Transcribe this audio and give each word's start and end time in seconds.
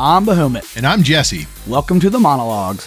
I'm 0.00 0.24
Bahamut. 0.24 0.76
And 0.76 0.86
I'm 0.86 1.02
Jesse. 1.02 1.48
Welcome 1.66 1.98
to 1.98 2.08
the 2.08 2.20
Mana 2.20 2.46
Logs. 2.46 2.86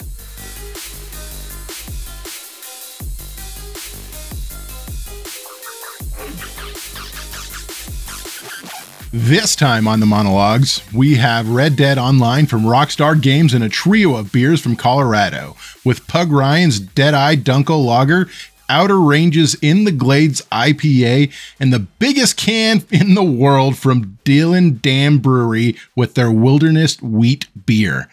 This 9.11 9.57
time 9.57 9.89
on 9.89 9.99
the 9.99 10.05
Mana 10.05 10.33
Logs, 10.33 10.81
we 10.93 11.15
have 11.15 11.49
Red 11.49 11.75
Dead 11.75 11.97
Online 11.97 12.45
from 12.45 12.61
Rockstar 12.61 13.21
Games 13.21 13.53
and 13.53 13.61
a 13.61 13.67
trio 13.67 14.15
of 14.15 14.31
beers 14.31 14.61
from 14.61 14.77
Colorado, 14.77 15.57
with 15.83 16.07
Pug 16.07 16.31
Ryan's 16.31 16.79
Deadeye 16.79 17.35
Dunkel 17.35 17.83
Lager, 17.85 18.29
Outer 18.71 19.01
Ranges 19.01 19.53
in 19.55 19.83
the 19.83 19.91
Glades 19.91 20.41
IPA, 20.49 21.31
and 21.59 21.73
the 21.73 21.79
biggest 21.79 22.37
can 22.37 22.83
in 22.91 23.15
the 23.15 23.23
world 23.23 23.77
from 23.77 24.17
Dillon 24.23 24.77
Dam 24.77 25.19
Brewery 25.19 25.75
with 25.95 26.15
their 26.15 26.31
Wildernest 26.31 27.03
Wheat 27.03 27.47
Beer. 27.65 28.07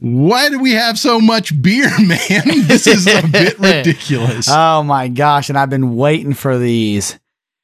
Why 0.00 0.48
do 0.48 0.58
we 0.58 0.72
have 0.72 0.98
so 0.98 1.20
much 1.20 1.62
beer, 1.62 1.88
man? 2.00 2.18
This 2.66 2.88
is 2.88 3.06
a 3.06 3.22
bit 3.28 3.56
ridiculous. 3.60 4.48
Oh 4.50 4.82
my 4.82 5.06
gosh, 5.06 5.48
and 5.48 5.56
I've 5.56 5.70
been 5.70 5.94
waiting 5.94 6.34
for 6.34 6.58
these. 6.58 7.20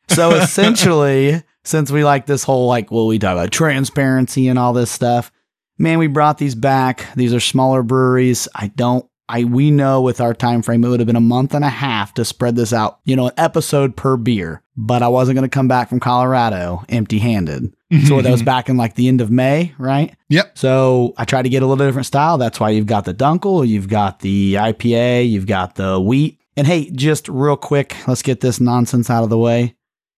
So 0.08 0.30
essentially, 0.36 1.42
since 1.64 1.90
we 1.90 2.04
like 2.04 2.26
this 2.26 2.44
whole 2.44 2.68
like 2.68 2.92
well 2.92 3.08
we 3.08 3.18
talk 3.18 3.32
about 3.32 3.50
transparency 3.50 4.46
and 4.46 4.60
all 4.60 4.72
this 4.72 4.92
stuff, 4.92 5.32
man, 5.76 5.98
we 5.98 6.06
brought 6.06 6.38
these 6.38 6.54
back. 6.54 7.04
These 7.16 7.34
are 7.34 7.40
smaller 7.40 7.82
breweries. 7.82 8.46
I 8.54 8.68
don't 8.68 9.04
I 9.28 9.44
we 9.44 9.70
know 9.70 10.00
with 10.00 10.20
our 10.20 10.34
time 10.34 10.62
frame 10.62 10.84
it 10.84 10.88
would 10.88 11.00
have 11.00 11.06
been 11.06 11.16
a 11.16 11.20
month 11.20 11.54
and 11.54 11.64
a 11.64 11.68
half 11.68 12.14
to 12.14 12.24
spread 12.24 12.56
this 12.56 12.72
out, 12.72 13.00
you 13.04 13.16
know, 13.16 13.28
an 13.28 13.34
episode 13.36 13.96
per 13.96 14.16
beer. 14.16 14.62
But 14.76 15.02
I 15.02 15.08
wasn't 15.08 15.36
going 15.36 15.48
to 15.48 15.54
come 15.54 15.68
back 15.68 15.88
from 15.88 16.00
Colorado 16.00 16.84
empty-handed. 16.88 17.74
so 18.06 18.22
that 18.22 18.30
was 18.30 18.42
back 18.44 18.68
in 18.68 18.76
like 18.76 18.94
the 18.94 19.08
end 19.08 19.20
of 19.20 19.30
May, 19.30 19.74
right? 19.78 20.14
Yep. 20.28 20.56
So 20.56 21.14
I 21.16 21.24
tried 21.24 21.42
to 21.42 21.48
get 21.48 21.62
a 21.62 21.66
little 21.66 21.84
different 21.84 22.06
style. 22.06 22.38
That's 22.38 22.60
why 22.60 22.70
you've 22.70 22.86
got 22.86 23.04
the 23.04 23.14
Dunkel, 23.14 23.66
you've 23.66 23.88
got 23.88 24.20
the 24.20 24.54
IPA, 24.54 25.28
you've 25.28 25.46
got 25.46 25.74
the 25.74 26.00
wheat. 26.00 26.40
And 26.56 26.66
hey, 26.66 26.90
just 26.90 27.28
real 27.28 27.56
quick, 27.56 27.96
let's 28.06 28.22
get 28.22 28.40
this 28.40 28.60
nonsense 28.60 29.10
out 29.10 29.24
of 29.24 29.30
the 29.30 29.38
way. 29.38 29.76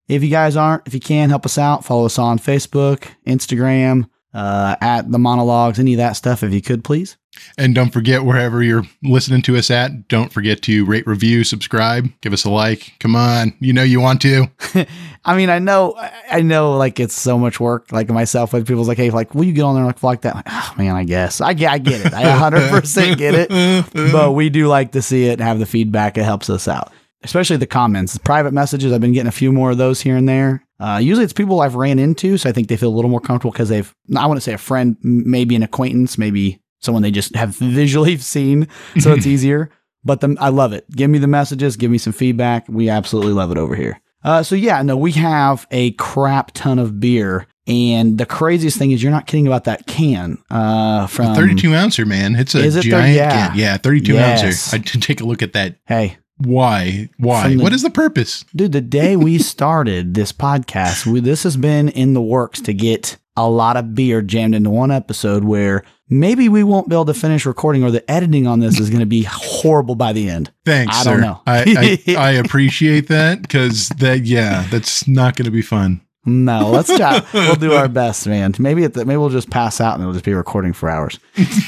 If 0.09 0.25
you 0.25 0.31
guys 0.31 0.56
aren't, 0.56 0.87
if 0.87 0.95
you 0.95 1.01
can 1.01 1.29
help 1.29 1.47
us 1.47 1.56
out, 1.56 1.84
follow 1.84 2.06
us 2.06 2.19
on 2.19 2.39
Facebook, 2.39 3.06
Instagram, 3.27 4.09
uh, 4.34 4.77
at 4.81 5.11
the 5.11 5.19
Mana 5.19 5.45
Logs, 5.45 5.79
any 5.79 5.95
of 5.95 5.99
that 5.99 6.12
stuff, 6.12 6.43
if 6.43 6.53
you 6.53 6.61
could, 6.61 6.84
please. 6.84 7.17
And 7.56 7.75
don't 7.75 7.91
forget, 7.91 8.25
wherever 8.25 8.62
you're 8.62 8.84
listening 9.03 9.42
to 9.42 9.56
us 9.56 9.70
at, 9.70 10.09
don't 10.09 10.33
forget 10.33 10.62
to 10.62 10.84
rate, 10.84 11.06
review, 11.06 11.45
subscribe, 11.45 12.09
give 12.20 12.33
us 12.33 12.45
a 12.45 12.50
like. 12.50 12.95
Come 12.98 13.14
on, 13.14 13.55
you 13.61 13.72
know 13.72 13.83
you 13.83 14.00
want 14.00 14.20
to. 14.22 14.47
I 15.25 15.37
mean, 15.37 15.48
I 15.50 15.59
know, 15.59 15.95
I 16.31 16.41
know, 16.41 16.77
like 16.77 16.98
it's 16.98 17.14
so 17.14 17.39
much 17.39 17.61
work. 17.61 17.92
Like 17.92 18.09
myself, 18.09 18.53
with 18.53 18.67
people's 18.67 18.89
like, 18.89 18.98
hey, 18.98 19.11
like, 19.11 19.34
will 19.34 19.45
you 19.45 19.53
get 19.53 19.62
on 19.62 19.75
there 19.75 19.84
like, 19.84 20.03
like 20.03 20.22
that? 20.22 20.34
Like, 20.34 20.47
oh 20.48 20.75
man, 20.77 20.97
I 20.97 21.05
guess 21.05 21.41
I 21.41 21.55
get, 21.55 21.70
I 21.70 21.78
get 21.78 22.06
it. 22.06 22.12
I 22.12 22.22
100 22.41 22.70
percent 22.70 23.19
get 23.19 23.34
it. 23.34 23.92
But 23.92 24.33
we 24.33 24.50
do 24.50 24.67
like 24.67 24.92
to 24.92 25.03
see 25.03 25.27
it 25.27 25.34
and 25.34 25.42
have 25.42 25.59
the 25.59 25.67
feedback. 25.67 26.19
It 26.19 26.25
helps 26.25 26.50
us 26.50 26.67
out, 26.67 26.92
especially 27.22 27.59
the 27.59 27.67
comments, 27.67 28.15
the 28.15 28.20
private 28.20 28.53
messages. 28.53 28.92
I've 28.92 29.00
been 29.00 29.12
getting 29.12 29.28
a 29.28 29.33
few 29.33 29.53
more 29.53 29.70
of 29.70 29.78
those 29.78 30.00
here 30.00 30.17
and 30.17 30.28
there. 30.28 30.65
Uh, 30.81 30.98
usually 31.00 31.25
it's 31.25 31.34
people 31.34 31.61
I've 31.61 31.75
ran 31.75 31.98
into, 31.98 32.39
so 32.39 32.48
I 32.48 32.53
think 32.53 32.69
they 32.69 32.77
feel 32.77 32.89
a 32.89 32.97
little 32.97 33.11
more 33.11 33.20
comfortable 33.20 33.53
because 33.53 33.69
they've, 33.69 33.94
I 34.17 34.27
want 34.27 34.39
to 34.39 34.41
say 34.41 34.55
a 34.55 34.59
friend, 34.59 34.97
maybe 35.03 35.55
an 35.55 35.62
acquaintance, 35.62 36.17
maybe 36.17 36.62
someone 36.81 37.03
they 37.03 37.11
just 37.11 37.34
have 37.36 37.50
visually 37.56 38.17
seen, 38.19 38.69
so 38.98 39.12
it's 39.12 39.27
easier. 39.34 39.70
But 40.05 40.20
the, 40.23 40.34
I 40.41 40.48
love 40.48 40.73
it. 40.73 40.89
Give 40.91 41.11
me 41.11 41.19
the 41.19 41.27
messages, 41.27 41.77
give 41.77 41.91
me 41.91 41.98
some 41.98 42.12
feedback. 42.14 42.67
We 42.69 42.89
absolutely 42.89 43.33
love 43.34 43.50
it 43.50 43.59
over 43.59 43.75
here. 43.75 44.00
Uh, 44.25 44.42
so 44.42 44.55
yeah, 44.55 44.81
no, 44.83 44.97
we 44.97 45.12
have 45.12 45.67
a 45.70 45.92
crap 45.92 46.50
ton 46.53 46.78
of 46.78 47.00
beer, 47.00 47.47
and 47.66 48.19
the 48.19 48.27
craziest 48.27 48.77
thing 48.78 48.91
is 48.93 49.03
you're 49.03 49.12
not 49.12 49.27
kidding 49.27 49.47
about 49.47 49.65
that 49.65 49.87
can. 49.87 50.37
Uh, 50.50 51.06
from 51.06 51.34
32 51.34 51.75
ouncer, 51.75 52.05
man. 52.05 52.34
It's 52.34 52.55
a 52.55 52.65
it 52.66 52.82
giant 52.82 53.15
yeah. 53.16 53.49
can. 53.49 53.59
Yeah, 53.59 53.76
32 53.78 54.12
Yes. 54.15 54.43
ouncer. 54.44 54.76
I 54.76 54.78
did 54.78 55.03
take 55.03 55.21
a 55.21 55.25
look 55.25 55.43
at 55.43 55.53
that. 55.55 55.76
hey, 55.87 56.19
Why? 56.38 57.09
Why? 57.19 57.55
The- 57.55 57.62
what 57.62 57.72
is 57.72 57.82
the 57.82 57.91
purpose? 57.91 58.44
dude, 58.55 58.72
the 58.72 58.81
day 58.81 59.16
we 59.16 59.38
started 59.55 60.15
this 60.15 60.32
podcast, 60.32 61.06
we, 61.06 61.21
this 61.21 61.43
has 61.44 61.56
been 61.56 61.88
in 61.91 62.12
the 62.15 62.22
works 62.22 62.60
to 62.62 62.75
get 62.75 63.16
a 63.37 63.49
lot 63.49 63.76
of 63.78 63.94
beer 63.94 64.21
jammed 64.22 64.55
into 64.55 64.71
one 64.71 64.91
episode 64.91 65.44
where 65.44 65.82
maybe 66.10 66.48
we 66.48 66.62
won't 66.62 66.88
be 66.88 66.94
able 66.94 67.06
to 67.06 67.15
finish 67.15 67.47
recording 67.47 67.82
or 67.84 67.91
the 67.91 68.09
editing 68.10 68.47
on 68.47 68.60
this 68.60 68.78
is 68.78 68.91
going 68.91 69.00
to 69.00 69.06
be 69.06 69.22
horrible 69.26 69.94
by 69.94 70.12
the 70.12 70.28
end. 70.28 70.53
Thanks, 70.66 70.97
I 70.97 71.03
sir. 71.04 71.10
don't 71.12 71.21
know. 71.21 71.41
I, 71.47 71.98
I, 72.06 72.15
I 72.19 72.31
appreciate 72.32 73.09
that 73.09 73.41
because 73.41 73.88
that, 73.91 74.25
yeah, 74.25 74.66
that's 74.70 75.09
not 75.09 75.37
going 75.37 75.47
to 75.47 75.50
be 75.50 75.62
fun. 75.62 76.03
No, 76.26 76.70
let's 76.70 76.94
try. 76.94 77.22
we'll 77.32 77.54
do 77.54 77.72
our 77.72 77.88
best, 77.88 78.26
man. 78.26 78.54
Maybe 78.58 78.84
at 78.84 78.92
the, 78.92 79.06
maybe 79.06 79.16
we'll 79.16 79.31
just 79.31 79.48
pass 79.48 79.81
out 79.81 79.94
and 79.94 80.03
it'll 80.03 80.12
just 80.12 80.25
be 80.25 80.34
recording 80.34 80.75
for 80.75 80.91
hours. 80.91 81.19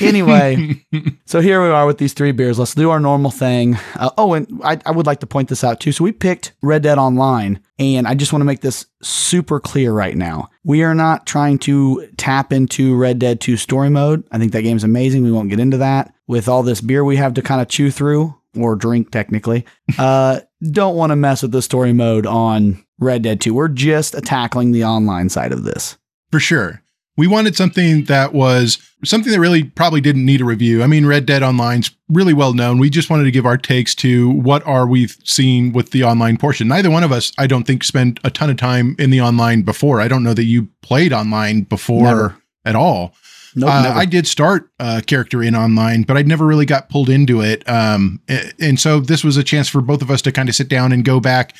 Anyway, 0.00 0.84
so 1.24 1.40
here 1.40 1.62
we 1.62 1.68
are 1.68 1.86
with 1.86 1.96
these 1.96 2.12
three 2.12 2.32
beers. 2.32 2.58
Let's 2.58 2.74
do 2.74 2.90
our 2.90 3.00
normal 3.00 3.30
thing. 3.30 3.78
Uh, 3.94 4.10
oh, 4.18 4.34
and 4.34 4.60
I, 4.62 4.78
I 4.84 4.90
would 4.90 5.06
like 5.06 5.20
to 5.20 5.26
point 5.26 5.48
this 5.48 5.64
out 5.64 5.80
too. 5.80 5.92
So 5.92 6.04
we 6.04 6.12
picked 6.12 6.52
Red 6.60 6.82
Dead 6.82 6.98
Online, 6.98 7.60
and 7.78 8.06
I 8.06 8.14
just 8.14 8.32
want 8.32 8.42
to 8.42 8.46
make 8.46 8.60
this 8.60 8.84
super 9.02 9.58
clear 9.58 9.92
right 9.92 10.16
now. 10.16 10.50
We 10.64 10.82
are 10.82 10.94
not 10.94 11.26
trying 11.26 11.58
to 11.60 12.06
tap 12.18 12.52
into 12.52 12.94
Red 12.94 13.18
Dead 13.18 13.40
2 13.40 13.56
story 13.56 13.88
mode. 13.88 14.22
I 14.32 14.38
think 14.38 14.52
that 14.52 14.62
game's 14.62 14.84
amazing. 14.84 15.22
We 15.22 15.32
won't 15.32 15.48
get 15.50 15.60
into 15.60 15.78
that. 15.78 16.14
With 16.26 16.48
all 16.48 16.62
this 16.62 16.80
beer 16.80 17.04
we 17.04 17.16
have 17.16 17.34
to 17.34 17.42
kind 17.42 17.60
of 17.62 17.68
chew 17.68 17.90
through 17.90 18.34
or 18.56 18.76
drink 18.76 19.10
technically, 19.10 19.64
uh, 19.98 20.40
don't 20.70 20.96
want 20.96 21.10
to 21.10 21.16
mess 21.16 21.42
with 21.42 21.52
the 21.52 21.62
story 21.62 21.92
mode 21.92 22.26
on 22.26 22.84
Red 22.98 23.22
Dead 23.22 23.40
2. 23.40 23.54
We're 23.54 23.68
just 23.68 24.14
tackling 24.24 24.72
the 24.72 24.84
online 24.84 25.28
side 25.28 25.52
of 25.52 25.64
this. 25.64 25.96
For 26.30 26.40
sure. 26.40 26.82
We 27.16 27.26
wanted 27.26 27.54
something 27.56 28.04
that 28.04 28.32
was 28.32 28.78
something 29.04 29.32
that 29.32 29.40
really 29.40 29.64
probably 29.64 30.00
didn't 30.00 30.24
need 30.24 30.40
a 30.40 30.46
review. 30.46 30.82
I 30.82 30.86
mean, 30.86 31.04
Red 31.04 31.26
Dead 31.26 31.42
Online's 31.42 31.90
really 32.08 32.32
well 32.32 32.54
known. 32.54 32.78
We 32.78 32.88
just 32.88 33.10
wanted 33.10 33.24
to 33.24 33.30
give 33.30 33.44
our 33.44 33.58
takes 33.58 33.94
to 33.96 34.30
what 34.30 34.66
are 34.66 34.86
we 34.86 35.08
seeing 35.24 35.72
with 35.72 35.90
the 35.90 36.04
online 36.04 36.38
portion. 36.38 36.68
Neither 36.68 36.90
one 36.90 37.04
of 37.04 37.12
us, 37.12 37.32
I 37.36 37.46
don't 37.46 37.64
think, 37.64 37.84
spent 37.84 38.18
a 38.24 38.30
ton 38.30 38.48
of 38.48 38.56
time 38.56 38.96
in 38.98 39.10
the 39.10 39.20
online 39.20 39.60
before. 39.62 40.00
I 40.00 40.08
don't 40.08 40.22
know 40.22 40.32
that 40.32 40.44
you 40.44 40.68
played 40.80 41.12
online 41.12 41.62
before 41.62 42.04
Never. 42.04 42.36
at 42.64 42.76
all. 42.76 43.14
Nope, 43.54 43.70
Uh. 43.70 43.92
I 43.94 44.04
did 44.06 44.26
start 44.26 44.70
a 44.78 45.02
character 45.02 45.42
in 45.42 45.54
online, 45.54 46.02
but 46.02 46.16
I 46.16 46.22
never 46.22 46.46
really 46.46 46.66
got 46.66 46.88
pulled 46.88 47.08
into 47.08 47.40
it. 47.40 47.68
Um, 47.68 48.20
and 48.60 48.78
so 48.80 49.00
this 49.00 49.22
was 49.24 49.36
a 49.36 49.44
chance 49.44 49.68
for 49.68 49.80
both 49.80 50.02
of 50.02 50.10
us 50.10 50.22
to 50.22 50.32
kind 50.32 50.48
of 50.48 50.54
sit 50.54 50.68
down 50.68 50.92
and 50.92 51.04
go 51.04 51.20
back. 51.20 51.54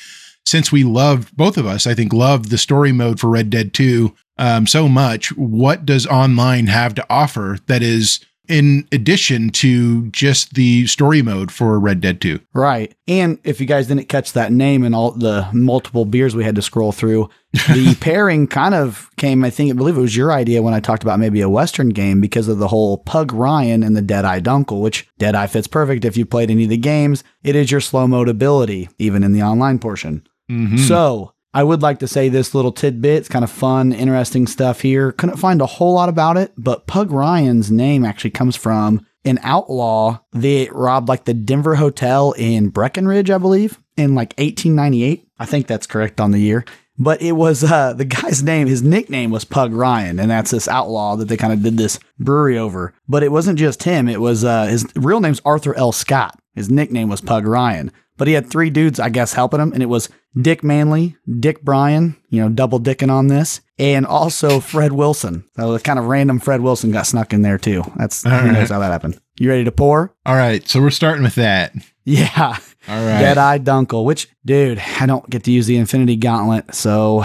Since 0.45 0.71
we 0.71 0.83
loved 0.83 1.35
both 1.37 1.57
of 1.57 1.65
us, 1.65 1.87
I 1.87 1.93
think 1.93 2.11
loved 2.11 2.49
the 2.49 2.57
story 2.57 2.91
mode 2.91 3.19
for 3.19 3.29
Red 3.29 3.49
Dead 3.49 3.73
2 3.73 4.13
um, 4.37 4.67
so 4.67 4.89
much. 4.89 5.35
What 5.37 5.85
does 5.85 6.05
online 6.07 6.67
have 6.67 6.95
to 6.95 7.05
offer 7.09 7.59
that 7.67 7.81
is 7.81 8.19
in 8.49 8.87
addition 8.91 9.49
to 9.51 10.07
just 10.07 10.53
the 10.55 10.85
story 10.87 11.21
mode 11.21 11.51
for 11.51 11.79
Red 11.79 12.01
Dead 12.01 12.19
2? 12.19 12.39
Right. 12.53 12.93
And 13.07 13.39
if 13.43 13.59
you 13.61 13.65
guys 13.65 13.87
didn't 13.87 14.09
catch 14.09 14.33
that 14.33 14.51
name 14.51 14.83
and 14.83 14.93
all 14.93 15.11
the 15.11 15.47
multiple 15.53 16.05
beers 16.05 16.35
we 16.35 16.43
had 16.43 16.55
to 16.55 16.61
scroll 16.61 16.91
through, 16.91 17.29
the 17.73 17.95
pairing 18.01 18.47
kind 18.47 18.73
of 18.75 19.09
came, 19.17 19.43
I 19.43 19.49
think, 19.49 19.69
I 19.71 19.73
believe 19.73 19.97
it 19.97 20.01
was 20.01 20.15
your 20.17 20.31
idea 20.31 20.61
when 20.61 20.73
I 20.73 20.79
talked 20.79 21.03
about 21.03 21.19
maybe 21.19 21.41
a 21.41 21.49
Western 21.49 21.89
game 21.89 22.19
because 22.21 22.47
of 22.47 22.57
the 22.59 22.67
whole 22.67 22.97
Pug 22.99 23.31
Ryan 23.31 23.83
and 23.83 23.95
the 23.95 24.01
Deadeye 24.01 24.39
Dunkel, 24.39 24.81
which 24.81 25.07
Deadeye 25.17 25.47
fits 25.47 25.67
perfect 25.67 26.05
if 26.05 26.17
you 26.17 26.25
played 26.25 26.51
any 26.51 26.63
of 26.63 26.69
the 26.69 26.77
games. 26.77 27.23
It 27.43 27.55
is 27.55 27.71
your 27.71 27.81
slow 27.81 28.07
mode 28.07 28.29
ability, 28.29 28.89
even 28.97 29.23
in 29.23 29.33
the 29.33 29.43
online 29.43 29.79
portion. 29.79 30.25
Mhm. 30.51 30.79
So 30.79 31.32
I 31.53 31.63
would 31.63 31.81
like 31.81 31.99
to 31.99 32.07
say 32.07 32.29
this 32.29 32.55
little 32.55 32.71
tidbit. 32.71 33.17
It's 33.17 33.29
kind 33.29 33.43
of 33.43 33.51
fun, 33.51 33.93
interesting 33.93 34.47
stuff 34.47 34.81
here. 34.81 35.11
Couldn't 35.11 35.37
find 35.37 35.61
a 35.61 35.67
whole 35.67 35.93
lot 35.93 36.09
about 36.09 36.37
it, 36.37 36.51
but 36.57 36.87
Pug 36.87 37.11
Ryan's 37.11 37.71
name 37.71 38.03
actually 38.03 38.31
comes 38.31 38.55
from 38.55 39.05
an 39.23 39.39
outlaw 39.43 40.19
that 40.31 40.73
robbed 40.73 41.07
like 41.07 41.25
the 41.25 41.33
Denver 41.33 41.75
Hotel 41.75 42.33
in 42.33 42.69
Breckenridge, 42.69 43.29
I 43.29 43.37
believe, 43.37 43.79
in 43.95 44.15
like 44.15 44.33
1898. 44.37 45.27
I 45.37 45.45
think 45.45 45.67
that's 45.67 45.87
correct 45.87 46.19
on 46.19 46.31
the 46.31 46.39
year. 46.39 46.65
But 46.97 47.21
it 47.21 47.33
was 47.33 47.63
uh, 47.63 47.93
the 47.97 48.05
guy's 48.05 48.43
name, 48.43 48.67
his 48.67 48.81
nickname 48.81 49.31
was 49.31 49.45
Pug 49.45 49.73
Ryan, 49.73 50.19
and 50.19 50.31
that's 50.31 50.51
this 50.51 50.67
outlaw 50.67 51.15
that 51.17 51.27
they 51.27 51.37
kind 51.37 51.53
of 51.53 51.61
did 51.61 51.77
this 51.77 51.99
brewery 52.19 52.57
over. 52.57 52.93
But 53.07 53.23
it 53.23 53.31
wasn't 53.31 53.59
just 53.59 53.83
him, 53.83 54.07
it 54.07 54.21
was 54.21 54.43
uh, 54.43 54.65
his 54.65 54.87
real 54.95 55.19
name's 55.19 55.41
Arthur 55.45 55.75
L. 55.75 55.91
Scott. 55.91 56.39
His 56.55 56.69
nickname 56.69 57.09
was 57.09 57.21
Pug 57.21 57.47
Ryan. 57.47 57.91
But 58.17 58.27
he 58.27 58.33
had 58.33 58.47
three 58.49 58.69
dudes, 58.69 58.99
I 58.99 59.09
guess, 59.09 59.33
helping 59.33 59.59
him, 59.59 59.73
and 59.73 59.81
it 59.81 59.87
was 59.87 60.07
Dick 60.39 60.63
Manley, 60.63 61.15
Dick 61.39 61.61
Bryan, 61.63 62.15
you 62.29 62.41
know, 62.41 62.49
double 62.49 62.79
dicking 62.79 63.11
on 63.11 63.27
this, 63.27 63.61
and 63.79 64.05
also 64.05 64.59
Fred 64.61 64.91
Wilson. 64.93 65.43
So 65.57 65.73
the 65.73 65.79
kind 65.79 65.97
of 65.99 66.05
random 66.05 66.39
Fred 66.39 66.61
Wilson 66.61 66.91
got 66.91 67.07
snuck 67.07 67.33
in 67.33 67.41
there 67.41 67.57
too. 67.57 67.83
That's 67.95 68.25
All 68.25 68.31
who 68.31 68.37
right. 68.47 68.51
knows 68.53 68.69
how 68.69 68.79
that 68.79 68.91
happened. 68.91 69.19
You 69.39 69.49
ready 69.49 69.63
to 69.63 69.71
pour? 69.71 70.15
All 70.25 70.35
right. 70.35 70.67
So 70.69 70.79
we're 70.79 70.91
starting 70.91 71.23
with 71.23 71.35
that. 71.35 71.73
Yeah. 72.05 72.57
All 72.87 73.05
right. 73.05 73.19
Dead 73.19 73.37
Eye 73.37 73.59
Dunkel, 73.59 74.03
which, 74.05 74.27
dude, 74.45 74.79
I 74.99 75.05
don't 75.05 75.27
get 75.29 75.43
to 75.45 75.51
use 75.51 75.67
the 75.67 75.77
Infinity 75.77 76.17
Gauntlet, 76.17 76.75
so 76.75 77.23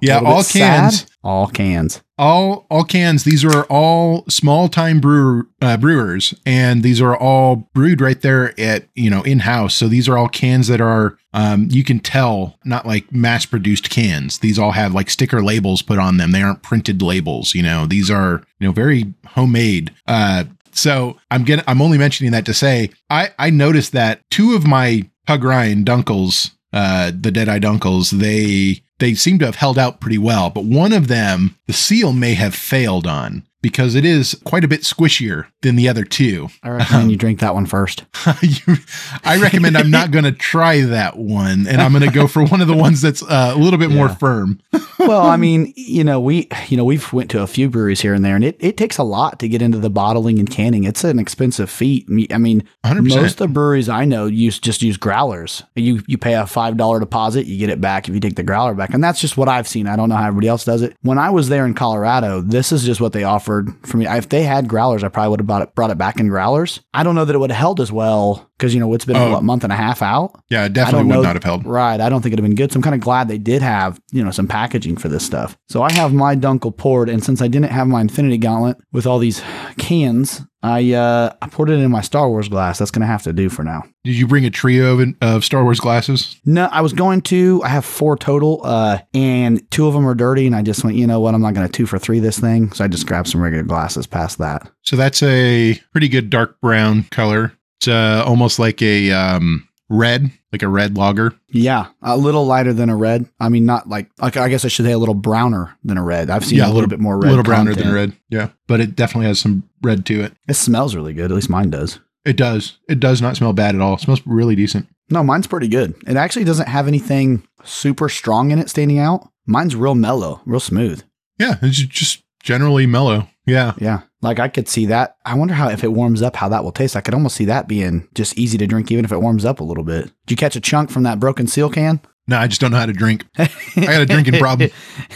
Yeah, 0.00 0.20
all 0.24 0.42
cans, 0.44 1.00
sad. 1.00 1.10
All 1.24 1.48
cans. 1.48 2.02
all 2.18 2.66
all 2.70 2.84
cans. 2.84 3.24
These 3.24 3.44
are 3.44 3.64
all 3.64 4.24
small 4.28 4.68
time 4.68 5.00
brewer 5.00 5.46
uh, 5.62 5.78
brewers 5.78 6.34
and 6.44 6.82
these 6.82 7.00
are 7.00 7.16
all 7.16 7.68
brewed 7.72 8.00
right 8.02 8.20
there 8.20 8.52
at 8.60 8.86
you 8.94 9.08
know 9.08 9.22
in 9.22 9.38
house 9.40 9.74
so 9.74 9.88
these 9.88 10.06
are 10.08 10.18
all 10.18 10.28
cans 10.28 10.68
that 10.68 10.82
are 10.82 11.16
um, 11.32 11.66
you 11.70 11.82
can 11.82 11.98
tell 11.98 12.56
not 12.64 12.86
like 12.86 13.10
mass 13.12 13.46
produced 13.46 13.88
cans. 13.90 14.38
These 14.40 14.58
all 14.58 14.72
have 14.72 14.92
like 14.94 15.08
sticker 15.10 15.42
labels 15.42 15.80
put 15.82 15.98
on 15.98 16.18
them. 16.18 16.30
They 16.32 16.42
aren't 16.42 16.62
printed 16.62 17.00
labels 17.02 17.54
you 17.54 17.62
know. 17.62 17.86
These 17.86 18.10
are 18.10 18.44
you 18.60 18.68
know 18.68 18.72
very 18.72 19.12
homemade. 19.28 19.92
Uh 20.06 20.44
so 20.76 21.16
i'm 21.30 21.44
gonna 21.44 21.62
i'm 21.68 21.80
only 21.80 21.96
mentioning 21.96 22.32
that 22.32 22.44
to 22.44 22.52
say 22.52 22.90
i 23.08 23.30
i 23.38 23.48
noticed 23.48 23.92
that 23.92 24.20
two 24.32 24.56
of 24.56 24.66
my 24.66 25.08
pug 25.24 25.44
ryan 25.44 25.84
dunkels 25.84 26.50
uh 26.72 27.12
the 27.16 27.30
dead 27.30 27.48
eye 27.48 27.60
dunkels 27.60 28.10
they 28.10 28.82
they 28.98 29.14
seem 29.14 29.38
to 29.40 29.46
have 29.46 29.56
held 29.56 29.78
out 29.78 30.00
pretty 30.00 30.18
well, 30.18 30.50
but 30.50 30.64
one 30.64 30.92
of 30.92 31.08
them, 31.08 31.56
the 31.66 31.72
seal 31.72 32.12
may 32.12 32.34
have 32.34 32.54
failed 32.54 33.06
on 33.06 33.44
because 33.64 33.94
it 33.94 34.04
is 34.04 34.38
quite 34.44 34.62
a 34.62 34.68
bit 34.68 34.82
squishier 34.82 35.46
than 35.62 35.74
the 35.74 35.88
other 35.88 36.04
two. 36.04 36.50
I 36.62 36.68
recommend 36.68 37.10
you 37.10 37.16
drink 37.16 37.40
that 37.40 37.54
one 37.54 37.64
first. 37.64 38.04
You- 38.42 38.76
I 39.24 39.38
recommend 39.40 39.76
I'm 39.76 39.90
not 39.90 40.10
going 40.10 40.24
to 40.24 40.32
try 40.32 40.82
that 40.82 41.16
one, 41.16 41.66
and 41.66 41.80
I'm 41.80 41.92
going 41.92 42.04
to 42.04 42.10
go 42.12 42.26
for 42.26 42.44
one 42.44 42.60
of 42.60 42.68
the 42.68 42.76
ones 42.76 43.00
that's 43.00 43.22
uh, 43.22 43.52
a 43.54 43.58
little 43.58 43.78
bit 43.78 43.90
more 43.90 44.10
firm. 44.10 44.60
well, 44.98 45.22
I 45.26 45.36
mean, 45.36 45.72
you 45.76 46.04
know, 46.04 46.20
we 46.20 46.48
you 46.68 46.76
know 46.76 46.84
we've 46.84 47.10
went 47.12 47.30
to 47.30 47.40
a 47.40 47.46
few 47.46 47.70
breweries 47.70 48.02
here 48.02 48.12
and 48.12 48.22
there, 48.22 48.36
and 48.36 48.44
it, 48.44 48.56
it 48.60 48.76
takes 48.76 48.98
a 48.98 49.02
lot 49.02 49.38
to 49.38 49.48
get 49.48 49.62
into 49.62 49.78
the 49.78 49.88
bottling 49.88 50.38
and 50.38 50.50
canning. 50.50 50.84
It's 50.84 51.04
an 51.04 51.18
expensive 51.18 51.70
feat. 51.70 52.06
I 52.30 52.38
mean, 52.38 52.68
100%. 52.84 53.08
most 53.08 53.32
of 53.32 53.36
the 53.36 53.48
breweries 53.48 53.88
I 53.88 54.04
know 54.04 54.26
use 54.26 54.58
just 54.58 54.82
use 54.82 54.98
growlers. 54.98 55.62
You 55.74 56.02
you 56.06 56.18
pay 56.18 56.34
a 56.34 56.46
five 56.46 56.76
dollar 56.76 57.00
deposit, 57.00 57.46
you 57.46 57.56
get 57.58 57.70
it 57.70 57.80
back 57.80 58.08
if 58.08 58.14
you 58.14 58.20
take 58.20 58.36
the 58.36 58.42
growler 58.42 58.74
back, 58.74 58.92
and 58.92 59.02
that's 59.02 59.20
just 59.20 59.36
what 59.38 59.48
I've 59.48 59.68
seen. 59.68 59.86
I 59.86 59.96
don't 59.96 60.10
know 60.10 60.16
how 60.16 60.26
everybody 60.28 60.48
else 60.48 60.64
does 60.64 60.82
it. 60.82 60.96
When 61.02 61.18
I 61.18 61.30
was 61.30 61.48
there 61.48 61.64
in 61.66 61.74
Colorado, 61.74 62.40
this 62.40 62.72
is 62.72 62.84
just 62.84 63.00
what 63.00 63.12
they 63.12 63.24
offered 63.54 63.86
for 63.86 63.96
me. 63.96 64.06
If 64.06 64.28
they 64.28 64.42
had 64.42 64.68
growlers, 64.68 65.04
I 65.04 65.08
probably 65.08 65.30
would 65.30 65.40
have 65.40 65.46
brought 65.46 65.62
it 65.62 65.74
brought 65.74 65.90
it 65.90 65.98
back 65.98 66.18
in 66.20 66.28
growlers. 66.28 66.80
I 66.92 67.02
don't 67.02 67.14
know 67.14 67.24
that 67.24 67.34
it 67.34 67.38
would 67.38 67.50
have 67.50 67.58
held 67.58 67.80
as 67.80 67.92
well 67.92 68.50
because 68.58 68.74
you 68.74 68.80
know 68.80 68.92
it's 68.94 69.04
been 69.04 69.16
Oh. 69.16 69.32
what 69.32 69.42
month 69.42 69.64
and 69.64 69.72
a 69.72 69.76
half 69.76 70.02
out. 70.02 70.40
Yeah, 70.50 70.64
it 70.64 70.72
definitely 70.72 71.08
would 71.08 71.14
know- 71.16 71.22
not 71.22 71.36
have 71.36 71.44
held. 71.44 71.66
Right. 71.66 72.00
I 72.00 72.08
don't 72.08 72.22
think 72.22 72.32
it'd 72.32 72.42
have 72.44 72.48
been 72.48 72.56
good. 72.56 72.72
So 72.72 72.78
I'm 72.78 72.82
kind 72.82 72.94
of 72.94 73.00
glad 73.00 73.28
they 73.28 73.38
did 73.38 73.62
have, 73.62 74.00
you 74.12 74.24
know, 74.24 74.30
some 74.30 74.46
packaging 74.46 74.96
for 74.96 75.08
this 75.08 75.24
stuff. 75.24 75.56
So 75.68 75.82
I 75.82 75.92
have 75.92 76.12
my 76.12 76.36
Dunkel 76.36 76.76
poured, 76.76 77.08
and 77.08 77.22
since 77.24 77.40
I 77.42 77.48
didn't 77.48 77.70
have 77.70 77.86
my 77.86 78.00
Infinity 78.00 78.38
Gauntlet 78.38 78.76
with 78.92 79.06
all 79.06 79.18
these 79.18 79.42
cans, 79.78 80.42
I 80.64 80.92
uh 80.94 81.30
I 81.42 81.48
poured 81.48 81.68
it 81.68 81.74
in 81.74 81.90
my 81.90 82.00
Star 82.00 82.28
Wars 82.28 82.48
glass. 82.48 82.78
That's 82.78 82.90
gonna 82.90 83.06
have 83.06 83.22
to 83.24 83.34
do 83.34 83.50
for 83.50 83.62
now. 83.62 83.84
Did 84.02 84.16
you 84.16 84.26
bring 84.26 84.46
a 84.46 84.50
trio 84.50 84.98
of, 84.98 85.14
of 85.20 85.44
Star 85.44 85.62
Wars 85.62 85.78
glasses? 85.78 86.40
No, 86.46 86.64
I 86.72 86.80
was 86.80 86.94
going 86.94 87.20
to. 87.22 87.60
I 87.62 87.68
have 87.68 87.84
four 87.84 88.16
total, 88.16 88.62
uh, 88.64 88.98
and 89.12 89.70
two 89.70 89.86
of 89.86 89.92
them 89.92 90.08
are 90.08 90.14
dirty, 90.14 90.46
and 90.46 90.56
I 90.56 90.62
just 90.62 90.82
went, 90.82 90.96
you 90.96 91.06
know 91.06 91.20
what, 91.20 91.34
I'm 91.34 91.42
not 91.42 91.52
gonna 91.52 91.68
two 91.68 91.84
for 91.84 91.98
three 91.98 92.18
this 92.18 92.38
thing. 92.38 92.72
So 92.72 92.82
I 92.82 92.88
just 92.88 93.06
grabbed 93.06 93.28
some 93.28 93.42
regular 93.42 93.64
glasses 93.64 94.06
past 94.06 94.38
that. 94.38 94.70
So 94.82 94.96
that's 94.96 95.22
a 95.22 95.74
pretty 95.92 96.08
good 96.08 96.30
dark 96.30 96.58
brown 96.62 97.04
color. 97.04 97.52
It's 97.78 97.88
uh, 97.88 98.24
almost 98.26 98.58
like 98.58 98.80
a 98.80 99.10
um, 99.10 99.68
red, 99.88 100.30
like 100.52 100.62
a 100.62 100.68
red 100.68 100.96
lager. 100.96 101.32
Yeah, 101.48 101.88
a 102.02 102.16
little 102.16 102.46
lighter 102.46 102.72
than 102.72 102.88
a 102.90 102.96
red. 102.96 103.28
I 103.40 103.48
mean, 103.48 103.66
not 103.66 103.88
like, 103.88 104.10
like 104.18 104.36
I 104.36 104.48
guess 104.48 104.64
I 104.64 104.68
should 104.68 104.86
say 104.86 104.92
a 104.92 104.98
little 104.98 105.14
browner 105.14 105.76
than 105.84 105.98
a 105.98 106.02
red. 106.02 106.30
I've 106.30 106.44
seen 106.44 106.58
Yeah, 106.58 106.64
a 106.64 106.66
little, 106.66 106.80
little- 106.82 106.90
bit 106.90 107.00
more 107.00 107.16
red. 107.16 107.26
A 107.26 107.30
little 107.30 107.44
browner 107.44 107.74
than 107.74 107.92
red. 107.92 108.12
Yeah, 108.30 108.50
but 108.66 108.80
it 108.80 108.96
definitely 108.96 109.26
has 109.26 109.38
some 109.40 109.68
red 109.82 110.04
to 110.06 110.20
it. 110.22 110.32
It 110.48 110.54
smells 110.54 110.94
really 110.94 111.12
good. 111.12 111.30
At 111.30 111.34
least 111.34 111.50
mine 111.50 111.70
does. 111.70 111.98
It 112.24 112.36
does. 112.36 112.78
It 112.88 113.00
does 113.00 113.20
not 113.20 113.36
smell 113.36 113.52
bad 113.52 113.74
at 113.74 113.80
all. 113.80 113.94
It 113.94 114.00
smells 114.00 114.22
really 114.26 114.54
decent. 114.56 114.88
No, 115.10 115.22
mine's 115.22 115.46
pretty 115.46 115.68
good. 115.68 115.94
It 116.06 116.16
actually 116.16 116.44
doesn't 116.44 116.68
have 116.68 116.88
anything 116.88 117.42
super 117.64 118.08
strong 118.08 118.50
in 118.50 118.58
it 118.58 118.70
standing 118.70 118.98
out. 118.98 119.28
Mine's 119.46 119.76
real 119.76 119.94
mellow, 119.94 120.40
real 120.46 120.60
smooth. 120.60 121.02
Yeah, 121.38 121.56
it's 121.60 121.76
just 121.76 122.22
generally 122.42 122.86
mellow. 122.86 123.28
Yeah. 123.46 123.74
Yeah. 123.78 124.00
Like 124.24 124.40
I 124.40 124.48
could 124.48 124.68
see 124.68 124.86
that. 124.86 125.16
I 125.24 125.34
wonder 125.34 125.54
how, 125.54 125.68
if 125.68 125.84
it 125.84 125.92
warms 125.92 126.22
up, 126.22 126.36
how 126.36 126.48
that 126.48 126.64
will 126.64 126.72
taste. 126.72 126.96
I 126.96 127.00
could 127.00 127.14
almost 127.14 127.36
see 127.36 127.44
that 127.44 127.68
being 127.68 128.08
just 128.14 128.36
easy 128.36 128.58
to 128.58 128.66
drink, 128.66 128.90
even 128.90 129.04
if 129.04 129.12
it 129.12 129.20
warms 129.20 129.44
up 129.44 129.60
a 129.60 129.64
little 129.64 129.84
bit. 129.84 130.04
Did 130.26 130.30
you 130.30 130.36
catch 130.36 130.56
a 130.56 130.60
chunk 130.60 130.90
from 130.90 131.04
that 131.04 131.20
broken 131.20 131.46
seal 131.46 131.70
can? 131.70 132.00
No, 132.26 132.38
I 132.38 132.46
just 132.46 132.60
don't 132.60 132.70
know 132.70 132.78
how 132.78 132.86
to 132.86 132.92
drink. 132.92 133.24
I 133.36 133.48
got 133.76 134.00
a 134.00 134.06
drinking 134.06 134.38
problem. 134.38 134.70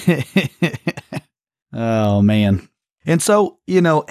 oh, 1.73 2.21
man. 2.21 2.69
And 3.07 3.23
so, 3.23 3.59
you 3.67 3.81
know, 3.81 4.05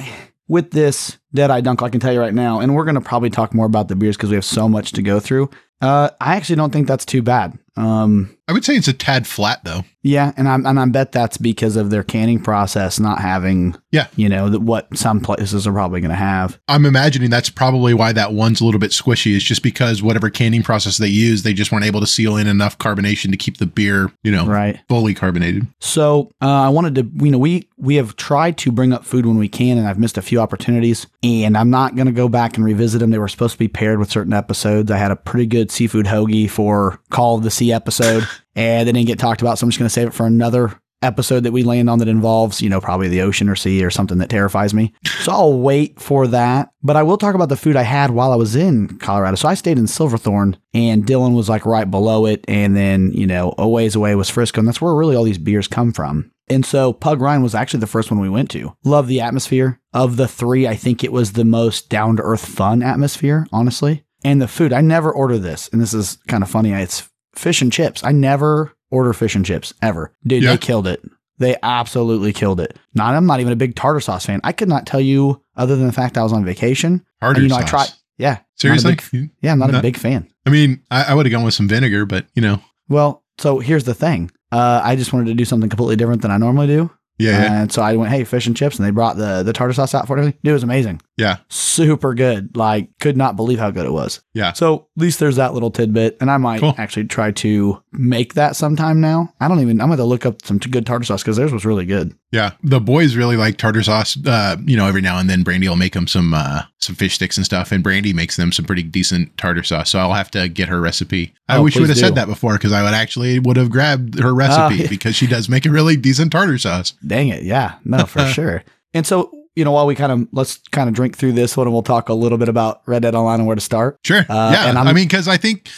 with 0.47 0.71
this 0.71 1.17
Dead 1.33 1.51
Eye 1.51 1.61
Dunk, 1.61 1.83
I 1.83 1.89
can 1.89 1.99
tell 1.99 2.13
you 2.13 2.19
right 2.19 2.33
now, 2.33 2.59
and 2.59 2.73
we're 2.73 2.85
going 2.85 2.95
to 2.95 3.01
probably 3.01 3.29
talk 3.29 3.53
more 3.53 3.67
about 3.67 3.88
the 3.88 3.95
beers 3.95 4.17
because 4.17 4.29
we 4.29 4.35
have 4.35 4.45
so 4.45 4.67
much 4.67 4.94
to 4.94 5.03
go 5.03 5.19
through. 5.19 5.49
Uh, 5.81 6.09
I 6.19 6.35
actually 6.35 6.55
don't 6.55 6.71
think 6.71 6.88
that's 6.88 7.05
too 7.05 7.21
bad. 7.21 7.57
Um, 7.75 8.37
I 8.47 8.53
would 8.53 8.63
say 8.65 8.75
it's 8.75 8.88
a 8.88 8.94
tad 8.94 9.27
flat 9.27 9.63
though. 9.63 9.83
Yeah, 10.03 10.31
and 10.38 10.47
I 10.47 10.55
and 10.55 10.79
I 10.79 10.85
bet 10.85 11.11
that's 11.11 11.38
because 11.38 11.75
of 11.75 11.89
their 11.89 12.03
canning 12.03 12.39
process 12.41 12.97
not 12.97 13.19
having 13.19 13.75
Yeah. 13.91 14.07
you 14.15 14.29
know 14.29 14.49
the, 14.49 14.57
what 14.59 14.95
some 14.97 15.19
places 15.19 15.67
are 15.67 15.73
probably 15.73 15.99
going 15.99 16.11
to 16.11 16.15
have. 16.15 16.57
I'm 16.69 16.85
imagining 16.85 17.29
that's 17.29 17.49
probably 17.49 17.94
why 17.94 18.13
that 18.13 18.31
one's 18.31 18.61
a 18.61 18.65
little 18.65 18.79
bit 18.79 18.91
squishy. 18.91 19.35
Is 19.35 19.44
just 19.44 19.63
because 19.63 20.01
whatever 20.01 20.29
canning 20.29 20.63
process 20.63 20.95
they 20.95 21.09
use, 21.09 21.44
they 21.44 21.51
just 21.51 21.73
weren't 21.73 21.83
able 21.83 21.99
to 21.99 22.07
seal 22.07 22.38
in 22.38 22.47
enough 22.47 22.77
carbonation 22.77 23.31
to 23.31 23.38
keep 23.38 23.57
the 23.57 23.65
beer, 23.65 24.09
you 24.23 24.31
know, 24.31 24.45
Right. 24.45 24.79
fully 24.88 25.13
carbonated. 25.13 25.67
So 25.81 26.31
uh, 26.41 26.45
I 26.47 26.69
wanted 26.69 26.95
to 26.95 27.25
you 27.25 27.31
know 27.31 27.38
we 27.38 27.67
we 27.77 27.95
have 27.95 28.15
tried 28.15 28.57
to 28.59 28.71
bring 28.71 28.94
up 28.94 29.03
food 29.03 29.25
when 29.25 29.38
we 29.38 29.49
can, 29.49 29.77
and 29.77 29.88
I've 29.89 29.99
missed 29.99 30.17
a 30.17 30.21
few 30.21 30.39
opportunities, 30.39 31.05
and 31.21 31.57
I'm 31.57 31.69
not 31.69 31.95
going 31.97 32.05
to 32.07 32.13
go 32.13 32.29
back 32.29 32.55
and 32.55 32.63
revisit 32.63 33.01
them. 33.01 33.09
They 33.09 33.19
were 33.19 33.27
supposed 33.27 33.53
to 33.53 33.59
be 33.59 33.67
paired 33.67 33.99
with 33.99 34.09
certain 34.09 34.31
episodes. 34.33 34.89
I 34.89 34.97
had 34.97 35.11
a 35.11 35.17
pretty 35.17 35.47
good 35.47 35.69
seafood 35.69 36.05
hoagie 36.05 36.49
for 36.49 37.01
Call 37.09 37.35
of 37.38 37.44
the 37.44 37.51
Sea 37.51 37.73
episode, 37.73 38.25
and 38.56 38.88
they 38.88 38.92
didn't 38.92 39.07
get 39.07 39.19
talked 39.19 39.42
about, 39.42 39.57
so 39.60 39.66
I'm 39.66 39.69
just 39.69 39.80
going 39.80 39.88
to 39.88 39.94
save 39.94 40.07
it 40.07 40.13
for 40.13 40.25
another 40.25 40.80
episode 41.04 41.42
that 41.42 41.51
we 41.51 41.63
land 41.63 41.89
on 41.89 42.00
that 42.00 42.07
involves, 42.07 42.62
you 42.62 42.69
know, 42.69 42.81
probably 42.81 43.07
the 43.07 43.22
ocean 43.22 43.50
or 43.50 43.56
sea 43.56 43.84
or 43.84 43.92
something 43.92 44.18
that 44.18 44.30
terrifies 44.30 44.74
me. 44.74 44.94
So 45.19 45.31
I'll 45.31 45.60
wait 45.60 46.00
for 46.00 46.25
that. 46.28 46.72
But 46.81 46.95
I 46.95 47.04
will 47.04 47.18
talk 47.18 47.36
about 47.36 47.50
the 47.50 47.56
food 47.56 47.75
I 47.75 47.84
had 47.84 48.12
while 48.12 48.31
I 48.31 48.36
was 48.36 48.56
in 48.56 48.98
Colorado. 48.98 49.36
So 49.36 49.48
I 49.48 49.54
stayed 49.54 49.78
in 49.78 49.88
Silverthorne 49.88 50.57
and 50.74 51.06
Dillon 51.06 51.34
was 51.34 51.50
like 51.50 51.66
right 51.66 51.89
below 51.89 52.25
it. 52.25 52.44
And 52.48 52.75
then, 52.75 53.12
you 53.12 53.28
know, 53.28 53.54
a 53.57 53.68
ways 53.68 53.95
away 53.95 54.16
was 54.16 54.30
Frisco. 54.30 54.60
And 54.60 54.68
that's 54.68 54.81
where 54.81 54.95
really 54.95 55.16
all 55.16 55.24
these 55.24 55.38
beers 55.38 55.68
come 55.68 55.94
from. 55.94 56.31
And 56.50 56.66
so 56.66 56.94
Pug 56.94 57.22
Ryan 57.22 57.44
was 57.44 57.54
actually 57.54 57.81
the 57.81 57.88
first 57.88 58.10
one 58.10 58.19
we 58.19 58.30
went 58.30 58.50
to. 58.51 58.74
Love 58.83 59.07
the 59.07 59.22
atmosphere. 59.22 59.80
Of 59.94 60.16
the 60.16 60.28
three, 60.28 60.68
I 60.68 60.75
think 60.75 61.04
it 61.04 61.12
was 61.12 61.33
the 61.33 61.45
most 61.45 61.90
down 61.90 62.16
to 62.18 62.24
earth 62.24 62.45
fun 62.45 62.81
atmosphere, 62.81 63.48
honestly. 63.51 64.04
And 64.24 64.42
the 64.42 64.48
food, 64.48 64.74
I 64.74 64.81
never 64.81 65.12
order 65.12 65.38
this. 65.38 65.69
And 65.69 65.81
this 65.81 65.94
is 65.94 66.18
kind 66.28 66.44
of 66.44 66.50
funny. 66.50 66.72
It's 66.72 67.10
fish 67.38 67.62
and 67.62 67.72
chips. 67.72 68.04
I 68.04 68.12
never 68.12 68.74
order 68.92 69.13
fish 69.13 69.36
and 69.36 69.45
chips 69.45 69.74
ever. 69.81 70.13
Dude, 70.25 70.44
Yeah. 70.44 70.51
they 70.51 70.57
killed 70.57 70.88
it. 70.88 71.04
They 71.39 71.56
absolutely 71.62 72.34
killed 72.34 72.60
it. 72.60 72.78
Not, 72.95 73.13
I'm 73.13 73.25
not 73.28 73.39
even 73.39 73.54
a 73.54 73.57
big 73.57 73.75
tartar 73.75 74.00
sauce 74.00 74.25
fan. 74.25 74.42
I 74.44 74.51
could 74.54 74.69
not 74.69 74.88
tell 74.88 75.00
you 75.01 75.42
other 75.56 75.75
than 75.75 75.86
the 75.86 75.94
fact 75.94 76.18
I 76.18 76.24
was 76.24 76.34
on 76.34 76.44
vacation. 76.44 77.06
And, 77.22 77.38
you 77.38 77.48
know, 77.48 77.56
sauce. 77.56 77.63
I 77.63 77.68
tried. 77.68 77.89
Yeah. 78.18 78.39
Seriously? 78.56 78.95
big- 79.12 79.30
yeah, 79.42 79.51
I'm 79.51 79.60
not, 79.60 79.74
a 79.75 79.81
big 79.81 79.98
fan. 79.98 80.28
I 80.47 80.50
mean, 80.50 80.81
I, 80.90 81.04
I 81.04 81.14
would 81.14 81.26
have 81.28 81.31
gone 81.31 81.44
with 81.44 81.54
some 81.54 81.68
vinegar, 81.68 82.06
but 82.07 82.26
you 82.33 82.42
know, 82.42 82.59
Well, 82.90 83.23
so 83.38 83.59
here's 83.59 83.83
the 83.83 83.94
thing. 83.94 84.31
Uh, 84.52 84.81
I 84.83 84.95
just 84.95 85.14
wanted 85.14 85.26
to 85.28 85.33
do 85.35 85.45
something 85.45 85.69
completely 85.69 85.95
different 85.97 86.21
than 86.23 86.31
I 86.31 86.38
normally 86.38 86.68
do. 86.68 86.90
Yeah, 87.18 87.31
yeah. 87.31 87.62
And 87.62 87.71
so 87.71 87.81
I 87.81 87.95
went, 87.95 88.12
hey, 88.12 88.24
fish 88.24 88.47
and 88.47 88.56
chips, 88.56 88.78
and 88.78 88.86
they 88.86 88.92
brought 88.92 89.18
the 89.18 89.44
the 89.44 89.54
tartar 89.54 89.74
sauce 89.74 89.95
out 89.95 90.07
for 90.07 90.18
me. 90.18 90.24
Dude, 90.31 90.38
it 90.44 90.54
was 90.54 90.64
amazing. 90.64 91.02
Yeah. 91.18 91.38
Super 91.50 92.14
good. 92.14 92.56
Like, 92.56 92.90
could 93.00 93.18
not 93.18 93.36
believe 93.36 93.57
how 93.59 93.71
good 93.71 93.86
it 93.86 93.92
was. 93.92 94.21
Yeah. 94.33 94.54
So 94.54 94.88
at 94.95 95.02
least 95.02 95.19
there's 95.19 95.38
that 95.38 95.54
little 95.54 95.71
tidbit. 95.71 96.18
And 96.21 96.30
I 96.30 96.38
might 96.38 96.59
Cool. 96.59 96.76
actually 96.78 97.06
try 97.06 97.31
to 97.31 97.81
make 97.97 98.35
that 98.35 98.56
sometime 98.56 99.01
now. 99.01 99.33
I 99.39 99.47
don't 99.47 99.59
even, 99.59 99.81
I'm 99.81 99.87
going 99.87 99.97
to 99.97 100.04
look 100.04 100.25
up 100.25 100.45
some 100.45 100.57
good 100.59 100.85
tartar 100.85 101.04
sauce 101.06 101.23
because 101.23 101.37
theirs 101.37 101.51
was 101.51 101.66
really 101.66 101.85
good. 101.85 102.13
Yeah, 102.31 102.51
the 102.61 102.80
boys 102.80 103.16
really 103.16 103.37
like 103.37 103.57
tartar 103.57 103.83
sauce. 103.83 104.18
Uh, 104.25 104.57
you 104.66 104.75
know, 104.77 104.85
every 104.85 105.01
now 105.01 105.18
and 105.18 105.30
then 105.30 105.44
Brandy 105.44 105.68
will 105.68 105.75
make 105.75 105.94
them 105.94 106.07
some 106.07 106.33
uh, 106.33 106.63
some 106.80 106.95
fish 106.95 107.16
sticks 107.16 107.37
and 107.37 107.45
stuff, 107.45 107.71
and 107.71 107.81
Brandy 107.83 108.13
makes 108.13 108.35
them 108.35 108.51
some 108.51 108.66
pretty 108.66 108.83
decent 108.83 109.35
tartar 109.37 109.63
sauce. 109.63 109.89
So 109.89 109.99
I'll 109.99 110.13
have 110.13 110.30
to 110.31 110.47
get 110.49 110.68
her 110.69 110.80
recipe. 110.81 111.33
I 111.47 111.57
Oh, 111.57 111.63
wish 111.63 111.75
you 111.75 111.81
would 111.81 111.89
have 111.89 111.97
said 111.97 112.16
that 112.16 112.27
before 112.27 112.54
because 112.54 112.71
I 112.73 112.83
would 112.83 112.94
actually 112.94 113.39
would 113.39 113.57
have 113.57 113.69
grabbed 113.69 114.19
her 114.19 114.33
recipe 114.33 114.83
yeah. 114.83 114.87
because 114.89 115.16
she 115.16 115.25
does 115.27 115.47
make 115.49 115.66
a 115.66 115.71
really 115.71 115.95
decent 115.97 116.31
tartar 116.31 116.57
sauce. 116.57 116.92
Dang 117.06 117.30
it. 117.30 117.44
Yeah. 117.44 117.75
No, 117.85 118.06
for 118.06 118.25
sure. 118.27 118.63
And 118.94 119.07
so, 119.07 119.31
you 119.56 119.63
know, 119.63 119.71
while 119.71 119.85
we 119.87 119.95
kind 119.95 120.11
of, 120.11 120.27
let's 120.33 120.57
kind 120.71 120.87
of 120.89 120.95
drink 120.95 121.16
through 121.18 121.31
this 121.33 121.56
one 121.57 121.66
and 121.68 121.73
we'll 121.73 121.81
talk 121.83 122.09
a 122.09 122.13
little 122.13 122.37
bit 122.37 122.49
about 122.49 122.81
Red 122.85 123.01
Dead 123.04 123.16
Online 123.16 123.39
and 123.39 123.47
where 123.47 123.56
to 123.56 123.61
start. 123.61 123.99
Sure. 124.04 124.19
Uh, 124.30 124.51
yeah. 124.54 124.69
and 124.69 124.77
I 124.77 124.94
mean, 124.94 125.07
because 125.07 125.27
I 125.27 125.37
think 125.37 125.69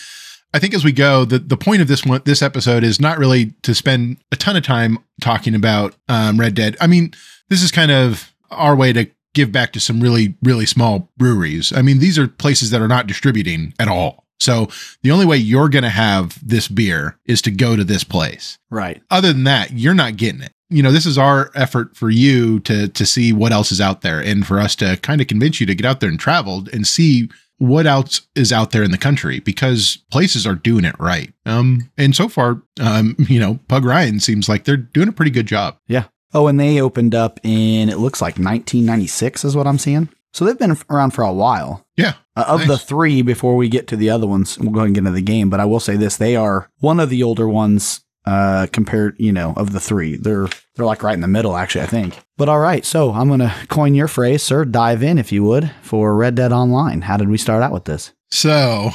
I 0.54 0.60
think 0.60 0.74
as 0.74 0.84
we 0.84 0.92
go, 0.92 1.26
the 1.26 1.40
the 1.40 1.58
point 1.58 1.82
of 1.82 1.88
this 1.88 2.06
one 2.06 2.22
this 2.26 2.42
episode 2.42 2.84
is 2.84 3.00
not 3.00 3.18
really 3.18 3.54
to 3.64 3.76
spend 3.76 4.18
a 4.32 4.36
ton 4.36 4.56
of 4.56 4.64
time 4.64 5.00
talking 5.22 5.56
about 5.56 5.96
um, 6.08 6.40
Red 6.40 6.56
Dead. 6.56 6.76
I 6.82 6.88
mean, 6.88 7.14
this 7.50 7.62
is 7.62 7.72
kind 7.72 7.92
of 7.92 8.34
our 8.50 8.76
way 8.76 8.94
to 8.94 9.10
give 9.36 9.52
back 9.52 9.74
to 9.74 9.80
some 9.80 10.02
really 10.02 10.36
really 10.42 10.66
small 10.66 11.10
breweries. 11.18 11.72
I 11.72 11.82
mean, 11.82 12.00
these 12.00 12.18
are 12.18 12.28
places 12.28 12.72
that 12.72 12.82
are 12.82 12.88
not 12.88 13.08
distributing 13.08 13.74
at 13.80 13.88
all. 13.88 14.26
So 14.40 14.70
the 15.04 15.12
only 15.12 15.26
way 15.26 15.38
you're 15.38 15.70
going 15.70 15.84
to 15.84 15.90
have 15.90 16.40
this 16.48 16.68
beer 16.68 17.20
is 17.26 17.42
to 17.44 17.52
go 17.52 17.76
to 17.76 17.84
this 17.84 18.04
place. 18.04 18.58
Right. 18.70 19.02
Other 19.12 19.34
than 19.34 19.44
that, 19.44 19.74
you're 19.74 19.94
not 19.94 20.16
getting 20.16 20.42
it. 20.42 20.54
You 20.70 20.82
know, 20.82 20.92
this 20.92 21.06
is 21.06 21.18
our 21.18 21.52
effort 21.56 21.96
for 21.96 22.10
you 22.10 22.60
to 22.62 22.88
to 22.88 23.06
see 23.06 23.34
what 23.34 23.52
else 23.52 23.72
is 23.72 23.82
out 23.82 24.02
there 24.02 24.20
and 24.20 24.46
for 24.48 24.60
us 24.60 24.76
to 24.78 24.98
kind 24.98 25.20
of 25.22 25.28
convince 25.28 25.60
you 25.60 25.66
to 25.66 25.76
get 25.76 25.86
out 25.86 26.00
there 26.00 26.10
and 26.10 26.20
travel 26.20 26.66
and 26.72 26.88
see 26.88 27.30
what 27.60 27.86
else 27.86 28.22
is 28.36 28.52
out 28.52 28.72
there 28.72 28.84
in 28.84 28.92
the 28.92 28.98
country 28.98 29.40
because 29.40 30.00
places 30.12 30.48
are 30.48 30.56
doing 30.56 30.84
it 30.86 30.96
right. 31.00 31.32
Um, 31.46 31.90
and 31.98 32.16
so 32.16 32.28
far, 32.28 32.62
um, 32.82 33.16
you 33.30 33.40
know, 33.40 33.60
Pug 33.68 33.86
Ryan 33.86 34.20
seems 34.20 34.50
like 34.50 34.64
they're 34.66 34.78
doing 34.78 35.08
a 35.08 35.14
pretty 35.14 35.32
good 35.32 35.46
job. 35.46 35.78
Yeah. 35.88 36.06
Oh, 36.34 36.48
and 36.48 36.60
they 36.60 36.80
opened 36.82 37.16
up 37.16 37.40
in 37.44 37.90
it 37.90 37.98
looks 37.98 38.22
like 38.22 38.36
1996 38.36 39.46
is 39.46 39.56
what 39.56 39.68
I'm 39.68 39.78
seeing. 39.78 40.10
So 40.32 40.46
they've 40.46 40.58
been 40.60 40.78
around 40.90 41.12
for 41.12 41.24
a 41.24 41.34
while. 41.34 41.86
Yeah. 41.98 42.14
Uh, 42.36 42.46
of 42.48 42.60
Nice. 42.62 42.68
the 42.68 42.78
three, 42.78 43.22
before 43.24 43.56
we 43.56 43.68
get 43.68 43.88
to 43.88 43.96
the 43.96 44.10
other 44.12 44.28
ones, 44.28 44.60
we'll 44.60 44.72
go 44.72 44.82
and 44.82 44.94
get 44.94 45.00
into 45.00 45.12
the 45.12 45.22
game. 45.22 45.50
But 45.50 45.60
I 45.60 45.66
will 45.66 45.80
say 45.80 45.98
this: 45.98 46.18
they 46.18 46.36
are 46.36 46.70
one 46.80 47.00
of 47.00 47.10
the 47.10 47.24
older 47.24 47.50
ones 47.50 48.02
uh, 48.30 48.68
compared, 48.72 49.16
you 49.20 49.32
know, 49.32 49.54
of 49.58 49.74
the 49.74 49.80
three. 49.80 50.16
They're 50.16 50.48
they're 50.76 50.86
like 50.86 51.02
right 51.02 51.16
in 51.16 51.22
the 51.22 51.28
middle, 51.28 51.58
actually. 51.58 51.82
I 51.82 51.88
think. 51.88 52.20
But 52.38 52.48
all 52.48 52.60
right, 52.60 52.86
so 52.86 53.12
I'm 53.12 53.28
gonna 53.28 53.54
coin 53.70 53.96
your 53.96 54.08
phrase, 54.08 54.44
sir. 54.44 54.66
Dive 54.66 55.02
in, 55.02 55.18
if 55.18 55.32
you 55.32 55.44
would, 55.44 55.72
for 55.82 56.16
Red 56.16 56.36
Dead 56.36 56.52
Online. 56.52 57.02
How 57.02 57.18
did 57.18 57.30
we 57.30 57.38
start 57.38 57.64
out 57.64 57.72
with 57.72 57.86
this? 57.86 58.14
So, 58.30 58.92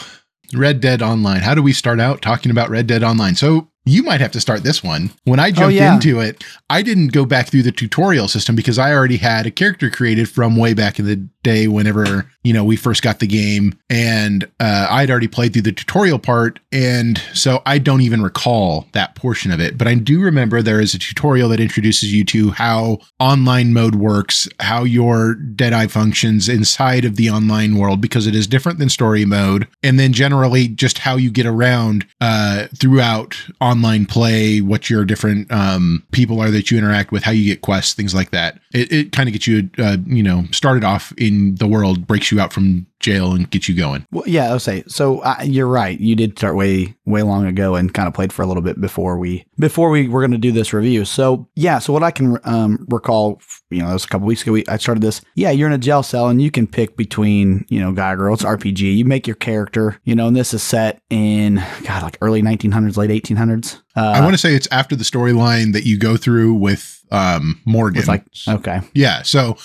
Red 0.54 0.80
Dead 0.80 1.02
Online. 1.02 1.40
How 1.40 1.54
do 1.54 1.62
we 1.62 1.72
start 1.72 1.98
out 1.98 2.22
talking 2.22 2.52
about 2.52 2.70
Red 2.70 2.86
Dead 2.86 3.02
Online? 3.02 3.34
So, 3.34 3.70
you 3.84 4.04
might 4.04 4.20
have 4.20 4.32
to 4.32 4.40
start 4.40 4.62
this 4.62 4.84
one. 4.84 5.10
When 5.24 5.40
I 5.40 5.50
jumped 5.50 5.74
yeah. 5.74 5.94
into 5.94 6.20
it, 6.20 6.44
I 6.70 6.82
didn't 6.82 7.08
go 7.08 7.26
back 7.26 7.48
through 7.48 7.64
the 7.64 7.72
tutorial 7.72 8.28
system 8.28 8.54
because 8.54 8.78
I 8.78 8.94
already 8.94 9.16
had 9.16 9.46
a 9.46 9.50
character 9.50 9.90
created 9.90 10.28
from 10.28 10.56
way 10.56 10.74
back 10.74 10.98
in 10.98 11.06
the 11.06 11.28
day 11.44 11.68
whenever, 11.68 12.28
you 12.42 12.52
know, 12.52 12.64
we 12.64 12.74
first 12.74 13.02
got 13.02 13.20
the 13.20 13.26
game. 13.28 13.78
And 13.88 14.44
uh, 14.58 14.88
I'd 14.90 15.10
already 15.10 15.28
played 15.28 15.52
through 15.52 15.62
the 15.62 15.72
tutorial 15.72 16.18
part. 16.18 16.58
And 16.72 17.18
so 17.32 17.62
I 17.64 17.78
don't 17.78 18.00
even 18.00 18.22
recall 18.22 18.88
that 18.92 19.14
portion 19.14 19.52
of 19.52 19.60
it, 19.60 19.78
but 19.78 19.86
I 19.86 19.94
do 19.94 20.20
remember 20.20 20.60
there 20.60 20.80
is 20.80 20.94
a 20.94 20.98
tutorial 20.98 21.50
that 21.50 21.60
introduces 21.60 22.12
you 22.12 22.24
to 22.24 22.50
how 22.50 22.98
online 23.20 23.72
mode 23.72 23.94
works, 23.94 24.48
how 24.58 24.82
your 24.82 25.34
Deadeye 25.34 25.86
functions 25.86 26.48
inside 26.48 27.04
of 27.04 27.16
the 27.16 27.30
online 27.30 27.76
world 27.76 28.00
because 28.00 28.26
it 28.26 28.34
is 28.34 28.46
different 28.46 28.78
than 28.78 28.88
story 28.88 29.24
mode. 29.24 29.68
And 29.82 30.00
then 30.00 30.12
generally 30.12 30.66
just 30.66 30.98
how 30.98 31.16
you 31.16 31.30
get 31.30 31.46
around 31.46 32.06
uh, 32.20 32.66
throughout 32.76 33.36
online 33.60 34.06
play, 34.06 34.60
what 34.60 34.90
your 34.90 35.04
different 35.04 35.52
um, 35.52 36.02
people 36.10 36.40
are 36.40 36.50
that 36.50 36.70
you 36.70 36.78
interact 36.78 37.12
with, 37.12 37.22
how 37.22 37.30
you 37.30 37.44
get 37.44 37.60
quests, 37.60 37.94
things 37.94 38.14
like 38.14 38.30
that. 38.30 38.58
It, 38.72 38.90
it 38.92 39.12
kind 39.12 39.28
of 39.28 39.34
gets 39.34 39.46
you, 39.46 39.68
uh, 39.78 39.98
you 40.06 40.22
know, 40.22 40.44
started 40.50 40.84
off 40.84 41.12
in 41.18 41.33
the 41.56 41.66
world, 41.66 42.06
breaks 42.06 42.30
you 42.30 42.40
out 42.40 42.52
from 42.52 42.86
jail 43.04 43.32
and 43.32 43.50
gets 43.50 43.68
you 43.68 43.76
going. 43.76 44.06
Well, 44.10 44.24
yeah, 44.26 44.50
I'll 44.50 44.58
say. 44.58 44.82
So 44.88 45.20
uh, 45.20 45.36
you're 45.44 45.68
right. 45.68 46.00
You 46.00 46.16
did 46.16 46.38
start 46.38 46.56
way 46.56 46.96
way 47.04 47.22
long 47.22 47.46
ago 47.46 47.74
and 47.74 47.92
kind 47.92 48.08
of 48.08 48.14
played 48.14 48.32
for 48.32 48.42
a 48.42 48.46
little 48.46 48.62
bit 48.62 48.80
before 48.80 49.18
we 49.18 49.44
before 49.58 49.90
we 49.90 50.08
were 50.08 50.20
going 50.20 50.30
to 50.32 50.38
do 50.38 50.52
this 50.52 50.72
review. 50.72 51.04
So 51.04 51.48
yeah, 51.54 51.78
so 51.78 51.92
what 51.92 52.02
I 52.02 52.10
can 52.10 52.38
um, 52.44 52.86
recall, 52.88 53.40
you 53.70 53.82
know, 53.82 53.90
it 53.90 53.92
was 53.92 54.04
a 54.04 54.08
couple 54.08 54.26
weeks 54.26 54.42
ago. 54.42 54.52
We, 54.52 54.64
I 54.66 54.78
started 54.78 55.02
this. 55.02 55.20
Yeah, 55.34 55.50
you're 55.50 55.68
in 55.68 55.74
a 55.74 55.78
jail 55.78 56.02
cell 56.02 56.28
and 56.28 56.40
you 56.40 56.50
can 56.50 56.66
pick 56.66 56.96
between 56.96 57.66
you 57.68 57.78
know 57.78 57.92
guy 57.92 58.12
or 58.12 58.16
girl. 58.16 58.34
It's 58.34 58.44
RPG. 58.44 58.96
You 58.96 59.04
make 59.04 59.26
your 59.26 59.36
character. 59.36 60.00
You 60.04 60.14
know, 60.14 60.26
and 60.28 60.36
this 60.36 60.54
is 60.54 60.62
set 60.62 61.00
in 61.10 61.62
God 61.84 62.02
like 62.02 62.18
early 62.20 62.42
1900s, 62.42 62.96
late 62.96 63.10
1800s. 63.10 63.80
Uh, 63.96 64.12
I 64.16 64.20
want 64.20 64.34
to 64.34 64.38
say 64.38 64.54
it's 64.54 64.68
after 64.72 64.96
the 64.96 65.04
storyline 65.04 65.72
that 65.72 65.84
you 65.84 65.98
go 65.98 66.16
through 66.16 66.54
with 66.54 67.04
um, 67.10 67.60
Morgan. 67.64 67.98
It's 67.98 68.08
like 68.08 68.24
okay, 68.48 68.80
yeah, 68.94 69.22
so 69.22 69.56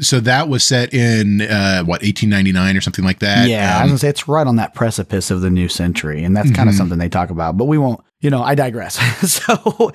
so 0.00 0.20
that 0.20 0.48
was 0.48 0.64
set 0.64 0.92
in 0.94 1.40
uh, 1.42 1.82
what 1.84 2.02
1899 2.02 2.76
or 2.76 2.80
something 2.80 3.04
like 3.04 3.18
that. 3.20 3.48
yeah. 3.48 3.78
I 3.78 3.82
was 3.82 3.82
Um, 3.82 3.88
gonna 3.90 3.98
say 3.98 4.08
it's 4.08 4.28
right 4.28 4.46
on 4.46 4.56
that 4.56 4.74
precipice 4.74 5.30
of 5.30 5.40
the 5.40 5.50
new 5.50 5.68
century, 5.68 6.24
and 6.24 6.36
that's 6.36 6.50
kind 6.50 6.68
of 6.68 6.74
Mhm. 6.74 6.78
something 6.78 6.98
they 6.98 7.08
talk 7.08 7.30
about. 7.30 7.56
But 7.56 7.66
we 7.66 7.78
won't. 7.78 8.00
You 8.20 8.30
know, 8.30 8.42
I 8.42 8.54
digress. 8.56 8.94
so, 9.30 9.92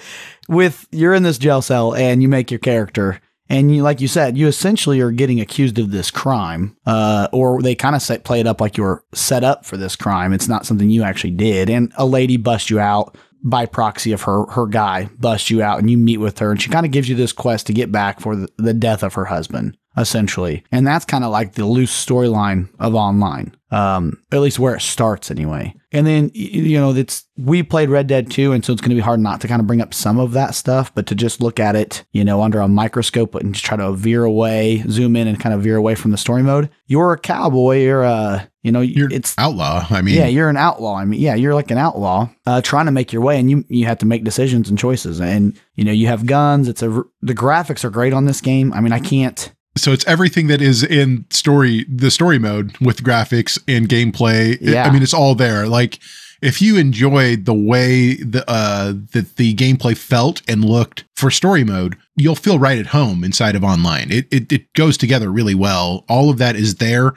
with 0.48 0.88
you're 0.92 1.14
in 1.14 1.24
this 1.24 1.38
jail 1.38 1.62
cell 1.62 1.94
and 1.94 2.22
you 2.22 2.28
make 2.30 2.52
your 2.52 2.60
character, 2.60 3.20
and 3.50 3.74
you, 3.76 3.84
like 3.84 4.00
you 4.02 4.08
said, 4.08 4.38
you 4.38 4.48
essentially 4.48 5.00
are 5.02 5.12
getting 5.12 5.40
accused 5.42 5.78
of 5.78 5.92
this 5.92 6.10
crime, 6.10 6.76
uh, 6.86 7.28
or 7.34 7.62
they 7.62 7.76
kind 7.76 7.96
of 7.96 8.24
play 8.24 8.40
it 8.40 8.48
up 8.48 8.62
like 8.62 8.78
you 8.78 8.84
were 8.84 9.04
set 9.14 9.44
up 9.44 9.66
for 9.66 9.76
this 9.78 9.96
crime. 9.96 10.32
It's 10.34 10.48
not 10.48 10.66
something 10.66 10.90
you 10.90 11.04
actually 11.04 11.32
did, 11.32 11.70
and 11.70 11.92
a 11.98 12.06
lady 12.06 12.38
busts 12.38 12.70
you 12.70 12.80
out 12.80 13.18
by 13.46 13.66
proxy 13.66 14.14
of 14.14 14.22
her 14.22 14.46
her 14.52 14.66
guy 14.66 15.10
busts 15.20 15.50
you 15.50 15.62
out 15.62 15.78
and 15.78 15.92
you 15.92 15.98
meet 15.98 16.16
with 16.16 16.40
her 16.40 16.50
and 16.52 16.62
she 16.62 16.70
kind 16.70 16.86
of 16.86 16.94
gives 16.94 17.10
you 17.10 17.16
this 17.16 17.34
quest 17.34 17.68
to 17.68 17.74
get 17.74 17.92
back 17.92 18.22
for 18.22 18.38
the, 18.38 18.48
the 18.58 18.74
death 18.74 19.04
of 19.04 19.16
her 19.16 19.26
husband 19.26 19.76
essentially 19.98 20.64
and 20.72 20.86
that's 20.86 21.06
kind 21.06 21.24
of 21.24 21.32
like 21.32 21.54
the 21.54 21.66
loose 21.66 21.94
storyline 21.94 22.68
of 22.80 22.96
online 22.96 23.56
um 23.72 24.18
at 24.32 24.40
least 24.40 24.60
where 24.60 24.76
it 24.76 24.82
starts 24.82 25.30
anyway 25.30 25.74
and 25.92 26.08
then 26.08 26.32
you 26.34 26.80
know 26.80 26.94
it's 26.94 27.26
we 27.38 27.62
played 27.62 27.90
red 27.90 28.08
dead 28.08 28.30
2 28.32 28.52
and 28.52 28.66
so 28.66 28.74
it's 28.74 28.82
going 28.82 28.90
to 28.90 28.96
be 28.96 29.02
hard 29.02 29.20
not 29.20 29.40
to 29.42 29.48
kind 29.48 29.60
of 29.60 29.68
bring 29.68 29.82
up 29.82 29.94
some 29.94 30.20
of 30.20 30.32
that 30.32 30.56
stuff 30.56 30.94
but 30.96 31.06
to 31.06 31.16
just 31.16 31.42
look 31.42 31.60
at 31.60 31.76
it 31.76 32.04
you 32.12 32.24
know 32.24 32.42
under 32.42 32.60
a 32.60 32.68
microscope 32.68 33.36
and 33.36 33.54
just 33.54 33.66
try 33.66 33.78
to 33.78 33.94
veer 33.94 34.24
away 34.24 34.84
zoom 34.90 35.16
in 35.16 35.28
and 35.28 35.40
kind 35.40 35.54
of 35.54 35.62
veer 35.62 35.78
away 35.78 35.96
from 35.96 36.12
the 36.12 36.18
story 36.18 36.44
mode 36.44 36.70
you're 36.88 37.14
a 37.14 37.20
cowboy 37.20 37.78
you're 37.78 38.04
a 38.04 38.50
you 38.64 38.72
know 38.72 38.80
you're 38.80 39.12
it's 39.12 39.36
outlaw. 39.38 39.86
I 39.90 40.02
mean, 40.02 40.16
yeah, 40.16 40.28
you're 40.28 40.50
an 40.50 40.58
outlaw. 40.58 40.96
I 40.96 41.06
mean, 41.06 41.20
yeah, 41.20 41.36
you're 41.36 41.54
like 41.54 41.70
an 41.70 41.78
outlaw 41.78 42.30
uh, 42.46 42.62
trying 42.62 42.86
to 42.86 42.94
make 42.94 43.12
your 43.12 43.22
way, 43.22 43.38
and 43.38 43.52
you 43.52 43.66
you 43.68 43.86
have 43.86 43.98
to 44.00 44.06
make 44.06 44.24
decisions 44.24 44.70
and 44.70 44.80
choices. 44.80 45.20
And 45.20 45.60
you 45.76 45.84
know, 45.84 45.92
you 45.92 46.08
have 46.08 46.26
guns. 46.26 46.70
It's 46.70 46.82
a 46.82 47.04
the 47.22 47.36
graphics 47.36 47.84
are 47.84 47.90
great 47.90 48.14
on 48.14 48.24
this 48.24 48.40
game. 48.40 48.72
I 48.74 48.80
mean, 48.80 48.94
I 48.94 49.00
can't. 49.00 49.54
So 49.76 49.92
it's 49.92 50.06
everything 50.06 50.48
that 50.48 50.62
is 50.62 50.84
in 50.84 51.26
story 51.30 51.86
the 51.90 52.12
story 52.12 52.40
mode 52.40 52.78
with 52.80 53.04
graphics 53.04 53.62
and 53.68 53.90
gameplay. 53.90 54.58
Yeah. 54.62 54.86
i 54.88 54.92
mean 54.92 55.04
it's 55.04 55.14
all 55.14 55.36
there. 55.36 55.68
Like 55.68 56.00
if 56.42 56.62
you 56.62 56.78
enjoyed 56.78 57.46
the 57.46 57.54
way 57.54 58.16
the 58.16 58.44
uh 58.50 58.94
that 59.12 59.36
the 59.38 59.54
gameplay 59.56 59.98
felt 59.98 60.42
and 60.48 60.64
looked 60.64 61.06
for 61.16 61.32
story 61.32 61.64
mode 61.64 61.98
you'll 62.16 62.36
feel 62.36 62.60
right 62.60 62.78
at 62.78 62.88
home 62.88 63.24
inside 63.24 63.56
of 63.56 63.64
online. 63.64 64.12
It 64.12 64.28
it, 64.32 64.52
it 64.52 64.74
goes 64.74 64.98
together 64.98 65.32
really 65.32 65.56
well. 65.56 66.06
All 66.08 66.30
of 66.30 66.38
that 66.38 66.56
is 66.56 66.76
there 66.76 67.14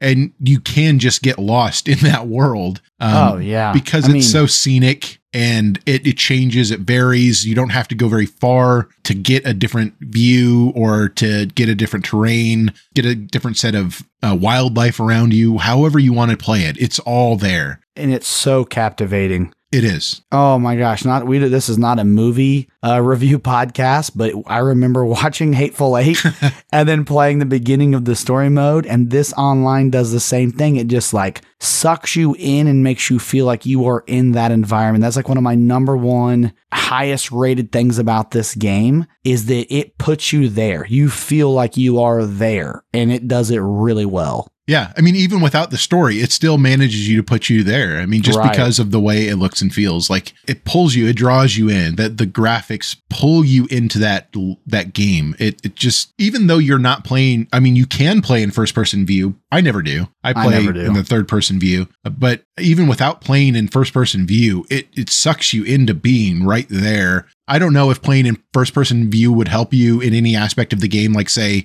and 0.00 0.32
you 0.40 0.60
can 0.60 0.98
just 0.98 1.22
get 1.22 1.38
lost 1.38 1.88
in 1.92 1.98
that 2.00 2.26
world 2.26 2.80
um, 3.00 3.34
oh 3.34 3.36
yeah, 3.38 3.72
because 3.72 4.04
I 4.04 4.08
it's 4.08 4.12
mean, 4.14 4.22
so 4.22 4.46
scenic 4.46 5.17
and 5.32 5.78
it, 5.86 6.06
it 6.06 6.16
changes, 6.16 6.70
it 6.70 6.80
varies. 6.80 7.46
You 7.46 7.54
don't 7.54 7.70
have 7.70 7.88
to 7.88 7.94
go 7.94 8.08
very 8.08 8.26
far 8.26 8.88
to 9.04 9.14
get 9.14 9.46
a 9.46 9.54
different 9.54 9.94
view 10.00 10.72
or 10.74 11.08
to 11.10 11.46
get 11.46 11.68
a 11.68 11.74
different 11.74 12.04
terrain, 12.04 12.72
get 12.94 13.04
a 13.04 13.14
different 13.14 13.56
set 13.56 13.74
of 13.74 14.02
uh, 14.22 14.36
wildlife 14.40 15.00
around 15.00 15.34
you. 15.34 15.58
However, 15.58 15.98
you 15.98 16.12
want 16.12 16.30
to 16.30 16.36
play 16.36 16.62
it, 16.62 16.76
it's 16.80 16.98
all 17.00 17.36
there. 17.36 17.80
and 17.96 18.12
it's 18.12 18.28
so 18.28 18.64
captivating. 18.64 19.52
It 19.70 19.84
is. 19.84 20.22
Oh 20.32 20.58
my 20.58 20.76
gosh, 20.76 21.04
not 21.04 21.26
we. 21.26 21.36
This 21.38 21.68
is 21.68 21.76
not 21.76 21.98
a 21.98 22.04
movie 22.04 22.70
uh, 22.82 23.02
review 23.02 23.38
podcast, 23.38 24.12
but 24.16 24.32
I 24.46 24.58
remember 24.58 25.04
watching 25.04 25.52
Hateful 25.52 25.98
Eight 25.98 26.24
and 26.72 26.88
then 26.88 27.04
playing 27.04 27.38
the 27.38 27.44
beginning 27.44 27.94
of 27.94 28.06
the 28.06 28.16
story 28.16 28.48
mode, 28.48 28.86
and 28.86 29.10
this 29.10 29.34
online 29.34 29.90
does 29.90 30.10
the 30.10 30.20
same 30.20 30.52
thing. 30.52 30.76
It 30.76 30.86
just 30.86 31.12
like 31.12 31.42
sucks 31.60 32.16
you 32.16 32.34
in 32.38 32.66
and 32.66 32.82
makes 32.82 33.10
you 33.10 33.18
feel 33.18 33.44
like 33.44 33.66
you 33.66 33.84
are 33.86 34.04
in 34.06 34.32
that 34.32 34.52
environment. 34.52 35.02
That's 35.02 35.16
like 35.16 35.28
one 35.28 35.36
of 35.36 35.44
my 35.44 35.54
number 35.54 35.98
one 35.98 36.54
highest 36.72 37.30
rated 37.30 37.70
things 37.70 37.98
about 37.98 38.30
this 38.30 38.54
game 38.54 39.04
is 39.22 39.46
that 39.46 39.66
it 39.74 39.98
puts 39.98 40.32
you 40.32 40.48
there. 40.48 40.86
You 40.86 41.10
feel 41.10 41.52
like 41.52 41.76
you 41.76 42.00
are 42.00 42.24
there, 42.24 42.84
and 42.94 43.12
it 43.12 43.28
does 43.28 43.50
it 43.50 43.58
really 43.58 44.06
well. 44.06 44.50
Yeah. 44.68 44.92
I 44.96 45.00
mean, 45.00 45.16
even 45.16 45.40
without 45.40 45.70
the 45.70 45.78
story, 45.78 46.16
it 46.20 46.30
still 46.30 46.58
manages 46.58 47.08
you 47.08 47.16
to 47.16 47.22
put 47.22 47.48
you 47.48 47.64
there. 47.64 47.98
I 48.00 48.06
mean, 48.06 48.20
just 48.22 48.38
Right. 48.38 48.50
because 48.52 48.78
of 48.78 48.90
the 48.90 49.00
way 49.00 49.26
it 49.26 49.36
looks 49.36 49.62
and 49.62 49.74
feels 49.74 50.10
like 50.10 50.34
it 50.46 50.64
pulls 50.64 50.94
you, 50.94 51.06
it 51.06 51.16
draws 51.16 51.56
you 51.56 51.70
in 51.70 51.96
that 51.96 52.18
the 52.18 52.26
graphics 52.26 52.94
pull 53.08 53.46
you 53.46 53.66
into 53.70 53.98
that, 54.00 54.28
that 54.66 54.92
game. 54.92 55.34
It, 55.38 55.64
it 55.64 55.74
just, 55.74 56.12
even 56.18 56.48
though 56.48 56.58
you're 56.58 56.78
not 56.78 57.02
playing, 57.02 57.48
I 57.50 57.60
mean, 57.60 57.76
you 57.76 57.86
can 57.86 58.20
play 58.20 58.42
in 58.42 58.50
first 58.50 58.74
person 58.74 59.06
view. 59.06 59.36
I 59.50 59.62
never 59.62 59.80
do. 59.80 60.08
I 60.22 60.30
I 60.30 60.44
play 60.44 60.60
never 60.60 60.74
do. 60.74 60.80
in 60.80 60.92
the 60.92 61.02
third 61.02 61.26
person 61.26 61.58
view, 61.58 61.88
but 62.04 62.42
even 62.60 62.86
without 62.86 63.22
playing 63.22 63.56
in 63.56 63.68
first 63.68 63.94
person 63.94 64.26
view, 64.26 64.66
it, 64.68 64.88
it 64.94 65.08
sucks 65.08 65.54
you 65.54 65.64
into 65.64 65.94
being 65.94 66.44
right 66.44 66.66
there. 66.68 67.26
I 67.48 67.58
don't 67.58 67.72
know 67.72 67.90
if 67.90 68.02
playing 68.02 68.26
in 68.26 68.36
first 68.52 68.74
person 68.74 69.10
view 69.10 69.32
would 69.32 69.48
help 69.48 69.72
you 69.72 70.02
in 70.02 70.12
any 70.12 70.36
aspect 70.36 70.74
of 70.74 70.80
the 70.80 70.88
game, 70.88 71.14
like 71.14 71.30
say, 71.30 71.64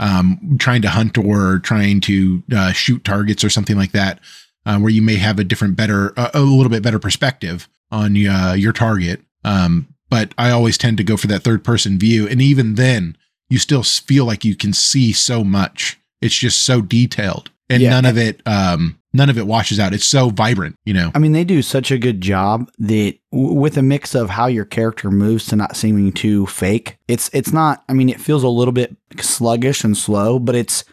um, 0.00 0.56
trying 0.58 0.82
to 0.82 0.88
hunt 0.88 1.16
or 1.16 1.60
trying 1.60 2.00
to 2.00 2.42
uh, 2.52 2.72
shoot 2.72 3.04
targets 3.04 3.44
or 3.44 3.50
something 3.50 3.76
like 3.76 3.92
that, 3.92 4.18
uh, 4.66 4.78
where 4.78 4.90
you 4.90 5.02
may 5.02 5.16
have 5.16 5.38
a 5.38 5.44
different, 5.44 5.76
better, 5.76 6.12
uh, 6.18 6.30
a 6.34 6.40
little 6.40 6.70
bit 6.70 6.82
better 6.82 6.98
perspective 6.98 7.68
on 7.92 8.16
uh, 8.26 8.54
your 8.58 8.72
target. 8.72 9.20
Um, 9.44 9.86
but 10.08 10.34
I 10.36 10.50
always 10.50 10.76
tend 10.76 10.96
to 10.96 11.04
go 11.04 11.16
for 11.16 11.28
that 11.28 11.42
third 11.44 11.62
person 11.62 11.98
view, 11.98 12.26
and 12.26 12.42
even 12.42 12.74
then, 12.74 13.16
you 13.48 13.58
still 13.58 13.82
feel 13.82 14.24
like 14.24 14.44
you 14.44 14.56
can 14.56 14.72
see 14.72 15.12
so 15.12 15.44
much. 15.44 15.98
It's 16.20 16.34
just 16.36 16.62
so 16.62 16.80
detailed, 16.82 17.50
and 17.68 17.82
Yeah. 17.82 17.90
none 17.90 18.04
of 18.06 18.18
it, 18.18 18.40
um, 18.46 18.98
none 19.12 19.30
of 19.30 19.38
it 19.38 19.46
washes 19.46 19.80
out. 19.80 19.92
It's 19.92 20.04
so 20.04 20.30
vibrant, 20.30 20.76
you 20.84 20.94
know. 20.94 21.10
I 21.14 21.18
mean, 21.18 21.32
they 21.32 21.44
do 21.44 21.62
such 21.62 21.90
a 21.90 21.98
good 21.98 22.20
job 22.20 22.70
that 22.78 23.14
w- 23.32 23.52
with 23.52 23.76
a 23.76 23.82
mix 23.82 24.14
of 24.14 24.30
how 24.30 24.46
your 24.46 24.64
character 24.64 25.10
moves 25.10 25.46
to 25.46 25.56
not 25.56 25.76
seeming 25.76 26.12
too 26.12 26.46
fake. 26.46 26.98
It's 27.08 27.30
it's 27.32 27.52
not. 27.52 27.84
I 27.88 27.92
mean, 27.92 28.08
it 28.08 28.20
feels 28.20 28.42
a 28.42 28.48
little 28.48 28.72
bit 28.72 28.96
sluggish 29.18 29.84
and 29.84 29.96
slow, 29.96 30.38
but 30.38 30.54
it's 30.54 30.84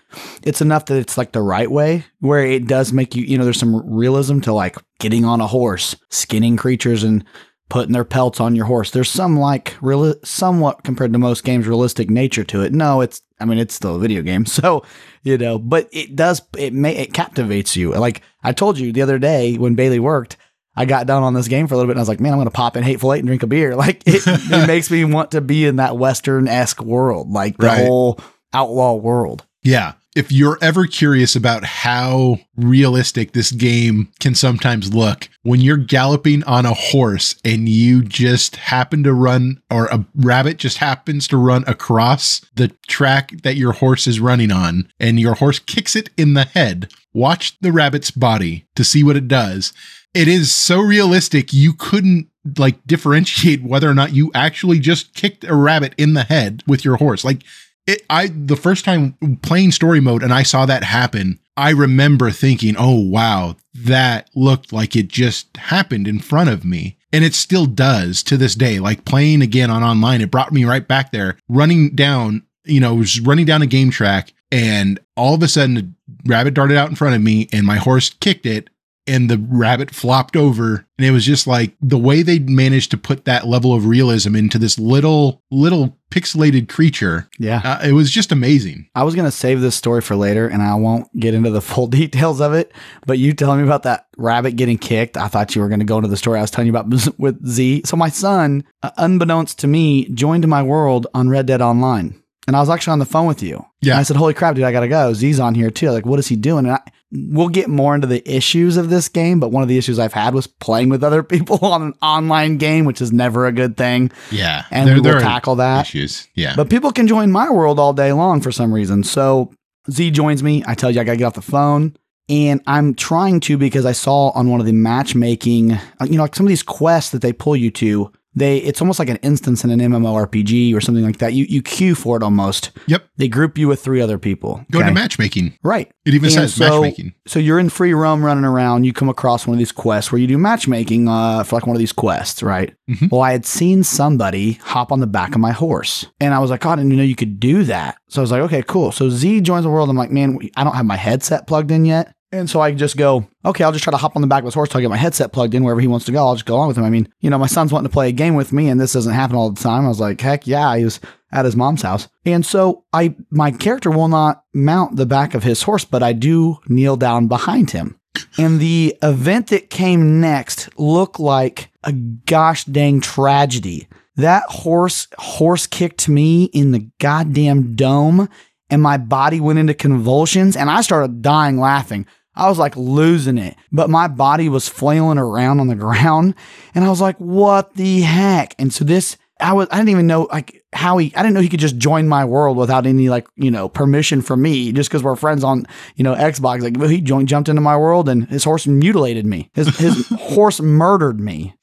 it's 0.43 0.61
enough 0.61 0.85
that 0.85 0.97
it's 0.97 1.17
like 1.17 1.31
the 1.31 1.41
right 1.41 1.69
way 1.69 2.05
where 2.19 2.45
it 2.45 2.67
does 2.67 2.93
make 2.93 3.15
you. 3.15 3.23
You 3.23 3.37
know, 3.37 3.43
there's 3.43 3.59
some 3.59 3.87
realism 3.87 4.39
to 4.41 4.53
like 4.53 4.77
getting 4.99 5.25
on 5.25 5.41
a 5.41 5.47
horse, 5.47 5.95
skinning 6.09 6.57
creatures, 6.57 7.03
and 7.03 7.23
putting 7.69 7.93
their 7.93 8.05
pelts 8.05 8.39
on 8.39 8.55
your 8.55 8.65
horse. 8.65 8.91
There's 8.91 9.09
some 9.09 9.37
like 9.37 9.75
real, 9.81 10.15
somewhat 10.23 10.83
compared 10.83 11.13
to 11.13 11.19
most 11.19 11.43
games, 11.43 11.67
realistic 11.67 12.09
nature 12.09 12.43
to 12.45 12.61
it. 12.61 12.73
No, 12.73 13.01
it's, 13.01 13.21
I 13.39 13.45
mean, 13.45 13.57
it's 13.57 13.73
still 13.73 13.95
a 13.95 13.99
video 13.99 14.21
game. 14.21 14.45
So, 14.57 14.83
you 15.27 15.37
know, 15.37 15.59
but 15.59 15.89
it 15.91 16.15
does, 16.15 16.41
it 16.57 16.73
may, 16.73 16.95
it 16.95 17.13
captivates 17.13 17.75
you. 17.75 17.91
Like 17.91 18.21
I 18.43 18.53
told 18.53 18.79
you 18.79 18.91
the 18.93 19.01
other 19.01 19.19
day 19.19 19.57
when 19.57 19.75
Bailey 19.75 19.99
worked, 19.99 20.37
I 20.75 20.85
got 20.85 21.07
down 21.07 21.23
on 21.23 21.33
this 21.33 21.47
game 21.47 21.67
for 21.67 21.73
a 21.73 21.77
little 21.77 21.87
bit 21.87 21.93
and 21.93 21.99
I 21.99 22.03
was 22.03 22.07
like, 22.09 22.19
man, 22.19 22.31
I'm 22.31 22.37
going 22.37 22.45
to 22.47 22.51
pop 22.51 22.77
in 22.77 22.83
Hateful 22.83 23.13
Eight 23.13 23.19
and 23.19 23.27
drink 23.27 23.43
a 23.43 23.47
beer. 23.47 23.75
Like 23.75 24.03
it, 24.05 24.21
it 24.25 24.67
makes 24.67 24.89
me 24.89 25.03
want 25.05 25.31
to 25.31 25.41
be 25.41 25.65
in 25.65 25.75
that 25.77 25.97
Western 25.97 26.47
esque 26.47 26.81
world, 26.81 27.29
like 27.31 27.57
the 27.57 27.67
Right. 27.67 27.85
whole 27.85 28.19
outlaw 28.53 28.93
world. 28.95 29.45
Yeah. 29.63 29.93
If 30.17 30.31
you're 30.31 30.57
ever 30.63 30.87
curious 30.87 31.35
about 31.35 31.63
how 31.63 32.39
realistic 32.55 33.33
this 33.33 33.51
game 33.51 34.11
can 34.19 34.33
sometimes 34.33 34.91
look, 34.91 35.29
when 35.43 35.61
you're 35.61 35.77
galloping 35.77 36.43
on 36.45 36.65
a 36.65 36.73
horse 36.73 37.39
and 37.45 37.69
you 37.69 38.01
just 38.01 38.55
happen 38.55 39.03
to 39.03 39.13
run, 39.13 39.61
or 39.69 39.85
a 39.85 40.07
rabbit 40.15 40.57
just 40.57 40.79
happens 40.79 41.27
to 41.27 41.37
run 41.37 41.63
across 41.67 42.41
the 42.55 42.69
track 42.87 43.43
that 43.43 43.57
your 43.57 43.73
horse 43.73 44.07
is 44.07 44.19
running 44.19 44.51
on, 44.51 44.91
and 44.99 45.19
your 45.19 45.35
horse 45.35 45.59
kicks 45.59 45.95
it 45.95 46.09
in 46.17 46.33
the 46.33 46.45
head, 46.45 46.91
watch 47.13 47.55
the 47.59 47.71
rabbit's 47.71 48.09
body 48.09 48.65
to 48.75 48.83
see 48.83 49.03
what 49.03 49.17
it 49.17 49.27
does. 49.27 49.71
It 50.15 50.27
is 50.27 50.51
so 50.51 50.79
realistic, 50.79 51.53
you 51.53 51.73
couldn't 51.73 52.27
like 52.57 52.83
differentiate 52.87 53.61
whether 53.61 53.87
or 53.87 53.93
not 53.93 54.15
you 54.15 54.31
actually 54.33 54.79
just 54.79 55.13
kicked 55.13 55.43
a 55.43 55.53
rabbit 55.53 55.93
in 55.95 56.15
the 56.15 56.23
head 56.23 56.63
with 56.65 56.83
your 56.83 56.95
horse. 56.95 57.23
Like, 57.23 57.43
it, 57.87 58.05
I 58.09 58.27
the 58.27 58.55
first 58.55 58.85
time 58.85 59.17
playing 59.41 59.71
story 59.71 59.99
mode 59.99 60.21
and 60.21 60.33
I 60.33 60.43
saw 60.43 60.65
that 60.65 60.83
happen, 60.83 61.39
I 61.55 61.71
remember 61.71 62.29
thinking, 62.29 62.75
"Oh 62.77 62.99
wow, 62.99 63.55
that 63.73 64.29
looked 64.35 64.71
like 64.71 64.95
it 64.95 65.07
just 65.07 65.55
happened 65.57 66.07
in 66.07 66.19
front 66.19 66.49
of 66.49 66.65
me." 66.65 66.97
And 67.13 67.23
it 67.23 67.33
still 67.33 67.65
does 67.65 68.21
to 68.23 68.37
this 68.37 68.53
day. 68.53 68.79
Like 68.79 69.05
playing 69.05 69.41
again 69.41 69.71
on 69.71 69.83
online, 69.83 70.21
it 70.21 70.29
brought 70.29 70.51
me 70.51 70.65
right 70.65 70.85
back 70.85 71.11
there, 71.11 71.37
running 71.47 71.95
down, 71.95 72.43
you 72.65 72.81
know, 72.81 72.95
was 72.95 73.21
running 73.21 73.45
down 73.45 73.61
a 73.61 73.67
game 73.67 73.89
track 73.89 74.33
and 74.51 74.99
all 75.15 75.35
of 75.35 75.43
a 75.43 75.47
sudden 75.47 75.77
a 75.77 76.29
rabbit 76.29 76.53
darted 76.53 76.77
out 76.77 76.89
in 76.89 76.95
front 76.95 77.15
of 77.15 77.21
me 77.21 77.47
and 77.51 77.65
my 77.65 77.77
horse 77.77 78.09
kicked 78.09 78.45
it 78.45 78.69
and 79.07 79.29
the 79.29 79.37
rabbit 79.49 79.93
flopped 79.93 80.35
over 80.35 80.85
and 80.97 81.05
it 81.05 81.11
was 81.11 81.25
just 81.25 81.47
like 81.47 81.75
the 81.81 81.97
way 81.97 82.21
they 82.21 82.39
managed 82.39 82.91
to 82.91 82.97
put 82.97 83.25
that 83.25 83.47
level 83.47 83.73
of 83.73 83.85
realism 83.85 84.35
into 84.35 84.57
this 84.59 84.77
little 84.79 85.41
little 85.51 85.97
pixelated 86.11 86.69
creature 86.69 87.29
Yeah. 87.39 87.61
uh, 87.63 87.87
it 87.87 87.91
was 87.93 88.09
just 88.11 88.31
amazing 88.31 88.89
I 88.95 89.03
was 89.03 89.13
going 89.15 89.25
to 89.25 89.31
save 89.31 89.61
this 89.61 89.75
story 89.75 90.01
for 90.01 90.15
later 90.15 90.47
and 90.47 90.61
I 90.61 90.75
won't 90.75 91.07
get 91.19 91.33
into 91.33 91.49
the 91.51 91.61
full 91.71 91.87
details 91.87 92.39
of 92.41 92.53
it. 92.53 92.71
But 93.05 93.17
you 93.19 93.33
telling 93.33 93.59
me 93.59 93.65
about 93.65 93.83
that 93.83 94.07
rabbit 94.17 94.55
getting 94.55 94.77
kicked, 94.77 95.17
I 95.17 95.27
thought 95.27 95.55
you 95.55 95.61
were 95.61 95.67
going 95.69 95.79
to 95.79 95.85
go 95.85 95.97
into 95.97 96.09
the 96.09 96.17
story 96.17 96.39
I 96.39 96.41
was 96.41 96.51
telling 96.51 96.67
you 96.67 96.75
about 96.75 96.87
with 97.19 97.45
Z. 97.47 97.83
So 97.85 97.95
my 97.97 98.09
son, 98.09 98.63
uh, 98.83 98.91
unbeknownst 98.97 99.59
to 99.59 99.67
me, 99.67 100.09
joined 100.09 100.47
my 100.47 100.63
world 100.63 101.07
on 101.13 101.29
Red 101.29 101.45
Dead 101.45 101.61
Online. 101.61 102.21
And 102.47 102.55
I 102.55 102.59
was 102.61 102.69
actually 102.69 102.93
on 102.93 102.99
the 102.99 103.05
phone 103.05 103.27
with 103.27 103.43
you. 103.43 103.63
Yeah. 103.81 103.93
And 103.93 103.99
I 103.99 104.03
said, 104.03 104.15
Holy 104.17 104.33
crap, 104.33 104.55
dude, 104.55 104.63
I 104.63 104.71
got 104.71 104.79
to 104.79 104.87
go. 104.87 105.13
Z's 105.13 105.39
on 105.39 105.53
here 105.53 105.69
too. 105.69 105.91
Like, 105.91 106.05
what 106.05 106.17
is 106.17 106.27
he 106.27 106.35
doing? 106.37 106.65
And 106.65 106.75
I, 106.75 106.81
we'll 107.11 107.49
get 107.49 107.67
more 107.69 107.93
into 107.93 108.07
the 108.07 108.27
issues 108.29 108.77
of 108.77 108.89
this 108.89 109.09
game. 109.09 109.39
But 109.39 109.49
one 109.49 109.63
of 109.63 109.69
the 109.69 109.77
issues 109.77 109.99
I've 109.99 110.13
had 110.13 110.33
was 110.33 110.47
playing 110.47 110.89
with 110.89 111.03
other 111.03 111.23
people 111.33 111.59
on 111.65 111.81
an 111.81 111.93
online 112.01 112.57
game, 112.57 112.85
which 112.85 113.01
is 113.01 113.11
never 113.11 113.45
a 113.45 113.51
good 113.51 113.75
thing. 113.77 114.11
yeah 114.31 114.63
And 114.71 114.89
we 114.89 115.01
will 115.01 115.19
tackle 115.19 115.55
that. 115.55 115.85
issues 115.87 116.27
yeah 116.35 116.55
But 116.55 116.69
people 116.69 116.91
can 116.91 117.07
join 117.07 117.31
my 117.31 117.49
world 117.49 117.79
all 117.79 117.93
day 117.93 118.13
long 118.13 118.39
for 118.41 118.51
some 118.51 118.73
reason. 118.73 119.03
So 119.03 119.51
Z 119.91 120.11
joins 120.11 120.41
me. 120.41 120.63
I 120.65 120.73
tell 120.73 120.89
you, 120.91 121.01
I 121.01 121.03
got 121.03 121.13
to 121.13 121.17
get 121.17 121.25
off 121.25 121.33
the 121.33 121.41
phone. 121.41 121.95
And 122.29 122.61
I'm 122.67 122.93
trying 122.93 123.39
to 123.41 123.57
because 123.57 123.85
I 123.85 123.93
saw 123.93 124.29
on 124.31 124.49
one 124.49 124.59
of 124.59 124.65
the 124.65 124.73
matchmaking, 124.73 125.71
uh, 125.73 125.79
you 126.03 126.17
know, 126.17 126.23
like 126.23 126.35
some 126.35 126.45
of 126.45 126.49
these 126.49 126.63
quests 126.63 127.11
that 127.11 127.21
they 127.21 127.31
pull 127.31 127.55
you 127.55 127.71
to, 127.71 128.11
they 128.37 128.57
it's 128.59 128.81
almost 128.81 128.99
like 128.99 129.09
an 129.09 129.17
instance 129.17 129.63
in 129.63 129.69
an 129.71 129.79
MMORPG 129.79 130.73
or 130.75 130.81
something 130.81 131.03
like 131.03 131.17
that. 131.17 131.33
You 131.33 131.45
you 131.49 131.61
queue 131.61 131.95
for 131.95 132.17
it 132.17 132.23
almost. 132.23 132.71
Yep. 132.87 133.03
They 133.17 133.27
group 133.27 133.57
you 133.57 133.67
with 133.67 133.81
three 133.83 133.99
other 134.01 134.17
people. 134.17 134.63
go 134.71 134.79
okay? 134.79 134.89
to 134.89 134.93
matchmaking 134.93 135.57
Right. 135.63 135.89
it 136.05 136.13
even 136.13 136.25
And 136.27 136.33
says 136.33 136.53
so- 136.53 136.81
matchmaking 136.81 137.13
So 137.25 137.39
you're 137.39 137.59
in 137.59 137.69
free 137.69 137.93
roam 137.93 138.23
running 138.23 138.45
around. 138.45 138.83
You 138.85 138.93
come 138.93 139.09
across 139.09 139.47
one 139.47 139.55
of 139.55 139.59
these 139.59 139.71
quests 139.71 140.11
where 140.11 140.19
you 140.21 140.27
do 140.27 140.37
matchmaking 140.37 141.07
uh, 141.09 141.43
for 141.43 141.55
like 141.55 141.67
one 141.67 141.75
of 141.75 141.79
these 141.79 141.91
quests, 141.93 142.41
right? 142.43 142.73
Mhm. 142.89 143.11
Well, 143.11 143.21
I 143.21 143.31
had 143.31 143.45
seen 143.45 143.83
somebody 143.83 144.53
hop 144.63 144.91
on 144.91 144.99
the 144.99 145.07
back 145.07 145.33
of 145.35 145.41
my 145.41 145.51
horse, 145.51 146.05
and 146.21 146.33
I 146.33 146.39
was 146.39 146.49
like, 146.51 146.61
"God, 146.61 146.79
I 146.79 146.83
didn't 146.83 146.95
know 146.95 147.03
you 147.03 147.15
could 147.15 147.39
do 147.39 147.63
that." 147.65 147.97
So 148.07 148.21
I 148.21 148.23
was 148.23 148.31
like, 148.31 148.41
"Okay, 148.43 148.63
cool." 148.65 148.91
So 148.91 149.09
Z 149.09 149.41
joins 149.41 149.63
the 149.63 149.69
world. 149.69 149.89
I'm 149.89 149.97
like, 149.97 150.11
"Man, 150.11 150.37
I 150.55 150.63
don't 150.63 150.75
have 150.75 150.85
my 150.85 150.95
headset 150.95 151.47
plugged 151.47 151.71
in 151.71 151.83
yet." 151.85 152.13
And 152.31 152.49
so 152.49 152.59
I 152.59 152.73
just 152.73 152.97
go, 152.97 153.25
okay, 153.45 153.63
I'll 153.63 153.71
just 153.71 153.83
try 153.83 153.91
to 153.91 153.97
hop 153.97 154.15
on 154.15 154.21
the 154.21 154.27
back 154.27 154.39
of 154.39 154.45
his 154.45 154.53
horse 154.53 154.69
till 154.69 154.79
I 154.79 154.81
get 154.81 154.89
my 154.89 154.97
headset 154.97 155.31
plugged 155.31 155.53
in 155.53 155.63
wherever 155.63 155.79
he 155.79 155.87
wants 155.87 156.05
to 156.07 156.11
go. 156.11 156.27
I'll 156.27 156.35
just 156.35 156.45
go 156.45 156.55
along 156.55 156.67
with 156.67 156.77
him. 156.77 156.83
I 156.83 156.89
mean, 156.89 157.07
you 157.21 157.29
know, 157.29 157.37
my 157.37 157.47
son's 157.47 157.71
wanting 157.71 157.87
to 157.87 157.93
play 157.93 158.09
a 158.09 158.13
game 158.13 158.35
with 158.35 158.51
me, 158.51 158.67
and 158.67 158.79
this 158.79 158.93
doesn't 158.93 159.13
happen 159.13 159.37
all 159.37 159.49
the 159.49 159.61
time. 159.61 159.85
I 159.85 159.87
was 159.87 160.01
like, 160.01 160.19
heck 160.19 160.45
yeah, 160.45 160.75
he 160.75 160.83
was 160.83 160.99
at 161.31 161.45
his 161.45 161.55
mom's 161.55 161.83
house. 161.83 162.09
And 162.25 162.45
so 162.45 162.83
I 162.91 163.15
my 163.29 163.51
character 163.51 163.89
will 163.89 164.07
not 164.09 164.43
mount 164.53 164.97
the 164.97 165.05
back 165.05 165.33
of 165.33 165.43
his 165.43 165.63
horse, 165.63 165.85
but 165.85 166.03
I 166.03 166.13
do 166.13 166.57
kneel 166.67 166.97
down 166.97 167.27
behind 167.27 167.71
him. 167.71 167.99
And 168.37 168.59
the 168.59 168.97
event 169.01 169.47
that 169.47 169.69
came 169.69 170.19
next 170.19 170.69
looked 170.77 171.19
like 171.19 171.71
a 171.83 171.93
gosh 171.93 172.65
dang 172.65 172.99
tragedy. 172.99 173.87
That 174.15 174.43
horse 174.49 175.07
horse 175.17 175.67
kicked 175.67 176.09
me 176.09 176.45
in 176.45 176.71
the 176.71 176.89
goddamn 176.99 177.75
dome 177.75 178.29
and 178.69 178.81
my 178.81 178.97
body 178.97 179.39
went 179.39 179.59
into 179.59 179.73
convulsions 179.73 180.55
and 180.55 180.69
I 180.69 180.81
started 180.81 181.21
dying 181.21 181.57
laughing. 181.57 182.05
I 182.35 182.49
was 182.49 182.59
like 182.59 182.77
losing 182.77 183.37
it, 183.37 183.55
but 183.71 183.89
my 183.89 184.07
body 184.07 184.47
was 184.47 184.69
flailing 184.69 185.17
around 185.17 185.59
on 185.59 185.67
the 185.67 185.75
ground 185.87 186.35
and 186.75 186.85
I 186.85 186.89
was 186.89 187.01
like, 187.01 187.17
what 187.17 187.73
the 187.75 188.01
heck? 188.01 188.55
And 188.59 188.71
so 188.71 188.83
this, 188.83 189.17
I 189.39 189.53
was, 189.53 189.67
I 189.71 189.77
didn't 189.77 189.89
even 189.89 190.07
know 190.07 190.23
like 190.31 190.63
how 190.73 190.97
he, 190.97 191.15
I 191.15 191.21
didn't 191.21 191.33
know 191.35 191.41
he 191.41 191.49
could 191.49 191.59
just 191.59 191.77
join 191.77 192.07
my 192.07 192.25
world 192.25 192.57
without 192.57 192.85
any 192.85 193.09
like, 193.09 193.27
you 193.35 193.51
know, 193.51 193.69
permission 193.69 194.21
from 194.21 194.41
me 194.41 194.71
just 194.71 194.89
because 194.89 195.03
we're 195.03 195.15
friends 195.15 195.43
on, 195.43 195.65
you 195.95 196.03
know, 196.03 196.15
Xbox. 196.15 196.61
Like 196.61 196.89
he 196.89 197.01
joined, 197.01 197.27
jumped 197.27 197.49
into 197.49 197.61
my 197.61 197.77
world 197.77 198.09
and 198.09 198.27
his 198.27 198.43
horse 198.43 198.67
mutilated 198.67 199.25
me. 199.25 199.49
His, 199.53 199.75
his 199.77 200.07
horse 200.19 200.59
murdered 200.59 201.19
me 201.19 201.55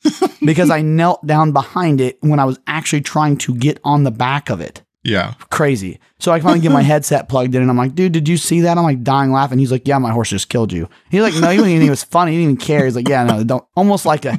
because 0.44 0.70
I 0.70 0.82
knelt 0.82 1.24
down 1.26 1.52
behind 1.52 2.00
it 2.00 2.18
when 2.20 2.38
I 2.38 2.44
was 2.44 2.58
actually 2.66 3.02
trying 3.02 3.36
to 3.38 3.54
get 3.54 3.80
on 3.84 4.04
the 4.04 4.12
back 4.12 4.50
of 4.50 4.60
it 4.60 4.82
yeah 5.04 5.34
crazy. 5.50 6.00
So 6.18 6.32
I 6.32 6.40
finally 6.40 6.60
get 6.60 6.72
my 6.72 6.82
headset 6.92 7.28
plugged 7.28 7.54
in 7.54 7.60
and 7.60 7.70
I'm 7.70 7.76
like, 7.76 7.94
dude, 7.94 8.12
did 8.12 8.28
you 8.28 8.36
see 8.36 8.62
that? 8.62 8.78
I'm 8.78 8.84
like 8.84 9.02
dying 9.02 9.30
laughing. 9.30 9.58
He's 9.58 9.70
like, 9.70 9.86
yeah, 9.86 9.98
my 9.98 10.10
horse 10.10 10.30
just 10.30 10.48
killed 10.48 10.72
you. 10.72 10.88
He's 11.10 11.20
like, 11.20 11.34
no, 11.34 11.50
he 11.50 11.58
wasn't 11.58 11.72
even, 11.72 11.82
he 11.82 11.90
was 11.90 12.02
funny. 12.02 12.32
He 12.32 12.38
didn't 12.38 12.52
even 12.52 12.66
care. 12.66 12.84
He's 12.86 12.96
like, 12.96 13.08
yeah, 13.08 13.24
no, 13.24 13.44
don't, 13.44 13.64
almost 13.76 14.06
like 14.06 14.24
a, 14.24 14.38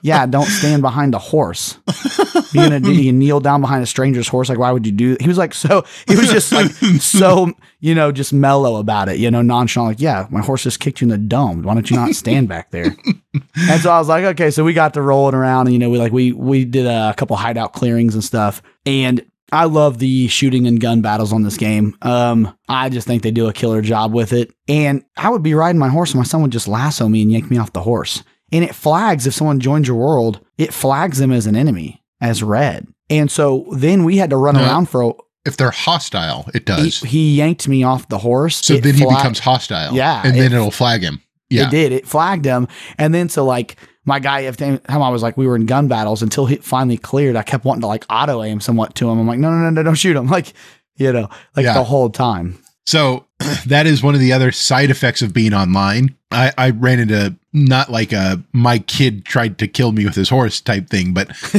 yeah, 0.00 0.24
don't 0.24 0.46
stand 0.46 0.82
behind 0.82 1.14
a 1.14 1.18
horse. 1.18 1.78
You're 2.52 2.64
gonna 2.64 2.80
do, 2.80 2.94
you 2.94 3.12
kneel 3.12 3.40
down 3.40 3.60
behind 3.60 3.82
a 3.82 3.86
stranger's 3.86 4.28
horse. 4.28 4.48
Like, 4.48 4.58
why 4.58 4.72
would 4.72 4.86
you 4.86 4.92
do? 4.92 5.16
He 5.20 5.28
was 5.28 5.36
like, 5.36 5.52
so, 5.52 5.84
he 6.08 6.16
was 6.16 6.30
just 6.30 6.52
like, 6.52 6.70
so, 7.00 7.52
you 7.80 7.94
know, 7.94 8.12
just 8.12 8.32
mellow 8.32 8.76
about 8.76 9.08
it, 9.08 9.18
you 9.18 9.30
know, 9.30 9.42
nonchalant. 9.42 9.90
Like, 9.96 10.00
yeah, 10.00 10.26
my 10.30 10.40
horse 10.40 10.62
just 10.62 10.80
kicked 10.80 11.00
you 11.00 11.04
in 11.04 11.10
the 11.10 11.18
dome. 11.18 11.62
Why 11.62 11.74
don't 11.74 11.90
you 11.90 11.96
not 11.96 12.14
stand 12.14 12.48
back 12.48 12.70
there? 12.70 12.96
And 13.68 13.80
so 13.82 13.90
I 13.90 13.98
was 13.98 14.08
like, 14.08 14.24
okay, 14.24 14.50
so 14.50 14.64
we 14.64 14.72
got 14.72 14.94
to 14.94 15.02
rolling 15.02 15.34
around 15.34 15.66
and, 15.66 15.74
you 15.74 15.78
know, 15.78 15.90
we 15.90 15.98
like, 15.98 16.12
we, 16.12 16.32
we 16.32 16.64
did 16.64 16.86
a 16.86 17.12
couple 17.16 17.36
hideout 17.36 17.74
clearings 17.74 18.14
and 18.14 18.24
stuff. 18.24 18.62
And 18.86 19.22
I 19.52 19.64
love 19.64 19.98
the 19.98 20.26
shooting 20.28 20.66
and 20.66 20.80
gun 20.80 21.00
battles 21.02 21.32
on 21.32 21.42
this 21.42 21.56
game. 21.56 21.96
Um, 22.02 22.56
I 22.68 22.88
just 22.88 23.06
think 23.06 23.22
they 23.22 23.30
do 23.30 23.48
a 23.48 23.52
killer 23.52 23.80
job 23.80 24.12
with 24.12 24.32
it. 24.32 24.52
And 24.68 25.04
I 25.16 25.30
would 25.30 25.42
be 25.42 25.54
riding 25.54 25.78
my 25.78 25.88
horse 25.88 26.10
and 26.12 26.18
my 26.18 26.24
son 26.24 26.42
would 26.42 26.50
just 26.50 26.66
lasso 26.68 27.08
me 27.08 27.22
and 27.22 27.30
yank 27.30 27.50
me 27.50 27.56
off 27.58 27.72
the 27.72 27.82
horse. 27.82 28.24
And 28.52 28.64
it 28.64 28.74
flags 28.74 29.26
if 29.26 29.34
someone 29.34 29.60
joins 29.60 29.86
your 29.88 29.96
world, 29.96 30.40
it 30.58 30.72
flags 30.74 31.18
them 31.18 31.30
as 31.32 31.46
an 31.46 31.54
enemy, 31.56 32.02
as 32.20 32.42
red. 32.42 32.86
And 33.08 33.30
so 33.30 33.66
then 33.72 34.02
we 34.04 34.16
had 34.16 34.30
to 34.30 34.36
run 34.36 34.54
No. 34.56 34.62
around 34.62 34.88
for. 34.88 35.16
if 35.44 35.56
they're 35.56 35.70
hostile 35.70 36.50
it 36.54 36.64
does 36.66 36.98
he 37.02 37.36
yanked 37.36 37.68
me 37.68 37.84
off 37.84 38.08
the 38.08 38.18
horse. 38.18 38.56
so 38.56 38.76
then 38.78 38.94
he 38.94 39.04
becomes 39.04 39.38
hostile 39.38 39.94
Yeah, 39.94 40.22
and 40.24 40.34
then 40.34 40.46
it- 40.52 40.56
it'll 40.56 40.72
flag 40.72 41.02
him 41.02 41.20
yeah 41.50 41.68
It 41.68 41.70
did. 41.70 41.92
It 41.92 42.04
flagged 42.08 42.44
him. 42.44 42.66
And 42.98 43.14
then 43.14 43.28
so 43.28 43.44
like 43.44 43.76
my 44.06 44.18
guy, 44.20 44.40
if 44.40 44.56
time 44.56 44.80
I 44.88 45.08
was 45.10 45.22
like, 45.22 45.36
we 45.36 45.46
were 45.46 45.56
in 45.56 45.66
gun 45.66 45.88
battles 45.88 46.22
until 46.22 46.46
he 46.46 46.56
finally 46.56 46.96
cleared. 46.96 47.36
I 47.36 47.42
kept 47.42 47.64
wanting 47.64 47.82
to 47.82 47.86
like 47.88 48.06
auto 48.08 48.42
aim 48.42 48.60
somewhat 48.60 48.94
to 48.96 49.10
him. 49.10 49.18
I'm 49.18 49.26
like, 49.26 49.38
no, 49.38 49.50
no, 49.50 49.58
no, 49.58 49.70
no, 49.70 49.82
don't 49.82 49.94
shoot 49.96 50.16
him. 50.16 50.28
Like, 50.36 50.52
you 50.96 51.12
know, 51.12 51.28
like 51.54 51.64
Yeah. 51.64 51.74
the 51.74 51.84
whole 51.84 52.08
time. 52.08 52.58
So 52.86 53.26
that 53.66 53.86
is 53.86 54.02
one 54.02 54.14
of 54.14 54.20
the 54.20 54.32
other 54.32 54.52
side 54.52 54.90
effects 54.90 55.20
of 55.22 55.34
being 55.34 55.52
online. 55.52 56.14
I, 56.30 56.52
I 56.56 56.70
ran 56.70 57.00
into 57.00 57.34
not 57.52 57.90
like 57.90 58.12
a 58.12 58.42
my 58.52 58.78
kid 58.78 59.24
tried 59.24 59.58
to 59.58 59.68
kill 59.68 59.92
me 59.92 60.04
with 60.04 60.14
his 60.14 60.28
horse 60.28 60.60
type 60.60 60.88
thing, 60.88 61.12
but 61.14 61.28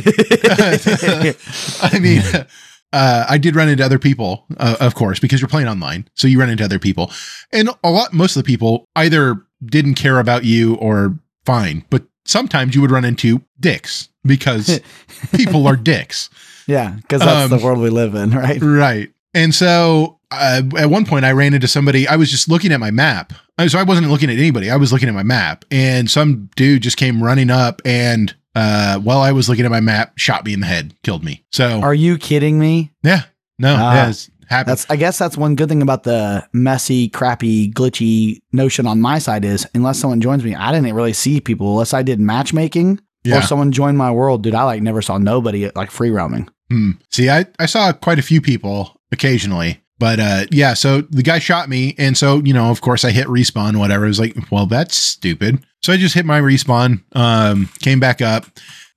I 1.81 1.99
mean, 1.99 2.21
uh, 2.93 3.25
I 3.27 3.37
did 3.37 3.55
run 3.55 3.69
into 3.69 3.83
other 3.83 3.99
people, 3.99 4.45
uh, 4.57 4.77
of 4.79 4.95
course, 4.95 5.19
because 5.19 5.41
you're 5.41 5.47
playing 5.49 5.67
online. 5.67 6.07
So 6.15 6.27
you 6.27 6.39
run 6.39 6.49
into 6.49 6.63
other 6.63 6.79
people, 6.79 7.11
and 7.51 7.69
a 7.83 7.89
lot, 7.91 8.13
most 8.13 8.35
of 8.35 8.43
the 8.43 8.47
people 8.47 8.85
either 8.95 9.35
didn't 9.65 9.95
care 9.95 10.19
about 10.19 10.43
you 10.45 10.75
or 10.75 11.17
fine, 11.45 11.83
but 11.89 12.03
sometimes 12.27 12.75
you 12.75 12.81
would 12.81 12.91
run 12.91 13.03
into 13.05 13.41
dicks 13.59 14.09
because 14.23 14.79
people 15.35 15.65
are 15.67 15.75
dicks. 15.75 16.29
yeah, 16.67 16.91
because 17.01 17.21
that's 17.21 17.51
Um, 17.51 17.57
the 17.59 17.63
world 17.65 17.79
we 17.79 17.89
live 17.89 18.13
in, 18.15 18.29
right? 18.43 18.61
Right. 18.61 19.09
And 19.33 19.53
so 19.55 20.19
uh, 20.31 20.61
at 20.77 20.89
one 20.89 21.05
point, 21.05 21.25
I 21.25 21.31
ran 21.31 21.53
into 21.53 21.67
somebody. 21.67 22.07
I 22.07 22.15
was 22.17 22.29
just 22.29 22.49
looking 22.49 22.71
at 22.71 22.79
my 22.79 22.91
map. 22.91 23.33
Uh, 23.57 23.67
So 23.67 23.79
I 23.79 23.83
wasn't 23.83 24.09
looking 24.09 24.29
at 24.29 24.37
anybody. 24.37 24.69
I 24.69 24.75
was 24.75 24.91
looking 24.91 25.07
at 25.09 25.15
my 25.15 25.23
map, 25.23 25.65
and 25.71 26.09
some 26.11 26.49
dude 26.55 26.83
just 26.83 26.97
came 26.97 27.23
running 27.23 27.49
up 27.49 27.81
and 27.85 28.35
uh, 28.55 28.97
while 28.99 29.19
I 29.19 29.31
was 29.33 29.47
looking 29.47 29.65
at 29.65 29.71
my 29.71 29.81
map, 29.81 30.13
shot 30.17 30.43
me 30.43 30.51
in 30.53 30.61
the 30.61 30.65
head, 30.65 30.95
killed 31.03 31.23
me. 31.23 31.43
So 31.51 31.79
Are 31.81 31.93
you 31.93 32.17
kidding 32.17 32.57
me? 32.59 32.91
yeah, 33.03 33.23
no, 33.59 33.75
Ah. 33.77 33.93
yeah, 34.07 34.13
That's 34.49 34.85
I 34.89 34.95
guess 34.95 35.17
that's 35.17 35.37
one 35.37 35.55
good 35.55 35.69
thing 35.69 35.81
about 35.81 36.03
the 36.03 36.47
messy, 36.53 37.09
crappy, 37.09 37.71
glitchy 37.71 38.39
notion 38.51 38.87
on 38.87 39.01
my 39.01 39.19
side 39.19 39.43
is 39.45 39.67
unless 39.73 39.99
someone 39.99 40.21
joins 40.21 40.43
me, 40.43 40.55
I 40.55 40.71
didn't 40.71 40.93
really 40.93 41.13
see 41.13 41.39
people 41.41 41.71
unless 41.71 41.93
I 41.93 42.03
did 42.03 42.19
matchmaking 42.19 42.99
Yeah. 43.23 43.39
or 43.39 43.41
someone 43.41 43.71
joined 43.71 43.97
my 43.97 44.11
world, 44.11 44.43
dude. 44.43 44.55
I 44.55 44.63
like 44.63 44.81
never 44.81 45.01
saw 45.01 45.17
nobody 45.17 45.69
like 45.75 45.91
free 45.91 46.09
roaming. 46.11 46.49
Hmm. 46.69 46.91
See, 47.11 47.29
I, 47.29 47.45
I 47.59 47.65
saw 47.65 47.91
quite 47.93 48.19
a 48.19 48.21
few 48.21 48.41
people 48.41 48.99
occasionally, 49.11 49.81
but 49.99 50.19
uh, 50.19 50.45
yeah. 50.51 50.73
So 50.73 51.01
the 51.01 51.23
guy 51.23 51.39
shot 51.39 51.69
me, 51.69 51.95
and 51.97 52.17
so 52.17 52.41
you 52.43 52.53
know, 52.53 52.69
of 52.71 52.81
course, 52.81 53.05
I 53.05 53.11
hit 53.11 53.27
respawn. 53.27 53.77
Whatever. 53.77 54.05
I 54.05 54.07
was 54.09 54.19
like, 54.19 54.35
well, 54.51 54.65
that's 54.65 54.95
stupid. 54.97 55.63
So 55.81 55.93
I 55.93 55.97
just 55.97 56.15
hit 56.15 56.25
my 56.25 56.41
respawn, 56.41 57.03
um, 57.15 57.69
came 57.81 57.99
back 57.99 58.21
up, 58.21 58.45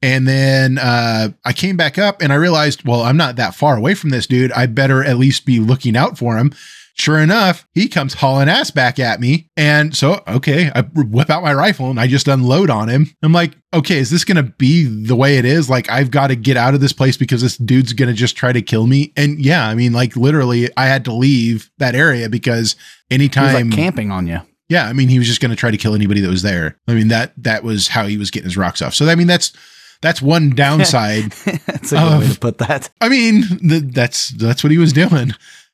and 0.02 0.26
then 0.26 0.78
uh, 0.78 1.30
I 1.44 1.52
came 1.52 1.76
back 1.76 1.98
up, 1.98 2.22
and 2.22 2.32
I 2.32 2.36
realized, 2.36 2.84
well, 2.84 3.02
I'm 3.02 3.16
not 3.16 3.36
that 3.36 3.54
far 3.54 3.76
away 3.76 3.94
from 3.94 4.10
this 4.10 4.26
dude. 4.26 4.52
I 4.52 4.66
better 4.66 5.02
at 5.04 5.18
least 5.18 5.44
be 5.46 5.60
looking 5.60 5.96
out 5.96 6.16
for 6.18 6.36
him. 6.38 6.52
Sure 6.94 7.18
enough, 7.18 7.66
he 7.72 7.88
comes 7.88 8.12
hauling 8.14 8.48
ass 8.50 8.70
back 8.70 8.98
at 8.98 9.20
me. 9.20 9.48
And 9.56 9.96
so, 9.96 10.22
okay, 10.28 10.70
I 10.74 10.82
whip 10.82 11.30
out 11.30 11.42
my 11.42 11.54
rifle 11.54 11.88
and 11.88 11.98
I 11.98 12.06
just 12.06 12.28
unload 12.28 12.68
on 12.68 12.88
him. 12.88 13.06
I'm 13.22 13.32
like, 13.32 13.56
okay, 13.72 13.96
is 13.96 14.10
this 14.10 14.24
going 14.24 14.36
to 14.36 14.42
be 14.58 14.84
the 14.84 15.16
way 15.16 15.38
it 15.38 15.46
is? 15.46 15.70
Like, 15.70 15.88
I've 15.88 16.10
got 16.10 16.26
to 16.26 16.36
get 16.36 16.58
out 16.58 16.74
of 16.74 16.80
this 16.80 16.92
place 16.92 17.16
because 17.16 17.40
this 17.40 17.56
dude's 17.56 17.94
going 17.94 18.08
to 18.10 18.14
just 18.14 18.36
try 18.36 18.52
to 18.52 18.60
kill 18.60 18.86
me. 18.86 19.14
And 19.16 19.38
yeah, 19.42 19.66
I 19.66 19.74
mean, 19.76 19.94
like, 19.94 20.14
literally, 20.14 20.68
I 20.76 20.86
had 20.86 21.06
to 21.06 21.12
leave 21.14 21.70
that 21.78 21.94
area 21.94 22.28
because 22.28 22.72
He 23.08 23.14
was 23.14 23.20
anytime. 23.20 23.54
like 23.70 23.78
camping 23.78 24.10
on 24.10 24.26
you. 24.26 24.40
yeah, 24.68 24.86
I 24.86 24.92
mean, 24.92 25.08
he 25.08 25.16
was 25.18 25.28
just 25.28 25.40
going 25.40 25.52
to 25.52 25.56
try 25.56 25.70
to 25.70 25.78
kill 25.78 25.94
anybody 25.94 26.20
that 26.20 26.28
was 26.28 26.42
there. 26.42 26.76
I 26.86 26.92
mean, 26.94 27.08
that 27.08 27.32
that 27.38 27.64
was 27.64 27.88
how 27.88 28.04
he 28.06 28.18
was 28.18 28.30
getting 28.30 28.48
his 28.48 28.58
rocks 28.58 28.82
off. 28.82 28.94
So, 28.94 29.06
I 29.08 29.14
mean, 29.14 29.28
that's. 29.28 29.52
That's 30.02 30.22
one 30.22 30.50
downside. 30.54 31.32
that's 31.32 31.92
a 31.92 31.96
good 31.96 32.20
way 32.20 32.32
to 32.32 32.40
put 32.40 32.58
that. 32.58 32.90
I 33.00 33.08
mean, 33.08 33.42
the, 33.62 33.80
that's 33.92 34.30
that's 34.30 34.64
what 34.64 34.70
he 34.70 34.78
was 34.78 34.92
doing. 34.92 35.32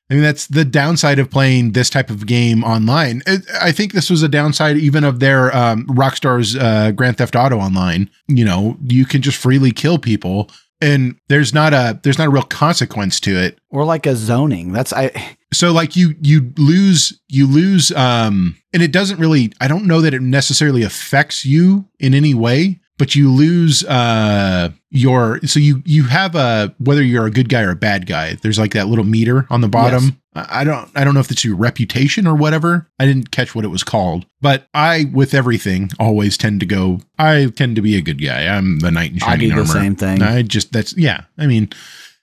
I 0.09 0.15
mean, 0.15 0.23
that's 0.23 0.47
the 0.47 0.65
downside 0.65 1.19
of 1.19 1.31
playing 1.31 1.73
this 1.73 1.91
type 1.91 2.11
of 2.11 2.27
game 2.27 2.63
online. 2.63 3.23
It, 3.27 3.43
I 3.61 3.73
think 3.73 3.93
this 3.93 4.09
was 4.09 4.23
a 4.23 4.29
downside 4.29 4.77
even 4.77 5.03
of 5.03 5.19
their 5.19 5.55
um, 5.57 5.85
Rockstar's 5.87 6.55
uh, 6.55 6.93
Grand 6.93 7.19
Theft 7.19 7.35
Auto 7.35 7.59
Online. 7.59 8.09
You 8.29 8.45
know, 8.45 8.77
you 8.85 9.05
can 9.05 9.21
just 9.21 9.37
freely 9.37 9.73
kill 9.73 9.99
people, 9.99 10.49
and 10.81 11.17
there's 11.29 11.53
not 11.53 11.73
a 11.73 11.99
there's 12.05 12.19
not 12.19 12.29
a 12.29 12.31
real 12.31 12.45
consequence 12.45 13.19
to 13.21 13.37
it. 13.37 13.59
Or 13.71 13.85
like 13.85 14.07
a 14.07 14.15
zoning. 14.15 14.73
That's 14.73 14.93
I 14.93 15.37
So 15.53 15.73
like 15.73 15.97
you 15.97 16.15
you 16.21 16.53
lose 16.57 17.21
you 17.29 17.47
lose 17.47 17.91
um 17.93 18.57
and 18.73 18.83
it 18.83 18.93
doesn't 18.93 19.19
really 19.19 19.53
I 19.61 19.69
don't 19.69 19.87
know 19.87 20.01
that 20.03 20.15
it 20.15 20.23
necessarily 20.23 20.83
affects 20.83 21.45
you 21.45 21.89
in 21.99 22.15
any 22.15 22.35
way 22.35 22.81
but 22.99 23.15
you 23.15 23.31
lose 23.33 23.85
uh 23.85 24.71
your 24.91 25.41
so 25.47 25.61
you 25.61 25.83
you 25.85 26.05
have 26.05 26.35
a 26.35 26.75
whether 26.79 27.03
you're 27.03 27.27
a 27.27 27.31
good 27.31 27.49
guy 27.49 27.63
or 27.63 27.71
a 27.71 27.77
bad 27.77 28.07
guy 28.07 28.35
there's 28.43 28.59
like 28.59 28.73
that 28.73 28.89
little 28.89 29.05
meter 29.05 29.47
on 29.51 29.61
the 29.61 29.69
bottom 29.69 30.05
Yes. 30.05 30.13
I 30.51 30.61
I 30.61 30.65
don't 30.65 30.91
I 30.95 31.05
don't 31.05 31.15
know 31.15 31.21
if 31.21 31.31
it's 31.31 31.45
your 31.45 31.57
reputation 31.57 32.27
or 32.27 32.35
whatever 32.35 32.89
I 32.99 33.07
didn't 33.07 33.31
catch 33.31 33.55
what 33.55 33.65
it 33.65 33.69
was 33.69 33.83
called 33.83 34.27
but 34.41 34.67
I 34.75 35.07
with 35.13 35.33
everything 35.35 35.91
always 35.99 36.37
tend 36.37 36.61
to 36.61 36.67
go 36.67 37.01
I 37.19 37.47
tend 37.55 37.77
to 37.77 37.83
be 37.83 37.97
a 37.97 38.03
good 38.03 38.23
guy 38.23 38.47
I'm 38.47 38.81
the 38.81 38.91
knight 38.91 39.13
in 39.13 39.19
shining 39.19 39.29
I 39.29 39.31
shining 39.33 39.49
do 39.49 39.55
the 39.55 39.61
armor 39.61 39.85
same 39.85 39.97
thing. 39.97 40.23
I 40.23 40.43
just 40.43 40.73
that's 40.73 40.97
yeah. 40.97 41.23
I 41.39 41.47
mean, 41.47 41.65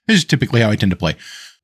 it's 0.06 0.18
just 0.18 0.30
typically 0.30 0.60
how 0.60 0.70
I 0.70 0.76
tend 0.76 0.90
to 0.90 0.96
play. 0.96 1.16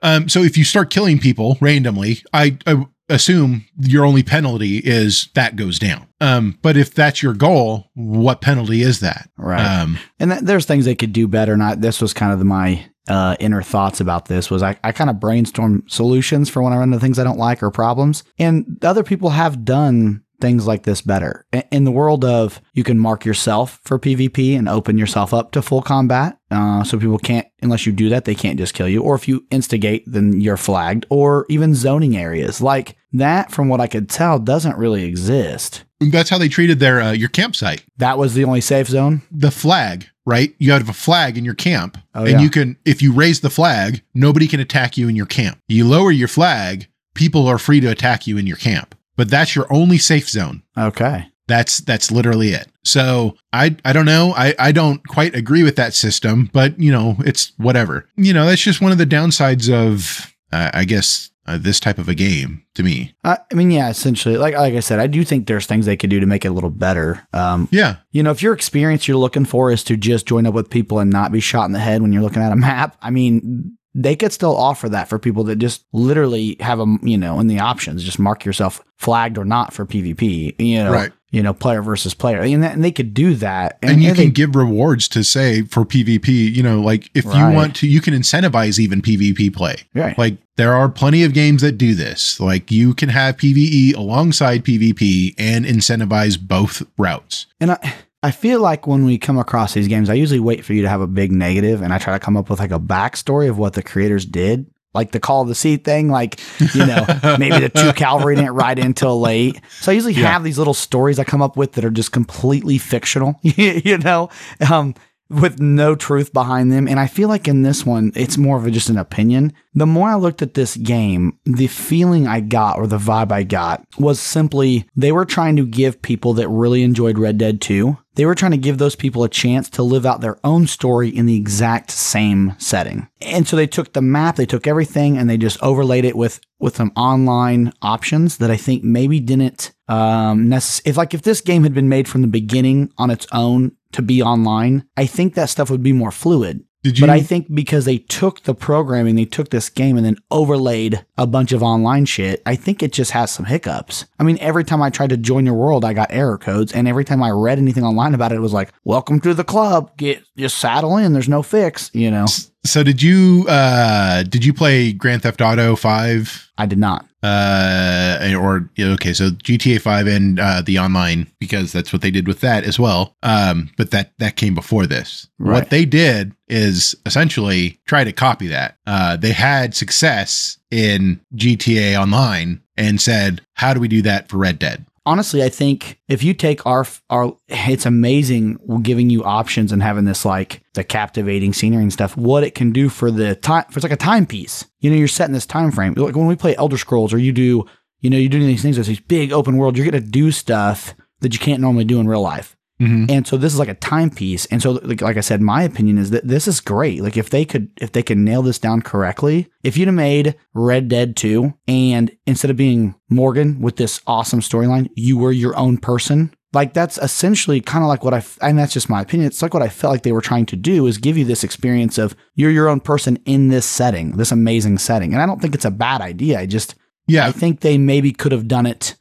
Um, 0.02 0.28
so 0.28 0.42
if 0.42 0.56
you 0.56 0.64
start 0.64 0.90
killing 0.90 1.18
people 1.18 1.58
randomly, 1.60 2.22
I, 2.32 2.56
I 2.66 2.86
assume 3.10 3.66
your 3.78 4.04
only 4.04 4.22
penalty 4.22 4.78
is 4.78 5.28
that 5.34 5.56
goes 5.56 5.78
down. 5.78 6.06
Um, 6.20 6.58
but 6.62 6.76
if 6.76 6.94
that's 6.94 7.22
your 7.22 7.34
goal, 7.34 7.90
what 7.94 8.40
penalty 8.40 8.82
is 8.82 9.00
that? 9.00 9.28
Right. 9.36 9.60
Um, 9.60 9.98
And 10.18 10.30
th- 10.30 10.42
there's 10.44 10.66
things 10.66 10.84
they 10.84 10.94
could 10.94 11.12
do 11.12 11.28
better. 11.28 11.56
Not 11.56 11.80
this 11.80 12.00
was 12.00 12.14
kind 12.14 12.32
of 12.32 12.38
the, 12.38 12.44
my 12.44 12.86
uh, 13.08 13.36
inner 13.40 13.62
thoughts 13.62 14.00
about 14.00 14.26
this 14.26 14.50
was 14.50 14.62
I, 14.62 14.78
I 14.84 14.92
kind 14.92 15.10
of 15.10 15.18
brainstorm 15.18 15.84
solutions 15.88 16.48
for 16.48 16.62
when 16.62 16.72
I 16.72 16.76
run 16.76 16.92
into 16.92 17.00
things 17.00 17.18
I 17.18 17.24
don't 17.24 17.38
like 17.38 17.62
or 17.62 17.70
problems. 17.70 18.22
And 18.38 18.78
other 18.82 19.02
people 19.02 19.30
have 19.30 19.64
done 19.64 20.22
things 20.40 20.66
like 20.66 20.84
this 20.84 21.02
better. 21.02 21.44
In 21.70 21.84
the 21.84 21.90
world 21.90 22.24
of 22.24 22.62
you 22.72 22.82
can 22.82 22.98
mark 22.98 23.26
yourself 23.26 23.78
for 23.84 23.98
PvP 23.98 24.56
and 24.56 24.68
open 24.68 24.96
yourself 24.96 25.34
up 25.34 25.52
to 25.52 25.60
full 25.60 25.82
combat. 25.82 26.38
Uh, 26.50 26.82
so 26.82 26.98
people 26.98 27.18
can't, 27.18 27.46
unless 27.62 27.84
you 27.84 27.92
do 27.92 28.08
that, 28.08 28.24
they 28.24 28.34
can't 28.34 28.58
just 28.58 28.72
kill 28.72 28.88
you. 28.88 29.02
Or 29.02 29.14
if 29.14 29.28
you 29.28 29.46
instigate, 29.50 30.04
then 30.06 30.40
you're 30.40 30.56
flagged. 30.56 31.04
Or 31.10 31.44
even 31.50 31.74
zoning 31.74 32.16
areas 32.16 32.60
like 32.62 32.96
that, 33.12 33.50
from 33.50 33.68
what 33.68 33.80
I 33.80 33.86
could 33.86 34.08
tell, 34.08 34.38
doesn't 34.38 34.76
really 34.78 35.04
exist. 35.04 35.84
that's 36.00 36.30
how 36.30 36.38
they 36.38 36.48
treated 36.48 36.78
their 36.78 37.00
uh, 37.00 37.12
your 37.12 37.28
campsite. 37.28 37.84
That 37.98 38.18
was 38.18 38.34
the 38.34 38.44
only 38.44 38.60
safe 38.60 38.88
zone. 38.88 39.22
The 39.30 39.50
flag, 39.50 40.06
right? 40.24 40.54
You 40.58 40.72
have 40.72 40.88
a 40.88 40.92
flag 40.92 41.36
in 41.36 41.44
your 41.44 41.54
camp, 41.54 41.98
Oh, 42.14 42.20
and 42.22 42.32
yeah. 42.32 42.40
you 42.40 42.50
can 42.50 42.76
if 42.84 43.02
you 43.02 43.12
raise 43.12 43.40
the 43.40 43.50
flag, 43.50 44.02
nobody 44.14 44.46
can 44.48 44.60
attack 44.60 44.96
you 44.96 45.08
in 45.08 45.16
your 45.16 45.26
camp. 45.26 45.58
You 45.68 45.86
lower 45.86 46.10
your 46.10 46.28
flag, 46.28 46.88
people 47.14 47.46
are 47.46 47.58
free 47.58 47.80
to 47.80 47.88
attack 47.90 48.26
you 48.26 48.38
in 48.38 48.46
your 48.46 48.56
camp. 48.56 48.94
But 49.16 49.28
that's 49.28 49.54
your 49.54 49.70
only 49.70 49.98
safe 49.98 50.30
zone. 50.30 50.62
Okay. 50.78 51.26
That's 51.46 51.78
that's 51.80 52.10
literally 52.12 52.50
it. 52.50 52.68
So 52.84 53.36
I 53.52 53.76
I 53.84 53.92
don't 53.92 54.06
know. 54.06 54.32
I 54.36 54.54
I 54.58 54.72
don't 54.72 55.06
quite 55.06 55.34
agree 55.34 55.62
with 55.64 55.76
that 55.76 55.92
system, 55.94 56.48
but 56.52 56.78
you 56.80 56.92
know 56.92 57.16
it's 57.20 57.52
whatever. 57.58 58.06
You 58.16 58.32
know 58.32 58.46
that's 58.46 58.62
just 58.62 58.80
one 58.80 58.92
of 58.92 58.98
the 58.98 59.04
downsides 59.06 59.68
of 59.70 60.32
uh, 60.52 60.70
I 60.72 60.84
guess 60.84 61.29
uh, 61.50 61.58
this 61.58 61.80
type 61.80 61.98
of 61.98 62.08
a 62.08 62.14
game 62.14 62.62
to 62.74 62.82
me. 62.82 63.12
Uh, 63.24 63.36
I 63.50 63.54
mean, 63.54 63.70
yeah, 63.70 63.90
essentially, 63.90 64.36
like 64.36 64.54
like 64.54 64.74
I 64.74 64.80
said, 64.80 65.00
I 65.00 65.06
do 65.06 65.24
think 65.24 65.46
there's 65.46 65.66
things 65.66 65.86
they 65.86 65.96
could 65.96 66.10
do 66.10 66.20
to 66.20 66.26
make 66.26 66.44
it 66.44 66.48
a 66.48 66.52
little 66.52 66.70
better. 66.70 67.26
Um, 67.32 67.68
Yeah, 67.72 67.96
you 68.12 68.22
know, 68.22 68.30
if 68.30 68.42
your 68.42 68.54
experience 68.54 69.08
you're 69.08 69.16
looking 69.16 69.44
for 69.44 69.72
is 69.72 69.82
to 69.84 69.96
just 69.96 70.26
join 70.26 70.46
up 70.46 70.54
with 70.54 70.70
people 70.70 70.98
and 71.00 71.10
not 71.10 71.32
be 71.32 71.40
shot 71.40 71.64
in 71.66 71.72
the 71.72 71.80
head 71.80 72.02
when 72.02 72.12
you're 72.12 72.22
looking 72.22 72.42
at 72.42 72.52
a 72.52 72.56
map, 72.56 72.96
I 73.02 73.10
mean, 73.10 73.76
they 73.94 74.14
could 74.14 74.32
still 74.32 74.56
offer 74.56 74.88
that 74.88 75.08
for 75.08 75.18
people 75.18 75.44
that 75.44 75.56
just 75.56 75.84
literally 75.92 76.56
have 76.60 76.78
a 76.78 76.86
you 77.02 77.18
know, 77.18 77.40
in 77.40 77.48
the 77.48 77.58
options, 77.58 78.04
just 78.04 78.18
mark 78.18 78.44
yourself 78.44 78.80
flagged 78.96 79.36
or 79.36 79.44
not 79.44 79.72
for 79.72 79.84
PvP, 79.86 80.54
you 80.60 80.84
know, 80.84 80.92
Right. 80.92 81.12
You 81.30 81.42
know, 81.42 81.54
player 81.54 81.80
versus 81.82 82.12
player, 82.14 82.40
and, 82.40 82.62
that, 82.62 82.72
and 82.74 82.82
they 82.82 82.90
could 82.90 83.14
do 83.14 83.34
that, 83.36 83.78
and, 83.82 84.02
you 84.02 84.12
they- 84.12 84.24
can 84.24 84.30
give 84.32 84.54
rewards 84.56 85.08
to 85.08 85.22
say 85.22 85.62
for 85.62 85.84
PvP. 85.84 86.28
You 86.54 86.62
know, 86.62 86.80
like 86.80 87.10
if 87.14 87.24
you 87.24 87.30
want 87.30 87.76
to, 87.76 87.86
you 87.86 88.00
can 88.00 88.14
incentivize 88.14 88.78
even 88.78 89.00
PvP 89.02 89.54
play. 89.54 89.76
right. 89.94 90.16
Like 90.18 90.38
there 90.56 90.74
are 90.74 90.88
plenty 90.88 91.22
of 91.24 91.32
games 91.32 91.62
that 91.62 91.72
do 91.78 91.94
this. 91.94 92.38
Like 92.40 92.70
you 92.70 92.92
can 92.94 93.08
have 93.08 93.36
PvE 93.36 93.96
alongside 93.96 94.64
PvP 94.64 95.34
and 95.38 95.64
incentivize 95.64 96.38
both 96.38 96.82
routes. 96.98 97.46
And 97.60 97.70
I, 97.72 97.94
I 98.22 98.30
feel 98.30 98.60
like 98.60 98.86
when 98.86 99.04
we 99.06 99.16
come 99.16 99.38
across 99.38 99.72
these 99.72 99.88
games, 99.88 100.10
I 100.10 100.14
usually 100.14 100.40
wait 100.40 100.62
for 100.64 100.74
you 100.74 100.82
to 100.82 100.88
have 100.90 101.00
a 101.00 101.06
big 101.06 101.32
negative 101.32 101.80
and 101.80 101.94
I 101.94 101.98
try 101.98 102.12
to 102.12 102.22
come 102.22 102.36
up 102.36 102.50
with 102.50 102.58
like 102.60 102.72
a 102.72 102.78
backstory 102.78 103.48
of 103.48 103.56
what 103.56 103.72
the 103.72 103.82
creators 103.82 104.26
did. 104.26 104.66
Like 104.92 105.12
the 105.12 105.20
Call 105.20 105.42
of 105.42 105.48
the 105.48 105.54
Sea 105.54 105.76
thing, 105.76 106.08
like, 106.08 106.40
you 106.74 106.84
know, 106.84 107.06
maybe 107.38 107.60
the 107.60 107.68
two 107.68 107.92
cavalry 107.92 108.34
didn't 108.36 108.54
ride 108.54 108.78
in 108.78 108.92
till 108.94 109.20
late. 109.20 109.60
So 109.80 109.92
I 109.92 109.94
usually 109.94 110.14
Yeah. 110.14 110.32
have 110.32 110.42
these 110.44 110.58
little 110.58 110.74
stories 110.74 111.18
I 111.18 111.24
come 111.24 111.42
up 111.42 111.56
with 111.56 111.72
that 111.72 111.84
are 111.84 111.90
just 111.90 112.10
completely 112.12 112.76
fictional, 112.78 113.36
you 113.42 113.98
know, 113.98 114.30
um, 114.68 114.94
with 115.28 115.60
no 115.60 115.94
truth 115.94 116.32
behind 116.32 116.72
them. 116.72 116.88
And 116.88 116.98
I 116.98 117.06
feel 117.06 117.28
like 117.28 117.46
in 117.46 117.62
this 117.62 117.86
one, 117.86 118.10
it's 118.16 118.36
more 118.36 118.56
of 118.56 118.66
a, 118.66 118.70
just 118.72 118.88
an 118.88 118.98
opinion. 118.98 119.52
The 119.74 119.86
more 119.86 120.08
I 120.08 120.16
looked 120.16 120.42
at 120.42 120.54
this 120.54 120.76
game, 120.76 121.38
the 121.44 121.68
feeling 121.68 122.26
I 122.26 122.40
got 122.40 122.76
or 122.78 122.88
the 122.88 122.98
vibe 122.98 123.30
I 123.30 123.44
got 123.44 123.84
was 123.96 124.18
simply 124.18 124.88
they 124.96 125.12
were 125.12 125.24
trying 125.24 125.54
to 125.54 125.64
give 125.66 126.02
people 126.02 126.34
that 126.34 126.48
really 126.48 126.82
enjoyed 126.82 127.16
Red 127.16 127.38
Dead 127.38 127.60
2, 127.60 127.96
they 128.20 128.26
were 128.26 128.34
trying 128.34 128.50
to 128.50 128.58
give 128.58 128.76
those 128.76 128.96
people 128.96 129.24
a 129.24 129.30
chance 129.30 129.70
to 129.70 129.82
live 129.82 130.04
out 130.04 130.20
their 130.20 130.38
own 130.44 130.66
story 130.66 131.08
in 131.08 131.24
the 131.24 131.36
exact 131.36 131.90
same 131.90 132.54
setting. 132.58 133.08
And 133.22 133.48
so 133.48 133.56
they 133.56 133.66
took 133.66 133.94
the 133.94 134.02
map, 134.02 134.36
they 134.36 134.44
took 134.44 134.66
everything, 134.66 135.16
and 135.16 135.30
they 135.30 135.38
just 135.38 135.56
overlaid 135.62 136.04
it 136.04 136.14
with 136.14 136.38
with 136.58 136.76
some 136.76 136.92
online 136.96 137.72
options 137.80 138.36
that 138.36 138.50
I 138.50 138.58
think 138.58 138.84
maybe 138.84 139.20
didn't 139.20 139.72
um 139.88 140.50
necess- 140.50 140.82
if 140.84 140.98
like 140.98 141.14
if 141.14 141.22
this 141.22 141.40
game 141.40 141.62
had 141.62 141.72
been 141.72 141.88
made 141.88 142.08
from 142.08 142.20
the 142.20 142.28
beginning 142.28 142.92
on 142.98 143.08
its 143.08 143.26
own 143.32 143.72
to 143.92 144.02
be 144.02 144.20
online, 144.20 144.84
I 144.98 145.06
think 145.06 145.32
that 145.32 145.48
stuff 145.48 145.70
would 145.70 145.82
be 145.82 145.94
more 145.94 146.10
fluid. 146.10 146.62
Did 146.82 146.98
you? 146.98 147.06
But 147.06 147.10
I 147.10 147.20
think 147.20 147.54
because 147.54 147.84
they 147.84 147.98
took 147.98 148.44
the 148.44 148.54
programming, 148.54 149.14
they 149.14 149.26
took 149.26 149.50
this 149.50 149.68
game 149.68 149.96
and 149.96 150.06
then 150.06 150.16
overlaid 150.30 151.04
a 151.18 151.26
bunch 151.26 151.52
of 151.52 151.62
online 151.62 152.06
shit, 152.06 152.42
I 152.46 152.56
think 152.56 152.82
it 152.82 152.92
just 152.92 153.10
has 153.10 153.30
some 153.30 153.44
hiccups. 153.44 154.06
I 154.18 154.22
mean, 154.22 154.38
every 154.40 154.64
time 154.64 154.80
I 154.80 154.88
tried 154.88 155.10
to 155.10 155.18
join 155.18 155.44
your 155.44 155.54
world, 155.54 155.84
I 155.84 155.92
got 155.92 156.10
error 156.10 156.38
codes. 156.38 156.72
And 156.72 156.88
every 156.88 157.04
time 157.04 157.22
I 157.22 157.30
read 157.30 157.58
anything 157.58 157.84
online 157.84 158.14
about 158.14 158.32
it, 158.32 158.36
it 158.36 158.40
was 158.40 158.54
like, 158.54 158.72
welcome 158.84 159.20
to 159.20 159.34
the 159.34 159.44
club. 159.44 159.94
Get 159.98 160.24
just 160.38 160.56
saddle 160.58 160.96
in. 160.96 161.12
There's 161.12 161.28
no 161.28 161.42
fix, 161.42 161.90
you 161.92 162.10
know? 162.10 162.26
So 162.64 162.82
did 162.82 163.02
you? 163.02 163.46
uh 163.48 164.22
Did 164.24 164.44
you 164.44 164.52
play 164.54 164.92
Grand 164.92 165.22
Theft 165.22 165.40
Auto 165.40 165.76
Five? 165.76 166.50
I 166.58 166.66
did 166.66 166.78
not. 166.78 167.06
uh 167.22 168.34
or 168.38 168.70
okay 168.78 169.12
so 169.12 169.28
gta 169.30 169.78
5 169.80 170.06
and 170.06 170.40
uh 170.40 170.62
the 170.62 170.78
online 170.78 171.26
because 171.38 171.70
that's 171.72 171.92
what 171.92 172.00
they 172.00 172.10
did 172.10 172.26
with 172.26 172.40
that 172.40 172.64
as 172.64 172.78
well 172.78 173.14
um 173.22 173.68
but 173.76 173.90
that 173.90 174.12
that 174.18 174.36
came 174.36 174.54
before 174.54 174.86
this 174.86 175.26
Right. 175.38 175.52
what 175.54 175.70
they 175.70 175.84
did 175.84 176.32
is 176.48 176.94
essentially 177.04 177.78
try 177.86 178.04
to 178.04 178.12
copy 178.12 178.46
that 178.48 178.76
uh 178.86 179.16
they 179.16 179.32
had 179.32 179.74
success 179.74 180.56
in 180.70 181.20
gta 181.36 181.94
online 182.00 182.62
and 182.78 183.00
said 183.00 183.42
how 183.54 183.74
do 183.74 183.80
we 183.80 183.88
do 183.88 184.00
that 184.02 184.28
for 184.30 184.38
red 184.38 184.58
dead 184.58 184.86
honestly, 185.10 185.42
I 185.42 185.48
think 185.48 185.98
if 186.06 186.22
you 186.22 186.34
take 186.34 186.64
our 186.64 186.86
our, 187.10 187.36
it's 187.48 187.84
amazing 187.84 188.58
giving 188.82 189.10
you 189.10 189.24
options 189.24 189.72
and 189.72 189.82
having 189.82 190.04
this 190.04 190.24
like 190.24 190.62
the 190.74 190.84
captivating 190.84 191.52
scenery 191.52 191.82
and 191.82 191.92
stuff. 191.92 192.16
What 192.16 192.44
it 192.44 192.54
can 192.54 192.70
do 192.70 192.88
for 192.88 193.10
the 193.10 193.34
time, 193.34 193.64
for 193.70 193.78
it's 193.78 193.82
like 193.82 193.90
a 193.90 193.96
timepiece. 193.96 194.66
You 194.78 194.90
know, 194.90 194.96
you're 194.96 195.08
setting 195.08 195.34
this 195.34 195.46
time 195.46 195.72
frame. 195.72 195.94
Like 195.94 196.14
when 196.14 196.28
we 196.28 196.36
play 196.36 196.54
Elder 196.54 196.78
Scrolls, 196.78 197.12
or 197.12 197.18
you 197.18 197.32
do, 197.32 197.64
you 197.98 198.08
know, 198.08 198.16
you're 198.16 198.28
doing 198.30 198.46
these 198.46 198.62
things 198.62 198.78
as 198.78 198.86
these 198.86 199.00
big 199.00 199.32
open 199.32 199.56
world. 199.56 199.76
You're 199.76 199.90
gonna 199.90 200.00
do 200.00 200.30
stuff 200.30 200.94
that 201.20 201.32
you 201.32 201.40
can't 201.40 201.60
normally 201.60 201.84
do 201.84 201.98
in 201.98 202.06
real 202.06 202.22
life. 202.22 202.56
Mhm. 202.80 203.10
And 203.10 203.26
so 203.26 203.36
this 203.36 203.52
is 203.52 203.58
like 203.58 203.68
a 203.68 203.74
timepiece. 203.74 204.46
And 204.46 204.62
so, 204.62 204.72
like, 204.82 205.02
like 205.02 205.16
I 205.16 205.20
said, 205.20 205.40
my 205.42 205.62
opinion 205.62 205.98
is 205.98 206.10
that 206.10 206.26
this 206.26 206.48
is 206.48 206.60
great. 206.60 207.02
Like 207.02 207.16
if 207.16 207.28
they 207.30 207.44
could, 207.44 207.68
if 207.80 207.92
they 207.92 208.02
could 208.02 208.18
nail 208.18 208.42
this 208.42 208.58
down 208.58 208.80
correctly, 208.82 209.48
if 209.62 209.76
you'd 209.76 209.88
have 209.88 209.94
made 209.94 210.34
Red 210.54 210.88
Dead 210.88 211.14
2 211.16 211.52
and 211.68 212.10
instead 212.26 212.50
of 212.50 212.56
being 212.56 212.94
Morgan 213.10 213.60
with 213.60 213.76
this 213.76 214.00
awesome 214.06 214.40
storyline, 214.40 214.88
you 214.94 215.18
were 215.18 215.32
your 215.32 215.56
own 215.56 215.76
person. 215.76 216.32
Like 216.52 216.72
that's 216.74 216.98
essentially 216.98 217.60
kind 217.60 217.84
of 217.84 217.88
like 217.88 218.02
what 218.02 218.14
I, 218.14 218.24
and 218.42 218.58
that's 218.58 218.72
just 218.72 218.90
my 218.90 219.02
opinion. 219.02 219.28
It's 219.28 219.42
like 219.42 219.54
what 219.54 219.62
I 219.62 219.68
felt 219.68 219.92
like 219.92 220.02
they 220.02 220.10
were 220.12 220.20
trying 220.20 220.46
to 220.46 220.56
do 220.56 220.86
is 220.86 220.98
give 220.98 221.16
you 221.16 221.24
this 221.24 221.44
experience 221.44 221.96
of 221.98 222.16
you're 222.34 222.50
your 222.50 222.68
own 222.68 222.80
person 222.80 223.18
in 223.24 223.48
this 223.48 223.66
setting, 223.66 224.16
this 224.16 224.32
amazing 224.32 224.78
setting. 224.78 225.12
And 225.12 225.22
I 225.22 225.26
don't 225.26 225.40
think 225.40 225.54
it's 225.54 225.64
a 225.64 225.70
bad 225.70 226.00
idea. 226.00 226.40
I 226.40 226.46
just, 226.46 226.74
Yeah, 227.06 227.26
I 227.26 227.32
think 227.32 227.60
they 227.60 227.78
maybe 227.78 228.10
could 228.12 228.32
have 228.32 228.48
done 228.48 228.66
it 228.66 228.96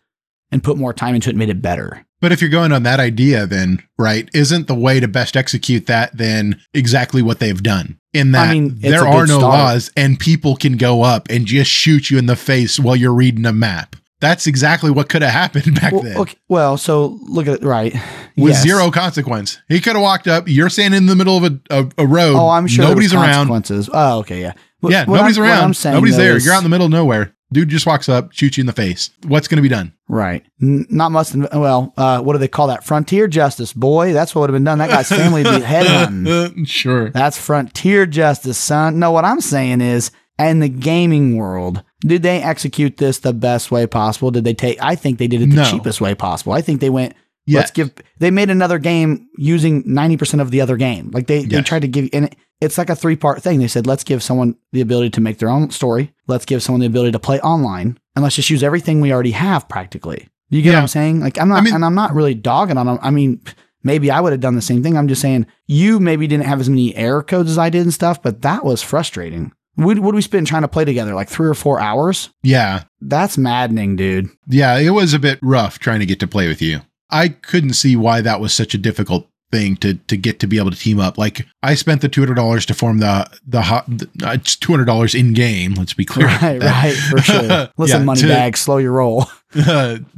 and 0.51 0.63
put 0.63 0.77
more 0.77 0.93
time 0.93 1.15
into 1.15 1.29
it 1.29 1.31
and 1.33 1.39
made 1.39 1.49
it 1.49 1.62
better. 1.62 2.05
But 2.21 2.31
if 2.33 2.41
you're 2.41 2.49
going 2.49 2.71
on 2.73 2.83
that 2.83 2.99
idea, 2.99 3.45
then, 3.47 3.81
right, 3.97 4.29
isn't 4.33 4.67
the 4.67 4.75
way 4.75 4.99
to 4.99 5.07
best 5.07 5.38
execute 5.38 5.85
that 5.85 6.17
then 6.17 6.59
exactly 6.73 7.21
what 7.21 7.39
they've 7.39 7.62
done? 7.63 7.97
In 8.13 8.31
that 8.31 8.49
I 8.49 8.53
mean, 8.53 8.75
there 8.79 9.07
are 9.07 9.25
no 9.27 9.38
start. 9.39 9.53
laws 9.53 9.91
and 9.95 10.19
people 10.19 10.55
can 10.55 10.75
go 10.77 11.03
up 11.03 11.27
and 11.29 11.45
just 11.45 11.69
shoot 11.71 12.09
you 12.09 12.17
in 12.17 12.25
the 12.25 12.35
face 12.35 12.79
while 12.79 12.95
you're 12.95 13.13
reading 13.13 13.45
a 13.45 13.53
map. 13.53 13.95
That's 14.19 14.47
exactly 14.47 14.91
what 14.91 15.07
could 15.07 15.21
have 15.21 15.31
happened 15.31 15.75
back 15.79 15.93
Well, 15.93 16.01
then. 16.01 16.17
okay, 16.17 16.35
well, 16.49 16.75
so 16.75 17.17
look 17.21 17.47
at 17.47 17.62
it, 17.62 17.63
right. 17.63 17.93
With 18.35 18.53
Yes. 18.53 18.63
zero 18.63 18.91
consequence. 18.91 19.62
He 19.69 19.79
could 19.79 19.93
have 19.93 20.01
walked 20.01 20.27
up. 20.27 20.45
You're 20.47 20.69
standing 20.69 20.97
in 20.97 21.05
the 21.05 21.15
middle 21.15 21.38
of 21.38 21.43
a, 21.45 21.59
a, 21.69 21.89
a 21.99 22.05
road. 22.07 22.35
Oh, 22.35 22.49
I'm 22.49 22.67
sure 22.67 22.83
Nobody's 22.83 23.13
around. 23.13 23.47
consequences. 23.47 23.89
Oh, 23.93 24.19
okay, 24.19 24.41
yeah. 24.41 24.53
What- 24.81 24.91
Yeah, 24.91 25.05
what 25.05 25.15
nobody's 25.17 25.38
I'm- 25.38 25.47
around. 25.47 25.77
Saying, 25.77 25.93
nobody's 25.93 26.17
there. 26.17 26.35
is- 26.35 26.43
You're 26.45 26.53
out 26.53 26.57
in 26.57 26.63
the 26.65 26.69
middle 26.69 26.88
of 26.88 26.91
nowhere. 26.91 27.33
Dude 27.51 27.69
just 27.69 27.85
walks 27.88 28.07
up, 28.07 28.31
shoots 28.31 28.57
you 28.57 28.62
in 28.62 28.67
the 28.67 28.73
face. 28.73 29.09
What's 29.27 29.47
going 29.47 29.55
to 29.57 29.62
be 29.63 29.69
done? 29.69 29.93
Right. 30.07 30.45
N- 30.62 30.85
not 30.89 31.12
much. 31.12 31.33
Well, 31.33 31.93
uh, 31.97 32.21
what 32.21 32.33
do 32.33 32.39
they 32.39 32.47
call 32.47 32.67
that? 32.67 32.83
Frontier 32.83 33.27
justice, 33.27 33.73
boy. 33.73 34.13
That's 34.13 34.35
what 34.35 34.41
would 34.41 34.49
have 34.51 34.55
been 34.55 34.63
done. 34.65 34.77
That 34.77 34.89
guy's 34.91 35.09
family 35.09 35.43
would 35.43 35.59
be 35.62 35.65
headhunting. 35.65 36.67
sure. 36.67 37.09
That's 37.09 37.38
frontier 37.39 38.05
justice, 38.05 38.57
son. 38.57 38.99
No, 38.99 39.12
what 39.12 39.25
I'm 39.25 39.41
saying 39.41 39.81
is, 39.81 40.12
in 40.38 40.59
the 40.59 40.69
gaming 40.69 41.38
world, 41.38 41.83
did 42.01 42.21
they 42.23 42.41
execute 42.41 42.97
this 42.97 43.19
the 43.19 43.33
best 43.33 43.71
way 43.71 43.88
possible? 43.88 44.31
Did 44.31 44.43
they 44.43 44.53
take? 44.53 44.81
I 44.81 44.95
think 44.95 45.17
they 45.19 45.27
did 45.27 45.41
it 45.41 45.49
the 45.49 45.55
No. 45.57 45.65
cheapest 45.65 45.99
way 45.99 46.15
possible. 46.15 46.53
I 46.53 46.62
think 46.62 46.81
they 46.81 46.89
went. 46.89 47.13
Yeah. 47.45 47.59
Let's 47.62 47.71
give. 47.71 47.91
They 48.19 48.29
made 48.29 48.51
another 48.51 48.77
game 48.77 49.27
using 49.38 49.81
ninety 49.88 50.17
percent 50.17 50.39
of 50.39 50.51
the 50.51 50.62
other 50.62 50.77
game. 50.77 51.09
Like 51.12 51.25
they, 51.25 51.43
they 51.45 51.62
tried 51.63 51.81
to 51.81 51.88
give, 51.88 52.07
and 52.13 52.25
it, 52.25 52.35
it's 52.62 52.78
like 52.78 52.89
a 52.89 52.95
three 52.95 53.15
part 53.15 53.41
thing. 53.41 53.60
They 53.60 53.67
said, 53.67 53.88
let's 53.88 54.04
give 54.04 54.22
someone 54.24 54.56
the 54.72 54.82
ability 54.82 55.12
to 55.12 55.22
make 55.22 55.38
their 55.39 55.50
own 55.50 55.69
story. 55.72 56.13
Let's 56.28 56.45
give 56.45 56.62
someone 56.63 56.82
the 56.82 56.88
ability 56.88 57.12
to 57.13 57.19
play 57.19 57.39
online, 57.41 57.98
and 58.15 58.24
let's 58.24 58.36
just 58.36 58.50
use 58.50 58.63
everything 58.63 59.02
we 59.02 59.12
already 59.13 59.32
have 59.32 59.67
practically. 59.69 60.28
You 60.50 60.62
get 60.62 60.69
Yeah. 60.72 60.76
what 60.78 60.82
I'm 60.82 60.88
saying? 60.88 61.19
Like 61.22 61.39
I'm 61.39 61.48
not, 61.50 61.60
I 61.60 61.62
mean- 61.62 61.74
and 61.76 61.86
I'm 61.86 61.95
not 61.95 62.13
really 62.13 62.34
dogging 62.34 62.78
on 62.78 62.86
them. 62.88 63.00
I 63.02 63.12
mean, 63.12 63.41
maybe 63.84 64.10
I 64.12 64.19
would 64.19 64.32
have 64.34 64.41
done 64.41 64.56
the 64.56 64.62
same 64.62 64.82
thing. 64.84 64.98
I'm 64.98 65.08
just 65.08 65.22
saying 65.22 65.45
you 65.67 66.00
maybe 66.00 66.28
didn't 66.28 66.45
have 66.45 66.60
as 66.60 66.69
many 66.69 66.95
error 66.95 67.24
codes 67.24 67.50
as 67.52 67.58
I 67.58 67.69
did 67.69 67.84
and 67.84 67.93
stuff, 67.93 68.22
but 68.22 68.41
that 68.41 68.65
was 68.65 68.82
frustrating. 68.82 69.52
What 69.76 69.93
did 69.93 70.04
we 70.04 70.22
spend 70.22 70.45
trying 70.48 70.63
to 70.63 70.67
play 70.67 70.84
together? 70.84 71.13
Like 71.15 71.30
three 71.30 71.48
or 71.48 71.54
four 71.54 71.80
hours? 71.80 72.32
Yeah. 72.43 72.84
That's 73.00 73.38
maddening, 73.38 73.95
dude. 73.95 74.28
Yeah, 74.48 74.78
it 74.78 74.89
was 74.89 75.13
a 75.13 75.19
bit 75.19 75.39
rough 75.41 75.80
trying 75.80 76.02
to 76.02 76.06
get 76.06 76.19
to 76.19 76.28
play 76.28 76.50
with 76.50 76.62
you. 76.62 76.82
I 77.10 77.30
couldn't 77.30 77.74
see 77.74 77.95
why 77.95 78.19
that 78.22 78.41
was 78.41 78.54
such 78.54 78.74
a 78.74 78.78
difficult 78.78 79.29
thing 79.51 79.75
to 79.77 79.95
to 79.95 80.15
get 80.17 80.39
to 80.39 80.47
be 80.47 80.57
able 80.57 80.71
to 80.71 80.77
team 80.77 80.99
up. 80.99 81.17
Like 81.17 81.45
I 81.63 81.75
spent 81.75 82.01
the 82.01 82.09
two 82.09 82.21
hundred 82.21 82.35
dollars 82.35 82.65
to 82.67 82.73
form 82.73 82.99
the 82.99 83.29
the 83.47 83.62
hot. 83.62 83.85
Uh, 84.23 84.31
it's 84.31 84.55
two 84.55 84.71
hundred 84.71 84.85
dollars 84.85 85.15
in 85.15 85.33
game. 85.33 85.73
Let's 85.75 85.93
be 85.93 86.05
clear. 86.05 86.27
Right, 86.27 86.62
right, 86.62 86.93
for 86.95 87.17
sure. 87.21 87.69
Listen, 87.77 87.99
Yeah, 88.01 88.05
money 88.05 88.21
to- 88.21 88.27
bag, 88.27 88.57
slow 88.57 88.77
your 88.77 88.93
roll. 88.93 89.25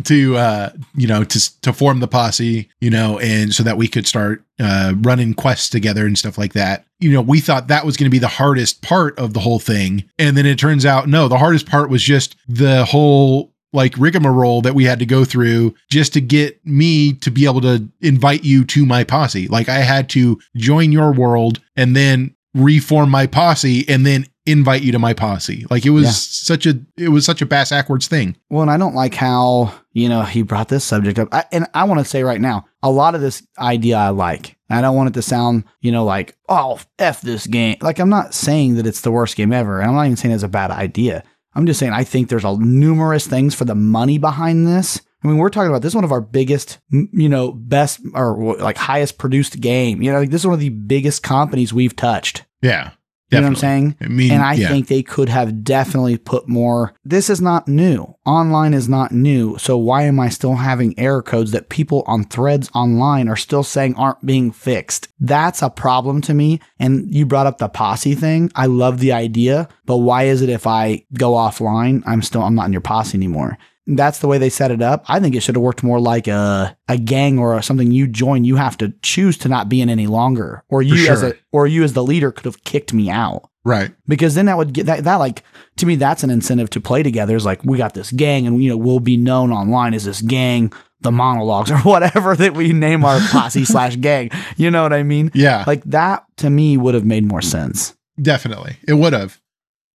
to 0.03 0.35
uh 0.35 0.69
you 0.93 1.07
know 1.07 1.23
to 1.23 1.61
to 1.61 1.71
form 1.71 2.01
the 2.01 2.07
posse 2.07 2.67
you 2.81 2.89
know 2.89 3.17
and 3.19 3.53
so 3.53 3.63
that 3.63 3.77
we 3.77 3.87
could 3.87 4.05
start 4.05 4.43
uh 4.59 4.93
running 5.03 5.33
quests 5.33 5.69
together 5.69 6.05
and 6.05 6.17
stuff 6.17 6.37
like 6.37 6.51
that 6.51 6.85
you 6.99 7.09
know 7.11 7.21
we 7.21 7.39
thought 7.39 7.69
that 7.69 7.85
was 7.85 7.95
going 7.95 8.05
to 8.05 8.11
be 8.11 8.19
the 8.19 8.27
hardest 8.27 8.81
part 8.81 9.17
of 9.17 9.33
the 9.33 9.39
whole 9.39 9.59
thing 9.59 10.03
and 10.19 10.35
then 10.35 10.45
it 10.45 10.59
turns 10.59 10.85
out 10.85 11.07
no 11.07 11.29
the 11.29 11.37
hardest 11.37 11.65
part 11.65 11.89
was 11.89 12.03
just 12.03 12.35
the 12.49 12.83
whole 12.83 13.50
like 13.73 13.97
rigmarole 13.97 14.62
that 14.62 14.75
we 14.75 14.84
had 14.84 14.99
to 14.99 15.05
go 15.05 15.23
through 15.25 15.73
just 15.89 16.13
to 16.13 16.21
get 16.21 16.60
me 16.65 17.13
to 17.13 17.31
be 17.31 17.45
able 17.45 17.62
to 17.62 17.88
invite 18.01 18.43
you 18.43 18.63
to 18.65 18.86
my 18.86 19.03
posse 19.03 19.47
like 19.47 19.69
i 19.69 19.79
had 19.79 20.10
to 20.10 20.39
join 20.55 20.91
your 20.91 21.12
world 21.13 21.60
and 21.75 21.95
then 21.95 22.36
reform 22.53 23.10
my 23.10 23.25
posse 23.25 23.88
and 23.88 24.05
then 24.05 24.25
invite 24.45 24.81
you 24.81 24.91
to 24.91 24.99
my 24.99 25.13
posse 25.13 25.65
like 25.69 25.86
it 25.86 25.91
was 25.91 26.03
Yeah. 26.05 26.12
such 26.12 26.65
a 26.65 26.79
it 26.97 27.10
was 27.10 27.23
such 27.25 27.41
a 27.41 27.45
bass 27.45 27.69
backwards 27.69 28.07
thing 28.07 28.36
Well, 28.49 28.63
and 28.63 28.71
I 28.71 28.77
don't 28.77 28.95
like 28.95 29.13
how, 29.15 29.71
you 29.93 30.10
know, 30.10 30.23
he 30.23 30.41
brought 30.41 30.67
this 30.67 30.84
subject 30.84 31.19
up. 31.19 31.29
I, 31.31 31.45
and 31.51 31.67
I 31.73 31.84
want 31.86 31.99
to 31.99 32.05
say 32.05 32.23
right 32.23 32.41
now, 32.41 32.65
a 32.84 32.89
lot 32.91 33.13
of 33.15 33.21
this 33.21 33.45
idea 33.60 33.97
I 33.97 34.10
like. 34.10 34.57
I 34.69 34.81
don't 34.81 34.95
want 34.95 35.10
it 35.10 35.13
to 35.13 35.21
sound, 35.21 35.65
you 35.81 35.91
know, 35.91 36.03
like, 36.05 36.36
oh, 36.49 36.79
F 36.97 37.21
this 37.21 37.45
game. 37.45 37.77
Like, 37.81 37.99
I'm 37.99 38.10
not 38.10 38.34
saying 38.34 38.75
that 38.75 38.88
it's 38.88 39.01
the 39.01 39.12
worst 39.12 39.36
game 39.36 39.53
ever. 39.53 39.79
And 39.79 39.89
I'm 39.89 39.95
not 39.95 40.05
even 40.05 40.17
saying 40.17 40.34
it's 40.34 40.43
a 40.43 40.47
bad 40.47 40.71
idea. 40.71 41.23
I'm 41.53 41.65
just 41.65 41.79
saying 41.79 41.93
I 41.93 42.03
think 42.03 42.29
there's 42.29 42.45
a 42.45 42.57
numerous 42.57 43.27
things 43.27 43.55
for 43.55 43.65
the 43.65 43.75
money 43.75 44.17
behind 44.17 44.67
this. 44.67 45.01
I 45.23 45.27
mean, 45.27 45.37
we're 45.37 45.49
talking 45.49 45.69
about 45.69 45.81
this 45.83 45.91
is 45.91 45.95
one 45.95 46.03
of 46.03 46.11
our 46.11 46.21
biggest, 46.21 46.79
you 46.89 47.29
know, 47.29 47.51
best 47.51 47.99
or 48.13 48.55
like 48.57 48.77
highest 48.77 49.17
produced 49.17 49.59
game. 49.61 50.01
You 50.01 50.11
know, 50.11 50.19
like 50.19 50.31
this 50.31 50.41
is 50.41 50.47
one 50.47 50.55
of 50.55 50.59
the 50.59 50.69
biggest 50.69 51.21
companies 51.21 51.73
we've 51.73 51.95
touched. 51.95 52.45
Yeah. 52.61 52.91
You 53.31 53.41
know 53.41 53.47
what 53.47 53.51
I'm 53.51 53.55
saying? 53.55 53.95
I 54.01 54.07
mean, 54.07 54.31
And 54.31 54.41
I 54.43 54.53
yeah. 54.53 54.67
think 54.67 54.87
they 54.87 55.03
could 55.03 55.29
have 55.29 55.63
definitely 55.63 56.17
put 56.17 56.47
more. 56.47 56.93
This 57.05 57.29
is 57.29 57.39
not 57.39 57.67
new. 57.67 58.15
Online 58.25 58.73
is 58.73 58.89
not 58.89 59.11
new. 59.11 59.57
So 59.57 59.77
why 59.77 60.03
am 60.03 60.19
I 60.19 60.29
still 60.29 60.55
having 60.55 60.97
error 60.99 61.21
codes 61.21 61.51
that 61.51 61.69
people 61.69 62.03
on 62.07 62.25
threads 62.25 62.69
online 62.75 63.29
are 63.29 63.37
still 63.37 63.63
saying 63.63 63.95
aren't 63.95 64.25
being 64.25 64.51
fixed? 64.51 65.07
That's 65.19 65.61
a 65.61 65.69
problem 65.69 66.21
to 66.21 66.33
me. 66.33 66.59
And 66.79 67.13
you 67.13 67.25
brought 67.25 67.47
up 67.47 67.57
the 67.57 67.69
posse 67.69 68.15
thing. 68.15 68.51
I 68.55 68.65
love 68.65 68.99
the 68.99 69.13
idea, 69.13 69.69
but 69.85 69.97
why 69.97 70.23
is 70.23 70.41
it 70.41 70.49
if 70.49 70.67
I 70.67 71.05
go 71.13 71.31
offline, 71.33 72.03
I'm 72.05 72.21
still 72.21 72.41
I'm 72.41 72.55
not 72.55 72.65
in 72.65 72.73
your 72.73 72.81
posse 72.81 73.17
anymore? 73.17 73.57
That's 73.95 74.19
the 74.19 74.27
way 74.27 74.38
they 74.38 74.49
set 74.49 74.71
it 74.71 74.82
up. 74.82 75.04
I 75.08 75.19
think 75.19 75.36
it 75.36 75.41
should 75.41 75.56
have 75.56 75.63
worked 75.63 75.84
more 75.84 75.99
like 75.99 76.27
a 76.27 76.77
a 76.88 76.97
gang 76.97 77.39
or 77.39 77.58
a, 77.58 77.63
something 77.63 77.91
you 77.91 78.08
join. 78.08 78.43
You 78.43 78.56
have 78.56 78.77
to 78.77 78.93
choose 79.01 79.38
to 79.39 79.49
not 79.49 79.69
be 79.69 79.82
in 79.82 79.89
any 79.89 80.08
longer, 80.08 80.63
or 80.69 80.82
you 80.82 81.10
as 81.10 81.23
a 81.23 81.34
or 81.51 81.67
you 81.67 81.84
as 81.84 81.93
the 81.93 82.04
leader 82.04 82.32
could 82.32 82.45
have 82.45 82.63
kicked 82.63 82.93
me 82.93 83.10
out 83.10 83.49
right. 83.63 83.91
because 84.08 84.36
then 84.36 84.45
that 84.45 84.58
would 84.58 84.73
get 84.73 84.86
that, 84.86 85.04
that 85.04 85.15
like 85.15 85.43
to 85.77 85.86
me 85.86 85.95
that's 85.95 86.23
an 86.23 86.30
incentive 86.30 86.69
to 86.71 86.82
play 86.82 87.04
together 87.04 87.36
is 87.36 87.45
like 87.45 87.63
we 87.63 87.77
got 87.77 87.93
this 87.93 88.12
gang 88.12 88.47
and 88.47 88.63
you 88.63 88.69
know 88.69 88.77
we'll 88.77 88.99
be 88.99 89.17
known 89.17 89.51
online 89.51 89.93
as 89.93 90.06
this 90.06 90.21
gang 90.21 90.71
the 91.01 91.12
Mana 91.12 91.43
Logs 91.43 91.71
or 91.71 91.77
whatever 91.84 92.36
that 92.36 92.54
we 92.54 92.73
name 92.73 93.04
our 93.04 93.19
posse 93.30 93.65
slash 93.65 93.95
gang 93.97 94.30
you 94.58 94.71
know 94.71 94.84
what 94.84 94.93
i 94.93 95.04
mean 95.04 95.32
Yeah, 95.34 95.63
like 95.67 95.84
that 95.86 96.25
to 96.38 96.49
me 96.49 96.77
would 96.77 96.93
have 96.93 97.06
made 97.06 97.25
more 97.25 97.41
sense 97.41 97.95
definitely. 98.21 98.77
It 98.88 98.93
would 98.93 99.13
have. 99.13 99.39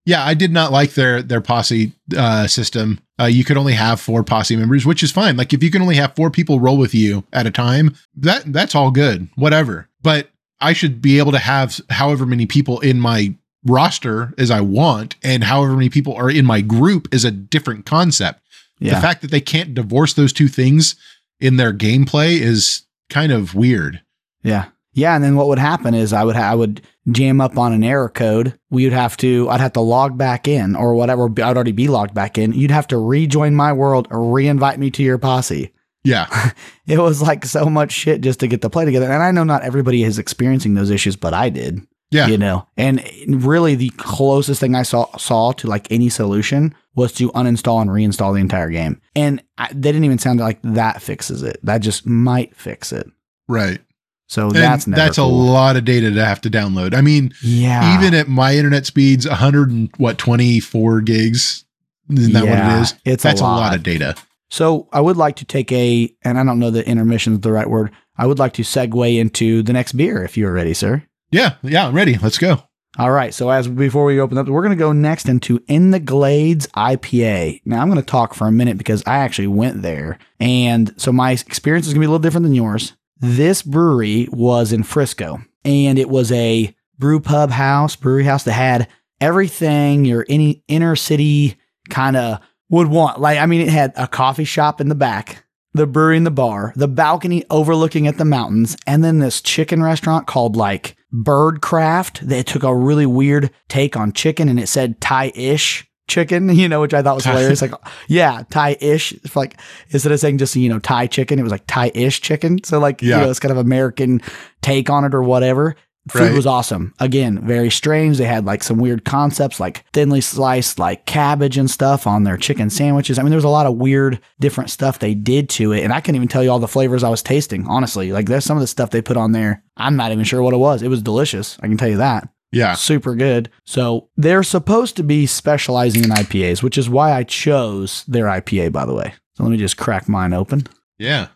Yeah, 0.07 0.25
I 0.25 0.35
did 0.35 0.53
not 0.53 0.73
like 0.73 0.95
their 0.95 1.21
their 1.21 1.41
posse 1.43 1.93
uh, 2.17 2.47
system. 2.47 3.01
Uh, 3.21 3.25
you 3.25 3.45
could 3.45 3.57
only 3.57 3.73
have 3.75 4.01
four 4.01 4.23
posse 4.23 4.57
members, 4.57 4.87
which 4.87 5.03
is 5.03 5.11
fine. 5.11 5.37
Like 5.37 5.53
if 5.53 5.63
you 5.63 5.71
can 5.71 5.83
only 5.83 5.97
have 5.97 6.15
four 6.15 6.31
people 6.31 6.61
roll 6.61 6.79
with 6.79 6.95
you 6.95 7.25
at 7.33 7.47
a 7.47 7.51
time, 7.51 7.95
that 8.15 8.51
that's 8.53 8.75
all 8.75 8.91
good. 8.91 9.29
Whatever. 9.35 9.89
But 10.03 10.31
I 10.61 10.73
should 10.73 11.03
be 11.03 11.19
able 11.19 11.33
to 11.33 11.39
have 11.39 11.81
however 11.91 12.25
many 12.25 12.47
people 12.47 12.79
in 12.81 13.01
my 13.01 13.35
roster 13.65 14.33
as 14.39 14.51
I 14.51 14.61
want, 14.61 15.17
and 15.23 15.43
however 15.45 15.73
many 15.73 15.91
people 15.91 16.15
are 16.15 16.31
in 16.31 16.47
my 16.47 16.61
group 16.61 17.13
is 17.13 17.25
a 17.25 17.31
different 17.33 17.85
concept. 17.85 18.41
yeah 18.79 18.95
The 18.95 19.01
fact 19.01 19.23
that 19.23 19.31
they 19.33 19.41
can't 19.41 19.75
divorce 19.75 20.15
those 20.15 20.33
two 20.33 20.49
things 20.49 20.95
in 21.41 21.57
their 21.57 21.73
gameplay 21.73 22.39
is 22.41 22.83
kind 23.11 23.33
of 23.33 23.55
weird. 23.57 24.03
yeah 24.45 24.67
yeah 24.97 25.15
and 25.15 25.23
then 25.23 25.37
what 25.37 25.47
would 25.47 25.59
happen 25.61 25.95
is 25.95 26.13
i 26.13 26.25
would 26.25 26.35
ha- 26.35 26.51
i 26.51 26.55
would 26.55 26.83
jam 27.13 27.41
up 27.41 27.57
on 27.57 27.73
an 27.73 27.85
error 27.85 28.09
code 28.09 28.59
we 28.71 28.83
would 28.85 28.93
have 28.93 29.17
to 29.17 29.49
i'd 29.51 29.61
have 29.61 29.73
to 29.75 29.81
log 29.81 30.19
back 30.19 30.49
in 30.49 30.75
or 30.75 30.95
whatever 30.95 31.27
i'd 31.27 31.41
already 31.57 31.71
be 31.73 31.87
logged 31.87 32.15
back 32.15 32.37
in 32.37 32.53
you'd 32.53 32.71
have 32.73 32.89
to 32.89 32.99
rejoin 32.99 33.55
my 33.55 33.73
world 33.73 34.09
or 34.11 34.33
re-invite 34.33 34.79
me 34.81 34.91
to 34.91 35.03
your 35.05 35.19
posse 35.19 35.73
Yeah. 36.05 36.27
it 36.87 36.99
was 36.99 37.23
like 37.23 37.45
so 37.45 37.67
much 37.67 37.93
shit 37.93 38.21
just 38.23 38.41
to 38.41 38.49
get 38.49 38.63
to 38.63 38.71
play 38.71 38.85
together. 38.85 39.11
And 39.11 39.23
I 39.23 39.33
know 39.33 39.43
not 39.45 39.63
everybody 39.63 40.05
is 40.05 40.19
experiencing 40.21 40.75
those 40.75 40.91
issues, 40.91 41.17
but 41.17 41.35
I 41.35 41.49
did. 41.51 41.81
Yeah. 42.13 42.29
You 42.29 42.39
know, 42.39 42.69
and 42.77 43.03
really 43.45 43.75
the 43.75 43.91
closest 43.97 44.61
thing 44.61 44.77
I 44.77 44.85
saw 44.85 45.07
saw 45.17 45.51
to 45.55 45.67
like 45.67 45.91
any 45.91 46.09
solution 46.09 46.73
was 46.95 47.13
to 47.15 47.31
uninstall 47.33 47.81
and 47.83 47.91
reinstall 47.91 48.33
the 48.33 48.41
entire 48.41 48.71
game. 48.71 49.01
And 49.17 49.43
I, 49.59 49.67
they 49.73 49.91
didn't 49.91 50.05
even 50.05 50.19
sound 50.21 50.39
like 50.39 50.61
that 50.63 51.03
fixes 51.03 51.43
it. 51.43 51.59
That 51.65 51.79
just 51.79 52.07
might 52.07 52.55
fix 52.55 52.93
it. 52.93 53.09
Right. 53.49 53.81
So 54.29 54.49
And 54.49 54.57
that's 54.57 54.85
that's 54.85 55.19
a 55.19 55.25
lot 55.25 55.77
of 55.77 55.85
data 55.85 56.11
to 56.11 56.25
have 56.25 56.41
to 56.43 56.51
download. 56.51 56.95
I 56.95 57.01
mean, 57.01 57.33
yeah. 57.43 57.97
even 57.97 58.15
at 58.15 58.29
my 58.29 58.57
internet 58.57 58.87
speeds, 58.87 59.27
100 59.27 59.71
and 59.71 59.91
what 59.99 60.19
24 60.19 61.01
gigs. 61.03 61.65
Isn't 62.11 62.33
that 62.35 62.45
what 62.45 62.59
it 62.59 62.83
is? 62.83 62.95
It's 63.05 63.23
That's 63.23 63.41
a 63.41 63.45
a 63.45 63.47
lot. 63.47 63.57
lot 63.57 63.75
of 63.77 63.83
data. 63.83 64.15
So 64.49 64.89
I 64.93 65.01
would 65.01 65.17
like 65.17 65.37
to 65.37 65.45
take 65.45 65.73
a, 65.73 66.13
and 66.23 66.39
I 66.39 66.45
don't 66.45 66.61
know 66.61 66.71
that 66.71 66.87
intermission 66.87 67.35
is 67.35 67.41
the 67.41 67.51
right 67.53 67.69
word. 67.69 67.91
I 68.17 68.27
would 68.27 68.39
like 68.39 68.53
to 68.55 68.63
segue 68.63 69.19
into 69.19 69.63
the 69.63 69.73
next 69.73 69.93
beer 69.93 70.23
if 70.23 70.37
you 70.37 70.47
are 70.47 70.53
ready, 70.53 70.73
sir. 70.73 71.03
Yeah, 71.31 71.55
yeah, 71.63 71.89
I'm 71.89 71.95
ready. 71.95 72.17
Let's 72.17 72.39
go. 72.39 72.63
All 72.99 73.11
right. 73.11 73.35
So 73.35 73.51
as 73.51 73.69
before 73.69 74.05
we 74.05 74.21
open 74.21 74.39
up, 74.39 74.47
we're 74.47 74.63
going 74.63 74.71
to 74.71 74.77
go 74.77 74.93
next 74.93 75.29
into 75.29 75.63
In 75.67 75.91
the 75.91 76.01
Glades 76.01 76.67
IPA. 76.69 77.61
Now 77.65 77.83
I'm 77.83 77.91
going 77.91 78.01
to 78.01 78.07
talk 78.07 78.33
for 78.35 78.47
a 78.47 78.53
minute 78.53 78.79
because 78.79 79.03
I 79.07 79.19
actually 79.19 79.49
went 79.49 79.83
there, 79.83 80.19
and 80.41 80.95
so 80.97 81.13
my 81.13 81.33
experience 81.33 81.87
is 81.87 81.93
going 81.93 82.01
to 82.01 82.07
be 82.07 82.07
a 82.07 82.11
little 82.11 82.23
different 82.23 82.45
than 82.45 82.55
yours. 82.55 82.95
This 83.19 83.63
brewery 83.63 84.29
was 84.31 84.73
in 84.73 84.83
Frisco, 84.83 85.41
and 85.65 85.99
it 85.99 86.09
was 86.09 86.31
a 86.33 86.75
brew 86.99 87.21
pub 87.21 87.51
house, 87.51 87.97
brewery 87.97 88.25
house 88.25 88.45
that 88.45 88.53
had 88.53 88.89
everything 89.21 90.05
your 90.05 90.27
any 90.29 90.63
inner 90.69 90.97
city 90.97 91.57
kind 91.89 92.17
of 92.17 92.41
would 92.69 92.89
want. 92.89 93.21
Like, 93.21 93.39
I 93.39 93.47
mean, 93.47 93.63
it 93.63 93.69
had 93.69 93.93
a 93.97 94.07
coffee 94.07 94.45
shop 94.45 94.81
in 94.81 94.89
the 94.89 94.95
back, 94.95 95.45
the 95.73 95.87
brewery 95.87 96.17
in 96.17 96.25
the 96.25 96.31
bar, 96.31 96.73
the 96.77 96.89
balcony 96.89 97.45
overlooking 97.51 98.07
at 98.07 98.19
the 98.19 98.25
mountains, 98.25 98.77
and 98.87 99.03
then 99.03 99.19
this 99.19 99.41
chicken 99.41 99.83
restaurant 99.83 100.27
called 100.27 100.57
like 100.57 100.97
Birdcraft. 101.13 102.21
They 102.21 102.43
took 102.43 102.63
a 102.63 102.77
really 102.77 103.07
weird 103.07 103.51
take 103.69 103.97
on 103.97 104.13
chicken 104.13 104.49
and 104.49 104.61
it 104.61 104.69
said 104.69 105.01
Thai 105.01 105.33
ish 105.35 105.89
chicken, 106.09 106.49
you 106.55 106.69
know, 106.69 106.81
which 106.81 106.95
I 106.95 107.03
thought 107.03 107.15
was 107.17 107.25
hilarious. 107.25 107.63
like, 107.63 107.73
yeah, 108.09 108.43
Thai 108.51 108.77
ish. 108.81 109.15
Like, 109.35 109.59
instead 109.91 110.13
of 110.13 110.21
saying 110.21 110.39
just, 110.39 110.55
you 110.57 110.69
know, 110.69 110.79
Thai 110.79 111.07
chicken, 111.07 111.39
it 111.39 111.43
was 111.43 111.53
like 111.53 111.67
Thai 111.67 111.91
ish 111.95 112.21
chicken. 112.21 112.63
So, 112.65 112.79
like, 112.79 113.03
Yeah. 113.03 113.17
you 113.19 113.25
know, 113.25 113.31
it's 113.31 113.41
kind 113.41 113.53
of 113.53 113.59
American 113.59 114.21
take 114.63 114.89
on 114.91 115.05
it 115.05 115.15
or 115.15 115.23
whatever. 115.23 115.77
Food 116.09 116.21
Right. 116.23 116.33
was 116.35 116.47
awesome. 116.47 116.95
Again, 117.01 117.41
very 117.45 117.69
strange. 117.69 118.19
They 118.19 118.27
had 118.27 118.45
like 118.47 118.63
some 118.63 118.79
weird 118.79 119.05
concepts 119.05 119.59
like 119.59 119.85
thinly 119.93 120.21
sliced 120.21 120.79
like 120.79 121.05
cabbage 121.05 121.59
and 121.59 121.69
stuff 121.69 122.07
on 122.07 122.23
their 122.23 122.37
chicken 122.37 122.71
sandwiches. 122.71 123.19
I 123.19 123.23
mean, 123.23 123.31
there 123.31 123.39
was 123.39 123.43
a 123.45 123.49
lot 123.49 123.67
of 123.67 123.75
weird 123.75 124.21
different 124.39 124.71
stuff 124.71 125.01
they 125.01 125.15
did 125.15 125.49
to 125.49 125.73
it. 125.73 125.83
And 125.83 125.93
I 125.93 126.01
couldn't 126.01 126.15
even 126.15 126.29
tell 126.29 126.45
you 126.45 126.53
all 126.53 126.61
the 126.61 126.69
flavors 126.69 127.03
I 127.03 127.09
was 127.09 127.25
tasting, 127.25 127.67
honestly. 127.67 128.13
Like 128.13 128.27
there's 128.27 128.45
some 128.45 128.57
of 128.57 128.61
the 128.61 128.69
stuff 128.69 128.91
they 128.91 129.03
put 129.03 129.17
on 129.17 129.33
there. 129.33 129.65
I'm 129.77 129.97
not 129.97 130.13
even 130.13 130.23
sure 130.23 130.43
what 130.43 130.55
it 130.55 130.59
was. 130.59 130.81
It 130.81 130.89
was 130.91 131.03
delicious. 131.03 131.59
I 131.61 131.67
can 131.67 131.77
tell 131.77 131.89
you 131.89 131.97
that. 131.97 132.29
Yeah. 132.53 132.75
Super 132.75 133.15
good. 133.15 133.51
So 133.65 134.09
they're 134.17 134.43
supposed 134.43 134.97
to 134.97 135.03
be 135.03 135.27
specializing 135.27 136.05
in 136.05 136.11
IPAs, 136.11 136.63
which 136.63 136.79
is 136.79 136.89
why 136.89 137.13
I 137.13 137.25
chose 137.25 138.05
their 138.07 138.27
IPA, 138.27 138.73
by 138.73 138.87
the 138.87 138.95
way. 138.95 139.15
So 139.35 139.43
let 139.43 139.51
me 139.51 139.59
just 139.59 139.77
crack 139.77 140.09
mine 140.09 140.33
open. 140.33 140.67
Yeah. 140.99 141.29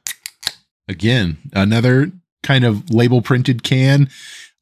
Again, 0.88 1.38
another 1.52 2.10
kind 2.42 2.64
of 2.64 2.90
label 2.90 3.22
printed 3.22 3.62
can. 3.62 4.08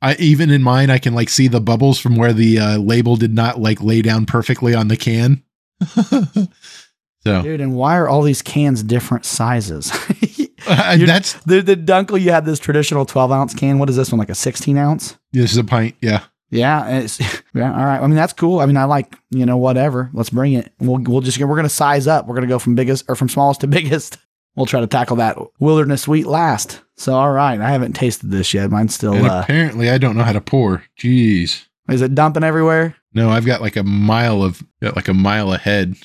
I 0.01 0.15
even 0.17 0.51
in 0.51 0.63
mine, 0.63 0.91
I 0.91 0.99
can 0.99 1.15
like 1.15 1.29
see 1.29 1.49
the 1.49 1.61
bubbles 1.61 1.99
from 1.99 2.17
where 2.17 2.33
the 2.33 2.59
uh, 2.59 2.79
label 2.79 3.17
did 3.17 3.35
not 3.35 3.61
like 3.61 3.83
lay 3.83 4.03
down 4.03 4.27
perfectly 4.27 4.75
on 4.75 4.89
the 4.89 4.97
can. 4.97 5.43
so 5.87 7.43
Dude, 7.43 7.61
and 7.61 7.75
why 7.75 7.97
are 7.97 8.09
all 8.09 8.23
these 8.23 8.43
cans 8.43 8.83
different 8.83 9.25
sizes? 9.25 9.91
uh, 10.67 10.97
that's 10.99 11.35
The 11.45 11.63
the 11.63 11.77
Dunkel, 11.77 12.21
you 12.21 12.31
had 12.31 12.45
this 12.45 12.59
traditional 12.59 13.07
12 13.07 13.33
ounce 13.33 13.55
can. 13.55 13.79
What 13.79 13.91
is 13.91 13.97
this 13.97 14.13
one? 14.13 14.19
Like 14.19 14.31
a 14.31 14.35
16 14.35 14.77
ounce? 14.77 15.17
this 15.33 15.53
is 15.53 15.57
a 15.57 15.65
pint. 15.65 15.95
Yeah. 16.01 16.25
Yeah, 16.51 17.01
it's 17.01 17.21
yeah. 17.55 17.71
All 17.73 17.85
right. 17.85 18.01
I 18.01 18.07
mean, 18.07 18.17
that's 18.17 18.33
cool. 18.33 18.61
I 18.61 18.67
mean, 18.67 18.77
I 18.77 18.85
like 18.85 19.15
you 19.31 19.45
know 19.47 19.57
whatever. 19.57 20.11
Let's 20.13 20.31
bring 20.31 20.55
it. 20.55 20.73
We'll 20.81 20.99
we'll 21.03 21.21
just 21.21 21.39
we're 21.39 21.57
gonna 21.57 21.69
size 21.69 22.07
up. 22.07 22.27
We're 22.27 22.35
gonna 22.35 22.47
go 22.47 22.59
from 22.59 22.75
biggest 22.75 23.05
or 23.09 23.15
from 23.17 23.29
smallest 23.29 23.61
to 23.63 23.67
biggest. 23.79 24.19
We'll 24.57 24.67
try 24.67 24.81
to 24.81 24.87
tackle 24.87 25.17
that 25.17 25.39
Wildernest 25.61 26.09
Wheat 26.09 26.27
last. 26.27 26.81
So 26.97 27.15
all 27.15 27.33
right, 27.33 27.61
I 27.61 27.71
haven't 27.71 27.93
tasted 27.93 28.31
this 28.31 28.53
yet. 28.55 28.71
Mine's 28.71 28.95
still. 28.95 29.13
And 29.15 29.27
Uh, 29.27 29.41
apparently, 29.45 29.89
I 29.91 29.99
don't 29.99 30.17
know 30.17 30.25
how 30.25 30.33
to 30.33 30.41
pour. 30.41 30.83
Jeez. 30.99 31.67
is 31.89 32.01
it 32.03 32.15
dumping 32.15 32.43
everywhere? 32.45 32.97
No, 33.15 33.31
I've 33.31 33.47
got 33.47 33.61
like 33.61 33.77
a 33.77 33.85
mile 33.85 34.43
of 34.43 34.63
got 34.83 34.97
like 34.97 35.09
a 35.09 35.15
mile 35.15 35.53
ahead. 35.53 35.97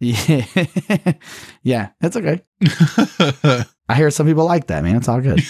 Yeah, 0.00 0.44
yeah. 1.62 1.90
That's 2.00 2.16
okay. 2.16 2.42
I 3.88 3.94
hear 3.94 4.10
some 4.10 4.26
people 4.26 4.46
like 4.46 4.66
that, 4.66 4.82
man. 4.82 4.96
It's 4.96 5.08
all 5.08 5.20
good. 5.20 5.40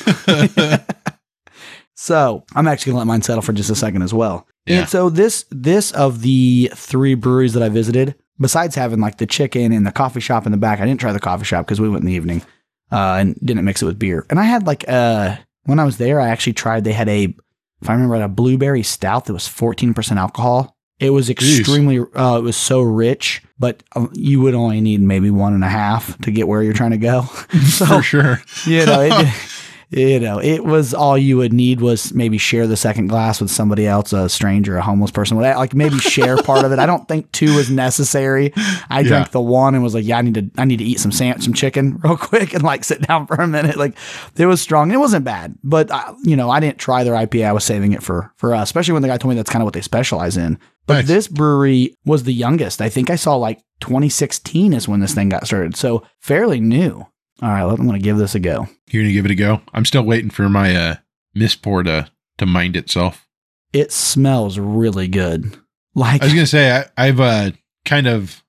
So 1.94 2.44
I'm 2.55 2.66
actually 2.66 2.92
gonna 2.92 3.00
let 3.00 3.07
mine 3.07 3.22
settle 3.22 3.42
for 3.42 3.52
just 3.52 3.70
a 3.70 3.74
second 3.74 4.02
as 4.02 4.14
well. 4.14 4.46
Yeah. 4.66 4.81
And 4.81 4.88
so 4.88 5.11
this 5.11 5.44
this 5.50 5.92
of 5.92 6.22
the 6.22 6.70
three 6.74 7.14
breweries 7.14 7.52
that 7.55 7.62
I 7.62 7.68
visited, 7.68 8.14
besides 8.40 8.74
having 8.74 9.00
like 9.00 9.18
the 9.18 9.26
chicken 9.26 9.72
and 9.72 9.87
the 9.87 9.92
coffee 9.92 10.20
shop 10.20 10.46
in 10.46 10.52
the 10.52 10.59
back, 10.59 10.81
I 10.81 10.87
didn't 10.87 11.00
try 11.00 11.12
the 11.12 11.20
coffee 11.20 11.44
shop 11.44 11.66
because 11.66 11.81
we 11.81 11.88
went 11.88 12.02
in 12.02 12.07
the 12.07 12.14
evening 12.14 12.42
uh, 12.90 13.16
and 13.20 13.38
didn't 13.44 13.64
mix 13.64 13.83
it 13.83 13.87
with 13.87 13.98
beer. 13.98 14.26
And 14.31 14.38
I 14.40 14.44
had 14.44 14.66
like 14.66 14.88
uh 14.88 15.37
when 15.64 15.78
I 15.78 15.85
was 15.85 15.98
there, 15.98 16.20
I 16.20 16.28
actually 16.28 16.55
tried. 16.55 16.85
They 16.85 16.92
had 16.92 17.09
a 17.09 17.35
if 17.83 17.90
I 17.90 17.92
remember 17.94 18.12
right, 18.12 18.22
a 18.22 18.28
blueberry 18.28 18.85
stout 18.85 19.24
that 19.24 19.33
was 19.33 19.48
14% 19.48 20.16
alcohol. 20.16 20.76
It 21.00 21.11
was 21.11 21.28
extremely 21.28 21.98
uh, 22.14 22.38
it 22.38 22.42
was 22.42 22.57
so 22.57 22.81
rich, 22.81 23.42
but 23.59 23.83
uh, 23.96 24.07
you 24.12 24.40
would 24.40 24.55
only 24.55 24.81
need 24.81 25.00
maybe 25.00 25.31
one 25.31 25.52
and 25.52 25.64
a 25.64 25.68
half 25.68 26.16
to 26.20 26.31
get 26.31 26.46
where 26.46 26.62
you're 26.62 26.72
trying 26.72 26.92
to 26.92 26.96
go. 26.96 27.22
so 27.66 27.87
For 27.87 28.02
sure. 28.02 28.40
you 28.66 28.87
know, 28.87 29.00
it, 29.00 29.12
you 29.92 30.18
know, 30.20 30.38
it 30.40 30.64
was 30.64 30.94
all 30.94 31.18
you 31.18 31.37
would 31.37 31.52
need 31.52 31.81
was 31.81 32.14
maybe 32.14 32.38
share 32.38 32.66
the 32.66 32.76
second 32.76 33.09
glass 33.09 33.40
with 33.40 33.50
somebody 33.50 33.87
else, 33.87 34.12
a 34.12 34.28
stranger, 34.28 34.76
a 34.78 34.83
homeless 34.83 35.11
person, 35.11 35.37
whatever. 35.37 35.59
Like 35.59 35.74
maybe 35.74 35.98
share 35.98 36.37
part 36.42 36.64
of 36.64 36.72
it. 36.72 36.78
I 36.78 36.87
don't 36.87 37.07
think 37.07 37.31
two 37.33 37.46
is 37.59 37.70
necessary. 37.70 38.52
I 38.88 39.00
Yeah. 39.00 39.09
drank 39.09 39.31
the 39.33 39.40
one 39.40 39.74
and 39.74 39.83
was 39.85 39.94
like, 39.94 40.05
yeah, 40.07 40.18
I 40.18 40.22
need 40.22 40.35
to, 40.35 40.50
I 40.57 40.64
need 40.64 40.78
to 40.78 40.85
eat 40.85 40.98
some 41.00 41.12
sand, 41.12 41.44
some 41.44 41.52
chicken 41.55 41.98
real 42.02 42.16
quick 42.16 42.55
and 42.55 42.62
like 42.62 42.85
sit 42.85 43.02
down 43.07 43.26
for 43.26 43.35
a 43.37 43.46
minute. 43.46 43.76
Like 43.76 43.96
it 44.37 44.46
was 44.46 44.61
strong. 44.62 44.90
It 44.90 44.96
wasn't 44.98 45.24
bad, 45.24 45.55
but 45.62 45.90
I, 45.90 46.14
you 46.22 46.37
know, 46.37 46.48
I 46.50 46.59
didn't 46.61 46.78
try 46.78 47.05
their 47.05 47.14
IPA. 47.14 47.46
I 47.46 47.52
was 47.52 47.64
saving 47.64 47.92
it 47.92 48.02
for 48.02 48.33
for 48.37 48.55
us, 48.55 48.68
especially 48.68 48.94
when 48.94 49.02
the 49.02 49.09
guy 49.09 49.18
told 49.18 49.31
me 49.31 49.37
that's 49.37 49.50
kind 49.50 49.62
of 49.62 49.66
what 49.66 49.74
they 49.74 49.83
specialize 49.83 50.37
in. 50.37 50.59
But 50.87 50.94
Nice. 50.94 51.07
this 51.07 51.28
brewery 51.28 51.96
was 52.05 52.24
the 52.24 52.33
youngest. 52.33 52.81
I 52.81 52.88
think 52.88 53.09
I 53.11 53.14
saw 53.16 53.37
like 53.37 53.61
2016 53.81 54.72
is 54.72 54.88
when 54.88 55.00
this 55.00 55.14
thing 55.14 55.28
got 55.28 55.46
started. 55.46 55.76
So 55.76 56.02
fairly 56.18 56.61
new. 56.61 57.07
All 57.42 57.48
right, 57.50 57.62
I'm 57.62 57.76
going 57.87 57.92
to 57.92 57.98
give 57.98 58.18
this 58.18 58.35
a 58.37 58.40
go. 58.40 58.68
You're 58.90 59.02
gonna 59.02 59.12
give 59.12 59.24
it 59.24 59.31
a 59.33 59.35
go. 59.35 59.61
I'm 59.74 59.85
still 59.85 60.02
waiting 60.05 60.31
for 60.31 60.48
my 60.48 60.74
uh 60.76 60.94
mispour 61.37 61.85
to 61.85 62.11
to 62.38 62.46
mind 62.46 62.76
itself. 62.76 63.26
It 63.72 63.90
smells 63.90 64.59
really 64.59 65.09
good. 65.09 65.57
Like 65.94 66.22
I 66.22 66.26
was 66.26 66.35
gonna 66.35 66.46
say 66.46 66.70
I, 66.70 66.85
I've 66.96 67.20
uh 67.20 67.50
kind 67.85 68.07
of 68.07 68.42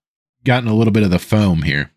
gotten 0.44 0.70
a 0.70 0.76
little 0.76 0.94
bit 0.94 1.04
of 1.04 1.10
the 1.10 1.20
foam 1.20 1.64
here. 1.64 1.92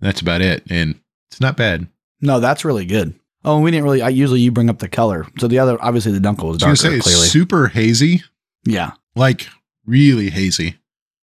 That's 0.00 0.20
about 0.20 0.40
it, 0.42 0.64
and 0.68 1.00
it's 1.30 1.40
not 1.40 1.56
bad. 1.56 1.86
no, 2.20 2.38
that's 2.40 2.64
really 2.64 2.84
good. 2.86 3.14
Oh, 3.44 3.54
and 3.56 3.64
we 3.64 3.70
didn't 3.70 3.84
really. 3.84 4.02
I 4.02 4.08
usually 4.10 4.40
you 4.40 4.52
bring 4.52 4.68
up 4.68 4.78
the 4.78 4.88
color. 4.88 5.26
So 5.38 5.48
the 5.48 5.58
other, 5.58 5.76
obviously, 5.82 6.12
the 6.12 6.18
Dunkel 6.20 6.44
was 6.52 6.62
I 6.62 6.70
was 6.70 6.80
darker. 6.80 6.96
say 6.96 7.00
clearly, 7.00 7.22
it's 7.22 7.32
super 7.32 7.68
hazy, 7.68 8.22
yeah, 8.64 8.92
like 9.16 9.48
really 9.86 10.30
hazy. 10.30 10.76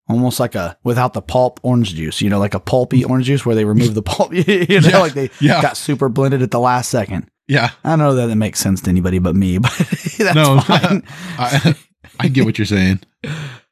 Almost 0.09 0.39
like 0.39 0.55
a 0.55 0.77
without 0.83 1.13
the 1.13 1.21
pulp 1.21 1.59
orange 1.63 1.93
juice. 1.95 2.21
You 2.21 2.29
know, 2.29 2.39
like 2.39 2.53
a 2.53 2.59
pulpy 2.59 3.03
orange 3.03 3.25
juice 3.25 3.45
where 3.45 3.55
they 3.55 3.65
remove 3.65 3.93
the 3.95 4.01
pulp. 4.03 4.33
you 4.35 4.43
know, 4.45 4.87
Yeah. 4.89 4.99
like 4.99 5.13
they 5.13 5.29
Yeah, 5.39 5.61
got 5.61 5.77
super 5.77 6.09
blended 6.09 6.41
at 6.41 6.51
the 6.51 6.59
last 6.59 6.89
second. 6.89 7.29
yeah. 7.47 7.71
I 7.83 7.89
don't 7.91 7.99
know 7.99 8.15
that 8.15 8.27
that 8.27 8.35
makes 8.35 8.59
sense 8.59 8.81
to 8.81 8.89
anybody 8.89 9.19
but 9.19 9.35
me, 9.35 9.57
but 9.59 9.71
that's 10.17 10.35
No. 10.35 10.59
fine. 10.65 11.03
I, 11.37 11.75
I 12.19 12.27
get 12.29 12.45
what 12.45 12.57
you're 12.57 12.65
saying. 12.65 13.01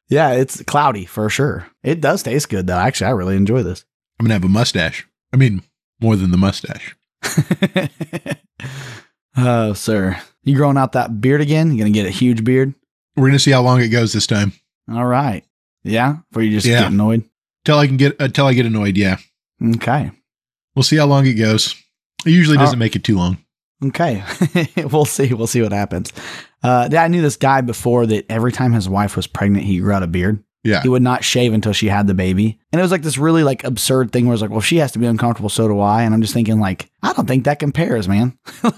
yeah, 0.10 0.32
it's 0.34 0.62
cloudy 0.64 1.06
for 1.06 1.30
sure. 1.30 1.68
It 1.84 2.02
does 2.02 2.24
taste 2.24 2.50
good 2.50 2.68
though. 2.68 2.78
Actually, 2.78 3.08
I 3.08 3.12
really 3.12 3.36
enjoy 3.36 3.64
this. 3.64 3.86
I'm 4.20 4.26
gonna 4.26 4.34
have 4.36 4.44
a 4.46 4.50
mustache. 4.50 5.08
I 5.34 5.38
mean, 5.38 5.64
more 6.00 6.16
than 6.16 6.32
the 6.32 6.38
mustache. 6.38 6.96
oh, 9.38 9.74
sir, 9.74 10.22
you 10.44 10.56
growing 10.56 10.78
out 10.78 10.94
that 10.94 11.20
beard 11.22 11.42
again? 11.42 11.72
You 11.72 11.78
gonna 11.80 11.90
get 11.92 12.06
a 12.06 12.12
huge 12.12 12.44
beard? 12.44 12.74
We're 13.16 13.28
gonna 13.28 13.40
see 13.40 13.52
how 13.52 13.62
long 13.62 13.82
it 13.82 13.90
goes 13.90 14.14
this 14.14 14.28
time. 14.28 14.54
All 14.92 15.06
right. 15.06 15.44
Yeah, 15.86 16.18
before 16.30 16.44
you 16.44 16.52
just 16.52 16.66
Yeah. 16.68 16.82
get 16.82 16.92
annoyed. 16.92 17.24
Till 17.64 17.78
I 17.78 17.88
can 17.88 17.96
get 17.98 18.16
until 18.20 18.46
I 18.48 18.54
get 18.54 18.66
annoyed. 18.66 18.98
Yeah, 18.98 19.18
Okay. 19.76 20.12
we'll 20.76 20.84
see 20.84 20.98
how 20.98 21.06
long 21.06 21.26
it 21.26 21.34
goes. 21.36 21.76
It 22.26 22.32
usually 22.32 22.58
Uh, 22.58 22.62
doesn't 22.62 22.80
make 22.80 22.96
it 22.96 23.04
too 23.04 23.16
long. 23.18 23.38
Okay. 23.84 24.24
we'll 24.92 25.06
see. 25.06 25.34
We'll 25.34 25.48
see 25.48 25.62
what 25.62 25.72
happens. 25.72 26.12
Uh, 26.64 26.90
I 26.98 27.08
knew 27.08 27.22
this 27.22 27.38
guy 27.38 27.62
before 27.62 28.06
that 28.08 28.26
every 28.30 28.52
time 28.52 28.74
his 28.74 28.90
wife 28.90 29.16
was 29.16 29.28
pregnant, 29.28 29.66
he 29.66 29.80
grew 29.80 29.92
out 29.94 30.02
a 30.04 30.08
beard. 30.08 30.44
Yeah, 30.66 30.82
He 30.82 30.90
would 30.90 31.04
not 31.04 31.24
shave 31.24 31.54
until 31.54 31.74
she 31.74 31.88
had 31.88 32.08
the 32.08 32.16
baby. 32.16 32.60
And 32.72 32.80
it 32.80 32.84
was 32.84 32.92
like 32.92 33.04
this 33.04 33.18
really 33.20 33.44
like 33.44 33.64
absurd 33.64 34.12
thing 34.12 34.26
where 34.26 34.34
it's 34.34 34.42
like, 34.42 34.50
well, 34.50 34.62
she 34.62 34.78
has 34.78 34.92
to 34.94 35.00
be 35.00 35.06
uncomfortable, 35.06 35.48
so 35.48 35.68
do 35.68 35.80
I. 35.80 36.02
And 36.04 36.14
I'm 36.14 36.22
just 36.22 36.34
thinking 36.34 36.60
like, 36.60 36.90
I 37.04 37.14
don't 37.14 37.28
think 37.28 37.46
that 37.46 37.60
compares, 37.60 38.08
man. 38.10 38.38
like, 38.64 38.76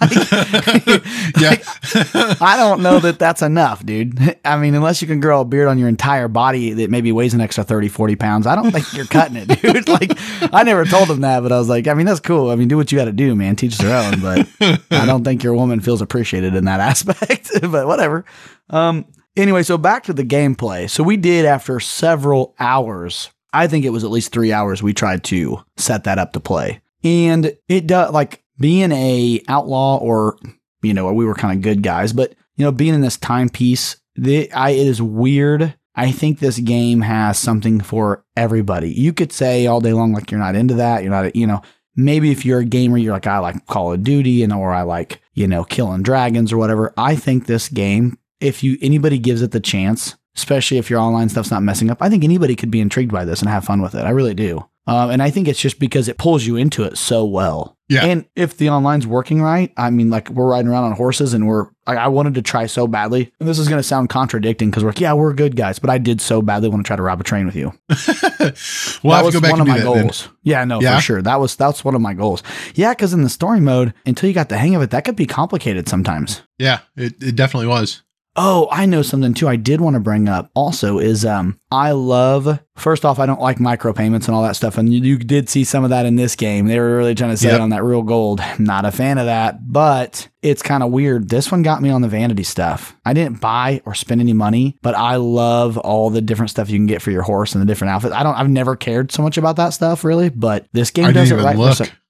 yeah. 1.39 1.55
I 2.41 2.55
don't 2.57 2.83
know 2.83 2.99
that 2.99 3.15
that's 3.17 3.41
enough, 3.41 3.85
dude. 3.85 4.37
I 4.45 4.57
mean, 4.57 4.75
unless 4.75 5.01
you 5.01 5.07
can 5.07 5.21
grow 5.21 5.41
a 5.41 5.45
beard 5.45 5.69
on 5.69 5.79
your 5.79 5.87
entire 5.87 6.27
body 6.27 6.73
that 6.73 6.89
maybe 6.89 7.11
weighs 7.13 7.33
an 7.33 7.39
extra 7.41 7.63
30, 7.63 7.87
40 7.87 8.15
pounds, 8.17 8.47
I 8.47 8.55
don't 8.55 8.71
think 8.71 8.93
you're 8.93 9.05
cutting 9.05 9.37
it, 9.37 9.61
dude. 9.61 9.87
Like, 9.87 10.11
I 10.53 10.63
never 10.63 10.83
told 10.83 11.09
him 11.09 11.21
that, 11.21 11.39
but 11.41 11.53
I 11.53 11.57
was 11.57 11.69
like, 11.69 11.87
I 11.87 11.93
mean, 11.93 12.05
that's 12.05 12.19
cool. 12.19 12.49
I 12.49 12.55
mean, 12.55 12.67
do 12.67 12.75
what 12.75 12.91
you 12.91 12.97
got 12.97 13.05
to 13.05 13.13
do, 13.13 13.33
man. 13.33 13.55
Teach 13.55 13.77
their 13.77 13.95
own. 13.95 14.19
But 14.19 14.47
I 14.91 15.05
don't 15.05 15.23
think 15.23 15.41
your 15.41 15.53
woman 15.53 15.79
feels 15.79 16.01
appreciated 16.01 16.53
in 16.53 16.65
that 16.65 16.81
aspect, 16.81 17.49
but 17.61 17.87
whatever. 17.87 18.25
Um, 18.69 19.05
anyway, 19.37 19.63
so 19.63 19.77
back 19.77 20.03
to 20.03 20.13
the 20.13 20.23
gameplay. 20.23 20.89
So 20.89 21.03
we 21.03 21.17
did 21.17 21.45
after 21.45 21.79
several 21.79 22.55
hours. 22.59 23.29
I 23.53 23.67
think 23.67 23.85
it 23.85 23.91
was 23.91 24.03
at 24.03 24.11
least 24.11 24.31
three 24.31 24.51
hours. 24.51 24.83
We 24.83 24.93
tried 24.93 25.23
to 25.25 25.63
set 25.77 26.03
that 26.03 26.19
up 26.19 26.33
to 26.33 26.39
play, 26.39 26.81
and 27.03 27.57
it 27.67 27.87
does 27.87 28.11
like 28.11 28.43
being 28.59 28.91
a 28.91 29.41
outlaw 29.47 29.97
or 29.97 30.37
you 30.81 30.93
know 30.93 31.11
we 31.13 31.25
were 31.25 31.35
kind 31.35 31.57
of 31.57 31.63
good 31.63 31.81
guys, 31.81 32.13
but 32.13 32.35
you 32.55 32.65
know 32.65 32.71
being 32.71 32.93
in 32.93 33.01
this 33.01 33.17
timepiece, 33.17 33.97
the 34.15 34.51
I 34.51 34.71
it 34.71 34.87
is 34.87 35.01
weird. 35.01 35.75
I 35.97 36.11
think 36.11 36.37
this 36.37 36.59
game 36.59 37.01
has 37.01 37.39
something 37.39 37.81
for 37.81 38.23
everybody. 38.35 38.91
You 38.91 39.13
could 39.13 39.33
say 39.33 39.65
all 39.65 39.81
day 39.81 39.93
long 39.93 40.13
like 40.13 40.29
you're 40.29 40.39
not 40.39 40.55
into 40.55 40.75
that, 40.75 41.01
you're 41.01 41.11
not, 41.11 41.35
you 41.35 41.47
know, 41.47 41.63
maybe 41.95 42.31
if 42.31 42.45
you're 42.45 42.59
a 42.59 42.65
gamer, 42.65 42.99
you're 42.99 43.13
like, 43.13 43.25
I 43.25 43.39
like 43.39 43.65
Call 43.65 43.91
of 43.91 44.03
Duty 44.03 44.43
and 44.43 44.53
or 44.53 44.71
I 44.71 44.83
like, 44.83 45.19
you 45.33 45.47
know, 45.47 45.63
killing 45.63 46.03
dragons 46.03 46.53
or 46.53 46.57
whatever. 46.57 46.93
I 46.97 47.15
think 47.15 47.47
this 47.47 47.67
game, 47.67 48.19
if 48.39 48.63
you 48.63 48.77
anybody 48.81 49.17
gives 49.19 49.41
it 49.41 49.51
the 49.51 49.59
chance, 49.59 50.15
especially 50.35 50.77
if 50.77 50.89
your 50.89 50.99
online 50.99 51.29
stuff's 51.29 51.51
not 51.51 51.63
messing 51.63 51.89
up, 51.89 52.01
I 52.01 52.09
think 52.09 52.23
anybody 52.23 52.55
could 52.55 52.71
be 52.71 52.81
intrigued 52.81 53.11
by 53.11 53.25
this 53.25 53.41
and 53.41 53.49
have 53.49 53.65
fun 53.65 53.81
with 53.81 53.95
it. 53.95 54.01
I 54.05 54.09
really 54.11 54.33
do. 54.33 54.67
Um, 54.85 55.09
and 55.09 55.21
I 55.21 55.31
think 55.31 55.49
it's 55.49 55.59
just 55.59 55.79
because 55.79 56.07
it 56.07 56.17
pulls 56.17 56.45
you 56.45 56.55
into 56.55 56.83
it 56.83 56.97
so 56.97 57.25
well. 57.25 57.75
Yeah. 57.89 58.05
And 58.05 58.23
if 58.37 58.55
the 58.55 58.69
online's 58.69 59.05
working 59.05 59.41
right, 59.41 59.73
I 59.75 59.89
mean, 59.89 60.09
like 60.09 60.29
we're 60.29 60.47
riding 60.49 60.69
around 60.71 60.85
on 60.85 60.93
horses 60.93 61.33
and 61.33 61.45
we're, 61.45 61.65
like, 61.85 61.97
I 61.97 62.07
wanted 62.07 62.35
to 62.35 62.41
try 62.41 62.67
so 62.67 62.87
badly. 62.87 63.33
And 63.41 63.49
this 63.49 63.59
is 63.59 63.67
going 63.67 63.79
to 63.79 63.83
sound 63.83 64.07
contradicting 64.07 64.69
because 64.69 64.83
we're 64.85 64.91
like, 64.91 65.01
yeah, 65.01 65.11
we're 65.11 65.33
good 65.33 65.57
guys, 65.57 65.77
but 65.77 65.89
I 65.89 65.97
did 65.97 66.21
so 66.21 66.41
badly 66.41 66.69
want 66.69 66.85
to 66.85 66.87
try 66.87 66.95
to 66.95 67.01
rob 67.01 67.19
a 67.19 67.23
train 67.25 67.45
with 67.45 67.55
you. 67.57 67.73
we'll 67.89 67.97
that 67.97 69.03
have 69.03 69.25
was 69.25 69.35
to 69.35 69.41
go 69.41 69.41
back 69.41 69.51
one 69.51 69.61
of 69.61 69.67
my 69.67 69.79
that 69.79 69.83
then. 69.93 70.03
goals. 70.03 70.29
Yeah, 70.43 70.63
no, 70.63 70.79
Yeah? 70.79 70.95
for 70.95 71.01
sure. 71.01 71.21
That 71.21 71.39
was, 71.41 71.57
that's 71.57 71.83
one 71.83 71.95
of 71.95 72.01
my 72.01 72.13
goals. 72.13 72.41
Yeah. 72.75 72.93
Cause 72.93 73.13
in 73.13 73.23
the 73.23 73.29
story 73.29 73.59
mode, 73.59 73.93
until 74.05 74.29
you 74.29 74.33
got 74.33 74.47
the 74.47 74.57
hang 74.57 74.73
of 74.75 74.81
it, 74.81 74.91
that 74.91 75.03
could 75.03 75.17
be 75.17 75.25
complicated 75.25 75.89
sometimes. 75.89 76.43
Yeah, 76.57 76.79
it, 76.95 77.21
it 77.21 77.35
definitely 77.35 77.67
was. 77.67 78.03
Oh, 78.39 78.67
I 78.71 78.85
know 78.85 79.01
something 79.01 79.33
too 79.33 79.47
I 79.47 79.55
did 79.55 79.81
want 79.81 79.95
to 79.95 79.99
bring 79.99 80.29
up 80.29 80.51
also 80.53 80.99
is 80.99 81.25
um 81.25 81.59
I 81.71 81.91
love 81.91 82.59
first 82.75 83.03
off 83.03 83.17
I 83.17 83.25
don't 83.25 83.41
like 83.41 83.57
micropayments 83.57 84.27
and 84.27 84.35
all 84.35 84.43
that 84.43 84.55
stuff 84.55 84.77
and 84.77 84.93
you, 84.93 85.01
you 85.01 85.17
did 85.17 85.49
see 85.49 85.63
some 85.63 85.83
of 85.83 85.89
that 85.89 86.05
in 86.05 86.15
this 86.17 86.35
game. 86.35 86.67
They 86.67 86.79
were 86.79 86.95
really 86.97 87.15
trying 87.15 87.31
to 87.31 87.37
say 87.37 87.47
Yep. 87.47 87.55
it 87.55 87.61
on 87.61 87.69
that 87.71 87.83
real 87.83 88.03
gold. 88.03 88.39
Not 88.59 88.85
a 88.85 88.91
fan 88.91 89.17
of 89.17 89.25
that, 89.25 89.71
but 89.71 90.27
it's 90.43 90.61
kind 90.61 90.83
of 90.83 90.91
weird. 90.91 91.29
This 91.29 91.51
one 91.51 91.63
got 91.63 91.81
me 91.81 91.89
on 91.89 92.01
the 92.03 92.07
vanity 92.07 92.43
stuff. 92.43 92.95
I 93.03 93.13
didn't 93.13 93.41
buy 93.41 93.81
or 93.85 93.95
spend 93.95 94.21
any 94.21 94.33
money, 94.33 94.77
but 94.83 94.93
I 94.95 95.15
love 95.15 95.77
all 95.79 96.09
the 96.11 96.21
different 96.21 96.51
stuff 96.51 96.69
you 96.69 96.77
can 96.77 96.85
get 96.85 97.01
for 97.01 97.09
your 97.11 97.23
horse 97.23 97.53
and 97.55 97.61
the 97.61 97.65
different 97.65 97.91
outfits. 97.91 98.13
I 98.13 98.21
don't 98.21 98.35
I've 98.35 98.49
never 98.49 98.75
cared 98.75 99.11
so 99.11 99.23
much 99.23 99.37
about 99.37 99.55
that 99.55 99.69
stuff 99.69 100.03
really, 100.03 100.29
but 100.29 100.67
this 100.73 100.91
game 100.91 101.05
I 101.05 101.11
does 101.11 101.31
it 101.31 101.35
right. 101.37 101.57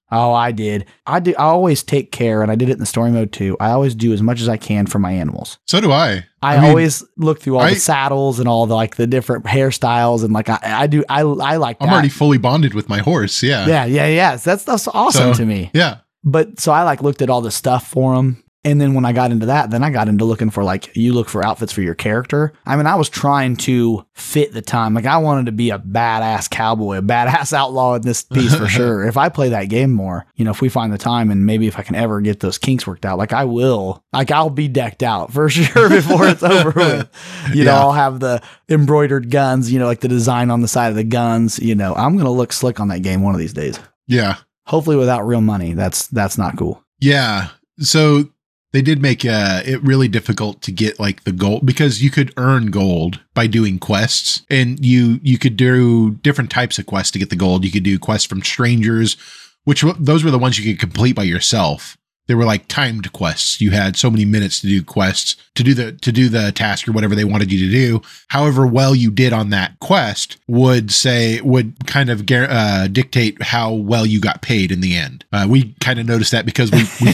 For 0.08 0.16
look. 0.16 0.20
some- 0.20 0.28
Oh, 0.30 0.32
I 0.32 0.52
did. 0.52 0.86
I 1.06 1.20
do. 1.20 1.34
I 1.38 1.44
always 1.44 1.82
take 1.82 2.12
care, 2.12 2.42
and 2.42 2.50
I 2.50 2.54
did 2.54 2.68
it 2.68 2.72
in 2.72 2.78
the 2.78 2.86
story 2.86 3.10
mode 3.10 3.32
too. 3.32 3.56
I 3.60 3.70
always 3.70 3.94
do 3.94 4.12
as 4.12 4.22
much 4.22 4.40
as 4.40 4.48
I 4.48 4.56
can 4.56 4.86
for 4.86 4.98
my 4.98 5.12
animals. 5.12 5.58
So 5.66 5.80
do 5.80 5.92
I. 5.92 6.24
I, 6.42 6.56
mean, 6.60 6.70
always 6.70 7.04
look 7.16 7.40
through 7.40 7.56
all 7.56 7.62
I- 7.62 7.74
the 7.74 7.80
saddles 7.80 8.38
and 8.38 8.48
all 8.48 8.66
the 8.66 8.74
like 8.74 8.96
the 8.96 9.06
different 9.06 9.44
hairstyles 9.44 10.22
and 10.24 10.32
like 10.32 10.48
I, 10.48 10.58
I 10.62 10.86
do 10.86 11.04
I 11.08 11.20
I 11.22 11.56
like 11.56 11.78
that. 11.78 11.86
I'm 11.86 11.92
already 11.92 12.08
fully 12.08 12.38
bonded 12.38 12.74
with 12.74 12.88
my 12.88 12.98
horse. 12.98 13.42
Yeah. 13.42 13.66
yeah 13.66 13.84
yeah 13.86 14.06
yeah 14.06 14.36
so 14.36 14.50
that's 14.50 14.64
that's 14.64 14.88
awesome 14.88 15.34
So- 15.34 15.38
to 15.40 15.46
me. 15.46 15.70
Yeah. 15.74 15.98
But 16.24 16.60
so 16.60 16.72
I 16.72 16.82
like 16.82 17.02
looked 17.02 17.22
at 17.22 17.30
all 17.30 17.40
the 17.40 17.50
stuff 17.50 17.86
for 17.88 18.14
them. 18.16 18.42
And 18.68 18.80
then 18.80 18.92
when 18.92 19.04
I 19.06 19.12
got 19.12 19.30
into 19.30 19.46
that, 19.46 19.70
then 19.70 19.82
I 19.82 19.90
got 19.90 20.08
into 20.08 20.24
looking 20.26 20.50
for 20.50 20.62
like 20.62 20.94
you 20.94 21.14
look 21.14 21.28
for 21.28 21.42
outfits 21.44 21.72
for 21.72 21.80
your 21.80 21.94
character. 21.94 22.52
I 22.66 22.76
mean, 22.76 22.86
I 22.86 22.96
was 22.96 23.08
trying 23.08 23.56
to 23.56 24.04
fit 24.12 24.52
the 24.52 24.60
time. 24.60 24.92
Like 24.92 25.06
I 25.06 25.16
wanted 25.16 25.46
to 25.46 25.52
be 25.52 25.70
a 25.70 25.78
badass 25.78 26.50
cowboy, 26.50 26.98
a 26.98 27.02
badass 27.02 27.52
outlaw 27.56 27.94
in 27.94 28.02
this 28.02 28.22
piece 28.22 28.54
for 28.54 28.68
sure. 28.68 29.06
If 29.06 29.16
I 29.16 29.30
play 29.30 29.48
that 29.48 29.64
game 29.70 29.90
more, 29.92 30.26
you 30.36 30.44
know, 30.44 30.50
if 30.50 30.60
we 30.60 30.68
find 30.68 30.92
the 30.92 30.98
time 30.98 31.30
and 31.30 31.46
maybe 31.46 31.66
if 31.66 31.78
I 31.78 31.82
can 31.82 31.94
ever 31.94 32.20
get 32.20 32.40
those 32.40 32.58
kinks 32.58 32.86
worked 32.86 33.06
out, 33.06 33.16
like 33.18 33.32
I 33.32 33.44
will, 33.44 34.04
like 34.12 34.30
I'll 34.30 34.50
be 34.50 34.68
decked 34.68 35.02
out 35.02 35.32
for 35.32 35.48
sure 35.48 35.88
before 35.88 36.28
it's 36.28 36.42
over 36.42 36.70
with. 36.72 37.08
You 37.54 37.64
know, 37.64 37.72
Yeah. 37.72 37.80
I'll 37.80 37.92
have 37.92 38.20
the 38.20 38.42
embroidered 38.68 39.30
guns, 39.30 39.72
you 39.72 39.78
know, 39.78 39.86
like 39.86 40.00
the 40.00 40.08
design 40.08 40.50
on 40.50 40.60
the 40.60 40.68
side 40.68 40.88
of 40.90 40.96
the 40.96 41.04
guns. 41.04 41.58
You 41.58 41.74
know, 41.74 41.94
I'm 41.94 42.16
gonna 42.18 42.30
look 42.30 42.52
slick 42.52 42.80
on 42.80 42.88
that 42.88 43.00
game 43.00 43.22
one 43.22 43.34
of 43.34 43.40
these 43.40 43.54
days. 43.54 43.78
Yeah. 44.06 44.36
Hopefully 44.66 44.96
without 44.96 45.26
real 45.26 45.40
money. 45.40 45.72
That's 45.72 46.08
that's 46.08 46.36
not 46.36 46.58
cool. 46.58 46.84
Yeah. 47.00 47.48
So 47.80 48.28
they 48.72 48.82
did 48.82 49.00
make 49.00 49.24
uh, 49.24 49.62
it 49.64 49.82
really 49.82 50.08
difficult 50.08 50.62
to 50.62 50.72
get 50.72 51.00
like 51.00 51.24
the 51.24 51.32
gold 51.32 51.64
because 51.66 52.02
you 52.02 52.10
could 52.10 52.32
earn 52.36 52.70
gold 52.70 53.20
by 53.34 53.46
doing 53.46 53.78
quests 53.78 54.42
and 54.50 54.84
you 54.84 55.20
you 55.22 55.38
could 55.38 55.56
do 55.56 56.12
different 56.22 56.50
types 56.50 56.78
of 56.78 56.86
quests 56.86 57.10
to 57.12 57.18
get 57.18 57.30
the 57.30 57.36
gold. 57.36 57.64
You 57.64 57.70
could 57.70 57.82
do 57.82 57.98
quests 57.98 58.26
from 58.26 58.42
strangers, 58.42 59.16
which 59.64 59.84
those 59.98 60.24
were 60.24 60.30
the 60.30 60.38
ones 60.38 60.58
you 60.58 60.72
could 60.72 60.80
complete 60.80 61.16
by 61.16 61.24
yourself. 61.24 61.97
They 62.28 62.34
were 62.34 62.44
like 62.44 62.68
timed 62.68 63.12
quests. 63.12 63.60
You 63.60 63.72
had 63.72 63.96
so 63.96 64.10
many 64.10 64.24
minutes 64.24 64.60
to 64.60 64.68
do 64.68 64.82
quests 64.82 65.34
to 65.54 65.64
do 65.64 65.74
the 65.74 65.92
to 65.92 66.12
do 66.12 66.28
the 66.28 66.52
task 66.52 66.86
or 66.86 66.92
whatever 66.92 67.14
they 67.14 67.24
wanted 67.24 67.50
you 67.50 67.58
to 67.66 67.72
do. 67.72 68.02
However 68.28 68.66
well 68.66 68.94
you 68.94 69.10
did 69.10 69.32
on 69.32 69.50
that 69.50 69.80
quest 69.80 70.36
would 70.46 70.92
say 70.92 71.40
would 71.40 71.86
kind 71.86 72.10
of 72.10 72.24
uh, 72.30 72.86
dictate 72.88 73.42
how 73.42 73.72
well 73.72 74.06
you 74.06 74.20
got 74.20 74.42
paid 74.42 74.70
in 74.70 74.80
the 74.80 74.94
end. 74.96 75.24
Uh, 75.32 75.46
we 75.48 75.74
kind 75.80 75.98
of 75.98 76.06
noticed 76.06 76.30
that 76.32 76.46
because 76.46 76.70
we 76.70 76.84
we, 77.00 77.12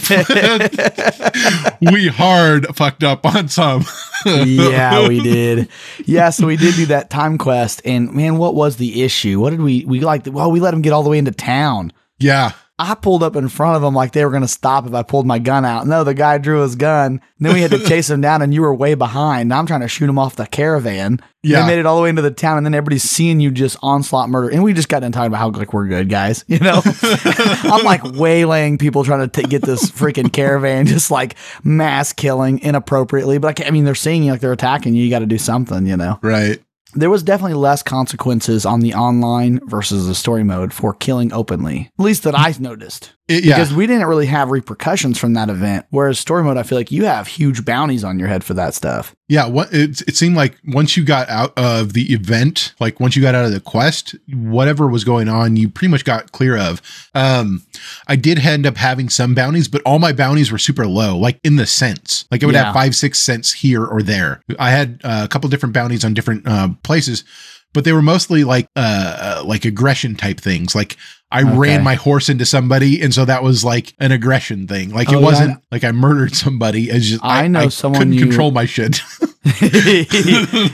we 1.93 2.09
hard 2.09 2.67
fucked 2.77 3.05
up 3.05 3.25
on 3.25 3.49
some. 3.49 3.85
yeah, 4.27 5.07
we 5.09 5.21
did. 5.23 5.69
Yeah, 6.05 6.31
so 6.31 6.47
we 6.47 6.57
did 6.57 6.75
do 6.75 6.87
that 6.87 7.11
time 7.11 7.39
quest, 7.39 7.81
and 7.85 8.13
man, 8.13 8.37
what 8.39 8.55
was 8.55 8.77
the 8.77 9.03
issue? 9.03 9.41
What 9.41 9.51
did 9.51 9.61
we 9.61 9.85
we 9.85 10.01
like? 10.01 10.23
Well, 10.27 10.51
we 10.51 10.61
let 10.61 10.75
him 10.75 10.83
get 10.83 10.93
all 10.93 11.03
the 11.03 11.11
way 11.11 11.19
into 11.19 11.33
town. 11.33 11.93
yeah. 12.19 12.53
I 12.77 12.97
pulled 12.97 13.23
up 13.23 13.37
in 13.37 13.49
front 13.49 13.77
of 13.77 13.83
them 13.83 13.95
like 13.95 14.11
they 14.13 14.25
were 14.25 14.33
going 14.33 14.43
to 14.43 14.49
stop 14.49 14.85
if 14.85 14.95
I 14.95 15.05
pulled 15.05 15.27
my 15.27 15.39
gun 15.39 15.65
out. 15.65 15.87
No, 15.87 16.03
the 16.03 16.13
guy 16.13 16.39
drew 16.39 16.63
his 16.63 16.75
gun. 16.75 17.21
Then 17.39 17.55
we 17.55 17.61
had 17.61 17.71
to 17.71 17.79
chase 17.87 18.11
him 18.11 18.21
down, 18.21 18.43
and 18.43 18.53
you 18.53 18.63
were 18.63 18.75
way 18.75 18.95
behind. 18.95 19.49
Now 19.49 19.61
I'm 19.61 19.67
trying 19.67 19.83
to 19.83 19.89
shoot 19.89 20.09
him 20.09 20.19
off 20.19 20.35
the 20.35 20.47
caravan. 20.47 21.21
Yeah. 21.45 21.61
They 21.61 21.69
made 21.69 21.79
it 21.79 21.87
all 21.87 21.95
the 21.97 22.03
way 22.03 22.09
into 22.09 22.23
the 22.23 22.33
town, 22.33 22.57
and 22.57 22.67
then 22.67 22.75
everybody's 22.75 23.05
seeing 23.05 23.39
you 23.39 23.53
just 23.53 23.77
onslaught 23.81 24.29
murder. 24.29 24.49
And 24.49 24.65
we 24.65 24.73
just 24.73 24.89
got 24.89 25.01
done 25.01 25.13
talking 25.13 25.29
about 25.29 25.39
how 25.39 25.51
like 25.51 25.73
we're 25.73 25.87
good 25.87 26.09
guys, 26.09 26.45
you 26.49 26.59
know. 26.59 26.81
I'm 26.85 27.85
like 27.85 28.03
waylaying 28.03 28.79
people 28.81 29.05
trying 29.05 29.29
to 29.29 29.43
t- 29.43 29.47
get 29.49 29.63
this 29.63 29.91
freaking 29.91 30.33
caravan, 30.33 30.87
just 30.89 31.11
like 31.13 31.37
mass 31.63 32.13
killing 32.13 32.59
inappropriately. 32.61 33.39
But 33.39 33.49
I, 33.49 33.53
can't- 33.53 33.69
I 33.69 33.71
mean, 33.71 33.85
they're 33.85 33.95
seeing 33.95 34.25
you 34.25 34.33
like 34.33 34.41
they're 34.41 34.53
attacking 34.53 34.95
you. 34.95 35.05
You 35.05 35.11
got 35.11 35.21
to 35.21 35.27
do 35.27 35.39
something, 35.39 35.87
you 35.87 35.97
know 35.97 36.19
Right. 36.23 36.61
There 36.95 37.11
was 37.11 37.23
definitely 37.23 37.55
less 37.55 37.83
consequences 37.83 38.65
on 38.67 38.81
the 38.81 38.95
online 38.95 39.61
versus 39.67 40.07
the 40.07 40.15
story 40.15 40.45
mode 40.45 40.73
for 40.73 40.93
killing 40.95 41.33
openly. 41.33 41.91
At 41.99 42.05
least 42.05 42.23
that 42.25 42.39
I 42.39 42.55
noticed. 42.59 43.13
It- 43.27 43.45
yeah. 43.45 43.55
Because 43.57 43.73
we 43.73 43.87
didn't 43.87 44.07
really 44.07 44.27
have 44.27 44.51
repercussions 44.51 45.19
from 45.19 45.33
that 45.35 45.49
event. 45.49 45.87
Whereas 45.91 46.19
story 46.19 46.43
mode, 46.45 46.59
I 46.59 46.63
feel 46.63 46.77
like 46.77 46.93
you 46.93 47.07
have 47.07 47.27
huge 47.27 47.65
bounties 47.65 48.05
on 48.05 48.19
your 48.19 48.29
head 48.29 48.45
for 48.45 48.53
that 48.55 48.75
stuff. 48.75 49.15
Yeah, 49.27 49.47
what 49.47 49.73
it, 49.73 50.03
it 50.03 50.15
seemed 50.17 50.37
like 50.37 50.59
once 50.67 50.99
you 50.99 51.05
got 51.05 51.31
out 51.31 51.55
of 51.57 51.95
the 51.95 52.13
event, 52.13 52.75
like 52.81 53.01
once 53.01 53.17
you 53.17 53.23
got 53.23 53.35
out 53.35 53.47
of 53.47 53.53
the 53.53 53.61
quest, 53.61 54.15
whatever 54.35 54.87
was 54.87 55.03
going 55.05 55.31
on, 55.31 55.57
you 55.57 55.71
pretty 55.71 55.91
much 55.91 56.05
got 56.05 56.33
clear 56.33 56.59
of. 56.59 56.83
Um, 57.15 57.63
I 58.07 58.17
did 58.17 58.41
end 58.41 58.67
up 58.67 58.77
having 58.77 59.09
some 59.09 59.35
bounties, 59.35 59.69
but 59.69 59.81
all 59.87 59.99
my 59.99 60.13
bounties 60.13 60.53
were 60.53 60.59
super 60.59 60.87
low, 60.87 61.17
like 61.17 61.41
in 61.43 61.57
the 61.57 61.65
cents. 61.65 62.27
Like 62.31 62.43
it 62.43 62.47
would 62.47 62.55
Yeah. 62.55 62.65
have 62.65 62.75
five, 62.75 62.95
six 62.95 63.19
cents 63.19 63.53
here 63.55 63.83
or 63.83 64.03
there. 64.03 64.43
I 64.59 64.71
had 64.71 65.01
uh, 65.03 65.23
a 65.25 65.29
couple 65.29 65.49
different 65.49 65.73
bounties 65.75 66.05
on 66.05 66.13
different 66.13 66.47
uh, 66.47 66.69
places, 66.85 67.25
but 67.73 67.85
they 67.85 67.93
were 67.93 68.03
mostly 68.03 68.45
like 68.45 68.69
uh, 68.77 69.41
uh, 69.41 69.45
like 69.45 69.65
aggression 69.65 70.15
type 70.15 70.39
things. 70.41 70.75
Like 70.75 70.97
I 71.33 71.41
Okay. 71.43 71.57
ran 71.57 71.83
my 71.83 71.95
horse 71.97 72.29
into 72.29 72.47
somebody, 72.47 73.03
and 73.03 73.13
so 73.13 73.25
that 73.25 73.43
was 73.43 73.65
like 73.65 73.93
an 73.99 74.13
aggression 74.13 74.69
thing. 74.69 74.91
Like 74.91 75.11
Oh, 75.13 75.19
it 75.19 75.23
wasn't 75.23 75.61
like 75.73 75.83
I 75.83 75.91
murdered 75.91 76.35
somebody. 76.37 76.91
It's 76.91 77.07
just 77.07 77.25
I 77.25 77.49
know 77.49 77.69
someone 77.69 77.99
couldn't 78.01 78.13
you- 78.15 78.21
control 78.27 78.53
my 78.53 78.67
shit. 78.67 79.01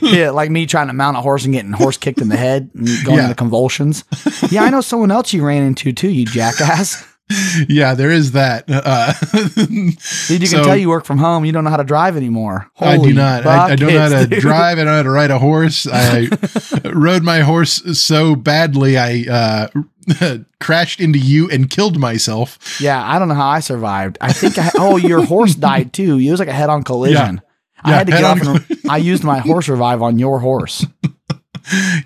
yeah, 0.02 0.30
like 0.30 0.50
me 0.50 0.66
trying 0.66 0.86
to 0.88 0.92
mount 0.92 1.16
a 1.16 1.20
horse 1.20 1.44
and 1.44 1.52
getting 1.54 1.72
horse 1.72 1.96
kicked 1.96 2.20
in 2.20 2.28
the 2.28 2.36
head 2.36 2.70
and 2.74 2.86
going 3.04 3.18
Yeah. 3.18 3.24
into 3.24 3.34
convulsions. 3.34 4.04
Yeah, 4.50 4.62
I 4.64 4.70
know 4.70 4.80
someone 4.80 5.10
else 5.10 5.32
you 5.32 5.44
ran 5.44 5.62
into 5.64 5.92
too, 5.92 6.08
you 6.10 6.24
jackass. 6.24 7.04
Yeah, 7.68 7.94
there 7.94 8.10
is 8.10 8.32
that. 8.32 8.64
Uh, 8.68 9.12
Dude, 9.66 10.40
you 10.40 10.46
So- 10.46 10.56
can 10.58 10.64
tell 10.66 10.76
you 10.76 10.88
work 10.88 11.04
from 11.04 11.18
home. 11.18 11.44
You 11.44 11.52
don't 11.52 11.64
know 11.64 11.70
how 11.70 11.76
to 11.76 11.84
drive 11.84 12.16
anymore. 12.16 12.70
I 12.78 12.94
do 12.96 13.00
Holy 13.00 13.12
not. 13.12 13.46
I, 13.46 13.70
I 13.72 13.76
don't 13.76 13.92
know 13.92 14.00
how 14.00 14.08
to 14.20 14.26
dude. 14.28 14.40
drive. 14.40 14.78
I 14.78 14.84
don't 14.84 14.86
know 14.86 14.96
how 14.96 15.02
to 15.02 15.10
ride 15.10 15.30
a 15.30 15.38
horse. 15.38 15.86
I 15.90 16.28
rode 16.92 17.22
my 17.22 17.40
horse 17.40 17.82
so 17.98 18.34
badly, 18.36 18.98
I 18.98 19.24
uh, 19.30 20.38
crashed 20.60 21.00
into 21.00 21.18
you 21.18 21.48
and 21.50 21.68
killed 21.70 21.98
myself. 21.98 22.80
Yeah, 22.80 23.02
I 23.04 23.18
don't 23.18 23.28
know 23.28 23.34
how 23.34 23.48
I 23.48 23.60
survived. 23.60 24.18
I 24.20 24.32
think 24.32 24.58
I, 24.58 24.70
oh, 24.76 24.96
your 24.96 25.24
horse 25.24 25.54
died 25.54 25.92
too. 25.92 26.18
It 26.18 26.30
was 26.30 26.40
like 26.40 26.48
a 26.48 26.52
head-on 26.52 26.82
collision. 26.82 27.40
I 27.82 27.90
Yeah, 27.90 27.96
had 27.96 28.06
to 28.08 28.12
get 28.12 28.24
off 28.24 28.40
and 28.42 28.66
I 28.90 28.98
used 28.98 29.24
my 29.24 29.38
horse 29.38 29.68
revive 29.68 30.02
on 30.02 30.18
your 30.18 30.38
horse. 30.40 30.84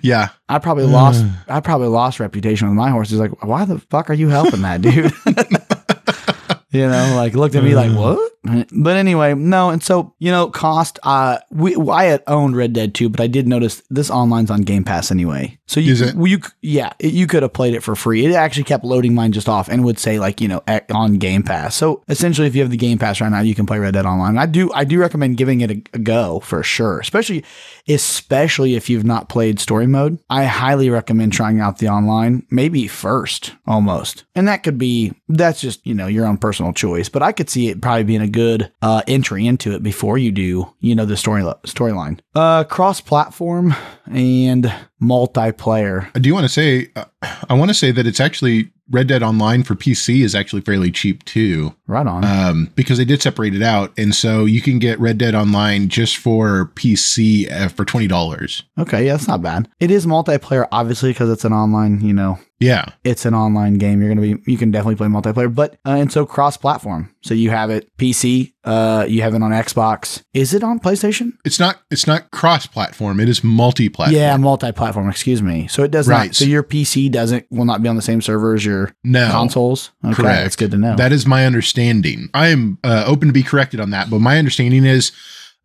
Yeah, 0.01 0.29
I 0.47 0.59
probably 0.59 0.85
lost 0.85 1.23
uh. 1.23 1.29
I 1.47 1.59
probably 1.59 1.87
lost 1.87 2.19
reputation 2.19 2.67
with 2.67 2.77
my 2.77 2.89
horse. 2.91 3.09
He's 3.09 3.19
like, 3.19 3.43
why 3.43 3.65
the 3.65 3.79
fuck 3.79 4.09
are 4.09 4.13
you 4.13 4.29
helping 4.29 4.61
that 4.61 4.81
dude? 4.81 5.11
you 6.71 6.87
know, 6.87 7.13
like 7.15 7.33
looked 7.33 7.55
at 7.55 7.63
me 7.63 7.75
like, 7.75 7.91
uh. 7.91 7.95
what? 7.95 8.31
But 8.71 8.97
anyway, 8.97 9.33
no, 9.33 9.69
and 9.69 9.83
so 9.83 10.13
you 10.19 10.31
know, 10.31 10.49
cost. 10.49 10.99
Uh, 11.03 11.39
we 11.51 11.75
I 11.75 12.05
had 12.05 12.23
owned 12.27 12.55
Red 12.55 12.73
Dead 12.73 12.93
2, 12.93 13.09
but 13.09 13.19
I 13.21 13.27
did 13.27 13.47
notice 13.47 13.81
this 13.89 14.09
online's 14.09 14.51
on 14.51 14.61
Game 14.61 14.83
Pass 14.83 15.11
anyway. 15.11 15.57
So 15.67 15.79
you, 15.79 15.93
Is 15.93 16.01
it? 16.01 16.15
you 16.15 16.39
yeah, 16.61 16.93
it, 16.99 17.13
you 17.13 17.25
could 17.27 17.41
have 17.41 17.53
played 17.53 17.73
it 17.73 17.81
for 17.81 17.95
free. 17.95 18.25
It 18.25 18.33
actually 18.33 18.65
kept 18.65 18.83
loading 18.83 19.15
mine 19.15 19.31
just 19.31 19.49
off 19.49 19.67
and 19.67 19.83
would 19.83 19.97
say 19.97 20.19
like 20.19 20.39
you 20.39 20.47
know 20.47 20.61
on 20.91 21.15
Game 21.15 21.43
Pass. 21.43 21.75
So 21.75 22.03
essentially, 22.07 22.47
if 22.47 22.55
you 22.55 22.61
have 22.61 22.71
the 22.71 22.77
Game 22.77 22.99
Pass 22.99 23.19
right 23.19 23.29
now, 23.29 23.41
you 23.41 23.55
can 23.55 23.65
play 23.65 23.79
Red 23.79 23.95
Dead 23.95 24.05
Online. 24.05 24.37
I 24.37 24.45
do 24.45 24.71
I 24.73 24.83
do 24.83 24.99
recommend 24.99 25.37
giving 25.37 25.61
it 25.61 25.71
a, 25.71 25.81
a 25.93 25.99
go 25.99 26.39
for 26.39 26.61
sure, 26.61 26.99
especially 26.99 27.43
especially 27.87 28.75
if 28.75 28.89
you've 28.89 29.05
not 29.05 29.29
played 29.29 29.59
story 29.59 29.87
mode. 29.87 30.19
I 30.29 30.45
highly 30.45 30.89
recommend 30.89 31.33
trying 31.33 31.59
out 31.59 31.79
the 31.79 31.89
online, 31.89 32.45
maybe 32.49 32.87
first 32.87 33.53
almost, 33.65 34.23
and 34.35 34.47
that 34.47 34.63
could 34.63 34.77
be 34.77 35.13
that's 35.29 35.61
just 35.61 35.85
you 35.85 35.93
know 35.95 36.07
your 36.07 36.25
own 36.25 36.37
personal 36.37 36.73
choice. 36.73 37.09
But 37.09 37.23
I 37.23 37.31
could 37.31 37.49
see 37.49 37.69
it 37.69 37.81
probably 37.81 38.03
being 38.03 38.21
a 38.21 38.27
good 38.35 38.71
uh, 38.81 39.01
entry 39.07 39.47
into 39.47 39.71
it 39.73 39.81
before 39.81 40.17
you 40.17 40.31
do 40.31 40.71
you 40.79 40.93
know 40.93 41.05
the 41.05 41.17
story 41.17 41.41
storyline. 41.41 42.19
Uh, 42.35 42.63
cross 42.63 43.01
platform 43.01 43.73
and 44.05 44.71
multiplayer. 45.01 46.09
I 46.15 46.19
do 46.19 46.33
want 46.33 46.45
to 46.45 46.49
say, 46.49 46.89
uh, 46.95 47.05
I 47.49 47.53
want 47.53 47.69
to 47.69 47.73
say 47.75 47.91
that 47.91 48.05
it's 48.07 48.19
actually 48.19 48.71
Red 48.91 49.07
Dead 49.07 49.23
Online 49.23 49.63
for 49.63 49.73
PC 49.73 50.21
is 50.23 50.35
actually 50.35 50.61
fairly 50.61 50.91
cheap 50.91 51.25
too, 51.25 51.73
Right 51.87 52.05
on. 52.05 52.23
um, 52.23 52.71
because 52.75 52.99
they 52.99 53.05
did 53.05 53.19
separate 53.21 53.55
it 53.55 53.63
out, 53.63 53.91
and 53.97 54.13
so 54.13 54.45
you 54.45 54.61
can 54.61 54.77
get 54.77 54.99
Red 54.99 55.17
Dead 55.17 55.33
Online 55.33 55.89
just 55.89 56.17
for 56.17 56.71
PC 56.75 57.51
uh, 57.51 57.67
for 57.69 57.83
twenty 57.83 58.07
dollars. 58.07 58.61
okay, 58.77 59.05
yeah, 59.07 59.13
that's 59.13 59.27
not 59.27 59.41
bad. 59.41 59.67
It 59.79 59.89
is 59.89 60.05
multiplayer, 60.05 60.67
obviously, 60.71 61.09
because 61.11 61.29
it's 61.31 61.45
an 61.45 61.53
online. 61.53 62.01
You 62.01 62.13
know, 62.13 62.37
Yeah, 62.59 62.85
it's 63.03 63.25
an 63.25 63.33
online 63.33 63.79
game. 63.79 64.01
You're 64.01 64.13
gonna 64.13 64.21
be, 64.35 64.51
you 64.51 64.57
can 64.57 64.69
definitely 64.69 64.97
play 64.97 65.07
multiplayer, 65.07 65.53
but 65.53 65.73
uh, 65.85 65.91
and 65.97 66.11
so 66.11 66.25
cross-platform. 66.27 67.09
So 67.23 67.33
you 67.33 67.49
have 67.49 67.71
it 67.71 67.89
PC, 67.97 68.53
uh, 68.65 69.05
you 69.07 69.21
have 69.21 69.33
it 69.35 69.41
on 69.43 69.51
Xbox. 69.51 70.23
Is 70.33 70.53
it 70.53 70.63
on 70.63 70.79
PlayStation? 70.79 71.33
it's 71.45 71.59
not 71.59 71.79
it's 71.91 72.07
not 72.07 72.31
cross 72.31 72.65
platform; 72.65 73.19
it 73.19 73.29
is 73.29 73.43
multi 73.43 73.89
platform. 73.89 74.15
Yeah, 74.19 74.35
multi-platform. 74.37 75.09
Excuse 75.09 75.41
me. 75.41 75.67
So 75.67 75.83
it 75.83 75.91
does 75.91 76.07
Right. 76.07 76.27
not. 76.27 76.35
So 76.35 76.45
your 76.45 76.63
PC 76.63 77.09
doesn't 77.11 77.45
will 77.51 77.65
not 77.65 77.81
be 77.83 77.89
on 77.89 77.95
the 77.95 78.01
same 78.01 78.21
server 78.21 78.55
as 78.55 78.65
your 78.65 78.93
no, 79.03 79.29
consoles. 79.31 79.91
Okay, 80.03 80.15
Correct. 80.15 80.43
that's 80.43 80.55
good 80.55 80.71
to 80.71 80.77
know. 80.77 80.95
That 80.95 81.11
is 81.11 81.25
my 81.25 81.45
understanding. 81.45 82.29
I 82.33 82.47
am 82.47 82.79
uh, 82.83 83.03
open 83.07 83.27
to 83.29 83.33
be 83.33 83.43
corrected 83.43 83.79
on 83.79 83.91
that, 83.91 84.09
but 84.09 84.19
my 84.19 84.37
understanding 84.37 84.83
is 84.85 85.11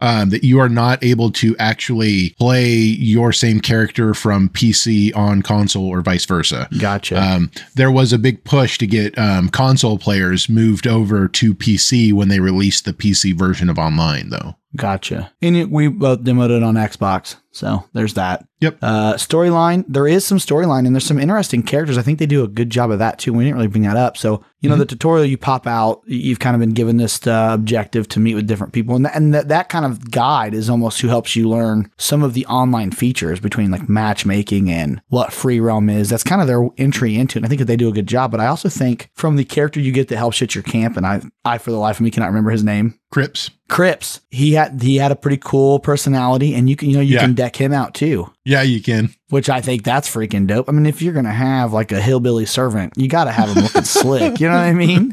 um, 0.00 0.30
that 0.30 0.44
you 0.44 0.58
are 0.58 0.68
not 0.68 1.02
able 1.04 1.30
to 1.32 1.56
actually 1.58 2.30
play 2.38 2.70
your 2.72 3.32
same 3.32 3.60
character 3.60 4.14
from 4.14 4.48
PC 4.48 5.14
on 5.16 5.42
console 5.42 5.86
or 5.86 6.00
vice 6.00 6.24
versa. 6.24 6.68
gotcha. 6.78 7.20
Um, 7.20 7.50
there 7.74 7.90
was 7.90 8.12
a 8.12 8.18
big 8.18 8.44
push 8.44 8.78
to 8.78 8.86
get 8.86 9.18
um, 9.18 9.48
console 9.48 9.98
players 9.98 10.48
moved 10.48 10.86
over 10.86 11.28
to 11.28 11.54
PC 11.54 12.12
when 12.12 12.28
they 12.28 12.40
released 12.40 12.84
the 12.84 12.92
PC 12.92 13.34
version 13.34 13.68
of 13.68 13.78
online, 13.78 14.30
though. 14.30 14.56
Gotcha. 14.76 15.32
And 15.42 15.56
it, 15.56 15.70
we 15.70 15.88
both 15.88 16.20
demoed 16.20 16.56
it 16.56 16.62
on 16.62 16.76
Xbox. 16.76 17.36
So 17.52 17.84
there's 17.92 18.14
that. 18.14 18.46
Yep. 18.60 18.78
Uh, 18.80 19.14
storyline. 19.14 19.84
There 19.88 20.06
is 20.06 20.24
some 20.24 20.38
storyline 20.38 20.86
and 20.86 20.94
there's 20.94 21.06
some 21.06 21.18
interesting 21.18 21.64
characters. 21.64 21.98
I 21.98 22.02
think 22.02 22.20
they 22.20 22.26
do 22.26 22.44
a 22.44 22.48
good 22.48 22.70
job 22.70 22.92
of 22.92 23.00
that 23.00 23.18
too. 23.18 23.32
We 23.32 23.42
didn't 23.42 23.56
really 23.56 23.66
bring 23.66 23.82
that 23.82 23.96
up. 23.96 24.16
So, 24.16 24.44
you 24.60 24.68
know, 24.68 24.76
the 24.76 24.86
tutorial 24.86 25.24
you 25.24 25.38
pop 25.38 25.66
out, 25.66 26.02
you've 26.06 26.38
kind 26.38 26.54
of 26.54 26.60
been 26.60 26.74
given 26.74 26.98
this 26.98 27.26
uh, 27.26 27.50
objective 27.52 28.06
to 28.08 28.20
meet 28.20 28.34
with 28.34 28.46
different 28.46 28.72
people. 28.72 28.94
And, 28.94 29.06
th- 29.06 29.16
and 29.16 29.34
that, 29.34 29.48
that 29.48 29.68
kind 29.70 29.84
of 29.84 30.12
guide 30.12 30.54
is 30.54 30.70
almost 30.70 31.00
who 31.00 31.08
helps 31.08 31.34
you 31.34 31.48
learn 31.48 31.90
some 31.98 32.22
of 32.22 32.34
the 32.34 32.46
online 32.46 32.92
features 32.92 33.40
between 33.40 33.72
like 33.72 33.88
matchmaking 33.88 34.70
and 34.70 35.00
what 35.08 35.32
free 35.32 35.58
realm 35.58 35.90
is. 35.90 36.10
That's 36.10 36.22
kind 36.22 36.40
of 36.40 36.46
their 36.46 36.68
entry 36.76 37.16
into 37.16 37.38
it. 37.38 37.38
And 37.38 37.46
I 37.46 37.48
think 37.48 37.58
that 37.58 37.64
they 37.64 37.76
do 37.76 37.88
a 37.88 37.92
good 37.92 38.06
job. 38.06 38.30
But 38.30 38.40
I 38.40 38.46
also 38.46 38.68
think 38.68 39.10
from 39.14 39.34
the 39.34 39.44
character 39.44 39.80
you 39.80 39.90
get 39.90 40.06
that 40.08 40.18
helps 40.18 40.40
at 40.42 40.54
your 40.54 40.62
camp, 40.62 40.96
and 40.96 41.06
I, 41.06 41.22
I 41.44 41.58
for 41.58 41.72
the 41.72 41.78
life 41.78 41.96
of 41.96 42.02
me 42.02 42.10
cannot 42.12 42.28
remember 42.28 42.50
his 42.50 42.62
name. 42.62 43.00
Cripps. 43.10 43.50
Cripps, 43.70 44.20
he 44.30 44.52
had 44.54 44.82
he 44.82 44.96
had 44.96 45.12
a 45.12 45.16
pretty 45.16 45.38
cool 45.42 45.78
personality, 45.78 46.54
and 46.54 46.68
you 46.68 46.74
can 46.76 46.90
you 46.90 46.96
know 46.96 47.00
you 47.02 47.14
Yeah. 47.14 47.20
can 47.20 47.34
deck 47.34 47.54
him 47.54 47.72
out 47.72 47.94
too, 47.94 48.28
Yeah, 48.44 48.62
you 48.62 48.82
can. 48.82 49.14
which 49.28 49.48
I 49.48 49.60
think 49.60 49.84
that's 49.84 50.12
freaking 50.12 50.46
dope. 50.48 50.68
I 50.68 50.72
mean, 50.72 50.86
if 50.86 51.00
you're 51.00 51.14
gonna 51.14 51.32
have 51.32 51.72
like 51.72 51.92
a 51.92 52.00
hillbilly 52.00 52.46
servant, 52.46 52.94
you 52.96 53.06
got 53.08 53.24
to 53.24 53.30
have 53.32 53.48
him 53.50 53.62
looking 53.62 53.84
slick. 53.84 54.40
You 54.40 54.48
know 54.48 54.54
what 54.54 54.64
I 54.64 54.72
mean? 54.74 55.12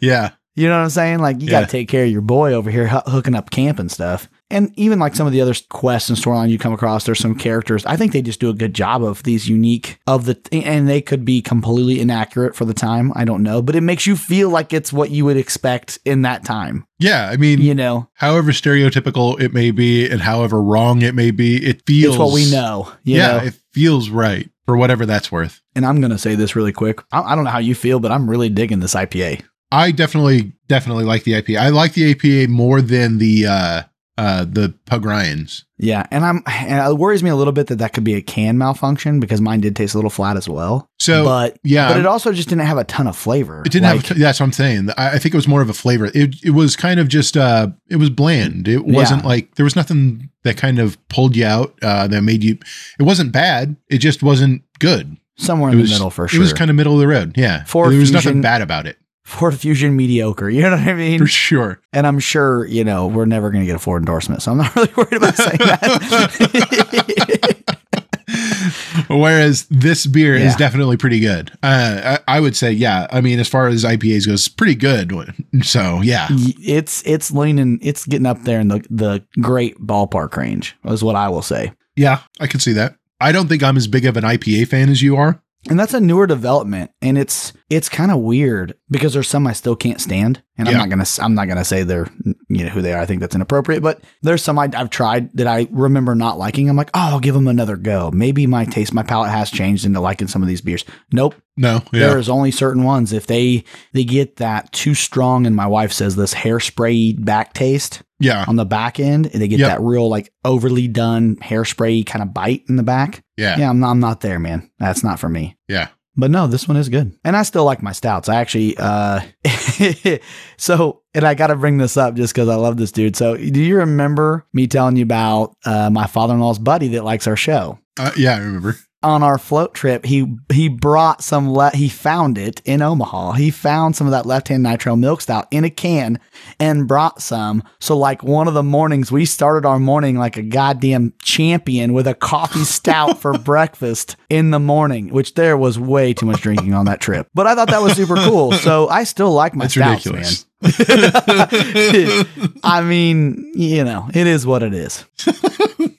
yeah. 0.00 0.30
You 0.56 0.68
know 0.68 0.76
what 0.78 0.84
I'm 0.84 0.90
saying? 0.90 1.18
Like 1.20 1.40
you 1.42 1.48
got 1.50 1.60
to 1.60 1.66
take 1.66 1.88
care 1.88 2.04
of 2.04 2.10
your 2.10 2.22
boy 2.22 2.54
over 2.54 2.70
here 2.70 2.88
hoo- 2.88 3.10
hooking 3.10 3.34
up 3.34 3.50
camp 3.50 3.78
and 3.78 3.90
stuff. 3.90 4.28
And 4.48 4.72
even 4.76 4.98
like 5.00 5.16
some 5.16 5.26
of 5.26 5.32
the 5.32 5.40
other 5.40 5.54
quests 5.70 6.08
and 6.08 6.16
storyline 6.16 6.50
you 6.50 6.58
come 6.58 6.72
across, 6.72 7.04
there's 7.04 7.18
some 7.18 7.34
characters. 7.34 7.84
I 7.84 7.96
think 7.96 8.12
they 8.12 8.22
just 8.22 8.38
do 8.38 8.48
a 8.48 8.54
good 8.54 8.74
job 8.74 9.02
of 9.02 9.22
these 9.24 9.48
unique 9.48 9.98
of 10.06 10.24
the, 10.26 10.38
and 10.52 10.88
they 10.88 11.00
could 11.00 11.24
be 11.24 11.42
completely 11.42 12.00
inaccurate 12.00 12.54
for 12.54 12.64
the 12.64 12.72
time. 12.74 13.12
I 13.16 13.24
don't 13.24 13.42
know, 13.42 13.60
but 13.60 13.74
it 13.74 13.80
makes 13.80 14.06
you 14.06 14.14
feel 14.16 14.48
like 14.50 14.72
it's 14.72 14.92
what 14.92 15.10
you 15.10 15.24
would 15.24 15.36
expect 15.36 15.98
in 16.04 16.22
that 16.22 16.44
time. 16.44 16.86
Yeah. 17.00 17.28
I 17.28 17.36
mean, 17.36 17.60
You 17.60 17.74
know, 17.74 18.08
however 18.14 18.52
stereotypical 18.52 19.40
it 19.40 19.52
may 19.52 19.70
be 19.72 20.08
and 20.08 20.20
however 20.20 20.62
wrong 20.62 21.02
it 21.02 21.14
may 21.14 21.32
be, 21.32 21.56
it 21.66 21.82
feels 21.86 22.14
it's 22.14 22.18
what 22.20 22.32
we 22.32 22.50
know. 22.50 22.92
You 23.02 23.16
yeah, 23.16 23.38
know? 23.38 23.44
it 23.44 23.54
feels 23.72 24.10
right 24.10 24.48
for 24.64 24.76
whatever 24.76 25.06
that's 25.06 25.30
worth. 25.32 25.60
and 25.74 25.84
I'm 25.84 26.00
going 26.00 26.10
to 26.12 26.18
say 26.18 26.34
this 26.36 26.54
really 26.56 26.72
quick. 26.72 27.00
I, 27.12 27.20
I 27.20 27.34
don't 27.34 27.44
know 27.44 27.50
how 27.50 27.58
you 27.58 27.74
feel, 27.74 27.98
but 28.00 28.12
I'm 28.12 28.28
really 28.30 28.48
digging 28.48 28.80
this 28.80 28.94
IPA. 28.94 29.42
I 29.72 29.90
definitely 29.90 30.52
definitely 30.68 31.04
like 31.04 31.24
the 31.24 31.32
IPA. 31.32 31.58
I 31.58 31.68
like 31.70 31.94
the 31.94 32.12
APA 32.12 32.50
more 32.50 32.80
than 32.80 33.18
the 33.18 33.46
uh 33.46 33.82
uh 34.18 34.44
the 34.44 34.74
Pug 34.86 35.04
Ryan's. 35.04 35.64
Yeah, 35.78 36.06
and 36.10 36.24
I'm 36.24 36.42
and 36.46 36.90
it 36.90 36.96
worries 36.96 37.22
me 37.22 37.28
a 37.30 37.36
little 37.36 37.52
bit 37.52 37.66
that 37.66 37.76
that 37.76 37.92
could 37.92 38.04
be 38.04 38.14
a 38.14 38.22
can 38.22 38.56
malfunction 38.56 39.20
because 39.20 39.40
mine 39.42 39.60
did 39.60 39.76
taste 39.76 39.94
a 39.94 39.98
little 39.98 40.10
flat 40.10 40.36
as 40.38 40.48
well. 40.48 40.88
So 40.98 41.24
but 41.24 41.58
yeah, 41.62 41.88
but 41.88 41.98
it 41.98 42.06
also 42.06 42.32
just 42.32 42.48
didn't 42.48 42.64
have 42.66 42.78
a 42.78 42.84
ton 42.84 43.06
of 43.06 43.16
flavor. 43.16 43.62
it 43.66 43.72
didn't 43.72 43.94
Like, 43.94 44.06
have. 44.06 44.18
That's 44.18 44.40
what 44.40 44.46
I'm 44.46 44.52
saying. 44.52 44.88
I, 44.96 45.10
I 45.10 45.18
think 45.18 45.34
it 45.34 45.36
was 45.38 45.46
more 45.48 45.60
of 45.60 45.68
a 45.68 45.74
flavor. 45.74 46.06
It 46.14 46.36
it 46.42 46.50
was 46.54 46.76
kind 46.76 46.98
of 46.98 47.08
just 47.08 47.36
uh 47.36 47.68
it 47.88 47.96
was 47.96 48.08
bland. 48.10 48.68
It 48.68 48.86
wasn't 48.86 49.22
Yeah. 49.22 49.28
like 49.28 49.54
there 49.56 49.64
was 49.64 49.76
nothing 49.76 50.30
that 50.44 50.56
kind 50.56 50.78
of 50.78 50.96
pulled 51.08 51.36
you 51.36 51.44
out. 51.44 51.74
Uh, 51.82 52.06
that 52.08 52.22
made 52.22 52.42
you. 52.42 52.58
It 52.98 53.02
wasn't 53.02 53.32
bad. 53.32 53.76
It 53.90 53.98
just 53.98 54.22
wasn't 54.22 54.62
good. 54.78 55.16
somewhere 55.36 55.68
It 55.70 55.74
in 55.74 55.80
was 55.80 55.90
the 55.90 55.94
middle 55.96 56.10
for 56.10 56.26
sure. 56.28 56.38
It 56.38 56.42
was 56.42 56.54
kind 56.54 56.70
of 56.70 56.76
middle 56.76 56.94
of 56.94 57.00
the 57.00 57.06
road. 57.08 57.34
Yeah, 57.36 57.64
Ford 57.64 57.92
there 57.92 57.98
was 57.98 58.08
Fusion- 58.08 58.14
nothing 58.30 58.40
bad 58.40 58.62
about 58.62 58.86
it 58.86 58.96
Ford 59.26 59.58
Fusion 59.58 59.96
mediocre. 59.96 60.48
You 60.48 60.62
know 60.62 60.70
what 60.70 60.80
I 60.80 60.94
mean? 60.94 61.18
for 61.18 61.26
sure. 61.26 61.80
And 61.92 62.06
I'm 62.06 62.20
sure 62.20 62.64
you 62.66 62.84
know 62.84 63.08
we're 63.08 63.24
never 63.26 63.50
going 63.50 63.62
to 63.62 63.66
get 63.66 63.74
a 63.74 63.78
Ford 63.80 64.00
endorsement, 64.00 64.40
so 64.40 64.52
I'm 64.52 64.58
not 64.58 64.74
really 64.76 64.92
worried 64.96 65.12
about 65.14 65.34
saying 65.36 65.58
that. 65.58 67.52
Whereas 69.08 69.66
this 69.70 70.06
beer 70.06 70.34
is 70.34 70.56
definitely 70.56 70.96
pretty 70.96 71.20
good. 71.20 71.50
Uh, 71.62 72.18
I, 72.28 72.36
I 72.36 72.40
would 72.40 72.56
say, 72.56 72.72
yeah. 72.72 73.06
I 73.10 73.20
mean, 73.20 73.38
as 73.38 73.48
far 73.48 73.68
as 73.68 73.84
IPAs 73.84 74.26
goes, 74.26 74.48
pretty 74.48 74.74
good. 74.74 75.12
So 75.62 76.02
yeah, 76.02 76.28
it's 76.30 77.02
it's 77.06 77.30
leaning, 77.32 77.78
it's 77.80 78.04
getting 78.06 78.26
up 78.26 78.42
there 78.42 78.60
in 78.60 78.68
the 78.68 78.84
the 78.90 79.24
great 79.40 79.78
ballpark 79.78 80.36
range. 80.36 80.76
Is 80.84 81.02
what 81.02 81.16
I 81.16 81.28
will 81.30 81.40
say. 81.42 81.72
yeah, 81.96 82.20
I 82.38 82.46
can 82.46 82.60
see 82.60 82.72
that. 82.74 82.96
I 83.20 83.32
don't 83.32 83.48
think 83.48 83.62
I'm 83.62 83.76
as 83.78 83.88
big 83.88 84.04
of 84.04 84.16
an 84.18 84.24
IPA 84.24 84.68
fan 84.68 84.90
as 84.90 85.00
you 85.02 85.16
are. 85.16 85.42
And 85.68 85.78
that's 85.78 85.94
a 85.94 86.00
newer 86.00 86.26
development, 86.26 86.90
and 87.02 87.18
it's 87.18 87.52
it's 87.68 87.88
kind 87.88 88.10
of 88.10 88.20
weird 88.20 88.76
because 88.88 89.14
there's 89.14 89.28
some 89.28 89.46
I 89.46 89.52
still 89.52 89.74
can't 89.76 90.00
stand, 90.00 90.42
and 90.56 90.68
I'm 90.68 90.74
not 90.78 90.90
gonna 90.90 91.06
I'm 91.20 91.34
not 91.34 91.48
gonna 91.48 91.64
say 91.64 91.82
they're 91.82 92.08
you 92.48 92.64
know 92.64 92.70
who 92.70 92.82
they 92.82 92.92
are. 92.92 93.00
I 93.00 93.06
think 93.06 93.20
that's 93.20 93.34
inappropriate, 93.34 93.82
but 93.82 94.00
there's 94.22 94.42
some 94.42 94.58
I, 94.58 94.70
I've 94.74 94.90
tried 94.90 95.36
that 95.36 95.46
I 95.46 95.66
remember 95.70 96.14
not 96.14 96.38
liking. 96.38 96.68
I'm 96.68 96.76
like, 96.76 96.90
oh, 96.94 97.00
I'll 97.00 97.20
give 97.20 97.34
them 97.34 97.48
another 97.48 97.76
go. 97.76 98.10
Maybe 98.12 98.46
my 98.46 98.64
taste, 98.64 98.94
my 98.94 99.02
palate 99.02 99.30
has 99.30 99.50
changed 99.50 99.84
into 99.84 100.00
liking 100.00 100.28
some 100.28 100.42
of 100.42 100.48
these 100.48 100.60
beers. 100.60 100.84
Nope, 101.12 101.34
No, 101.56 101.82
yeah, 101.92 102.08
there's 102.08 102.28
only 102.28 102.50
certain 102.50 102.84
ones 102.84 103.12
if 103.12 103.26
they 103.26 103.64
they 103.92 104.04
get 104.04 104.36
that 104.36 104.72
too 104.72 104.94
strong, 104.94 105.46
and 105.46 105.56
my 105.56 105.66
wife 105.66 105.92
says 105.92 106.16
this 106.16 106.34
hairspray 106.34 107.24
back 107.24 107.52
taste 107.54 108.02
yeah, 108.18 108.44
on 108.48 108.56
the 108.56 108.64
back 108.64 108.98
end, 109.00 109.26
and 109.32 109.40
they 109.42 109.48
get 109.48 109.58
Yep. 109.60 109.68
that 109.68 109.80
real 109.80 110.08
like 110.08 110.32
overly 110.44 110.88
done 110.88 111.36
hairspray 111.36 112.04
kind 112.06 112.22
of 112.22 112.32
bite 112.34 112.64
in 112.68 112.76
the 112.76 112.82
back. 112.82 113.22
yeah, 113.36 113.58
Yeah, 113.58 113.70
I'm 113.70 113.80
not, 113.80 113.90
I'm 113.90 114.00
not 114.00 114.20
there, 114.20 114.38
man. 114.38 114.70
That's 114.78 115.02
not 115.04 115.18
for 115.18 115.28
me. 115.28 115.56
yeah. 115.68 115.88
But 116.18 116.30
no, 116.30 116.46
this 116.46 116.66
one 116.66 116.78
is 116.78 116.88
good. 116.88 117.12
And 117.24 117.36
I 117.36 117.42
still 117.42 117.66
like 117.66 117.82
my 117.82 117.92
stouts. 117.92 118.30
I 118.30 118.36
actually 118.36 118.74
uh 118.78 119.20
so 120.56 121.02
and 121.14 121.24
I 121.26 121.34
got 121.34 121.48
to 121.48 121.56
bring 121.56 121.78
this 121.78 121.96
up 121.98 122.14
just 122.14 122.34
cuz 122.34 122.48
I 122.48 122.54
love 122.54 122.76
this 122.76 122.92
dude. 122.92 123.16
So, 123.16 123.36
do 123.36 123.60
you 123.62 123.76
remember 123.76 124.46
me 124.52 124.66
telling 124.66 124.96
you 124.96 125.02
about 125.02 125.54
uh 125.64 125.90
my 125.90 126.06
father-in-law's 126.06 126.58
buddy 126.58 126.88
that 126.88 127.04
likes 127.04 127.26
our 127.26 127.36
show? 127.36 127.78
Uh, 127.98 128.12
yeah, 128.16 128.34
I 128.36 128.38
remember. 128.38 128.76
On 129.02 129.22
our 129.22 129.38
float 129.38 129.72
trip, 129.74 130.04
he 130.06 130.26
he 130.52 130.68
brought 130.68 131.22
some 131.22 131.52
le- 131.52 131.70
he 131.74 131.88
found 131.88 132.38
it 132.38 132.60
in 132.64 132.80
Omaha. 132.82 133.32
He 133.32 133.50
found 133.50 133.94
some 133.94 134.06
of 134.06 134.10
that 134.10 134.26
left-hand 134.26 134.62
nitro 134.64 134.96
milk 134.96 135.20
stout 135.20 135.46
in 135.52 135.62
a 135.64 135.70
can 135.70 136.18
and 136.58 136.88
brought 136.88 137.20
some. 137.22 137.62
So 137.78 137.96
like 137.96 138.22
one 138.24 138.48
of 138.48 138.54
the 138.54 138.62
mornings 138.64 139.12
we 139.12 139.24
started 139.26 139.66
our 139.68 139.78
morning 139.78 140.16
like 140.16 140.36
a 140.38 140.42
goddamn 140.42 141.12
champion 141.22 141.92
with 141.92 142.06
a 142.08 142.14
coffee 142.14 142.64
stout 142.64 143.18
for 143.20 143.38
breakfast 143.38 144.16
in 144.30 144.50
the 144.50 144.58
morning, 144.58 145.10
which 145.10 145.34
there 145.34 145.56
was 145.58 145.78
way 145.78 146.12
too 146.14 146.26
much 146.26 146.40
drinking 146.40 146.72
on 146.74 146.86
that 146.86 147.00
trip. 147.00 147.28
But 147.34 147.46
I 147.46 147.54
thought 147.54 147.68
that 147.68 147.82
was 147.82 147.92
super 147.92 148.16
cool. 148.16 148.52
So 148.52 148.88
I 148.88 149.04
still 149.04 149.30
like 149.30 149.54
my 149.54 149.66
That's 149.66 149.74
stouts, 149.74 150.06
ridiculous. 150.06 150.46
man. 150.62 152.26
I 152.64 152.80
mean, 152.82 153.52
you 153.54 153.84
know, 153.84 154.08
it 154.14 154.26
is 154.26 154.44
what 154.46 154.62
it 154.64 154.74
is. 154.74 155.04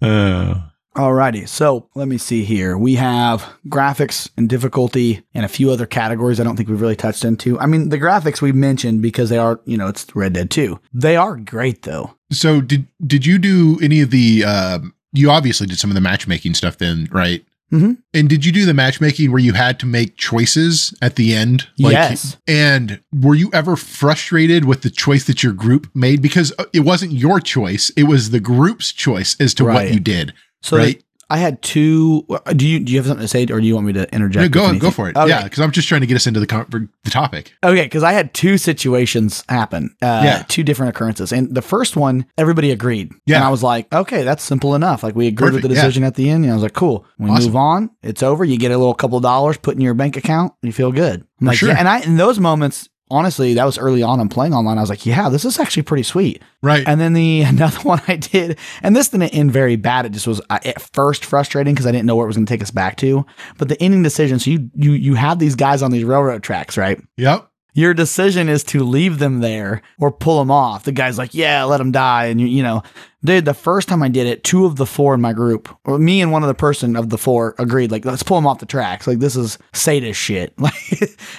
Uh, 0.00 0.54
Alrighty, 0.96 1.48
so 1.48 1.88
let 1.94 2.06
me 2.06 2.18
see 2.18 2.44
here. 2.44 2.76
We 2.76 2.96
have 2.96 3.48
graphics 3.68 4.28
and 4.36 4.46
difficulty 4.48 5.22
and 5.32 5.44
a 5.44 5.48
few 5.48 5.70
other 5.70 5.86
categories 5.86 6.38
I 6.38 6.44
don't 6.44 6.56
think 6.56 6.68
we've 6.68 6.80
really 6.80 6.96
touched 6.96 7.24
into. 7.24 7.58
I 7.58 7.64
mean, 7.66 7.88
the 7.88 7.98
graphics 7.98 8.42
we 8.42 8.52
mentioned 8.52 9.00
because 9.00 9.30
they 9.30 9.38
are, 9.38 9.58
you 9.64 9.78
know, 9.78 9.88
it's 9.88 10.06
Red 10.14 10.34
Dead 10.34 10.50
2. 10.50 10.78
They 10.92 11.16
are 11.16 11.36
great 11.36 11.82
though. 11.82 12.14
so 12.30 12.60
did 12.60 12.86
did 13.06 13.24
you 13.24 13.38
do 13.38 13.78
any 13.82 14.00
of 14.02 14.10
the? 14.10 14.44
Um, 14.44 14.94
you 15.14 15.30
obviously 15.30 15.66
did 15.66 15.78
some 15.78 15.90
of 15.90 15.94
the 15.94 16.00
matchmaking 16.00 16.54
stuff 16.54 16.76
then, 16.78 17.08
right? 17.10 17.42
Mhm. 17.72 17.96
And 18.12 18.28
did 18.28 18.44
you 18.44 18.52
do 18.52 18.66
the 18.66 18.74
matchmaking 18.74 19.30
where 19.30 19.40
you 19.40 19.54
had 19.54 19.78
to 19.80 19.86
make 19.86 20.18
choices 20.18 20.92
at 21.00 21.16
the 21.16 21.34
end? 21.34 21.68
Yes. 21.76 22.36
And 22.46 23.00
were 23.14 23.34
you 23.34 23.48
ever 23.54 23.76
frustrated 23.76 24.66
with 24.66 24.82
the 24.82 24.90
choice 24.90 25.24
that 25.24 25.42
your 25.42 25.54
group 25.54 25.88
made 25.94 26.20
because 26.20 26.52
uh, 26.58 26.66
it 26.74 26.80
wasn't 26.80 27.12
your 27.12 27.40
choice; 27.40 27.90
it 27.96 28.02
was 28.02 28.28
the 28.30 28.40
group's 28.40 28.92
choice 28.92 29.36
as 29.40 29.54
to 29.54 29.64
what 29.64 29.90
you 29.90 30.00
did, 30.00 30.34
So 30.62 30.76
right? 30.78 31.02
I 31.30 31.38
had 31.38 31.62
two. 31.62 32.26
Do 32.54 32.66
you 32.68 32.78
do 32.80 32.92
you 32.92 32.98
have 32.98 33.06
something 33.06 33.24
to 33.24 33.28
say, 33.28 33.44
or 33.44 33.58
do 33.58 33.66
you 33.66 33.74
want 33.74 33.86
me 33.86 33.94
to 33.94 34.12
interject? 34.14 34.54
No, 34.54 34.60
go 34.62 34.70
with 34.70 34.80
go 34.82 34.90
for 34.90 35.08
it. 35.08 35.16
Okay. 35.16 35.28
Yeah, 35.30 35.44
because 35.44 35.60
I'm 35.60 35.70
just 35.70 35.88
trying 35.88 36.02
to 36.02 36.06
get 36.06 36.14
us 36.16 36.26
into 36.26 36.40
the 36.40 36.88
the 37.04 37.10
topic. 37.10 37.54
Okay, 37.64 37.84
because 37.84 38.02
I 38.02 38.12
had 38.12 38.34
two 38.34 38.58
situations 38.58 39.42
happen. 39.48 39.94
Uh, 40.02 40.20
Yeah. 40.24 40.44
Two 40.48 40.62
different 40.62 40.94
occurrences. 40.94 41.32
And 41.32 41.54
the 41.54 41.62
first 41.62 41.96
one, 41.96 42.26
everybody 42.36 42.70
agreed. 42.70 43.12
Yeah. 43.24 43.36
And 43.36 43.44
I 43.44 43.48
was 43.48 43.62
like, 43.62 43.90
okay, 43.94 44.24
that's 44.24 44.42
simple 44.42 44.74
enough. 44.74 45.02
Like 45.02 45.14
we 45.16 45.26
agreed 45.26 45.52
with 45.54 45.62
Perfect, 45.62 45.68
the 45.70 45.74
yeah. 45.74 45.82
decision 45.86 46.04
at 46.04 46.16
the 46.16 46.28
end. 46.28 46.44
And 46.44 46.50
I 46.52 46.54
was 46.54 46.62
like, 46.62 46.74
cool. 46.74 47.06
We 47.18 47.30
Awesome. 47.30 47.46
move 47.46 47.56
on. 47.56 47.90
It's 48.02 48.22
over. 48.22 48.44
You 48.44 48.58
get 48.58 48.70
a 48.70 48.76
little 48.76 48.92
couple 48.94 49.16
of 49.16 49.22
dollars 49.22 49.56
put 49.56 49.74
in 49.74 49.80
your 49.80 49.94
bank 49.94 50.18
account. 50.18 50.52
And 50.62 50.68
you 50.68 50.72
feel 50.74 50.92
good. 50.92 51.26
I'm 51.40 51.46
like, 51.46 51.56
sure. 51.56 51.70
yeah. 51.70 51.76
And 51.78 51.88
I, 51.88 52.00
in 52.00 52.18
those 52.18 52.38
moments, 52.38 52.90
honestly, 53.12 53.54
that 53.54 53.64
was 53.64 53.78
early 53.78 54.02
on 54.02 54.18
I'm 54.18 54.28
playing 54.28 54.54
online. 54.54 54.78
I 54.78 54.80
was 54.80 54.90
like, 54.90 55.04
yeah, 55.04 55.28
this 55.28 55.44
is 55.44 55.58
actually 55.58 55.82
pretty 55.82 56.02
sweet. 56.02 56.42
Right. 56.62 56.82
And 56.86 57.00
then 57.00 57.12
the 57.12 57.42
another 57.46 57.78
one 57.80 58.00
I 58.08 58.16
did, 58.16 58.58
and 58.82 58.96
this 58.96 59.10
didn't 59.10 59.34
end 59.34 59.52
very 59.52 59.76
bad. 59.76 60.06
It 60.06 60.12
just 60.12 60.26
was 60.26 60.40
uh, 60.50 60.58
at 60.64 60.80
first 60.92 61.24
frustrating 61.24 61.74
because 61.74 61.86
I 61.86 61.92
didn't 61.92 62.06
know 62.06 62.16
where 62.16 62.24
it 62.24 62.28
was 62.28 62.36
going 62.36 62.46
to 62.46 62.52
take 62.52 62.62
us 62.62 62.70
back 62.70 62.96
to. 62.96 63.24
But 63.58 63.68
the 63.68 63.80
ending 63.80 64.02
decision, 64.02 64.38
so 64.38 64.50
you 64.50 64.70
you 64.74 64.92
you 64.92 65.14
have 65.14 65.38
these 65.38 65.54
guys 65.54 65.82
on 65.82 65.90
these 65.92 66.04
railroad 66.04 66.42
tracks, 66.42 66.76
right? 66.76 67.00
yep. 67.16 67.48
Your 67.74 67.94
decision 67.94 68.50
is 68.50 68.64
to 68.64 68.84
leave 68.84 69.18
them 69.18 69.40
there 69.40 69.80
or 69.98 70.12
pull 70.12 70.40
them 70.40 70.50
off. 70.50 70.84
The 70.84 70.92
guy's 70.92 71.16
like, 71.16 71.32
"Yeah, 71.32 71.64
let 71.64 71.78
them 71.78 71.90
die," 71.90 72.26
and 72.26 72.38
you 72.38 72.46
you 72.46 72.62
know, 72.62 72.82
dude. 73.24 73.44
The 73.44 73.54
first 73.54 73.88
time 73.88 74.02
I 74.02 74.08
did 74.08 74.26
it, 74.26 74.44
two 74.44 74.64
of 74.66 74.76
the 74.76 74.86
four 74.86 75.14
in 75.14 75.20
my 75.20 75.32
group, 75.32 75.74
or 75.84 75.98
me 75.98 76.20
and 76.22 76.32
one 76.32 76.42
other 76.44 76.54
person 76.54 76.96
of 76.96 77.08
the 77.10 77.18
four, 77.18 77.54
agreed 77.58 77.90
like, 77.90 78.04
"Let's 78.04 78.22
pull 78.22 78.36
them 78.36 78.46
off 78.46 78.58
the 78.60 78.66
tracks." 78.66 79.06
Like 79.06 79.18
this 79.18 79.36
is 79.36 79.58
sadist 79.72 80.20
shit. 80.20 80.54
Like 80.62 80.74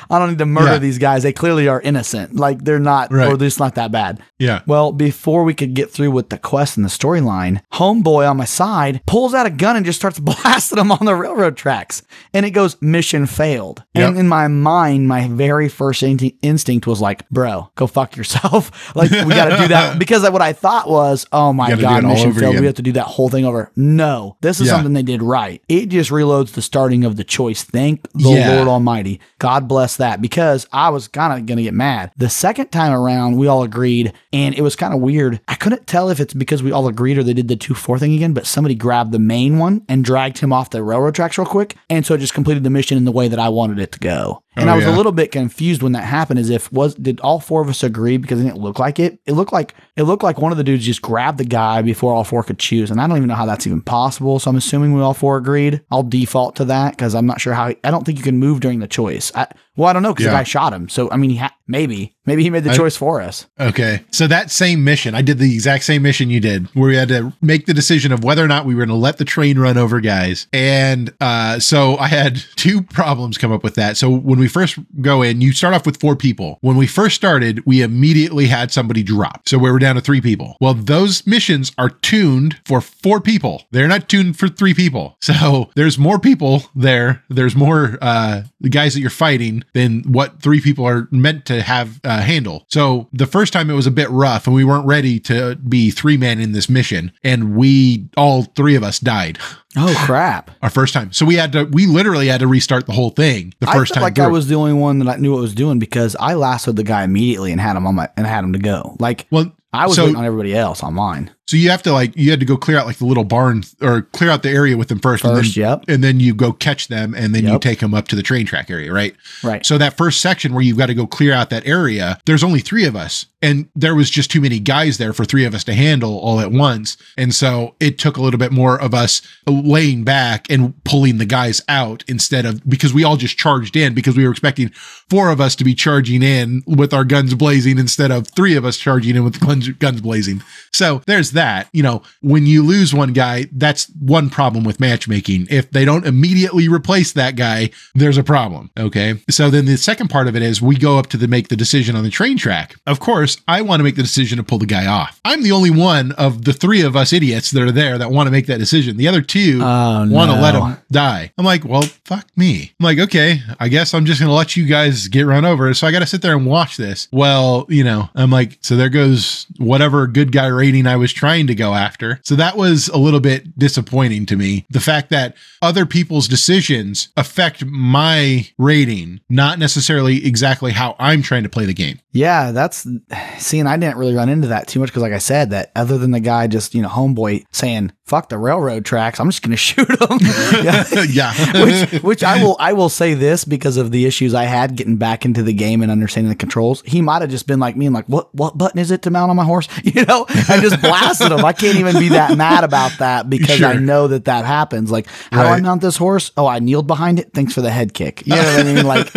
I 0.09 0.19
don't 0.19 0.29
need 0.29 0.37
to 0.39 0.45
murder 0.45 0.73
Yeah. 0.73 0.77
these 0.79 0.97
guys. 0.97 1.23
They 1.23 1.33
clearly 1.33 1.67
are 1.67 1.79
innocent. 1.81 2.35
Like 2.35 2.63
they're 2.63 2.79
not, 2.79 3.11
Right. 3.11 3.27
or 3.27 3.37
they're 3.37 3.47
just 3.47 3.59
not 3.59 3.75
that 3.75 3.91
bad. 3.91 4.21
Yeah. 4.39 4.61
Well, 4.65 4.91
before 4.91 5.43
we 5.43 5.53
could 5.53 5.73
get 5.73 5.89
through 5.91 6.11
with 6.11 6.29
the 6.29 6.37
quest 6.37 6.75
and 6.77 6.85
the 6.85 6.89
storyline, 6.89 7.61
Homeboy 7.73 8.29
on 8.29 8.37
my 8.37 8.45
side 8.45 9.01
pulls 9.05 9.33
out 9.33 9.45
a 9.45 9.49
gun 9.49 9.75
and 9.75 9.85
just 9.85 9.99
starts 9.99 10.19
blasting 10.19 10.77
them 10.77 10.91
on 10.91 11.05
the 11.05 11.15
railroad 11.15 11.55
tracks. 11.57 12.01
And 12.33 12.45
it 12.45 12.51
goes, 12.51 12.81
mission 12.81 13.25
failed. 13.25 13.83
And 13.95 14.17
in 14.17 14.27
my 14.27 14.47
mind, 14.47 15.07
my 15.07 15.27
very 15.27 15.69
first 15.69 16.03
in- 16.03 16.17
instinct 16.41 16.87
was 16.87 16.99
like, 17.01 17.27
bro, 17.29 17.69
go 17.75 17.87
fuck 17.87 18.15
yourself. 18.17 18.95
like, 18.95 19.11
we 19.11 19.29
got 19.33 19.49
to 19.49 19.57
do 19.57 19.67
that. 19.69 19.97
Because 19.99 20.29
what 20.29 20.41
I 20.41 20.53
thought 20.53 20.89
was, 20.89 21.25
oh 21.31 21.53
my 21.53 21.72
gotta 21.81 22.01
God, 22.01 22.09
mission 22.09 22.33
failed. 22.33 22.51
again. 22.51 22.61
We 22.61 22.65
have 22.67 22.75
to 22.75 22.81
do 22.81 22.91
that 22.93 23.03
whole 23.05 23.29
thing 23.29 23.45
over. 23.45 23.71
No, 23.75 24.37
this 24.41 24.59
is 24.59 24.67
Yeah. 24.67 24.73
something 24.73 24.93
they 24.93 25.03
did 25.03 25.21
right. 25.23 25.61
It 25.67 25.87
just 25.89 26.09
reloads 26.11 26.51
the 26.51 26.61
starting 26.61 27.03
of 27.03 27.15
the 27.15 27.23
choice. 27.23 27.63
Thank 27.63 28.03
the 28.13 28.29
Yeah. 28.29 28.55
Lord 28.55 28.67
Almighty. 28.67 29.19
God 29.39 29.67
bless 29.67 29.97
that 29.97 30.21
because 30.21 30.67
I 30.71 30.89
was 30.89 31.07
kind 31.07 31.33
of 31.39 31.45
going 31.45 31.57
to 31.57 31.63
get 31.63 31.73
mad. 31.73 32.11
The 32.17 32.29
second 32.29 32.71
time 32.71 32.91
around, 32.93 33.37
we 33.37 33.47
all 33.47 33.63
agreed, 33.63 34.13
and 34.31 34.53
it 34.55 34.61
was 34.61 34.75
kind 34.75 34.93
of 34.93 34.99
weird. 35.01 35.39
I 35.47 35.55
couldn't 35.55 35.87
tell 35.87 36.09
if 36.09 36.19
it's 36.19 36.33
because 36.33 36.61
we 36.61 36.71
all 36.71 36.87
agreed 36.87 37.17
or 37.17 37.23
they 37.23 37.33
did 37.33 37.47
the 37.47 37.55
2 37.55 37.73
4 37.73 37.97
thing 37.99 38.13
again, 38.13 38.33
but 38.33 38.45
somebody 38.45 38.75
grabbed 38.75 39.11
the 39.11 39.19
main 39.19 39.57
one 39.57 39.81
and 39.89 40.03
dragged 40.05 40.39
him 40.39 40.53
off 40.53 40.69
the 40.69 40.83
railroad 40.83 41.15
tracks 41.15 41.37
real 41.37 41.47
quick. 41.47 41.75
And 41.89 42.05
so 42.05 42.13
it 42.13 42.19
just 42.19 42.33
completed 42.33 42.63
the 42.63 42.69
mission 42.69 42.97
in 42.97 43.05
the 43.05 43.11
way 43.11 43.27
that 43.27 43.39
I 43.39 43.49
wanted 43.49 43.79
it 43.79 43.91
to 43.93 43.99
go. 43.99 44.42
And 44.55 44.69
Oh, 44.69 44.73
I 44.73 44.75
was 44.75 44.85
yeah. 44.85 44.95
a 44.95 44.97
little 44.97 45.11
bit 45.11 45.31
confused 45.31 45.81
when 45.81 45.93
that 45.93 46.03
happened 46.03 46.39
as 46.39 46.49
if 46.49 46.71
was 46.71 46.93
did 46.95 47.19
all 47.21 47.39
four 47.39 47.61
of 47.61 47.69
us 47.69 47.81
agree 47.83 48.17
because 48.17 48.39
it 48.39 48.43
didn't 48.43 48.59
look 48.59 48.77
like 48.79 48.99
it. 48.99 49.19
It 49.25 49.33
looked 49.33 49.51
like 49.53 49.73
it 49.95 50.03
looked 50.03 50.23
like 50.23 50.37
one 50.39 50.51
of 50.51 50.57
the 50.57 50.63
dudes 50.63 50.85
just 50.85 51.01
grabbed 51.01 51.37
the 51.39 51.45
guy 51.45 51.81
before 51.81 52.13
all 52.13 52.23
four 52.23 52.43
could 52.43 52.59
choose. 52.59 52.91
And 52.91 53.01
I 53.01 53.07
don't 53.07 53.17
even 53.17 53.29
know 53.29 53.35
how 53.35 53.45
that's 53.45 53.65
even 53.65 53.81
possible. 53.81 54.39
So 54.39 54.49
I'm 54.51 54.55
assuming 54.57 54.93
we 54.93 55.01
all 55.01 55.13
four 55.13 55.37
agreed. 55.37 55.81
I'll 55.91 56.03
default 56.03 56.55
to 56.57 56.65
that 56.65 56.91
because 56.91 57.15
I'm 57.15 57.25
not 57.25 57.41
sure 57.41 57.53
how 57.53 57.67
I 57.67 57.91
don't 57.91 58.05
think 58.05 58.17
you 58.17 58.23
can 58.23 58.37
move 58.37 58.59
during 58.59 58.79
the 58.79 58.87
choice. 58.87 59.31
I, 59.35 59.47
well, 59.75 59.89
I 59.89 59.93
don't 59.93 60.03
know 60.03 60.13
because 60.13 60.25
Yeah. 60.25 60.31
the 60.31 60.37
guy 60.37 60.43
shot 60.43 60.73
him. 60.73 60.89
So 60.89 61.09
I 61.11 61.17
mean 61.17 61.29
he 61.31 61.37
ha- 61.37 61.55
maybe 61.67 62.15
maybe 62.25 62.43
he 62.43 62.49
made 62.49 62.63
the 62.63 62.71
I- 62.71 62.77
choice 62.77 62.95
for 62.95 63.21
us. 63.21 63.47
Okay. 63.59 64.01
So 64.11 64.27
that 64.27 64.49
same 64.51 64.83
mission, 64.83 65.13
I 65.15 65.21
did 65.21 65.39
the 65.39 65.53
exact 65.53 65.83
same 65.83 66.01
mission 66.03 66.29
you 66.29 66.39
did, 66.39 66.67
where 66.73 66.89
we 66.89 66.95
had 66.95 67.09
to 67.09 67.33
make 67.41 67.65
the 67.65 67.73
decision 67.73 68.11
of 68.11 68.23
whether 68.23 68.43
or 68.43 68.47
not 68.47 68.65
we 68.65 68.75
were 68.75 68.79
going 68.85 68.89
to 68.95 69.01
let 69.01 69.17
the 69.17 69.25
train 69.25 69.57
run 69.59 69.77
over 69.77 69.99
guys. 69.99 70.47
And 70.53 71.11
uh, 71.19 71.59
so 71.59 71.97
I 71.97 72.07
had 72.07 72.41
two 72.55 72.81
problems 72.83 73.37
come 73.37 73.51
up 73.51 73.63
with 73.63 73.75
that. 73.75 73.97
So 73.97 74.09
when 74.09 74.39
we 74.39 74.47
first 74.47 74.77
go 75.01 75.21
in, 75.21 75.41
you 75.41 75.51
start 75.53 75.73
off 75.73 75.85
with 75.85 75.99
four 75.99 76.15
people. 76.15 76.57
When 76.61 76.77
we 76.77 76.87
first 76.87 77.15
started, 77.15 77.61
we 77.65 77.81
immediately 77.81 78.47
had 78.47 78.71
somebody 78.71 79.03
drop. 79.03 79.47
So 79.49 79.57
we 79.57 79.69
were 79.71 79.79
down 79.79 79.95
to 79.95 80.01
three 80.01 80.21
people. 80.21 80.55
Well, 80.61 80.73
those 80.75 81.25
missions 81.27 81.71
are 81.77 81.89
tuned 81.89 82.57
for 82.65 82.79
four 82.81 83.19
people. 83.19 83.63
They're 83.71 83.87
not 83.87 84.07
tuned 84.09 84.37
for 84.37 84.47
three 84.47 84.73
people. 84.73 85.17
So 85.33 85.71
there's 85.75 85.97
more 85.97 86.19
people 86.19 86.63
there. 86.75 87.23
There's 87.29 87.55
more 87.55 87.97
uh, 88.01 88.43
the 88.61 88.69
guys 88.69 88.93
that 88.93 88.99
you're 89.01 89.09
fighting 89.09 89.62
than 89.73 90.03
what 90.03 90.41
three 90.41 90.59
people 90.61 90.85
are 90.85 91.07
meant 91.11 91.45
to 91.45 91.61
have 91.61 91.99
uh, 92.03 92.21
handle. 92.21 92.65
So 92.69 93.07
the 93.13 93.27
first 93.27 93.53
time 93.53 93.69
it 93.69 93.73
was 93.73 93.87
a 93.87 93.91
bit 93.91 94.09
rough 94.09 94.45
and 94.47 94.55
we 94.55 94.63
weren't 94.63 94.85
ready 94.85 95.19
to 95.21 95.55
be 95.55 95.89
three 95.91 96.17
man 96.17 96.39
in 96.39 96.51
this 96.51 96.69
mission. 96.69 97.11
And 97.23 97.55
we, 97.55 98.07
all 98.17 98.43
three 98.43 98.75
of 98.75 98.83
us 98.83 98.99
died 98.99 99.37
Oh 99.75 99.93
crap! 100.05 100.51
our 100.61 100.69
first 100.69 100.93
time. 100.93 101.11
So 101.13 101.25
we 101.25 101.33
had 101.35 101.51
to, 101.53 101.63
we 101.65 101.87
literally 101.87 102.27
had 102.27 102.41
to 102.41 102.47
restart 102.47 102.85
the 102.85 102.91
whole 102.93 103.09
thing 103.09 103.55
the 103.59 103.65
first 103.65 103.93
felt 103.93 103.95
time. 103.95 104.03
like 104.03 104.19
I 104.19 104.27
was 104.27 104.47
the 104.47 104.53
only 104.55 104.73
one 104.73 104.99
that 104.99 105.07
I 105.07 105.15
knew 105.15 105.31
what 105.31 105.41
was 105.41 105.55
doing 105.55 105.79
because 105.79 106.15
I 106.19 106.35
lassoed 106.35 106.75
the 106.75 106.83
guy 106.83 107.03
immediately 107.03 107.51
and 107.51 107.59
had 107.59 107.75
him 107.75 107.87
on 107.87 107.95
my 107.95 108.07
and 108.15 108.27
had 108.27 108.43
him 108.43 108.53
to 108.53 108.59
go. 108.59 108.95
Like 108.99 109.25
well, 109.31 109.51
I 109.73 109.87
was 109.87 109.95
so- 109.95 110.03
waiting 110.03 110.17
on 110.17 110.25
everybody 110.25 110.55
else 110.55 110.83
on 110.83 110.93
mine. 110.93 111.31
So 111.45 111.57
you 111.57 111.69
have 111.71 111.83
to 111.83 111.91
like 111.91 112.15
you 112.15 112.31
had 112.31 112.39
to 112.39 112.45
go 112.45 112.55
clear 112.55 112.77
out 112.77 112.85
like 112.85 112.97
the 112.97 113.05
little 113.05 113.25
barn 113.25 113.63
or 113.81 114.03
clear 114.03 114.29
out 114.29 114.43
the 114.43 114.49
area 114.49 114.77
with 114.77 114.87
them 114.87 114.99
first, 114.99 115.23
First, 115.23 115.57
and 115.57 115.63
then 115.65 115.69
yep. 115.69 115.83
and 115.89 116.03
then 116.03 116.19
you 116.19 116.33
go 116.33 116.53
catch 116.53 116.87
them, 116.87 117.13
and 117.13 117.35
then 117.35 117.45
you 117.45 117.59
take 117.59 117.79
them 117.79 117.93
up 117.93 118.07
to 118.09 118.15
the 118.15 118.23
train 118.23 118.45
track 118.45 118.71
area, 118.71 118.93
right? 118.93 119.13
Right. 119.43 119.65
So 119.65 119.77
that 119.77 119.97
first 119.97 120.21
section 120.21 120.53
where 120.53 120.63
you've 120.63 120.77
got 120.77 120.85
to 120.85 120.93
go 120.93 121.05
clear 121.05 121.33
out 121.33 121.49
that 121.49 121.67
area, 121.67 122.19
there's 122.25 122.43
only 122.43 122.61
three 122.61 122.85
of 122.85 122.95
us, 122.95 123.25
and 123.41 123.67
there 123.75 123.93
was 123.93 124.09
just 124.09 124.31
too 124.31 124.39
many 124.39 124.59
guys 124.59 124.97
there 124.97 125.11
for 125.11 125.25
three 125.25 125.43
of 125.43 125.53
us 125.53 125.65
to 125.65 125.73
handle 125.73 126.17
all 126.17 126.39
at 126.39 126.51
once, 126.51 126.95
and 127.17 127.35
so 127.35 127.75
it 127.81 127.99
took 127.99 128.15
a 128.15 128.21
little 128.21 128.39
bit 128.39 128.53
more 128.53 128.79
of 128.79 128.93
us 128.93 129.21
laying 129.45 130.05
back 130.05 130.49
and 130.49 130.81
pulling 130.85 131.17
the 131.17 131.25
guys 131.25 131.61
out 131.67 132.05
instead 132.07 132.45
of 132.45 132.67
because 132.69 132.93
we 132.93 133.03
all 133.03 133.17
just 133.17 133.37
charged 133.37 133.75
in 133.75 133.93
because 133.93 134.15
we 134.15 134.23
were 134.23 134.31
expecting 134.31 134.69
four 134.69 135.29
of 135.29 135.41
us 135.41 135.57
to 135.57 135.65
be 135.65 135.75
charging 135.75 136.23
in 136.23 136.63
with 136.65 136.93
our 136.93 137.03
guns 137.03 137.33
blazing 137.33 137.77
instead 137.77 138.11
of 138.11 138.27
three 138.29 138.55
of 138.55 138.63
us 138.63 138.77
charging 138.77 139.17
in 139.17 139.23
with 139.25 139.39
guns, 139.45 139.67
guns 139.69 139.99
blazing. 139.99 140.41
So 140.71 141.01
there's 141.05 141.32
that. 141.33 141.69
You 141.73 141.83
know, 141.83 142.01
when 142.21 142.45
you 142.45 142.63
lose 142.63 142.93
one 142.93 143.13
guy, 143.13 143.45
that's 143.51 143.85
one 143.99 144.29
problem 144.29 144.63
with 144.63 144.79
matchmaking. 144.79 145.47
If 145.49 145.71
they 145.71 145.85
don't 145.85 146.05
immediately 146.05 146.67
replace 146.67 147.13
that 147.13 147.35
guy, 147.35 147.69
there's 147.95 148.17
a 148.17 148.23
problem. 148.23 148.71
Okay. 148.79 149.15
So 149.29 149.49
then 149.49 149.65
the 149.65 149.77
second 149.77 150.09
part 150.09 150.27
of 150.27 150.35
it 150.35 150.41
is 150.41 150.61
we 150.61 150.75
go 150.77 150.97
up 150.97 151.07
to 151.07 151.17
the 151.17 151.27
make 151.27 151.49
the 151.49 151.55
decision 151.55 151.95
on 151.95 152.03
the 152.03 152.09
train 152.09 152.37
track. 152.37 152.75
Of 152.87 152.99
course, 152.99 153.37
I 153.47 153.61
want 153.61 153.79
to 153.79 153.83
make 153.83 153.95
the 153.95 154.03
decision 154.03 154.37
to 154.37 154.43
pull 154.43 154.57
the 154.59 154.65
guy 154.65 154.85
off. 154.87 155.19
I'm 155.25 155.43
the 155.43 155.51
only 155.51 155.71
one 155.71 156.11
of 156.13 156.45
the 156.45 156.53
three 156.53 156.81
of 156.81 156.95
us 156.95 157.13
idiots 157.13 157.51
that 157.51 157.61
are 157.61 157.71
there 157.71 157.97
that 157.97 158.11
want 158.11 158.27
to 158.27 158.31
make 158.31 158.47
that 158.47 158.59
decision. 158.59 158.97
The 158.97 159.07
other 159.07 159.21
two 159.21 159.59
Oh, 159.61 160.07
want 160.09 160.31
to 160.31 160.39
let 160.39 160.55
him 160.55 160.77
die. 160.91 161.31
I'm 161.37 161.45
like, 161.45 161.63
well, 161.65 161.83
fuck 162.05 162.27
me. 162.37 162.73
I'm 162.79 162.83
like, 162.83 162.99
okay, 162.99 163.39
I 163.59 163.67
guess 163.67 163.93
I'm 163.93 164.05
just 164.05 164.19
going 164.19 164.29
to 164.29 164.33
let 164.35 164.55
you 164.55 164.65
guys 164.65 165.07
get 165.07 165.23
run 165.25 165.45
over. 165.45 165.73
So 165.73 165.87
I 165.87 165.91
got 165.91 165.99
to 165.99 166.05
sit 166.07 166.21
there 166.21 166.35
and 166.35 166.45
watch 166.45 166.77
this. 166.77 167.07
Well, 167.11 167.65
you 167.69 167.83
know, 167.83 168.09
I'm 168.15 168.29
like, 168.29 168.57
so 168.61 168.75
there 168.75 168.89
goes 168.89 169.45
whatever 169.57 170.07
good 170.07 170.31
guy 170.31 170.47
rating 170.47 170.87
I 170.87 170.95
was 170.97 171.13
trying 171.23 171.47
to 171.47 171.55
go 171.55 171.73
after. 171.73 172.19
So 172.25 172.35
that 172.35 172.57
was 172.57 172.89
a 172.89 172.97
little 172.97 173.21
bit 173.21 173.57
disappointing 173.57 174.25
to 174.25 174.35
me. 174.35 174.65
The 174.69 174.81
fact 174.81 175.09
that 175.11 175.37
other 175.61 175.85
people's 175.85 176.27
decisions 176.27 177.07
affect 177.15 177.63
my 177.63 178.49
rating, 178.57 179.21
not 179.29 179.57
necessarily 179.57 180.25
exactly 180.27 180.73
how 180.73 180.97
I'm 180.99 181.21
trying 181.21 181.43
to 181.43 181.49
play 181.49 181.63
the 181.63 181.73
game. 181.73 182.01
Yeah, 182.11 182.51
that's 182.51 182.85
seeing 183.37 183.67
I 183.67 183.77
didn't 183.77 183.95
really 183.95 184.15
run 184.15 184.27
into 184.27 184.49
that 184.49 184.67
too 184.67 184.81
much 184.81 184.89
because, 184.89 185.01
like 185.01 185.13
I 185.13 185.19
said, 185.19 185.51
that 185.51 185.71
other 185.77 185.97
than 185.97 186.11
the 186.11 186.19
guy 186.19 186.47
just 186.47 186.75
you 186.75 186.81
know 186.81 186.89
homeboy 186.89 187.45
saying 187.51 187.93
"fuck 188.05 188.29
the 188.29 188.37
railroad 188.37 188.85
tracks," 188.85 189.19
I'm 189.19 189.29
just 189.29 189.41
gonna 189.41 189.55
shoot 189.57 189.87
them. 189.87 190.17
yeah. 190.63 190.83
yeah. 191.09 191.63
which, 191.63 192.03
which 192.03 192.23
I 192.23 192.41
will, 192.41 192.55
I 192.59 192.73
will 192.73 192.89
say 192.89 193.13
this 193.13 193.45
because 193.45 193.77
of 193.77 193.91
the 193.91 194.05
issues 194.05 194.33
I 194.33 194.43
had 194.43 194.75
getting 194.75 194.97
back 194.97 195.25
into 195.25 195.43
the 195.43 195.53
game 195.53 195.81
and 195.81 195.91
understanding 195.91 196.29
the 196.29 196.35
controls. 196.35 196.81
He 196.85 197.01
might 197.01 197.21
have 197.21 197.29
just 197.29 197.47
been 197.47 197.59
like 197.59 197.75
me 197.75 197.85
and 197.85 197.95
like, 197.95 198.05
what, 198.05 198.33
what 198.33 198.57
button 198.57 198.79
is 198.79 198.91
it 198.91 199.01
to 199.03 199.09
mount 199.09 199.29
on 199.29 199.35
my 199.35 199.45
horse? 199.45 199.67
You 199.83 200.05
know, 200.05 200.25
I 200.29 200.59
just 200.59 200.81
blasted 200.81 201.31
him. 201.31 201.45
I 201.45 201.53
can't 201.53 201.77
even 201.77 201.99
be 201.99 202.09
that 202.09 202.35
mad 202.37 202.63
about 202.63 202.97
that 202.99 203.29
because 203.29 203.61
I 203.61 203.73
know 203.73 204.07
that 204.07 204.25
that 204.25 204.45
happens. 204.45 204.91
Like, 204.91 205.07
how 205.31 205.43
do 205.43 205.49
I 205.49 205.61
mount 205.61 205.81
this 205.81 205.97
horse? 205.97 206.31
Oh, 206.35 206.47
I 206.47 206.59
kneeled 206.59 206.87
behind 206.87 207.19
it. 207.19 207.31
Thanks 207.33 207.53
for 207.53 207.61
the 207.61 207.69
head 207.69 207.93
kick. 207.93 208.25
You 208.25 208.35
know 208.35 208.43
what 208.43 208.59
I 208.59 208.63
mean? 208.63 208.85
Like, 208.85 209.11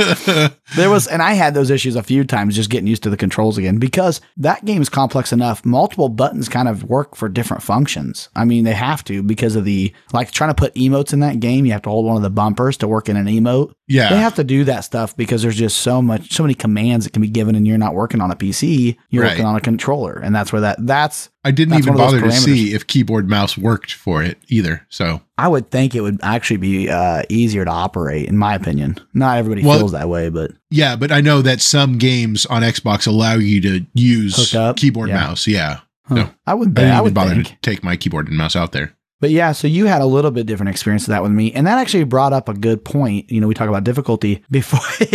there 0.77 0.91
was, 0.91 1.07
and 1.07 1.23
I 1.23 1.33
had 1.33 1.55
those 1.55 1.71
issues 1.71 1.97
a 1.97 2.03
few 2.03 2.25
times 2.25 2.57
just 2.57 2.69
getting 2.69 2.87
used 2.87 3.03
to 3.05 3.11
the 3.11 3.17
controls 3.17 3.57
again 3.59 3.79
because 3.79 4.21
that 4.37 4.65
game 4.65 4.83
is 4.83 4.89
complex 4.89 5.33
enough. 5.33 5.65
Multiple 5.65 6.09
buttons 6.09 6.49
kind 6.49 6.69
of 6.69 6.85
work 6.85 7.17
for 7.17 7.29
different 7.29 7.63
functions. 7.63 8.29
I 8.37 8.45
mean, 8.45 8.65
they 8.65 8.73
have 8.77 9.03
to 9.05 9.23
because 9.23 9.57
of 9.57 9.65
the 9.65 9.93
like 10.13 10.31
trying 10.31 10.51
to 10.51 10.55
put 10.55 10.75
emotes 10.75 11.13
in 11.13 11.21
that 11.21 11.41
game. 11.41 11.67
You 11.67 11.73
have 11.73 11.83
to 11.83 11.89
hold 11.91 12.07
one 12.07 12.17
of 12.17 12.23
the 12.23 12.31
bumpers 12.31 12.77
to 12.79 12.89
work 12.89 13.09
in 13.09 13.17
an 13.17 13.27
emote. 13.27 13.73
Yeah. 13.89 14.11
They 14.11 14.17
have 14.19 14.35
to 14.37 14.45
do 14.45 14.65
that 14.65 14.81
stuff 14.81 15.17
because 15.17 15.43
there's 15.43 15.57
just 15.57 15.79
so 15.79 16.03
much, 16.03 16.33
so 16.33 16.43
many 16.43 16.55
commands 16.55 17.05
that 17.07 17.13
can 17.13 17.23
be 17.23 17.29
given, 17.29 17.55
and 17.55 17.67
you're 17.67 17.79
not 17.79 17.95
working 17.95 18.21
on 18.21 18.31
a 18.31 18.37
PC. 18.37 18.97
You're 19.11 19.23
Right. 19.25 19.31
working 19.31 19.45
on 19.47 19.57
a 19.57 19.61
controller, 19.61 20.15
and 20.15 20.35
that's 20.35 20.53
where 20.53 20.61
that 20.63 20.85
that's. 20.87 21.31
I 21.45 21.53
didn't 21.53 21.71
That's 21.75 21.87
even 21.87 21.95
one 21.95 22.05
of 22.07 22.11
those 22.11 22.21
bother 22.23 22.33
to 22.33 22.41
see 22.41 22.75
if 22.75 22.89
keyboard 22.89 23.29
mouse 23.31 23.57
worked 23.57 23.93
for 23.93 24.21
it 24.21 24.37
either. 24.49 24.85
So 24.89 25.21
I 25.39 25.47
would 25.47 25.71
think 25.71 25.95
it 25.95 26.01
would 26.01 26.19
actually 26.25 26.57
be 26.57 26.89
uh, 26.91 27.23
easier 27.29 27.65
to 27.65 27.71
operate, 27.71 28.29
in 28.29 28.37
my 28.37 28.57
opinion. 28.57 28.97
Not 29.15 29.39
everybody 29.39 29.63
Well- 29.65 29.79
feels 29.79 29.93
that 29.93 30.09
way, 30.09 30.29
but 30.29 30.51
Yeah, 30.71 30.97
but 30.97 31.13
I 31.13 31.21
know 31.21 31.43
that 31.43 31.61
some 31.61 31.99
games 31.99 32.47
on 32.47 32.63
Xbox 32.63 33.07
allow 33.07 33.35
you 33.35 33.61
to 33.61 33.87
use 33.95 34.57
keyboard 34.75 35.11
Yeah. 35.11 35.15
mouse. 35.15 35.47
Yeah. 35.47 35.79
Huh. 36.09 36.15
No. 36.15 36.31
I 36.47 36.55
would 36.55 36.71
I 36.79 36.83
didn't 36.83 36.97
I 36.97 37.01
would 37.01 37.15
bother 37.15 37.35
think. 37.35 37.49
to 37.49 37.57
take 37.63 37.83
my 37.83 37.97
keyboard 37.97 38.29
and 38.29 38.37
mouse 38.37 38.57
out 38.57 38.73
there. 38.73 38.97
But 39.19 39.31
yeah, 39.31 39.53
so 39.53 39.67
you 39.67 39.87
had 39.87 40.03
a 40.03 40.07
little 40.07 40.31
bit 40.31 40.47
different 40.47 40.69
experience 40.69 41.05
of 41.05 41.09
that 41.09 41.23
with 41.23 41.33
me, 41.33 41.51
and 41.53 41.67
that 41.67 41.79
actually 41.79 42.05
brought 42.05 42.35
up 42.35 42.51
a 42.51 42.55
good 42.55 42.85
point. 42.85 43.31
You 43.31 43.41
know, 43.41 43.47
we 43.47 43.55
talk 43.55 43.69
about 43.69 43.83
difficulty 43.83 44.45
before 44.51 45.07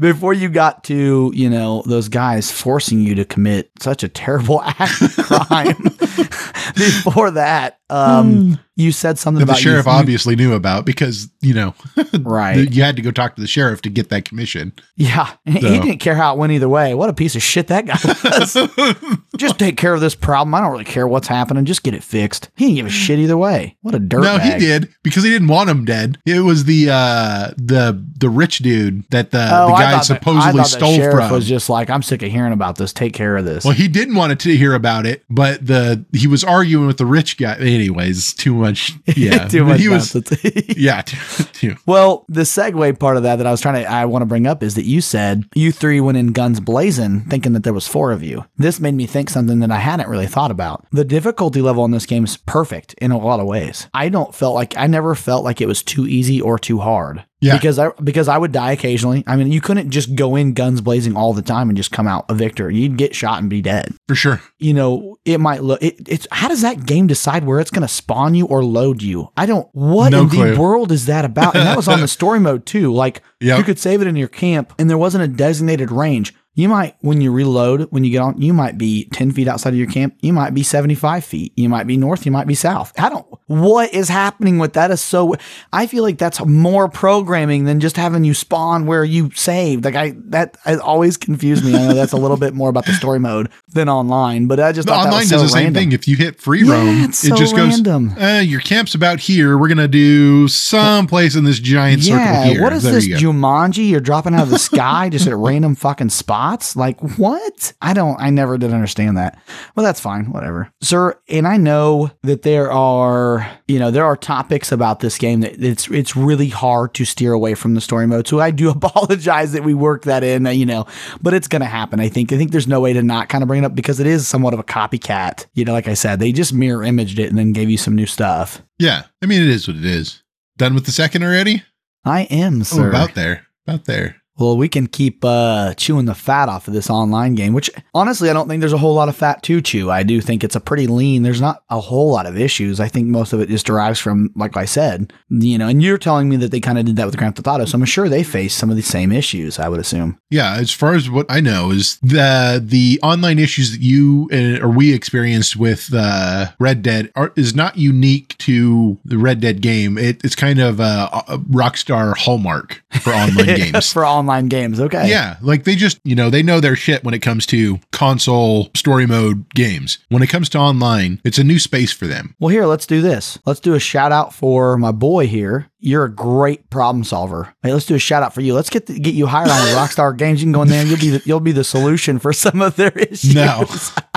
before 0.00 0.32
you 0.32 0.48
got 0.48 0.82
to 0.84 1.30
you 1.34 1.48
know 1.48 1.82
those 1.86 2.08
guys 2.08 2.50
forcing 2.50 3.00
you 3.00 3.14
to 3.14 3.24
commit 3.24 3.70
such 3.80 4.02
a 4.02 4.08
terrible 4.08 4.60
act 4.64 5.00
of 5.02 5.16
crime. 5.16 5.82
before 6.74 7.30
that, 7.32 7.78
um, 7.94 8.58
you 8.76 8.90
said 8.90 9.18
something 9.18 9.38
That 9.38 9.44
about 9.44 9.56
the 9.56 9.62
sheriff 9.62 9.86
you, 9.86 9.92
you- 9.92 9.98
obviously 9.98 10.36
knew 10.36 10.52
about 10.54 10.84
because, 10.84 11.28
you 11.40 11.54
know, 11.54 11.74
right? 12.20 12.70
you 12.72 12.82
had 12.82 12.96
to 12.96 13.02
go 13.02 13.10
talk 13.12 13.36
to 13.36 13.40
the 13.40 13.46
sheriff 13.46 13.82
to 13.82 13.90
get 13.90 14.08
that 14.08 14.24
commission. 14.24 14.72
Yeah, 14.96 15.30
and 15.46 15.54
he 15.58 15.60
didn't 15.80 15.98
care 15.98 16.14
how 16.16 16.34
it 16.34 16.38
went 16.38 16.52
either 16.52 16.68
way. 16.68 16.94
What 16.94 17.08
a 17.08 17.12
piece 17.12 17.36
of 17.36 17.42
shit 17.42 17.68
that 17.68 17.86
guy 17.86 17.98
was. 18.04 19.18
Just 19.36 19.58
take 19.58 19.76
care 19.76 19.94
of 19.94 20.00
this 20.00 20.14
problem. 20.14 20.54
I 20.54 20.60
don't 20.60 20.72
really 20.72 20.84
care 20.84 21.06
what's 21.06 21.28
happening. 21.28 21.64
Just 21.64 21.82
get 21.82 21.94
it 21.94 22.02
fixed. 22.02 22.50
He 22.56 22.64
didn't 22.66 22.76
give 22.76 22.86
a 22.86 22.90
shit 22.90 23.18
either 23.18 23.36
way. 23.36 23.76
What 23.82 23.94
a 23.94 23.98
dirt 23.98 24.22
no, 24.22 24.38
bag. 24.38 24.60
he 24.60 24.66
did 24.66 24.92
because 25.02 25.22
he 25.24 25.30
didn't 25.30 25.48
want 25.48 25.70
him 25.70 25.84
dead. 25.84 26.18
It 26.26 26.40
was 26.40 26.64
the 26.64 26.88
uh 26.90 27.52
the 27.56 28.04
the 28.18 28.28
rich 28.28 28.58
dude 28.58 29.04
that 29.10 29.30
the, 29.30 29.48
Oh, 29.52 29.68
the 29.68 29.72
guy 29.74 29.98
I 29.98 30.00
supposedly 30.00 30.58
thought 30.60 30.66
stole 30.68 30.90
the 30.92 30.96
sheriff 30.96 31.26
from. 31.26 31.32
was 31.32 31.46
just 31.48 31.68
like, 31.68 31.90
I'm 31.90 32.02
sick 32.02 32.22
of 32.22 32.30
hearing 32.30 32.52
about 32.52 32.76
this. 32.76 32.92
Take 32.92 33.12
care 33.12 33.36
of 33.36 33.44
this. 33.44 33.64
well, 33.64 33.74
he 33.74 33.86
didn't 33.88 34.14
want 34.14 34.38
to 34.40 34.56
hear 34.56 34.74
about 34.74 35.06
it, 35.06 35.24
but 35.28 35.64
the 35.66 36.04
he 36.12 36.26
was 36.26 36.42
arguing 36.44 36.86
with 36.86 36.98
the 36.98 37.06
rich 37.06 37.36
guy. 37.36 37.56
Anyways, 37.84 38.32
too 38.34 38.54
much. 38.54 38.94
Yeah, 39.16 39.48
Too 39.48 39.64
much 39.64 39.80
He 39.80 39.88
was. 39.88 40.14
Yeah, 40.76 41.02
too, 41.02 41.44
too. 41.52 41.76
Well, 41.86 42.24
the 42.28 42.42
segue 42.42 42.98
part 42.98 43.16
of 43.16 43.22
that 43.22 43.36
that 43.36 43.46
I 43.46 43.50
was 43.50 43.60
trying 43.60 43.82
to 43.82 43.90
I 43.90 44.06
want 44.06 44.22
to 44.22 44.26
bring 44.26 44.46
up 44.46 44.62
is 44.62 44.74
that 44.74 44.86
you 44.86 45.00
said 45.00 45.44
you 45.54 45.70
three 45.70 46.00
went 46.00 46.18
in 46.18 46.32
guns 46.32 46.60
blazing 46.60 47.20
thinking 47.22 47.52
that 47.52 47.62
there 47.62 47.72
was 47.72 47.86
four 47.86 48.12
of 48.12 48.22
you. 48.22 48.44
This 48.56 48.80
made 48.80 48.94
me 48.94 49.06
think 49.06 49.30
something 49.30 49.60
that 49.60 49.70
I 49.70 49.78
hadn't 49.78 50.08
really 50.08 50.26
thought 50.26 50.50
about. 50.50 50.86
The 50.90 51.04
difficulty 51.04 51.60
level 51.60 51.84
in 51.84 51.90
this 51.90 52.06
game 52.06 52.24
is 52.24 52.36
perfect 52.38 52.94
in 52.94 53.10
a 53.10 53.18
lot 53.18 53.40
of 53.40 53.46
ways. 53.46 53.88
I 53.94 54.08
don't 54.08 54.34
felt 54.34 54.54
like 54.54 54.76
I 54.76 54.86
never 54.86 55.14
felt 55.14 55.44
like 55.44 55.60
it 55.60 55.68
was 55.68 55.82
too 55.82 56.06
easy 56.06 56.40
or 56.40 56.58
too 56.58 56.78
hard. 56.78 57.24
Yeah. 57.44 57.56
Because 57.56 57.78
I 57.78 57.90
because 58.02 58.28
I 58.28 58.38
would 58.38 58.52
die 58.52 58.72
occasionally. 58.72 59.22
I 59.26 59.36
mean, 59.36 59.52
you 59.52 59.60
couldn't 59.60 59.90
just 59.90 60.14
go 60.14 60.34
in 60.36 60.54
guns 60.54 60.80
blazing 60.80 61.16
all 61.16 61.32
the 61.32 61.42
time 61.42 61.68
and 61.68 61.76
just 61.76 61.92
come 61.92 62.06
out 62.08 62.24
a 62.30 62.34
victor. 62.34 62.70
You'd 62.70 62.96
get 62.96 63.14
shot 63.14 63.40
and 63.40 63.50
be 63.50 63.60
dead 63.60 63.94
for 64.08 64.14
sure. 64.14 64.40
you 64.58 64.72
know, 64.72 65.16
it 65.24 65.38
might 65.40 65.62
look. 65.62 65.82
It, 65.82 66.08
it's 66.08 66.26
how 66.32 66.48
does 66.48 66.62
that 66.62 66.86
game 66.86 67.06
decide 67.06 67.44
where 67.44 67.60
it's 67.60 67.70
going 67.70 67.82
to 67.82 67.88
spawn 67.88 68.34
you 68.34 68.46
or 68.46 68.64
load 68.64 69.02
you? 69.02 69.28
I 69.36 69.46
don't. 69.46 69.68
What 69.72 70.10
No 70.10 70.22
in 70.22 70.28
clue. 70.30 70.54
the 70.54 70.60
world 70.60 70.90
is 70.90 71.06
that 71.06 71.24
about? 71.24 71.54
And 71.54 71.66
that 71.66 71.76
was 71.76 71.88
on 71.88 72.00
the 72.00 72.08
story 72.18 72.40
mode 72.40 72.64
too. 72.66 72.92
Like 72.92 73.22
Yep. 73.40 73.58
you 73.58 73.64
could 73.64 73.78
save 73.78 74.00
it 74.00 74.06
in 74.06 74.16
your 74.16 74.28
camp, 74.28 74.72
and 74.78 74.88
there 74.88 74.96
wasn't 74.96 75.24
a 75.24 75.28
designated 75.28 75.90
range. 75.92 76.34
You 76.56 76.68
might, 76.68 76.94
when 77.00 77.20
you 77.20 77.32
reload, 77.32 77.88
when 77.90 78.04
you 78.04 78.10
get 78.12 78.18
on, 78.20 78.40
you 78.40 78.52
might 78.54 78.78
be 78.78 79.06
10 79.12 79.32
feet 79.32 79.48
outside 79.48 79.70
of 79.70 79.78
your 79.78 79.88
camp. 79.88 80.16
You 80.20 80.32
might 80.32 80.54
be 80.54 80.62
75 80.62 81.24
feet. 81.24 81.52
You 81.56 81.68
might 81.68 81.86
be 81.88 81.96
north. 81.96 82.24
You 82.24 82.30
might 82.30 82.46
be 82.46 82.54
south. 82.54 82.92
I 82.96 83.08
don't, 83.08 83.26
what 83.46 83.92
is 83.92 84.08
happening 84.08 84.58
with 84.58 84.74
that 84.74 84.92
is 84.92 85.00
so, 85.00 85.34
I 85.72 85.88
feel 85.88 86.04
like 86.04 86.16
that's 86.16 86.44
more 86.44 86.88
programming 86.88 87.64
than 87.64 87.80
just 87.80 87.96
having 87.96 88.22
you 88.22 88.34
spawn 88.34 88.86
where 88.86 89.04
you 89.04 89.32
saved. 89.34 89.84
Like 89.84 89.96
I, 89.96 90.14
that 90.26 90.56
I 90.64 90.76
always 90.76 91.16
confused 91.16 91.64
me. 91.64 91.74
I 91.74 91.88
know 91.88 91.94
that's 91.94 92.12
a 92.12 92.16
little 92.16 92.36
bit 92.36 92.54
more 92.54 92.68
about 92.70 92.86
the 92.86 92.92
story 92.92 93.18
mode 93.18 93.50
than 93.72 93.88
online, 93.88 94.46
but 94.46 94.60
I 94.60 94.70
just 94.70 94.86
thought 94.86 94.98
that 95.02 95.08
online 95.08 95.22
was 95.22 95.30
does 95.30 95.40
so 95.40 95.46
the 95.46 95.52
same 95.52 95.74
thing. 95.74 95.90
If 95.90 96.06
you 96.06 96.16
hit 96.16 96.40
free 96.40 96.62
Yeah, 96.64 96.72
roam, 96.74 97.02
it's 97.04 97.24
it 97.24 97.30
so 97.30 97.36
just 97.36 97.54
random. 97.56 98.10
goes. 98.10 98.18
Uh, 98.22 98.42
your 98.44 98.60
camp's 98.60 98.94
about 98.94 99.18
here. 99.18 99.58
We're 99.58 99.68
gonna 99.68 99.88
do 99.88 100.46
some 100.46 101.08
place 101.08 101.34
in 101.34 101.42
this 101.42 101.58
giant 101.58 102.02
Yeah, 102.02 102.42
circle 102.42 102.52
here. 102.52 102.62
what 102.62 102.72
is 102.72 102.84
There 102.84 102.92
this. 102.92 103.08
Jumanji? 103.08 103.90
You're 103.90 104.00
dropping 104.00 104.34
out 104.34 104.44
of 104.44 104.50
the 104.50 104.58
sky 104.60 105.08
just 105.08 105.26
at 105.26 105.34
random 105.36 105.74
fucking 105.74 106.10
spots? 106.44 106.76
Like 106.76 107.00
what? 107.18 107.72
I 107.80 107.94
don't. 107.94 108.20
I 108.20 108.30
never 108.30 108.58
did 108.58 108.72
understand 108.72 109.16
that. 109.16 109.38
Well, 109.74 109.84
that's 109.84 110.00
fine. 110.00 110.30
Whatever, 110.30 110.70
sir. 110.80 111.18
And 111.28 111.46
I 111.46 111.56
know 111.56 112.10
that 112.22 112.42
there 112.42 112.70
are, 112.70 113.50
you 113.66 113.78
know, 113.78 113.90
there 113.90 114.04
are 114.04 114.16
topics 114.16 114.70
about 114.72 115.00
this 115.00 115.18
game 115.18 115.40
that 115.40 115.62
it's 115.62 115.88
it's 115.90 116.16
really 116.16 116.48
hard 116.48 116.94
to 116.94 117.04
steer 117.04 117.32
away 117.32 117.54
from 117.54 117.74
the 117.74 117.80
story 117.80 118.06
mode. 118.06 118.28
So 118.28 118.40
I 118.40 118.50
do 118.50 118.70
apologize 118.78 119.52
that 119.52 119.64
we 119.64 119.74
work 119.74 120.04
that 120.04 120.22
in. 120.22 120.44
You 120.46 120.66
know, 120.66 120.86
but 121.22 121.34
it's 121.34 121.48
gonna 121.48 121.64
happen. 121.64 122.00
I 122.00 122.08
think. 122.08 122.32
I 122.32 122.36
think 122.36 122.50
there's 122.52 122.68
no 122.68 122.80
way 122.80 122.92
to 122.92 123.02
not 123.02 123.28
kind 123.28 123.42
of 123.42 123.48
bring 123.48 123.62
it 123.62 123.66
up 123.66 123.74
because 123.74 124.00
it 124.00 124.06
is 124.06 124.28
somewhat 124.28 124.54
of 124.54 124.60
a 124.60 124.64
copycat. 124.64 125.46
You 125.54 125.64
know, 125.64 125.72
like 125.72 125.88
I 125.88 125.94
said, 125.94 126.20
they 126.20 126.32
just 126.32 126.52
mirror 126.52 126.82
imaged 126.84 127.18
it 127.18 127.28
and 127.28 127.38
then 127.38 127.52
gave 127.52 127.70
you 127.70 127.78
some 127.78 127.94
new 127.94 128.06
stuff. 128.06 128.62
Yeah, 128.78 129.04
I 129.22 129.26
mean 129.26 129.42
it 129.42 129.48
is 129.48 129.66
what 129.68 129.76
it 129.76 129.84
is. 129.84 130.22
Done 130.56 130.74
with 130.74 130.84
the 130.86 130.92
second 130.92 131.22
already? 131.24 131.62
I 132.04 132.22
am, 132.24 132.60
Oh, 132.60 132.64
sir. 132.64 132.88
about 132.90 133.14
there, 133.14 133.46
about 133.66 133.86
there. 133.86 134.16
Well, 134.36 134.56
we 134.56 134.68
can 134.68 134.88
keep 134.88 135.24
uh, 135.24 135.74
chewing 135.74 136.06
the 136.06 136.14
fat 136.14 136.48
off 136.48 136.66
of 136.66 136.74
this 136.74 136.90
online 136.90 137.34
game, 137.36 137.52
which 137.52 137.70
honestly, 137.94 138.28
I 138.28 138.32
don't 138.32 138.48
think 138.48 138.60
there's 138.60 138.72
a 138.72 138.78
whole 138.78 138.94
lot 138.94 139.08
of 139.08 139.14
fat 139.14 139.42
to 139.44 139.60
chew. 139.60 139.90
I 139.90 140.02
do 140.02 140.20
think 140.20 140.42
it's 140.42 140.56
a 140.56 140.60
pretty 140.60 140.88
lean. 140.88 141.22
There's 141.22 141.40
not 141.40 141.62
a 141.70 141.80
whole 141.80 142.10
lot 142.10 142.26
of 142.26 142.36
issues. 142.36 142.80
I 142.80 142.88
think 142.88 143.06
most 143.06 143.32
of 143.32 143.40
it 143.40 143.48
just 143.48 143.66
derives 143.66 144.00
from, 144.00 144.32
like 144.34 144.56
I 144.56 144.64
said, 144.64 145.12
you 145.30 145.56
know, 145.56 145.68
and 145.68 145.80
you're 145.82 145.98
telling 145.98 146.28
me 146.28 146.36
that 146.36 146.50
they 146.50 146.60
kind 146.60 146.78
of 146.78 146.84
did 146.84 146.96
that 146.96 147.06
with 147.06 147.16
Grand 147.16 147.36
Theft 147.36 147.46
Auto. 147.46 147.64
So 147.64 147.78
I'm 147.78 147.84
sure 147.84 148.08
they 148.08 148.24
face 148.24 148.54
some 148.54 148.70
of 148.70 148.76
the 148.76 148.82
same 148.82 149.12
issues, 149.12 149.58
I 149.58 149.68
would 149.68 149.80
assume. 149.80 150.18
Yeah, 150.30 150.56
as 150.56 150.72
far 150.72 150.94
as 150.94 151.08
what 151.08 151.26
I 151.28 151.40
know 151.40 151.70
is 151.70 151.98
the 152.02 152.60
the 152.64 152.98
online 153.02 153.38
issues 153.38 153.70
that 153.70 153.80
you 153.80 154.28
uh, 154.32 154.64
or 154.64 154.68
we 154.68 154.92
experienced 154.92 155.56
with 155.56 155.90
uh, 155.94 156.46
Red 156.58 156.82
Dead 156.82 157.12
are, 157.14 157.32
is 157.36 157.54
not 157.54 157.78
unique 157.78 158.36
to 158.38 158.98
the 159.04 159.18
Red 159.18 159.40
Dead 159.40 159.60
game. 159.60 159.96
It, 159.96 160.24
it's 160.24 160.34
kind 160.34 160.58
of 160.58 160.80
a, 160.80 161.08
a 161.28 161.38
Rockstar 161.38 162.16
hallmark 162.16 162.82
for 163.00 163.12
online 163.12 163.46
games. 163.56 163.92
For 163.92 164.04
online 164.24 164.48
games. 164.48 164.80
Okay. 164.80 165.08
Yeah, 165.10 165.36
like 165.42 165.64
they 165.64 165.76
just, 165.76 166.00
you 166.02 166.14
know, 166.14 166.30
they 166.30 166.42
know 166.42 166.60
their 166.60 166.76
shit 166.76 167.04
when 167.04 167.12
it 167.12 167.20
comes 167.20 167.44
to 167.46 167.78
console 167.92 168.70
story 168.74 169.06
mode 169.06 169.48
games. 169.50 169.98
When 170.08 170.22
it 170.22 170.28
comes 170.28 170.48
to 170.50 170.58
online, 170.58 171.20
it's 171.24 171.38
a 171.38 171.44
new 171.44 171.58
space 171.58 171.92
for 171.92 172.06
them. 172.06 172.34
Well, 172.40 172.48
here, 172.48 172.64
let's 172.64 172.86
do 172.86 173.02
this. 173.02 173.38
Let's 173.44 173.60
do 173.60 173.74
a 173.74 173.80
shout 173.80 174.12
out 174.12 174.32
for 174.32 174.78
my 174.78 174.92
boy 174.92 175.26
here. 175.26 175.68
You're 175.86 176.04
a 176.04 176.10
great 176.10 176.70
problem 176.70 177.04
solver. 177.04 177.54
Hey, 177.62 177.70
let's 177.70 177.84
do 177.84 177.94
a 177.94 177.98
shout 177.98 178.22
out 178.22 178.32
for 178.32 178.40
you. 178.40 178.54
Let's 178.54 178.70
get 178.70 178.86
the, 178.86 178.98
get 178.98 179.12
you 179.12 179.26
hired 179.26 179.50
on 179.50 179.58
Rockstar 179.76 180.16
Games. 180.16 180.40
You 180.40 180.46
can 180.46 180.52
go 180.52 180.62
in 180.62 180.68
there. 180.68 180.80
And 180.80 180.88
you'll 180.88 180.98
be 180.98 181.10
the, 181.10 181.22
you'll 181.26 181.40
be 181.40 181.52
the 181.52 181.62
solution 181.62 182.18
for 182.18 182.32
some 182.32 182.62
of 182.62 182.76
their 182.76 182.88
issues. 182.96 183.34
No, 183.34 183.66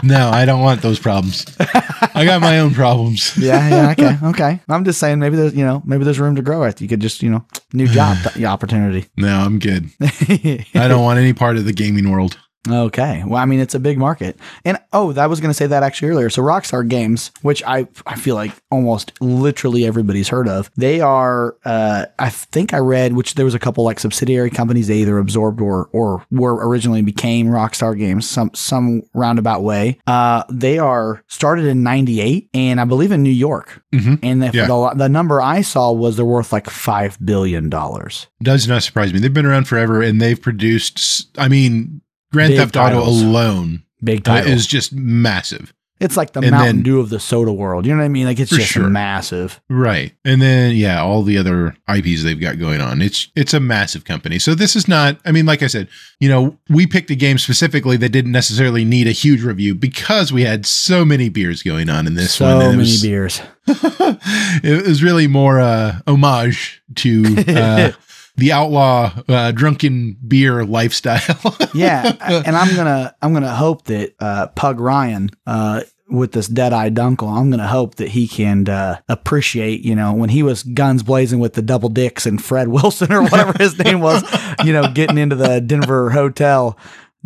no, 0.02 0.30
I 0.30 0.46
don't 0.46 0.62
want 0.62 0.82
those 0.82 0.98
problems. 0.98 1.46
I 1.60 2.24
got 2.24 2.40
my 2.40 2.60
own 2.60 2.74
problems. 2.74 3.38
yeah, 3.38 3.68
yeah, 3.68 3.92
okay, 3.92 4.18
okay. 4.28 4.62
I'm 4.70 4.86
just 4.86 4.98
saying, 4.98 5.20
maybe 5.20 5.36
there's, 5.36 5.54
you 5.56 5.66
know, 5.66 5.82
maybe 5.84 6.06
there's 6.06 6.22
room 6.22 6.38
to 6.38 6.42
grow 6.42 6.64
it. 6.64 6.80
You 6.80 6.88
could 6.88 7.02
just, 7.02 7.22
you 7.22 7.30
know, 7.30 7.46
new 7.74 7.88
job 7.88 8.16
t- 8.34 8.46
opportunity. 8.46 9.08
No, 9.18 9.38
I'm 9.38 9.60
good. 9.60 9.90
I 10.02 10.88
don't 10.88 11.04
want 11.04 11.20
any 11.20 11.34
part 11.34 11.58
of 11.58 11.66
the 11.66 11.74
gaming 11.74 12.10
world. 12.10 12.38
Okay. 12.72 13.24
Well, 13.26 13.42
I 13.42 13.46
mean, 13.46 13.60
it's 13.60 13.76
a 13.76 13.80
big 13.80 13.98
market, 13.98 14.38
and 14.66 14.78
oh, 14.94 15.14
I 15.16 15.28
was 15.28 15.40
going 15.40 15.50
to 15.50 15.54
say 15.54 15.68
that 15.68 15.84
actually 15.84 16.10
earlier. 16.10 16.30
So, 16.30 16.42
Rockstar 16.42 16.88
Games, 16.88 17.32
which 17.42 17.64
I 17.66 17.88
I 18.06 18.16
feel 18.16 18.36
like 18.36 18.52
almost 18.72 19.14
literally 19.22 19.86
everybody's 19.86 20.30
heard 20.30 20.48
of, 20.48 20.70
they 20.76 21.02
are. 21.02 21.56
Uh, 21.66 22.06
I 22.20 22.30
think 22.30 22.74
I 22.74 22.78
read 22.80 23.14
which 23.14 23.36
there 23.36 23.46
was 23.46 23.54
a 23.56 23.60
couple 23.60 23.84
like 23.84 24.00
subsidiary 24.00 24.50
companies 24.50 24.88
they 24.88 24.98
either 24.98 25.18
absorbed 25.18 25.62
or 25.62 25.90
or 25.92 26.26
were 26.32 26.56
originally 26.68 27.02
became 27.02 27.48
Rockstar 27.48 27.98
Games 27.98 28.28
some 28.30 28.52
some 28.54 29.04
roundabout 29.14 29.64
way. 29.64 30.00
Uh, 30.08 30.44
they 30.50 30.78
are 30.80 31.24
started 31.28 31.66
in 31.66 31.84
'98, 31.84 32.50
and 32.54 32.80
I 32.82 32.86
believe 32.86 33.12
in 33.12 33.24
New 33.24 33.30
York. 33.30 33.82
Mhm. 33.94 34.20
And 34.24 34.42
the, 34.42 34.52
Yeah. 34.54 34.68
the 34.68 34.94
the 34.96 35.10
number 35.10 35.42
I 35.42 35.62
saw 35.62 35.92
was 35.92 36.16
they're 36.18 36.26
worth 36.26 36.52
like 36.54 36.70
five 36.70 37.18
billion 37.24 37.70
dollars. 37.70 38.28
Does 38.42 38.68
not 38.68 38.84
surprise 38.84 39.14
me. 39.14 39.20
They've 39.20 39.34
been 39.34 39.46
around 39.46 39.68
forever 39.68 40.02
and 40.02 40.22
they've 40.22 40.40
produced, 40.42 41.28
I 41.40 41.48
mean, 41.48 42.02
Grand 42.32 42.54
Theft 42.56 42.76
Auto 42.76 43.00
titles. 43.00 43.22
alone 43.22 43.84
Big 44.04 44.20
uh, 44.28 44.36
title. 44.36 44.52
is 44.52 44.68
just 44.68 44.94
massive. 44.94 45.74
it's 46.00 46.16
like 46.16 46.34
the 46.34 46.42
and 46.42 46.52
Mountain 46.52 46.76
then- 46.78 46.84
Dew 46.84 47.00
of 47.00 47.10
the 47.10 47.20
soda 47.20 47.52
world. 47.52 47.86
You 47.88 47.94
know 47.94 47.98
what 48.00 48.06
I 48.06 48.10
mean? 48.10 48.26
Like 48.28 48.40
it's 48.40 48.52
just 48.52 48.72
sure. 48.72 48.88
massive. 48.88 49.60
Right. 49.70 50.14
And 50.24 50.40
then 50.42 50.76
yeah, 50.76 51.02
all 51.02 51.24
the 51.24 51.38
other 51.40 51.76
IPs 51.90 52.22
they've 52.24 52.40
got 52.40 52.60
going 52.60 52.82
on. 52.82 53.02
It's 53.02 53.30
it's 53.36 53.54
a 53.56 53.60
massive 53.60 54.04
company. 54.06 54.38
So 54.38 54.54
this 54.54 54.76
is 54.76 54.88
not 54.88 55.20
I 55.26 55.32
mean 55.32 55.48
like 55.48 55.64
I 55.64 55.68
said, 55.68 55.88
you 56.20 56.30
know, 56.30 56.58
we 56.70 56.86
picked 56.86 57.10
a 57.10 57.16
game 57.16 57.40
specifically 57.40 57.98
that 57.98 58.10
didn't 58.10 58.32
necessarily 58.34 58.86
need 58.86 59.08
a 59.08 59.12
huge 59.12 59.42
review 59.44 59.74
because 59.74 60.32
we 60.32 60.44
had 60.44 60.66
so 60.68 61.04
many 61.04 61.30
beers 61.30 61.64
going 61.64 61.90
on 61.90 62.06
in 62.06 62.14
this 62.14 62.36
so 62.36 62.46
one. 62.46 62.62
So 62.62 62.68
many 62.70 62.78
was, 62.78 63.02
beers. 63.02 63.42
it 63.68 64.86
was 64.86 65.02
really 65.04 65.28
more 65.28 65.60
uh 65.60 66.00
homage 66.06 66.82
to 66.96 67.44
uh 67.48 67.92
the 68.38 68.52
outlaw 68.52 69.12
uh 69.28 69.52
drunken 69.52 70.18
beer 70.28 70.64
lifestyle. 70.66 71.20
Yeah, 71.74 72.16
and 72.46 72.56
I'm 72.56 72.76
gonna 72.76 73.16
I'm 73.22 73.34
gonna 73.34 73.54
hope 73.54 73.84
that 73.86 74.16
uh, 74.20 74.48
Pug 74.48 74.80
Ryan. 74.80 75.30
Uh, 75.46 75.82
with 76.10 76.32
this 76.32 76.48
Deadeye 76.48 76.90
Dunkel, 76.90 77.30
I'm 77.30 77.52
gonna 77.52 77.68
hope 77.68 77.96
that 77.96 78.08
he 78.08 78.28
can 78.30 78.68
uh, 78.70 79.00
appreciate, 79.10 79.84
you 79.84 79.94
know, 79.94 80.14
when 80.14 80.30
he 80.30 80.42
was 80.42 80.64
guns 80.64 81.04
blazing 81.04 81.40
with 81.40 81.54
the 81.54 81.62
double 81.62 81.90
dicks 81.90 82.26
and 82.26 82.42
Fred 82.42 82.70
Wilson 82.70 83.12
or 83.12 83.24
whatever 83.24 83.54
his 83.58 83.78
name 83.78 84.00
was, 84.00 84.24
you 84.64 84.72
know, 84.72 84.90
getting 84.92 85.18
into 85.18 85.36
the 85.36 85.60
Denver 85.60 86.10
hotel 86.10 86.78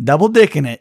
double 0.02 0.28
dicking 0.28 0.66
it. 0.66 0.80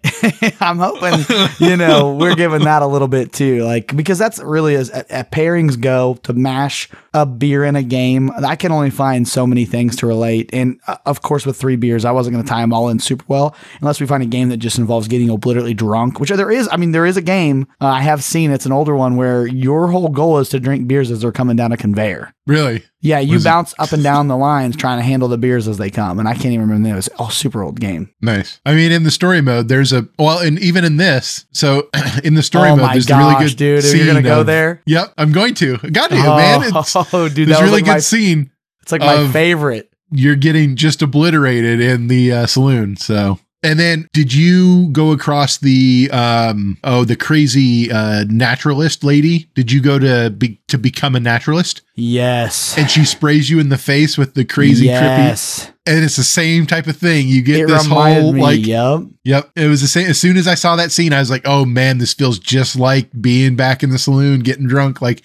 I'm 0.62 0.78
hoping, 0.80 1.26
you 1.60 1.78
know, 1.78 2.16
we're 2.16 2.36
giving 2.36 2.64
that 2.64 2.82
a 2.82 2.88
little 2.88 3.08
bit 3.08 3.34
too. 3.34 3.64
Like, 3.64 3.96
because 3.96 4.18
that's 4.18 4.40
really 4.40 4.76
as 4.76 4.90
at, 4.90 5.32
pairings 5.32 5.80
go 5.80 6.16
to 6.24 6.34
mash 6.34 6.90
a 7.14 7.26
beer 7.26 7.64
in 7.64 7.76
a 7.76 7.84
game. 7.84 8.32
I 8.46 8.56
can 8.56 8.72
only 8.72 8.90
find 8.90 9.28
so 9.28 9.46
many 9.48 9.66
things 9.66 9.96
to 9.98 10.08
relate. 10.08 10.50
And 10.54 10.80
uh, 10.88 10.98
of 11.06 11.22
course, 11.22 11.46
with 11.46 11.58
three 11.58 11.76
beers, 11.76 12.06
I 12.06 12.12
wasn't 12.12 12.34
going 12.36 12.44
to 12.46 12.50
tie 12.50 12.62
them 12.62 12.74
all 12.74 12.90
in 12.90 13.00
super 13.00 13.26
well 13.28 13.56
unless 13.80 14.00
we 14.00 14.08
find 14.08 14.24
a 14.24 14.28
game 14.28 14.50
that 14.50 14.58
just 14.58 14.78
involves 14.78 15.08
getting 15.08 15.30
obliterately 15.30 15.74
drunk, 15.74 16.20
which 16.20 16.30
there 16.30 16.52
is. 16.52 16.70
I 16.72 16.78
mean, 16.78 16.92
there 16.92 17.06
is 17.06 17.18
a 17.18 17.22
game 17.22 17.68
uh, 17.82 17.88
I 17.88 18.02
have 18.02 18.24
seen. 18.24 18.52
It's 18.52 18.66
an 18.66 18.72
older 18.72 18.96
one 18.96 19.18
where 19.18 19.46
your 19.48 19.88
whole 19.88 20.10
goal 20.10 20.40
is 20.40 20.50
to 20.50 20.60
drink 20.60 20.88
beers 20.88 21.12
as 21.12 21.22
they're 21.22 21.32
coming 21.32 21.56
down 21.56 21.72
a 21.72 21.78
conveyor. 21.78 22.34
Really? 22.48 22.84
Yeah, 23.02 23.20
you 23.20 23.34
Was 23.34 23.46
it- 23.46 23.50
bounce 23.50 23.74
up 23.80 23.92
and 23.94 24.04
down 24.04 24.28
the 24.28 24.38
lines 24.38 24.76
trying 24.76 24.98
to 25.00 25.04
handle 25.04 25.28
the 25.28 25.38
beers 25.38 25.68
as 25.68 25.78
they 25.78 25.90
come. 25.90 26.20
And 26.20 26.28
I 26.28 26.34
can't 26.34 26.48
even 26.48 26.62
remember 26.62 26.84
the 26.84 26.88
name. 26.90 26.94
It 26.94 26.98
was 26.98 27.10
a 27.20 27.32
super 27.32 27.64
old 27.64 27.80
game. 27.80 28.14
Nice. 28.22 28.60
I 28.66 28.74
mean, 28.74 28.92
in 29.02 29.06
the 29.06 29.12
story 29.12 29.42
mode, 29.42 29.68
there's 29.68 29.92
a 29.92 30.08
well, 30.20 30.38
and 30.38 30.60
even 30.60 30.86
in 30.86 30.98
this, 30.98 31.48
so 31.52 31.90
in 32.24 32.36
the 32.36 32.44
story 32.44 32.70
oh 32.70 32.76
mode, 32.76 32.94
there's 32.94 33.08
gosh, 33.08 33.24
a 33.24 33.28
really 33.34 33.50
good 33.50 33.58
dude. 33.58 33.84
Scene 33.84 34.06
going 34.06 34.16
to 34.16 34.22
go 34.22 34.42
of- 34.42 34.46
there. 34.46 34.80
Yep, 34.86 35.14
I'm 35.18 35.32
going 35.32 35.56
to. 35.56 35.78
Got 35.78 36.12
to, 36.12 36.18
oh, 36.18 36.38
man. 36.38 36.62
It's, 36.64 36.94
dude, 37.12 37.48
there's 37.48 37.48
that 37.48 37.62
really 37.62 37.72
like 37.72 37.86
good 37.86 37.92
my, 37.92 38.00
scene. 38.00 38.52
it's 38.84 38.92
like 38.92 39.02
my 39.02 39.28
favorite. 39.32 39.92
You're 40.12 40.36
getting 40.36 40.76
just 40.76 41.02
obliterated 41.02 41.82
in 41.82 42.08
the 42.08 42.32
uh, 42.32 42.46
saloon. 42.46 42.96
So, 42.96 43.40
and 43.64 43.80
then 43.80 44.10
did 44.14 44.34
you 44.34 44.90
go 44.92 45.12
across 45.12 45.58
the 45.58 46.10
um 46.12 46.78
oh 46.84 47.04
the 47.06 47.16
crazy 47.16 47.92
uh 47.92 48.26
naturalist 48.28 49.04
lady? 49.04 49.50
Did 49.54 49.72
you 49.72 49.82
go 49.82 50.00
to 50.00 50.30
be 50.32 50.60
to 50.68 50.78
become 50.78 51.16
a 51.16 51.20
naturalist? 51.20 51.82
Yes. 51.96 52.78
And 52.78 52.90
she 52.90 53.06
sprays 53.06 53.50
you 53.50 53.60
in 53.60 53.70
the 53.70 53.78
face 53.78 54.18
with 54.18 54.34
the 54.34 54.46
crazy 54.46 54.88
trippy, 54.88 55.28
yes. 55.28 55.72
and 55.86 56.04
it's 56.04 56.16
the 56.16 56.24
same 56.24 56.66
type 56.66 56.88
of 56.88 56.98
thing. 56.98 57.28
You 57.28 57.42
get 57.44 57.60
It 57.62 57.68
this 57.68 57.86
whole 57.86 58.34
me. 58.34 58.42
like 58.42 58.66
yep. 58.66 59.02
Yep. 59.24 59.52
It 59.56 59.68
was 59.68 59.82
the 59.82 59.88
same. 59.88 60.08
As 60.08 60.20
soon 60.20 60.38
as 60.38 60.48
I 60.48 60.56
saw 60.56 60.76
that 60.78 60.92
scene, 60.92 61.14
I 61.14 61.20
was 61.20 61.30
like, 61.30 61.44
oh 61.46 61.66
man, 61.66 62.00
this 62.00 62.14
feels 62.14 62.40
just 62.40 62.76
like 62.76 63.10
being 63.22 63.56
back 63.56 63.84
in 63.84 63.92
the 63.92 64.00
saloon, 64.00 64.40
getting 64.40 64.68
drunk. 64.68 65.02
Like 65.02 65.22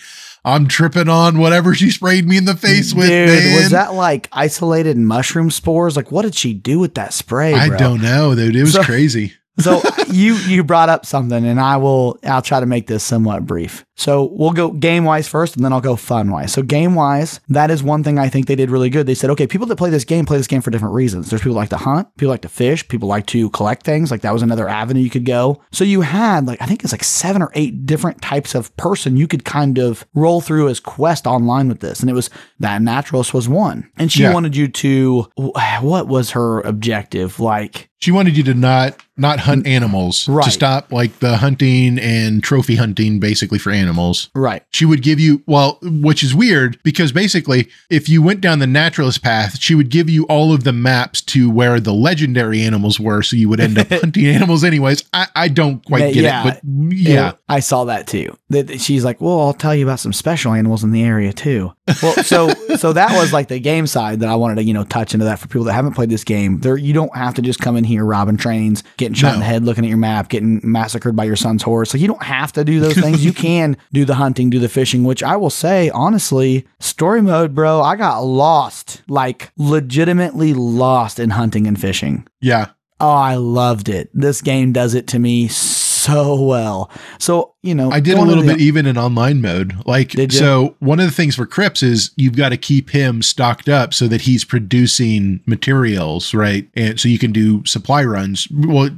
I'm 0.46 0.68
tripping 0.68 1.08
on 1.08 1.38
whatever 1.38 1.74
she 1.74 1.90
sprayed 1.90 2.26
me 2.26 2.36
in 2.38 2.44
the 2.44 2.56
face 2.56 2.94
with. 2.94 3.08
Dude, 3.08 3.54
was 3.60 3.70
that 3.70 3.92
like 3.94 4.28
isolated 4.32 4.96
mushroom 4.96 5.50
spores? 5.50 5.96
Like, 5.96 6.12
what 6.12 6.22
did 6.22 6.34
she 6.36 6.54
do 6.54 6.78
with 6.78 6.94
that 6.94 7.12
spray? 7.12 7.52
I 7.52 7.68
bro? 7.68 7.78
don't 7.78 8.00
know, 8.02 8.34
dude. 8.34 8.54
It 8.56 8.62
was 8.62 8.72
So- 8.74 8.82
crazy. 8.84 9.32
so 9.58 9.80
you 10.08 10.34
you 10.34 10.62
brought 10.62 10.90
up 10.90 11.06
something 11.06 11.42
and 11.46 11.58
i 11.58 11.78
will 11.78 12.18
i'll 12.24 12.42
try 12.42 12.60
to 12.60 12.66
make 12.66 12.86
this 12.88 13.02
somewhat 13.02 13.46
brief 13.46 13.85
so 13.98 14.24
we'll 14.32 14.52
go 14.52 14.70
game 14.70 15.04
wise 15.04 15.26
first 15.26 15.56
and 15.56 15.64
then 15.64 15.72
i'll 15.72 15.80
go 15.80 15.96
fun 15.96 16.30
wise 16.30 16.52
so 16.52 16.62
game 16.62 16.94
wise 16.94 17.40
that 17.48 17.70
is 17.70 17.82
one 17.82 18.04
thing 18.04 18.18
i 18.18 18.28
think 18.28 18.46
they 18.46 18.54
did 18.54 18.70
really 18.70 18.90
good 18.90 19.06
they 19.06 19.14
said 19.14 19.30
okay 19.30 19.46
people 19.46 19.66
that 19.66 19.76
play 19.76 19.90
this 19.90 20.04
game 20.04 20.24
play 20.26 20.36
this 20.36 20.46
game 20.46 20.60
for 20.60 20.70
different 20.70 20.94
reasons 20.94 21.30
there's 21.30 21.40
people 21.42 21.56
like 21.56 21.70
to 21.70 21.76
hunt 21.76 22.06
people 22.16 22.30
like 22.30 22.42
to 22.42 22.48
fish 22.48 22.86
people 22.88 23.08
like 23.08 23.26
to 23.26 23.48
collect 23.50 23.84
things 23.84 24.10
like 24.10 24.20
that 24.20 24.32
was 24.32 24.42
another 24.42 24.68
avenue 24.68 25.00
you 25.00 25.10
could 25.10 25.24
go 25.24 25.60
so 25.72 25.82
you 25.82 26.02
had 26.02 26.46
like 26.46 26.60
i 26.60 26.66
think 26.66 26.82
it's 26.84 26.92
like 26.92 27.02
seven 27.04 27.40
or 27.42 27.50
eight 27.54 27.86
different 27.86 28.20
types 28.20 28.54
of 28.54 28.74
person 28.76 29.16
you 29.16 29.26
could 29.26 29.44
kind 29.44 29.78
of 29.78 30.06
roll 30.14 30.40
through 30.40 30.68
as 30.68 30.78
quest 30.78 31.26
online 31.26 31.68
with 31.68 31.80
this 31.80 32.00
and 32.00 32.10
it 32.10 32.14
was 32.14 32.28
that 32.60 32.82
naturalist 32.82 33.32
was 33.32 33.48
one 33.48 33.88
and 33.96 34.12
she 34.12 34.22
Yeah. 34.22 34.32
wanted 34.34 34.54
you 34.56 34.68
to 34.68 35.26
what 35.36 36.06
was 36.08 36.30
her 36.32 36.60
objective 36.60 37.40
like 37.40 37.88
She 37.98 38.10
wanted 38.12 38.36
you 38.36 38.42
to 38.44 38.54
not 38.54 39.02
not 39.16 39.40
hunt 39.40 39.66
animals. 39.66 40.28
Right. 40.28 40.44
To 40.44 40.50
stop 40.50 40.92
like 40.92 41.20
the 41.20 41.38
hunting 41.38 41.98
and 41.98 42.42
trophy 42.42 42.76
hunting 42.76 43.18
basically 43.18 43.58
for 43.58 43.70
animals. 43.70 43.85
Right 44.34 44.64
She 44.72 44.84
would 44.84 45.02
give 45.02 45.20
you 45.20 45.42
well, 45.46 45.78
which 45.82 46.22
is 46.22 46.34
weird 46.34 46.78
because 46.82 47.12
basically 47.12 47.68
if 47.90 48.08
you 48.08 48.22
went 48.22 48.40
down 48.40 48.58
the 48.58 48.66
naturalist 48.66 49.22
path, 49.22 49.58
she 49.60 49.74
would 49.74 49.90
give 49.90 50.10
you 50.10 50.24
all 50.26 50.52
of 50.52 50.64
the 50.64 50.72
maps 50.72 51.20
to 51.22 51.50
where 51.50 51.80
the 51.80 51.92
legendary 51.92 52.60
animals 52.62 52.98
were, 52.98 53.22
so 53.22 53.36
you 53.36 53.48
would 53.48 53.60
end 53.60 53.78
up 53.78 53.88
hunting 53.90 54.26
animals 54.26 54.64
anyways. 54.64 55.04
I, 55.12 55.28
I 55.34 55.48
don't 55.48 55.84
quite 55.84 56.14
get 56.14 56.24
yeah. 56.24 56.48
it, 56.48 56.60
but 56.64 56.96
yeah. 56.96 57.30
It- 57.30 57.38
I 57.48 57.60
saw 57.60 57.84
that 57.84 58.06
too. 58.06 58.36
That 58.50 58.80
she's 58.80 59.04
like, 59.04 59.20
"Well, 59.20 59.40
I'll 59.40 59.54
tell 59.54 59.74
you 59.74 59.84
about 59.84 60.00
some 60.00 60.12
special 60.12 60.52
animals 60.52 60.82
in 60.82 60.90
the 60.90 61.02
area 61.02 61.32
too." 61.32 61.72
Well, 62.02 62.14
so 62.24 62.48
so 62.76 62.92
that 62.92 63.16
was 63.16 63.32
like 63.32 63.48
the 63.48 63.60
game 63.60 63.86
side 63.86 64.20
that 64.20 64.28
I 64.28 64.34
wanted 64.34 64.56
to 64.56 64.64
you 64.64 64.74
know 64.74 64.84
touch 64.84 65.14
into 65.14 65.24
that 65.26 65.38
for 65.38 65.46
people 65.46 65.64
that 65.64 65.72
haven't 65.72 65.94
played 65.94 66.10
this 66.10 66.24
game. 66.24 66.58
There, 66.58 66.76
you 66.76 66.92
don't 66.92 67.14
have 67.14 67.34
to 67.34 67.42
just 67.42 67.60
come 67.60 67.76
in 67.76 67.84
here 67.84 68.04
robbing 68.04 68.36
trains, 68.36 68.82
getting 68.96 69.14
shot 69.14 69.34
in 69.34 69.40
the 69.40 69.46
head, 69.46 69.64
looking 69.64 69.84
at 69.84 69.88
your 69.88 69.98
map, 69.98 70.28
getting 70.28 70.60
massacred 70.64 71.14
by 71.14 71.24
your 71.24 71.36
son's 71.36 71.62
horse. 71.62 71.94
Like 71.94 72.00
you 72.00 72.08
don't 72.08 72.22
have 72.22 72.52
to 72.54 72.64
do 72.64 72.80
those 72.80 72.94
things. 72.94 73.24
you 73.24 73.32
can 73.34 73.76
do 73.92 74.04
the 74.04 74.16
hunting, 74.16 74.50
do 74.50 74.58
the 74.58 74.68
fishing. 74.68 75.04
Which 75.04 75.22
I 75.22 75.36
will 75.36 75.50
say 75.50 75.90
honestly, 75.90 76.66
story 76.80 77.22
mode, 77.22 77.54
bro. 77.54 77.80
I 77.82 77.96
got 77.96 78.20
lost, 78.20 79.02
like 79.08 79.52
legitimately 79.56 80.54
lost 80.54 81.20
in 81.20 81.30
hunting 81.30 81.66
and 81.66 81.80
fishing. 81.80 82.26
Yeah. 82.40 82.70
Oh, 82.98 83.10
I 83.10 83.34
loved 83.34 83.88
it. 83.90 84.10
This 84.14 84.40
game 84.40 84.72
does 84.72 84.94
it 84.94 85.06
to 85.08 85.18
me 85.18 85.48
so 85.48 85.85
well. 86.08 86.90
So, 87.18 87.54
you 87.62 87.74
know, 87.74 87.90
I 87.90 88.00
did 88.00 88.16
a 88.16 88.22
little 88.22 88.42
the- 88.42 88.52
bit 88.54 88.60
even 88.60 88.86
in 88.86 88.96
online 88.96 89.40
mode. 89.40 89.74
Like, 89.86 90.14
so 90.30 90.76
one 90.78 91.00
of 91.00 91.06
the 91.06 91.12
things 91.12 91.34
for 91.36 91.46
Cripps 91.46 91.82
is 91.82 92.10
you've 92.16 92.36
got 92.36 92.50
to 92.50 92.56
keep 92.56 92.90
him 92.90 93.22
stocked 93.22 93.68
up 93.68 93.92
so 93.92 94.06
that 94.08 94.22
he's 94.22 94.44
producing 94.44 95.40
materials, 95.46 96.32
right? 96.34 96.68
And 96.74 96.98
so 97.00 97.08
you 97.08 97.18
can 97.18 97.32
do 97.32 97.64
supply 97.64 98.04
runs. 98.04 98.48
Well, 98.50 98.90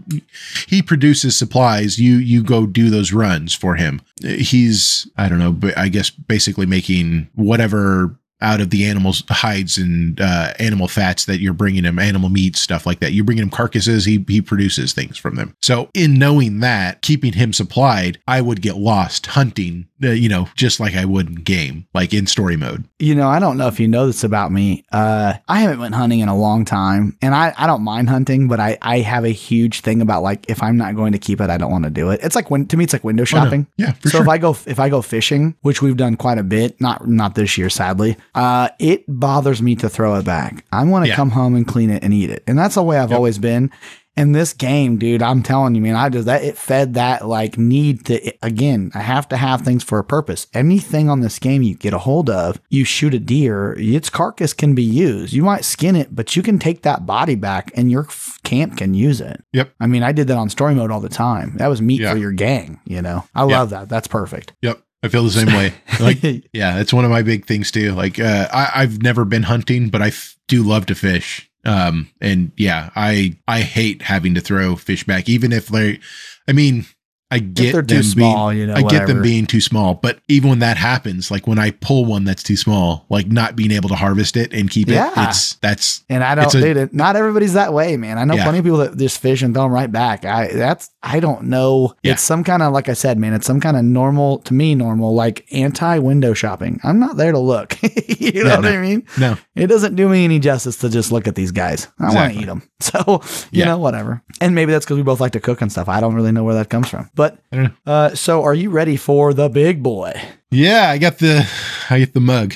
he 0.67 0.83
produces 0.83 1.37
supplies. 1.39 1.99
You 1.99 2.17
you 2.17 2.43
go 2.43 2.67
do 2.67 2.91
those 2.91 3.13
runs 3.13 3.55
for 3.55 3.77
him. 3.77 4.01
He's 4.23 5.09
I 5.17 5.29
don't 5.29 5.39
know, 5.39 5.53
but 5.53 5.77
I 5.79 5.89
guess 5.89 6.11
basically 6.11 6.67
making 6.67 7.29
whatever 7.35 8.18
out 8.41 8.61
of 8.61 8.70
the 8.70 8.84
animals 8.86 9.22
hides 9.28 9.78
and 9.78 10.20
uh, 10.20 10.53
animal 10.59 10.89
fats 10.89 11.24
that 11.24 11.41
you're 11.41 11.53
bringing 11.53 11.84
him 11.84 11.99
animal 11.99 12.28
meat 12.28 12.57
stuff 12.57 12.86
like 12.86 13.01
that 13.01 13.12
you're 13.12 13.24
bringing 13.24 13.43
him 13.43 13.51
carcasses 13.51 14.05
he, 14.05 14.24
he 14.28 14.41
produces 14.41 14.93
things 14.93 15.16
from 15.18 15.34
them 15.34 15.55
so 15.61 15.89
in 15.95 16.14
knowing 16.14 16.61
that 16.61 17.03
keeping 17.03 17.32
him 17.32 17.53
supplied 17.53 18.18
i 18.28 18.41
would 18.41 18.62
get 18.62 18.76
lost 18.76 19.26
hunting 19.26 19.89
uh, 20.05 20.11
you 20.11 20.28
know 20.28 20.49
just 20.55 20.78
like 20.80 20.95
i 20.95 21.05
would 21.05 21.28
in 21.28 21.34
game 21.36 21.86
like 21.95 22.14
in 22.14 22.26
story 22.26 22.57
mode 22.57 22.84
You 23.01 23.14
know, 23.14 23.28
I 23.28 23.39
don't 23.39 23.57
know 23.59 23.68
if 23.68 23.78
you 23.80 23.86
know 23.89 24.07
this 24.09 24.24
about 24.24 24.51
me. 24.53 24.84
Uh, 24.91 25.34
I 25.49 25.61
haven't 25.61 25.78
went 25.78 25.95
hunting 25.95 26.18
in 26.20 26.28
a 26.28 26.36
long 26.36 26.64
time, 26.64 27.16
and 27.22 27.32
I, 27.32 27.55
I 27.57 27.66
don't 27.68 27.82
mind 27.82 28.09
hunting, 28.09 28.49
but 28.49 28.59
I, 28.59 28.76
I 28.82 28.99
have 29.01 29.24
a 29.24 29.28
huge 29.30 29.80
thing 29.82 30.03
about 30.03 30.22
like 30.24 30.49
if 30.51 30.62
I'm 30.64 30.76
not 30.76 30.97
going 30.97 31.12
to 31.12 31.18
keep 31.18 31.41
it, 31.41 31.49
I 31.49 31.59
don't 31.59 31.70
want 31.70 31.84
to 31.84 31.91
do 31.91 32.11
it. 32.11 32.18
It's 32.24 32.34
like 32.34 32.51
when 32.51 32.66
to 32.66 32.76
me, 32.76 32.84
it's 32.84 32.93
like 32.93 33.05
window 33.05 33.22
Oh, 33.22 33.36
no. 33.36 33.45
shopping. 33.45 33.66
yeah 33.76 33.93
so 34.03 34.09
sure 34.11 34.22
if 34.22 34.28
I 34.28 34.39
go 34.39 34.57
if 34.66 34.80
I 34.80 34.89
go 34.89 35.01
fishing, 35.03 35.55
which 35.62 35.80
we've 35.80 35.97
done 35.97 36.16
quite 36.16 36.39
a 36.39 36.43
bit, 36.43 36.80
not 36.80 37.07
not 37.09 37.34
this 37.36 37.57
year, 37.57 37.70
sadly, 37.70 38.16
uh, 38.35 38.68
it 38.79 39.05
bothers 39.09 39.61
me 39.62 39.74
to 39.76 39.89
throw 39.89 40.14
it 40.16 40.24
back. 40.24 40.64
I 40.72 40.85
want 40.85 41.05
to 41.05 41.09
Yeah. 41.11 41.16
come 41.16 41.31
home 41.31 41.55
and 41.55 41.66
clean 41.66 41.91
it 41.91 42.03
and 42.05 42.12
eat 42.14 42.31
it, 42.31 42.43
and 42.47 42.59
that's 42.59 42.74
the 42.76 42.83
way 42.83 42.99
I've 42.99 43.11
Yep. 43.11 43.16
always 43.16 43.39
been. 43.39 43.70
And 44.16 44.35
this 44.35 44.53
game, 44.53 44.99
dude, 44.99 45.22
I'm 45.22 45.45
telling 45.45 45.76
you, 45.76 45.81
man, 45.81 45.95
I 45.95 46.09
just 46.09 46.26
that 46.26 46.43
it 46.43 46.59
fed 46.59 46.95
that 46.95 47.29
like 47.29 47.57
need 47.57 48.05
to 48.07 48.33
again. 48.43 48.91
I 48.93 48.99
have 48.99 49.29
to 49.29 49.37
have 49.37 49.61
things 49.61 49.85
for 49.85 50.01
a 50.01 50.05
purpose. 50.05 50.49
Anything 50.53 51.09
on 51.09 51.20
this 51.20 51.39
game 51.39 51.62
you 51.62 51.76
get 51.76 51.95
a 51.95 51.99
hold 51.99 52.29
of, 52.29 52.61
you 52.68 52.83
shoot 52.85 53.14
a 53.14 53.20
deer, 53.20 53.76
its 53.79 54.11
carcass 54.11 54.53
can 54.55 54.74
be 54.74 54.83
used. 54.83 55.33
You 55.33 55.45
might 55.45 55.64
skin 55.64 55.95
it, 55.95 56.16
but 56.16 56.35
you 56.35 56.43
can 56.43 56.59
take 56.59 56.83
that 56.83 57.07
body 57.07 57.37
back, 57.37 57.70
and 57.76 57.93
your 57.93 58.07
f- 58.07 58.41
camp 58.43 58.76
can 58.76 58.93
use 58.93 59.20
it. 59.20 59.41
Yep. 59.53 59.70
I 59.81 59.87
mean, 59.87 60.03
I 60.03 60.11
did 60.11 60.26
that 60.26 60.37
on 60.37 60.49
story 60.51 60.74
mode 60.74 60.91
all 60.91 61.01
the 61.01 61.09
time. 61.09 61.55
That 61.59 61.68
was 61.68 61.81
meat 61.81 62.01
Yeah. 62.01 62.11
for 62.11 62.18
your 62.18 62.33
gang. 62.33 62.81
You 62.87 63.03
know, 63.03 63.22
I 63.37 63.47
Yeah. 63.47 63.61
love 63.61 63.70
that. 63.70 63.89
That's 63.89 64.09
perfect. 64.09 64.53
yep 64.62 64.81
i 65.03 65.09
feel 65.09 65.24
the 65.24 65.30
same 65.30 65.49
way. 65.49 65.72
Like 66.01 66.22
yeah 66.53 66.76
that's 66.76 66.92
one 66.92 67.05
of 67.05 67.11
my 67.11 67.22
big 67.22 67.44
things 67.46 67.70
too. 67.70 67.92
Like 67.92 68.18
uh 68.20 68.49
I, 68.53 68.70
i've 68.82 69.03
never 69.03 69.24
been 69.24 69.42
hunting 69.44 69.88
but 69.88 70.03
i 70.03 70.09
f- 70.09 70.36
do 70.49 70.62
love 70.62 70.86
to 70.86 70.94
fish. 70.94 71.51
Um 71.64 72.09
and 72.20 72.53
yeah 72.57 72.90
i 72.94 73.36
i 73.49 73.61
hate 73.61 74.03
having 74.03 74.34
to 74.34 74.40
throw 74.40 74.76
fish 74.76 75.05
back 75.05 75.28
even 75.28 75.53
if 75.53 75.66
they 75.68 75.99
i 76.46 76.53
mean 76.53 76.86
i 77.31 77.39
get 77.39 77.72
they're 77.72 77.83
them 77.83 77.87
too 77.87 77.95
being 77.97 78.03
small, 78.03 78.53
you 78.53 78.66
know, 78.66 78.74
I 78.74 78.83
get 78.83 79.07
them 79.07 79.20
being 79.22 79.47
too 79.47 79.61
small, 79.61 79.95
but 79.95 80.18
even 80.29 80.49
when 80.51 80.59
that 80.61 80.76
happens, 80.79 81.31
like 81.31 81.47
when 81.47 81.59
I 81.59 81.72
pull 81.72 82.05
one 82.07 82.24
that's 82.24 82.43
too 82.43 82.57
small, 82.57 83.05
like 83.11 83.26
not 83.29 83.55
being 83.55 83.70
able 83.70 83.89
to 83.91 83.95
harvest 83.97 84.37
it 84.37 84.53
and 84.55 84.70
keep 84.70 84.89
Yeah. 84.89 85.09
it, 85.11 85.29
it's 85.29 85.55
that's 85.57 86.05
And 86.09 86.24
I 86.24 86.35
don't, 86.35 86.55
a- 86.55 86.61
dude. 86.61 86.76
it- 86.79 86.95
Not 86.95 87.16
everybody's 87.16 87.53
that 87.53 87.72
way, 87.74 87.97
man. 87.99 88.16
I 88.18 88.24
know 88.24 88.35
Yeah. 88.35 88.45
plenty 88.45 88.59
of 88.61 88.64
people 88.64 88.79
that 88.79 88.97
just 88.97 89.20
fish 89.20 89.43
and 89.43 89.53
throw 89.55 89.64
them 89.64 89.72
right 89.72 89.93
back. 89.93 90.24
I 90.24 90.49
that's 90.53 90.91
I 91.03 91.20
don't 91.20 91.45
know. 91.45 91.95
Yeah. 92.03 92.12
It's 92.12 92.22
some 92.22 92.43
kind 92.45 92.62
of 92.62 92.72
like 92.72 92.89
I 92.89 92.95
said, 92.95 93.18
man. 93.18 93.33
It's 93.35 93.47
some 93.47 93.61
kind 93.61 93.76
of 93.76 93.85
normal 93.85 94.39
to 94.41 94.55
me, 94.55 94.74
normal 94.74 95.14
like 95.14 95.47
anti 95.53 95.99
window 95.99 96.33
shopping. 96.35 96.81
I'm 96.83 96.99
not 96.99 97.16
there 97.18 97.33
to 97.33 97.39
look. 97.39 97.76
you 98.09 98.33
know 98.45 98.49
No, 98.49 98.55
what 98.57 98.61
no. 98.64 98.70
I 98.70 98.79
mean? 98.81 99.07
no, 99.18 99.37
It 99.55 99.66
doesn't 99.66 99.97
do 99.97 100.09
me 100.09 100.24
any 100.24 100.39
justice 100.39 100.76
to 100.79 100.89
just 100.89 101.12
look 101.12 101.29
at 101.29 101.35
these 101.35 101.53
guys. 101.53 101.89
I 102.01 102.14
want 102.14 102.33
to 102.35 102.41
eat 102.41 102.47
them. 102.47 102.62
So 102.81 103.22
you 103.51 103.64
know, 103.64 103.76
whatever. 103.79 104.22
And 104.41 104.55
maybe 104.55 104.70
that's 104.70 104.85
because 104.87 104.97
we 104.99 105.03
both 105.03 105.20
like 105.20 105.33
to 105.33 105.41
cook 105.41 105.61
and 105.62 105.70
stuff. 105.70 105.89
I 105.89 106.01
don't 106.01 106.14
really 106.14 106.31
know 106.31 106.45
where 106.45 106.55
that 106.55 106.70
comes 106.70 106.89
from. 106.89 107.11
But 107.19 107.37
I 107.53 107.57
don't 107.57 107.64
know. 107.64 107.93
uh, 107.93 108.14
so 108.14 108.45
are 108.45 108.55
you 108.55 108.71
ready 108.71 108.97
for 108.97 109.35
the 109.35 109.49
big 109.49 109.83
boy? 109.83 110.12
yeah, 110.53 110.89
I 110.89 110.99
got 110.99 111.19
the 111.19 111.51
I 111.91 111.99
get 111.99 112.14
the 112.14 112.21
mug. 112.21 112.55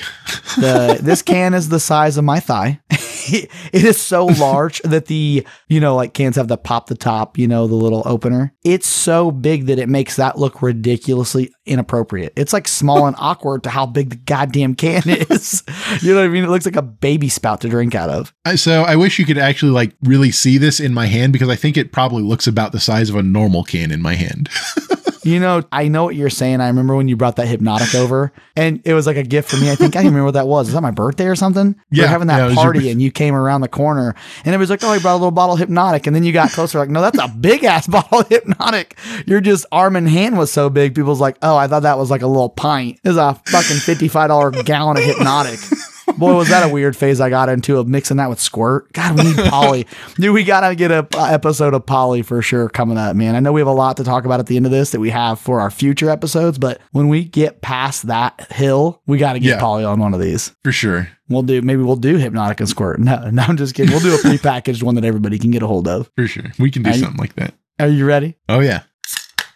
The 0.55 0.99
this 1.01 1.21
can 1.21 1.53
is 1.53 1.67
the 1.67 1.81
size 1.81 2.15
of 2.17 2.23
my 2.23 2.39
thigh. 2.39 2.79
it 3.73 3.83
is 3.83 3.99
so 3.99 4.25
large 4.25 4.79
that 4.81 5.05
the, 5.05 5.45
you 5.67 5.79
know, 5.79 5.95
like 5.95 6.13
cans 6.13 6.35
have 6.35 6.47
the 6.47 6.57
pop 6.57 6.87
the 6.87 6.95
top, 6.95 7.37
you 7.37 7.47
know, 7.47 7.67
the 7.67 7.75
little 7.75 8.03
opener. 8.05 8.53
It's 8.63 8.87
so 8.87 9.31
big 9.31 9.67
that 9.67 9.79
it 9.79 9.89
makes 9.89 10.15
that 10.15 10.37
look 10.37 10.61
ridiculously 10.61 11.53
inappropriate. 11.65 12.33
It's 12.35 12.53
like 12.53 12.67
small 12.67 13.07
and 13.07 13.15
awkward 13.19 13.63
to 13.63 13.69
how 13.69 13.85
big 13.85 14.09
the 14.09 14.15
goddamn 14.15 14.75
can 14.75 15.03
is. 15.05 15.63
you 16.01 16.13
know 16.13 16.21
what 16.21 16.25
I 16.25 16.29
mean? 16.29 16.43
It 16.43 16.49
looks 16.49 16.65
like 16.65 16.75
a 16.75 16.81
baby 16.81 17.29
spout 17.29 17.61
to 17.61 17.69
drink 17.69 17.95
out 17.95 18.09
of. 18.09 18.33
So 18.55 18.83
I 18.83 18.95
wish 18.95 19.19
you 19.19 19.25
could 19.25 19.37
actually 19.37 19.71
like 19.71 19.95
really 20.03 20.31
see 20.31 20.57
this 20.57 20.79
in 20.79 20.93
my 20.93 21.05
hand 21.05 21.33
because 21.33 21.49
I 21.49 21.55
think 21.55 21.77
it 21.77 21.91
probably 21.91 22.23
looks 22.23 22.47
about 22.47 22.71
the 22.71 22.79
size 22.79 23.09
of 23.09 23.15
a 23.15 23.23
normal 23.23 23.63
can 23.63 23.91
in 23.91 24.01
my 24.01 24.15
hand. 24.15 24.49
You 25.23 25.39
know, 25.39 25.63
I 25.71 25.87
know 25.87 26.03
what 26.03 26.15
you're 26.15 26.29
saying. 26.29 26.61
I 26.61 26.67
remember 26.67 26.95
when 26.95 27.07
you 27.07 27.15
brought 27.15 27.37
that 27.37 27.47
Hpnotiq 27.47 27.95
over, 27.99 28.31
and 28.55 28.81
it 28.85 28.93
was 28.93 29.07
like 29.07 29.17
a 29.17 29.23
gift 29.23 29.49
for 29.49 29.57
me. 29.57 29.71
I 29.71 29.75
think 29.75 29.95
I 29.95 29.99
can 29.99 30.07
remember 30.07 30.25
what 30.25 30.33
that 30.35 30.47
was. 30.47 30.67
Is 30.67 30.73
that 30.73 30.81
my 30.81 30.91
birthday 30.91 31.25
or 31.27 31.35
something? 31.35 31.75
we 31.91 31.97
Yeah, 31.97 32.03
were 32.03 32.07
having 32.09 32.27
that 32.27 32.45
your 32.47 32.55
party, 32.55 32.81
bir- 32.81 32.91
and 32.91 33.01
you 33.01 33.11
came 33.11 33.33
around 33.35 33.61
the 33.61 33.67
corner, 33.67 34.15
and 34.45 34.53
it 34.53 34.57
was 34.57 34.69
like, 34.69 34.83
"Oh, 34.83 34.93
he 34.93 34.99
brought 34.99 35.13
a 35.13 35.21
little 35.21 35.31
bottle 35.31 35.55
of 35.55 35.61
Hpnotiq," 35.61 36.05
and 36.07 36.15
then 36.15 36.23
you 36.23 36.33
got 36.33 36.51
closer, 36.51 36.77
like, 36.79 36.89
"No, 36.89 37.01
that's 37.01 37.19
a 37.19 37.27
big 37.27 37.63
ass 37.63 37.87
bottle 37.87 38.19
of 38.19 38.29
Hpnotiq." 38.29 39.27
Your 39.27 39.41
just 39.41 39.65
arm 39.71 39.95
and 39.95 40.09
hand 40.09 40.37
was 40.37 40.51
so 40.51 40.69
big, 40.69 40.95
people's 40.95 41.21
like, 41.21 41.37
"Oh, 41.41 41.55
I 41.55 41.67
thought 41.67 41.83
that 41.83 41.97
was 41.97 42.11
like 42.11 42.21
a 42.21 42.27
little 42.27 42.49
pint." 42.49 42.99
It 43.03 43.07
was 43.07 43.17
a 43.17 43.39
fucking 43.47 43.77
fifty 43.77 44.07
five 44.07 44.27
dollar 44.29 44.51
gallon 44.51 44.97
of 44.97 45.03
Hpnotiq. 45.03 45.89
Boy, 46.17 46.35
was 46.35 46.49
that 46.49 46.69
a 46.69 46.71
weird 46.71 46.95
phase 46.97 47.21
I 47.21 47.29
got 47.29 47.49
into 47.49 47.77
of 47.77 47.87
mixing 47.87 48.17
that 48.17 48.29
with 48.29 48.39
squirt. 48.39 48.91
God, 48.93 49.17
we 49.17 49.23
need 49.23 49.37
Polly. 49.49 49.87
Dude, 50.15 50.33
we 50.33 50.43
got 50.43 50.67
to 50.67 50.75
get 50.75 50.91
a 50.91 51.07
episode 51.17 51.73
of 51.73 51.85
Polly 51.85 52.21
for 52.21 52.41
sure 52.41 52.67
coming 52.69 52.97
up, 52.97 53.15
man. 53.15 53.35
I 53.35 53.39
know 53.39 53.51
we 53.53 53.61
have 53.61 53.67
a 53.67 53.71
lot 53.71 53.97
to 53.97 54.03
talk 54.03 54.25
about 54.25 54.39
at 54.39 54.47
the 54.47 54.57
end 54.57 54.65
of 54.65 54.71
this 54.71 54.91
that 54.91 54.99
we 54.99 55.09
have 55.11 55.39
for 55.39 55.59
our 55.61 55.71
future 55.71 56.09
episodes, 56.09 56.57
but 56.57 56.81
when 56.91 57.07
we 57.07 57.23
get 57.23 57.61
past 57.61 58.07
that 58.07 58.51
hill, 58.51 59.01
we 59.07 59.17
got 59.17 59.33
to 59.33 59.39
get 59.39 59.49
Yeah. 59.49 59.59
Polly 59.59 59.83
on 59.85 59.99
one 59.99 60.13
of 60.13 60.19
these. 60.19 60.53
For 60.63 60.71
sure. 60.71 61.07
We'll 61.29 61.43
do, 61.43 61.61
maybe 61.61 61.81
we'll 61.83 61.95
do 61.95 62.17
Hpnotiq 62.19 62.59
and 62.59 62.69
Squirt. 62.69 62.99
No, 62.99 63.29
no, 63.31 63.43
I'm 63.43 63.57
just 63.57 63.73
kidding. 63.73 63.91
We'll 63.91 64.01
do 64.01 64.13
a 64.13 64.17
prepackaged 64.29 64.83
one 64.83 64.95
that 64.95 65.05
everybody 65.05 65.39
can 65.39 65.51
get 65.51 65.63
a 65.63 65.67
hold 65.67 65.87
of. 65.87 66.11
For 66.15 66.27
sure. 66.27 66.51
We 66.59 66.69
can 66.69 66.83
do 66.83 66.89
Are 66.91 66.93
you- 66.93 66.99
something 66.99 67.17
like 67.19 67.35
that. 67.35 67.53
Are 67.79 67.87
you 67.87 68.05
ready? 68.05 68.35
Oh 68.49 68.59
yeah. 68.59 68.83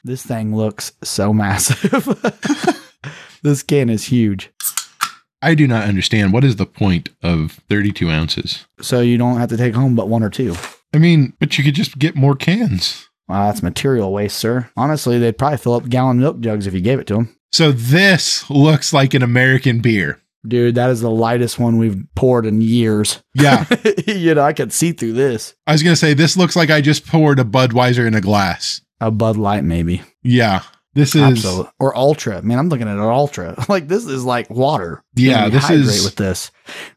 This 0.03 0.25
thing 0.25 0.55
looks 0.55 0.93
so 1.03 1.33
massive. 1.33 1.91
this 3.43 3.61
can 3.63 3.89
is 3.89 4.05
huge. 4.05 4.49
I 5.41 5.55
do 5.55 5.67
not 5.67 5.87
understand 5.87 6.33
what 6.33 6.43
is 6.43 6.55
the 6.55 6.65
point 6.65 7.09
of 7.21 7.59
32 7.69 8.09
ounces. 8.09 8.65
So 8.81 9.01
you 9.01 9.17
don't 9.17 9.37
have 9.37 9.49
to 9.49 9.57
take 9.57 9.75
home 9.75 9.95
but 9.95 10.09
one 10.09 10.23
or 10.23 10.29
two. 10.29 10.55
I 10.93 10.97
mean, 10.97 11.33
but 11.39 11.57
you 11.57 11.63
could 11.63 11.75
just 11.75 11.99
get 11.99 12.15
more 12.15 12.35
cans. 12.35 13.07
Wow, 13.27 13.47
that's 13.47 13.61
material 13.61 14.11
waste, 14.11 14.37
sir. 14.37 14.69
Honestly, 14.77 15.19
they'd 15.19 15.37
probably 15.37 15.57
fill 15.57 15.73
up 15.73 15.89
gallon 15.89 16.19
milk 16.19 16.39
jugs 16.39 16.65
if 16.65 16.73
you 16.73 16.81
gave 16.81 16.99
it 16.99 17.07
to 17.07 17.15
them. 17.15 17.37
So 17.51 17.71
this 17.71 18.49
looks 18.49 18.93
like 18.93 19.13
an 19.13 19.21
American 19.21 19.79
beer. 19.79 20.21
Dude, 20.47 20.75
that 20.75 20.89
is 20.89 21.01
the 21.01 21.11
lightest 21.11 21.59
one 21.59 21.77
we've 21.77 22.05
poured 22.15 22.45
in 22.45 22.61
years. 22.61 23.21
Yeah. 23.33 23.65
you 24.07 24.33
know, 24.33 24.43
I 24.43 24.53
could 24.53 24.71
see 24.71 24.93
through 24.93 25.13
this. 25.13 25.55
I 25.65 25.73
was 25.73 25.83
going 25.83 25.93
to 25.93 25.99
say, 25.99 26.13
this 26.13 26.37
looks 26.37 26.55
like 26.55 26.69
I 26.69 26.79
just 26.79 27.05
poured 27.05 27.39
a 27.39 27.43
Budweiser 27.43 28.07
in 28.07 28.13
a 28.13 28.21
glass. 28.21 28.81
A 29.01 29.11
Bud 29.11 29.35
Light, 29.35 29.63
maybe. 29.63 30.03
Yeah. 30.23 30.61
This 30.97 31.13
is, 31.13 31.21
Absolutely. 31.21 31.71
Or 31.79 31.95
Ultra. 31.95 32.41
Man, 32.41 32.57
I'm 32.57 32.69
looking 32.69 32.87
at 32.87 32.95
an 32.95 33.03
Ultra. 33.03 33.53
Like, 33.69 33.87
this 33.87 34.07
is 34.07 34.25
like 34.25 34.49
water. 34.49 35.03
Yeah, 35.13 35.47
this 35.47 35.69
is, 35.69 36.03
with 36.03 36.15
this. 36.15 36.49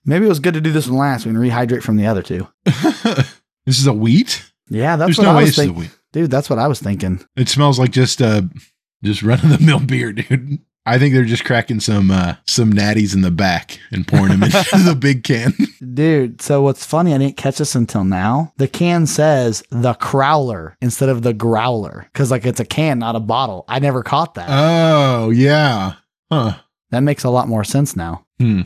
Maybe 0.06 0.24
it 0.24 0.28
was 0.28 0.40
good 0.40 0.54
to 0.54 0.60
do 0.62 0.72
this 0.72 0.88
one 0.88 0.98
last. 0.98 1.26
We 1.26 1.32
can 1.32 1.40
rehydrate 1.40 1.82
from 1.82 1.96
the 1.96 2.06
other 2.06 2.22
two. 2.22 2.48
this 2.64 3.78
is 3.78 3.86
a 3.86 3.92
wheat. 3.92 4.50
Yeah, 4.70 4.96
that's 4.96 5.08
There's 5.08 5.18
what 5.18 5.24
no 5.24 5.38
I 5.38 5.42
was 5.42 5.54
thinking. 5.54 5.90
Dude, 6.12 6.30
that's 6.30 6.48
what 6.48 6.58
I 6.58 6.66
was 6.66 6.80
thinking. 6.80 7.22
It 7.36 7.50
smells 7.50 7.78
like 7.78 7.90
just 7.90 8.22
uh 8.22 8.42
just 9.02 9.22
run 9.22 9.40
of 9.40 9.50
the 9.50 9.58
mill 9.58 9.80
beer, 9.80 10.12
dude. 10.14 10.60
I 10.90 10.98
think 10.98 11.14
they're 11.14 11.24
just 11.24 11.44
cracking 11.44 11.78
some 11.78 12.10
uh 12.10 12.34
some 12.46 12.72
natties 12.72 13.14
in 13.14 13.20
the 13.20 13.30
back 13.30 13.78
and 13.92 14.06
pouring 14.06 14.30
them 14.30 14.42
into 14.42 14.58
the 14.84 14.96
big 14.98 15.22
can. 15.22 15.54
Dude, 15.94 16.42
so 16.42 16.62
what's 16.62 16.84
funny, 16.84 17.14
I 17.14 17.18
didn't 17.18 17.36
catch 17.36 17.58
this 17.58 17.76
until 17.76 18.02
now. 18.02 18.52
The 18.56 18.66
can 18.66 19.06
says 19.06 19.62
the 19.70 19.94
crowler 19.94 20.74
instead 20.80 21.08
of 21.08 21.22
the 21.22 21.32
growler 21.32 22.08
because, 22.12 22.32
like, 22.32 22.44
it's 22.44 22.58
a 22.58 22.64
can, 22.64 22.98
not 22.98 23.14
a 23.14 23.20
bottle. 23.20 23.64
I 23.68 23.78
never 23.78 24.02
caught 24.02 24.34
that. 24.34 24.48
Oh 24.50 25.30
yeah. 25.30 25.94
Huh. 26.30 26.54
that 26.90 27.00
makes 27.00 27.22
a 27.24 27.30
lot 27.30 27.48
more 27.48 27.64
sense 27.64 27.94
now. 27.94 28.26
Hmm. 28.38 28.62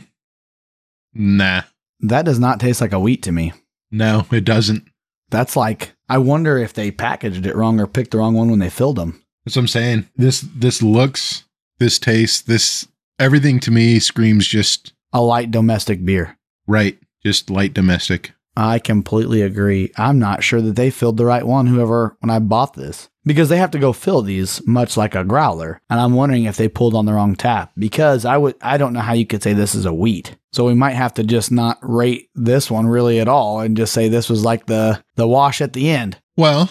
Nah. 1.13 1.61
That 1.99 2.25
does 2.25 2.39
not 2.39 2.59
taste 2.59 2.81
like 2.81 2.93
a 2.93 2.99
wheat 2.99 3.23
to 3.23 3.31
me. 3.31 3.53
No, 3.91 4.25
it 4.31 4.45
doesn't. 4.45 4.87
That's 5.29 5.55
like, 5.55 5.93
I 6.09 6.17
wonder 6.17 6.57
if 6.57 6.73
they 6.73 6.89
packaged 6.91 7.45
it 7.45 7.55
wrong 7.55 7.79
or 7.79 7.87
picked 7.87 8.11
the 8.11 8.17
wrong 8.17 8.33
one 8.33 8.49
when 8.49 8.59
they 8.59 8.69
filled 8.69 8.95
them. 8.97 9.21
That's 9.45 9.55
what 9.55 9.61
I'm 9.61 9.67
saying. 9.67 10.09
This 10.15 10.41
this 10.55 10.81
looks, 10.81 11.43
this 11.79 11.99
tastes, 11.99 12.41
this 12.41 12.87
everything 13.19 13.59
to 13.61 13.71
me 13.71 13.99
screams 13.99 14.47
just 14.47 14.93
A 15.13 15.21
light 15.21 15.51
domestic 15.51 16.03
beer. 16.05 16.37
right. 16.67 16.97
Just 17.23 17.49
light 17.49 17.73
domestic. 17.73 18.33
I 18.55 18.77
completely 18.77 19.41
agree. 19.41 19.91
I'm 19.97 20.19
not 20.19 20.43
sure 20.43 20.61
that 20.61 20.75
they 20.75 20.91
filled 20.91 21.17
the 21.17 21.25
right 21.25 21.45
one, 21.45 21.65
whoever, 21.65 22.15
when 22.19 22.29
I 22.29 22.37
bought 22.37 22.75
this, 22.75 23.09
because 23.25 23.49
they 23.49 23.57
have 23.57 23.71
to 23.71 23.79
go 23.79 23.91
fill 23.93 24.21
these 24.21 24.65
much 24.67 24.95
like 24.95 25.15
a 25.15 25.23
growler. 25.25 25.81
And 25.89 25.99
I'm 25.99 26.13
wondering 26.13 26.43
if 26.45 26.55
they 26.55 26.67
pulled 26.69 26.93
on 26.93 27.05
the 27.07 27.13
wrong 27.13 27.35
tap 27.35 27.71
because 27.79 28.25
I 28.25 28.37
would, 28.37 28.55
I 28.61 28.77
don't 28.77 28.93
know 28.93 28.99
how 29.01 29.13
you 29.13 29.25
could 29.25 29.41
say 29.41 29.53
this 29.53 29.73
is 29.73 29.85
a 29.85 29.93
wheat. 29.93 30.37
So 30.53 30.65
we 30.65 30.75
might 30.75 30.93
have 30.93 31.15
to 31.15 31.23
just 31.23 31.51
not 31.51 31.79
rate 31.81 32.29
this 32.35 32.69
one 32.69 32.85
really 32.87 33.19
at 33.19 33.27
all 33.27 33.59
and 33.59 33.75
just 33.75 33.91
say 33.91 34.07
this 34.07 34.29
was 34.29 34.45
like 34.45 34.67
the, 34.67 35.03
the 35.15 35.27
wash 35.27 35.59
at 35.61 35.73
the 35.73 35.89
end. 35.89 36.17
Well, 36.37 36.69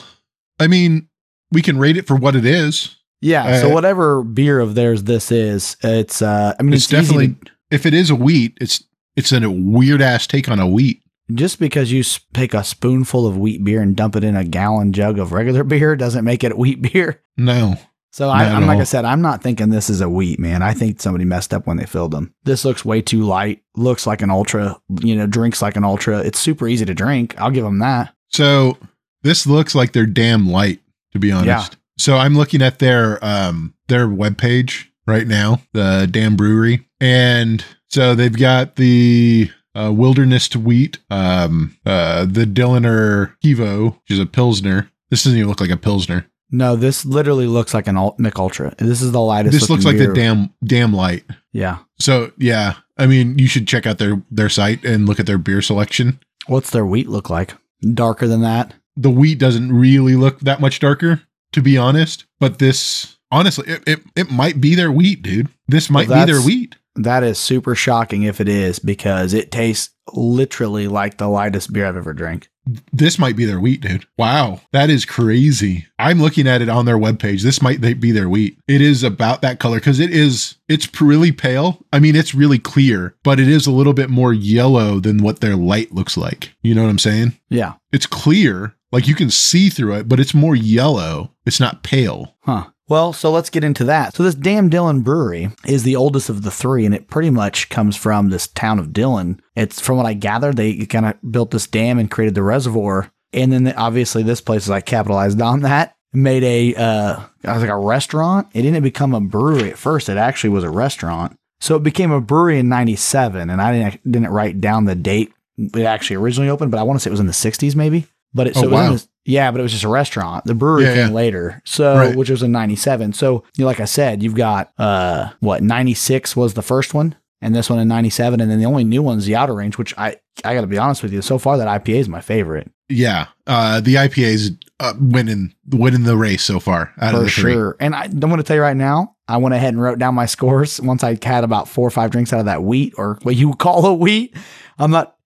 I 0.60 0.68
mean, 0.68 1.08
we 1.50 1.60
can 1.62 1.78
rate 1.78 1.96
it 1.96 2.06
for 2.06 2.14
what 2.14 2.36
it 2.36 2.46
is. 2.46 2.96
Yeah. 3.20 3.60
so 3.60 3.70
Uh, 3.70 3.74
whatever 3.74 4.22
beer 4.22 4.60
of 4.60 4.74
theirs 4.74 5.04
this 5.04 5.30
is, 5.32 5.76
it's, 5.82 6.20
uh, 6.22 6.54
I 6.58 6.62
mean, 6.62 6.74
It's 6.74 6.84
it's, 6.84 6.90
definitely 6.90 7.28
to- 7.28 7.52
if 7.70 7.86
it 7.86 7.94
is 7.94 8.10
a 8.10 8.14
wheat, 8.14 8.56
it's 8.60 8.84
it's 9.16 9.32
a 9.32 9.48
weird 9.50 10.02
ass 10.02 10.26
take 10.26 10.48
on 10.48 10.58
a 10.58 10.66
wheat. 10.68 11.00
just 11.32 11.58
because 11.58 11.90
you 11.92 12.02
take 12.34 12.52
a 12.52 12.62
spoonful 12.64 13.26
of 13.26 13.38
wheat 13.38 13.62
beer 13.64 13.80
and 13.80 13.96
dump 13.96 14.14
it 14.16 14.24
in 14.24 14.36
a 14.36 14.44
gallon 14.44 14.92
jug 14.92 15.18
of 15.18 15.32
regular 15.32 15.64
beer 15.72 15.96
doesn't 15.96 16.24
make 16.24 16.42
it 16.44 16.52
a 16.52 16.56
wheat 16.56 16.82
beer. 16.82 17.22
No. 17.36 17.76
So 18.12 18.28
I, 18.28 18.44
I'm 18.44 18.66
like 18.68 18.78
I 18.78 18.84
said, 18.84 19.04
I'm 19.04 19.22
not 19.22 19.42
thinking 19.42 19.70
this 19.70 19.90
is 19.90 20.00
a 20.00 20.08
wheat, 20.08 20.38
man. 20.38 20.62
I 20.62 20.72
think 20.72 21.00
somebody 21.00 21.24
messed 21.24 21.52
up 21.52 21.66
when 21.66 21.78
they 21.78 21.84
filled 21.86 22.12
them. 22.12 22.32
This 22.44 22.64
looks 22.64 22.84
way 22.84 23.02
too 23.02 23.22
light. 23.24 23.62
Looks 23.76 24.06
like 24.06 24.22
an 24.22 24.30
ultra. 24.30 24.80
You 25.00 25.16
know, 25.16 25.26
drinks 25.26 25.60
like 25.60 25.74
an 25.76 25.82
ultra. 25.82 26.20
It's 26.20 26.38
super 26.38 26.68
easy 26.68 26.84
to 26.84 26.94
drink. 26.94 27.34
I'll 27.40 27.50
give 27.50 27.64
them 27.64 27.80
that. 27.80 28.14
So 28.28 28.78
this 29.22 29.48
looks 29.48 29.74
like 29.74 29.92
they're 29.94 30.06
damn 30.06 30.48
light, 30.48 30.80
to 31.12 31.18
be 31.18 31.32
honest. 31.32 31.72
Yeah. 31.72 31.78
So 31.98 32.16
I'm 32.16 32.34
looking 32.36 32.62
at 32.62 32.78
their 32.78 33.24
um 33.24 33.74
their 33.88 34.06
webpage 34.06 34.86
right 35.06 35.26
now, 35.26 35.60
the 35.72 36.08
Dam 36.10 36.36
brewery. 36.36 36.86
And 37.00 37.64
so 37.88 38.14
they've 38.14 38.36
got 38.36 38.76
the 38.76 39.50
uh, 39.74 39.92
Wildernest 39.92 40.56
Wheat, 40.56 40.98
um, 41.10 41.76
uh, 41.84 42.24
the 42.24 42.44
Dilliner 42.46 43.34
Kivo, 43.44 43.94
which 43.94 44.10
is 44.10 44.18
a 44.18 44.26
Pilsner. 44.26 44.90
This 45.10 45.24
doesn't 45.24 45.36
even 45.38 45.48
look 45.48 45.60
like 45.60 45.70
a 45.70 45.76
Pilsner. 45.76 46.26
No, 46.50 46.76
this 46.76 47.04
literally 47.04 47.46
looks 47.46 47.74
like 47.74 47.86
an 47.88 47.96
Ult- 47.96 48.18
Mich 48.20 48.36
Ultra. 48.36 48.74
This 48.78 49.02
is 49.02 49.10
the 49.12 49.20
lightest. 49.20 49.52
this 49.52 49.68
looks 49.68 49.84
like 49.84 49.96
looking 49.96 50.08
the 50.10 50.14
damn 50.14 50.54
damn 50.64 50.92
light. 50.92 51.24
Yeah. 51.52 51.78
So 51.98 52.32
yeah, 52.38 52.74
I 52.96 53.06
mean, 53.06 53.38
you 53.38 53.46
should 53.48 53.66
check 53.68 53.86
out 53.86 53.98
their 53.98 54.22
their 54.30 54.48
site 54.48 54.84
and 54.84 55.06
look 55.06 55.18
at 55.20 55.26
their 55.26 55.38
beer 55.38 55.60
selection. 55.62 56.20
What's 56.46 56.70
their 56.70 56.86
wheat 56.86 57.08
look 57.08 57.28
like? 57.28 57.54
Darker 57.92 58.26
than 58.28 58.40
that. 58.42 58.74
the 58.96 59.10
wheat 59.10 59.38
doesn't 59.38 59.72
really 59.72 60.14
look 60.14 60.38
that 60.40 60.60
much 60.60 60.78
darker, 60.78 61.22
to 61.54 61.62
be 61.62 61.76
honest. 61.78 62.26
But 62.38 62.58
this, 62.58 63.16
honestly, 63.30 63.68
it, 63.68 63.82
it, 63.86 64.00
it 64.14 64.30
might 64.30 64.60
be 64.60 64.74
their 64.74 64.92
wheat, 64.92 65.22
dude. 65.22 65.48
This 65.66 65.90
might 65.90 66.08
Well, 66.08 66.26
be 66.26 66.32
their 66.32 66.42
wheat. 66.42 66.76
That 66.96 67.24
is 67.24 67.38
super 67.38 67.74
shocking 67.74 68.22
if 68.22 68.40
it 68.40 68.48
is 68.48 68.78
because 68.78 69.34
it 69.34 69.50
tastes 69.50 69.90
literally 70.12 70.86
like 70.86 71.16
the 71.16 71.26
lightest 71.28 71.72
beer 71.72 71.86
I've 71.86 71.96
ever 71.96 72.12
drank. 72.12 72.48
This 72.92 73.18
might 73.18 73.36
be 73.36 73.44
their 73.44 73.60
wheat, 73.60 73.82
dude. 73.82 74.06
Wow, 74.16 74.60
that 74.72 74.88
is 74.88 75.04
crazy. 75.04 75.86
I'm 75.98 76.20
looking 76.20 76.46
at 76.46 76.62
it 76.62 76.68
on 76.70 76.86
their 76.86 76.96
webpage. 76.96 77.42
This 77.42 77.60
might 77.60 77.80
be 78.00 78.10
their 78.10 78.28
wheat. 78.28 78.58
It 78.66 78.80
is 78.80 79.02
about 79.02 79.42
that 79.42 79.58
color 79.58 79.78
because 79.78 80.00
it 80.00 80.10
is. 80.10 80.54
It's 80.68 80.88
really 81.00 81.30
pale. 81.32 81.84
I 81.92 81.98
mean, 81.98 82.16
it's 82.16 82.34
really 82.34 82.58
clear, 82.58 83.16
but 83.22 83.38
it 83.38 83.48
is 83.48 83.66
a 83.66 83.70
little 83.72 83.92
bit 83.92 84.08
more 84.08 84.32
yellow 84.32 84.98
than 84.98 85.22
what 85.22 85.40
their 85.40 85.56
light 85.56 85.92
looks 85.92 86.16
like. 86.16 86.54
You 86.62 86.74
know 86.74 86.84
what 86.84 86.90
I'm 86.90 86.98
saying? 86.98 87.38
Yeah. 87.50 87.74
It's 87.92 88.06
clear, 88.06 88.74
like 88.94 89.08
you 89.08 89.14
can 89.16 89.28
see 89.28 89.70
through 89.70 89.96
it, 89.96 90.08
but 90.08 90.20
it's 90.20 90.34
more 90.34 90.54
yellow. 90.54 91.32
It's 91.44 91.58
not 91.58 91.82
pale. 91.82 92.36
Huh. 92.42 92.70
Well, 92.88 93.12
so 93.12 93.30
let's 93.32 93.50
get 93.50 93.64
into 93.64 93.82
that. 93.84 94.14
So 94.14 94.22
this 94.22 94.36
damn 94.36 94.68
Dillon 94.68 95.00
Brewery 95.00 95.50
is 95.66 95.82
the 95.82 95.96
oldest 95.96 96.28
of 96.28 96.42
the 96.42 96.50
three, 96.50 96.86
and 96.86 96.94
it 96.94 97.08
pretty 97.08 97.30
much 97.30 97.70
comes 97.70 97.96
from 97.96 98.28
this 98.28 98.46
town 98.46 98.78
of 98.78 98.92
Dillon. 98.92 99.40
It's 99.56 99.80
from 99.80 99.96
what 99.96 100.06
I 100.06 100.12
gathered, 100.14 100.56
they 100.56 100.86
kind 100.86 101.06
of 101.06 101.16
built 101.32 101.50
this 101.50 101.66
dam 101.66 101.98
and 101.98 102.10
created 102.10 102.36
the 102.36 102.44
reservoir, 102.44 103.10
and 103.32 103.52
then 103.52 103.66
obviously 103.76 104.22
this 104.22 104.40
place 104.40 104.64
is 104.64 104.68
like 104.68 104.86
capitalized 104.86 105.40
on 105.40 105.60
that. 105.60 105.96
Made 106.12 106.44
a 106.44 106.80
uh, 106.80 107.20
I 107.44 107.52
was 107.52 107.62
like 107.62 107.70
a 107.70 107.76
restaurant. 107.76 108.46
It 108.52 108.62
didn't 108.62 108.84
become 108.84 109.12
a 109.14 109.20
brewery 109.20 109.72
at 109.72 109.78
first. 109.78 110.08
It 110.08 110.16
actually 110.16 110.50
was 110.50 110.62
a 110.62 110.70
restaurant. 110.70 111.36
So 111.58 111.74
it 111.74 111.82
became 111.82 112.12
a 112.12 112.20
brewery 112.20 112.60
in 112.60 112.68
'97, 112.68 113.50
and 113.50 113.60
I 113.60 113.72
didn't 113.72 114.12
didn't 114.12 114.30
write 114.30 114.60
down 114.60 114.84
the 114.84 114.94
date 114.94 115.32
it 115.56 115.84
actually 115.84 116.16
originally 116.16 116.50
opened, 116.50 116.70
but 116.70 116.78
I 116.78 116.82
want 116.82 116.98
to 116.98 117.00
say 117.02 117.08
it 117.08 117.12
was 117.12 117.20
in 117.20 117.26
the 117.26 117.32
'60s, 117.32 117.74
maybe. 117.74 118.06
But 118.34 118.48
it, 118.48 118.54
so 118.54 118.62
Oh, 118.62 118.64
it 118.64 118.70
was 118.70 118.72
wow. 118.90 118.92
the- 118.96 119.06
yeah, 119.26 119.50
but 119.50 119.60
it 119.60 119.62
was 119.62 119.72
just 119.72 119.84
a 119.84 119.88
restaurant. 119.88 120.44
The 120.44 120.54
brewery 120.54 120.84
Yeah, 120.84 120.94
came 120.94 121.08
yeah. 121.08 121.14
later, 121.14 121.62
so 121.64 121.96
Right. 121.96 122.16
which 122.16 122.28
was 122.30 122.42
in 122.42 122.52
'97. 122.52 123.12
So, 123.14 123.44
you 123.56 123.62
know, 123.64 123.66
like 123.66 123.80
I 123.80 123.84
said, 123.86 124.22
you've 124.22 124.34
got 124.34 124.70
uh 124.78 125.30
what 125.40 125.62
'96 125.62 126.36
was 126.36 126.54
the 126.54 126.62
first 126.62 126.92
one, 126.94 127.14
and 127.40 127.54
this 127.54 127.70
one 127.70 127.78
in 127.78 127.88
97. 127.88 128.40
And 128.40 128.50
then 128.50 128.58
the 128.58 128.66
only 128.66 128.84
new 128.84 129.02
one's 129.02 129.24
the 129.26 129.36
Outer 129.36 129.54
Range, 129.54 129.76
which 129.78 129.94
I, 129.98 130.16
I 130.44 130.54
got 130.54 130.62
to 130.62 130.66
be 130.66 130.78
honest 130.78 131.02
with 131.02 131.12
you. 131.12 131.22
So 131.22 131.38
far, 131.38 131.56
that 131.58 131.68
IPA 131.68 131.96
is 132.00 132.08
my 132.08 132.20
favorite. 132.20 132.70
Yeah. 132.88 133.26
Uh, 133.46 133.80
the 133.80 133.94
IPA's 133.94 134.50
uh, 134.80 134.92
winning, 135.00 135.54
winning 135.70 136.02
the 136.02 136.16
race 136.18 136.42
so 136.42 136.60
far 136.60 136.92
out 137.00 137.12
For 137.12 137.18
of 137.18 137.24
the 137.24 137.30
three. 137.30 137.52
sure. 137.52 137.76
And 137.80 137.94
I, 137.94 138.04
I'm 138.04 138.18
going 138.20 138.36
to 138.36 138.42
tell 138.42 138.56
you 138.56 138.62
right 138.62 138.76
now, 138.76 139.14
I 139.28 139.38
went 139.38 139.54
ahead 139.54 139.72
and 139.72 139.82
wrote 139.82 139.98
down 139.98 140.14
my 140.14 140.26
scores 140.26 140.80
once 140.82 141.02
I 141.02 141.18
had 141.22 141.44
about 141.44 141.66
four 141.68 141.86
or 141.86 141.90
five 141.90 142.10
drinks 142.10 142.32
out 142.32 142.40
of 142.40 142.46
that 142.46 142.62
wheat 142.62 142.92
or 142.98 143.18
what 143.22 143.36
you 143.36 143.54
call 143.54 143.86
a 143.86 143.94
wheat. 143.94 144.36
I'm 144.78 144.90
not, 144.90 145.16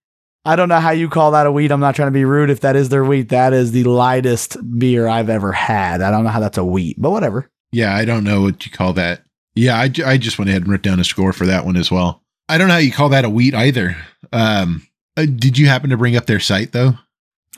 I 0.45 0.57
don't 0.57 0.69
know 0.69 0.81
how 0.81 0.91
you 0.93 1.09
call 1.09 1.33
that 1.33 1.47
a 1.47 1.53
wheat. 1.53 1.71
I'm 1.71 1.81
not 1.81 1.95
trying 1.95 2.09
to 2.09 2.13
be 2.13 2.25
rude. 2.25 2.49
If 2.51 2.61
that 2.61 2.77
is 2.77 2.89
their 2.89 3.05
wheat, 3.05 3.29
that 3.29 3.53
is 3.53 3.73
the 3.73 3.85
lightest 3.85 4.57
beer 4.79 5.07
I've 5.07 5.29
ever 5.29 5.53
had. 5.53 6.01
I 6.01 6.11
don't 6.11 6.25
know 6.25 6.31
how 6.31 6.41
that's 6.41 6.59
a 6.59 6.65
wheat, 6.65 6.97
but 6.99 7.11
whatever. 7.11 7.51
Yeah, 7.73 7.95
I 7.95 8.05
don't 8.05 8.25
know 8.25 8.43
what 8.43 8.65
you 8.65 8.73
call 8.73 8.93
that. 8.95 9.23
Yeah, 9.55 9.77
I, 9.77 9.91
I 10.07 10.17
just 10.17 10.39
went 10.39 10.49
ahead 10.49 10.63
and 10.63 10.71
wrote 10.71 10.83
down 10.83 11.01
a 11.01 11.05
score 11.05 11.33
for 11.33 11.45
that 11.47 11.67
one 11.67 11.77
as 11.77 11.91
well. 11.91 12.23
I 12.49 12.57
don't 12.57 12.69
know 12.69 12.75
how 12.75 12.81
you 12.81 12.93
call 12.93 13.11
that 13.11 13.25
a 13.27 13.31
wheat 13.31 13.55
either. 13.55 13.97
Um, 14.33 14.87
uh, 15.17 15.27
did 15.27 15.59
you 15.59 15.67
happen 15.67 15.91
to 15.91 15.97
bring 15.97 16.17
up 16.17 16.27
their 16.27 16.41
site 16.41 16.73
though? 16.73 16.93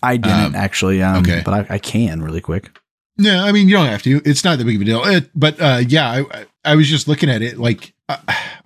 I 0.03 0.16
didn't 0.16 0.47
Um, 0.47 0.55
actually, 0.55 1.03
um, 1.03 1.18
okay. 1.18 1.43
but 1.45 1.70
I, 1.70 1.74
I 1.74 1.78
can 1.78 2.22
really 2.22 2.41
quick. 2.41 2.70
No, 3.20 3.44
I 3.44 3.52
mean 3.52 3.68
you 3.68 3.76
don't 3.76 3.86
have 3.86 4.02
to. 4.02 4.20
It's 4.24 4.44
not 4.44 4.58
that 4.58 4.64
big 4.64 4.76
of 4.76 4.82
a 4.82 4.84
deal. 4.84 5.02
It, 5.04 5.30
but 5.34 5.60
uh, 5.60 5.82
yeah, 5.86 6.08
I, 6.32 6.46
I- 6.64 6.74
was 6.74 6.88
just 6.88 7.06
looking 7.08 7.28
at 7.30 7.42
it. 7.42 7.58
Like, 7.58 7.92
uh, 8.08 8.16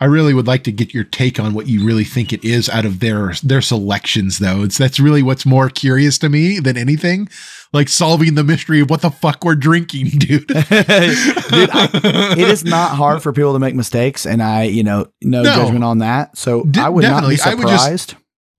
I 0.00 0.04
really 0.06 0.34
would 0.34 0.46
like 0.46 0.64
to 0.64 0.72
get 0.72 0.92
your 0.94 1.04
take 1.04 1.38
on 1.40 1.54
what 1.54 1.66
you 1.68 1.84
really 1.84 2.04
think 2.04 2.32
it 2.32 2.44
is 2.44 2.68
out 2.68 2.84
of 2.84 3.00
their 3.00 3.32
their 3.42 3.60
selections, 3.60 4.38
though. 4.38 4.62
It's 4.62 4.78
that's 4.78 4.98
really 5.00 5.22
what's 5.22 5.44
more 5.46 5.68
curious 5.70 6.18
to 6.18 6.28
me 6.28 6.58
than 6.60 6.76
anything. 6.76 7.28
Like 7.72 7.88
solving 7.88 8.34
the 8.36 8.44
mystery 8.44 8.80
of 8.80 8.90
what 8.90 9.02
the 9.02 9.10
fuck 9.10 9.44
we're 9.44 9.54
drinking, 9.56 10.06
dude. 10.18 10.46
Dude, 10.48 10.56
I- 10.56 12.34
it 12.38 12.48
is 12.48 12.64
not 12.64 12.96
hard 12.96 13.22
for 13.22 13.32
people 13.32 13.52
to 13.54 13.58
make 13.58 13.74
mistakes, 13.74 14.26
and 14.26 14.42
I, 14.42 14.64
you 14.64 14.82
know, 14.84 15.06
no, 15.22 15.42
No. 15.42 15.54
judgment 15.56 15.84
on 15.84 15.98
that. 15.98 16.36
So 16.38 16.62
De- 16.64 16.80
I 16.80 16.88
would 16.88 17.02
not 17.02 17.28
be 17.28 17.36
definitely. 17.36 17.64
Would 17.64 17.70
just- 17.70 17.84
surprised. 17.84 18.14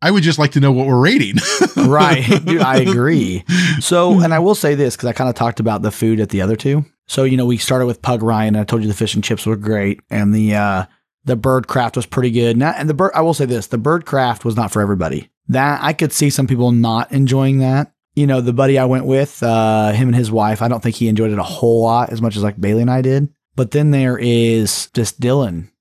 I 0.06 0.12
would 0.12 0.22
just 0.22 0.38
like 0.38 0.51
to 0.51 0.60
know 0.60 0.72
what 0.72 0.86
we're 0.86 1.01
rating. 1.01 1.38
right, 1.78 2.24
dude, 2.45 2.62
I 2.62 2.78
agree. 2.78 3.43
So, 3.80 4.20
and 4.24 4.36
I 4.36 4.39
will 4.39 4.53
say 4.53 4.76
this 4.76 4.95
because 4.95 5.10
I 5.10 5.14
kind 5.14 5.32
of 5.32 5.36
talked 5.36 5.60
about 5.60 5.82
the 5.82 5.89
food 5.89 6.20
at 6.20 6.30
the 6.30 6.43
other 6.43 6.56
two. 6.56 6.86
So, 7.08 7.24
you 7.24 7.38
know, 7.38 7.47
we 7.47 7.58
started 7.58 7.88
with 7.88 8.03
Pug 8.03 8.22
Ryan. 8.22 8.49
And 8.49 8.58
I 8.62 8.66
told 8.66 8.84
you 8.84 8.88
the 8.88 8.93
fish 8.93 9.16
and 9.16 9.24
chips 9.24 9.47
were 9.47 9.56
great, 9.56 10.01
and 10.12 10.32
the 10.32 10.53
uh 10.53 10.86
the 11.24 11.36
bird 11.36 11.68
craft 11.68 11.95
was 11.95 12.06
pretty 12.06 12.30
good. 12.30 12.56
Now, 12.56 12.76
and 12.78 12.88
the 12.88 12.93
bird, 12.93 13.14
I 13.16 13.22
will 13.22 13.34
say 13.34 13.45
this: 13.45 13.66
the 13.66 13.80
bird 13.80 14.06
craft 14.06 14.45
was 14.45 14.56
not 14.56 14.72
for 14.72 14.80
everybody. 14.80 15.32
That 15.47 15.80
I 15.82 15.93
could 15.93 16.14
see 16.14 16.30
some 16.30 16.45
people 16.45 16.72
not 16.72 17.12
enjoying 17.12 17.58
that. 17.60 17.91
You 18.14 18.28
know, 18.28 18.41
the 18.41 18.53
buddy 18.53 18.78
I 18.78 18.86
went 18.86 19.06
with, 19.06 19.41
uh, 19.41 19.91
him 19.91 20.10
and 20.10 20.16
his 20.16 20.30
wife, 20.30 20.62
I 20.62 20.68
don't 20.68 20.84
think 20.84 20.97
he 20.97 21.08
enjoyed 21.08 21.32
it 21.32 21.39
a 21.39 21.43
whole 21.43 21.82
lot 21.82 22.12
as 22.12 22.22
much 22.22 22.38
as 22.38 22.43
like 22.43 22.62
Bailey 22.62 22.84
and 22.84 22.91
I 22.91 23.01
did. 23.01 23.28
But 23.56 23.72
then 23.72 23.89
there 23.89 24.20
is 24.20 24.88
just 24.93 25.20
Dillon 25.20 25.72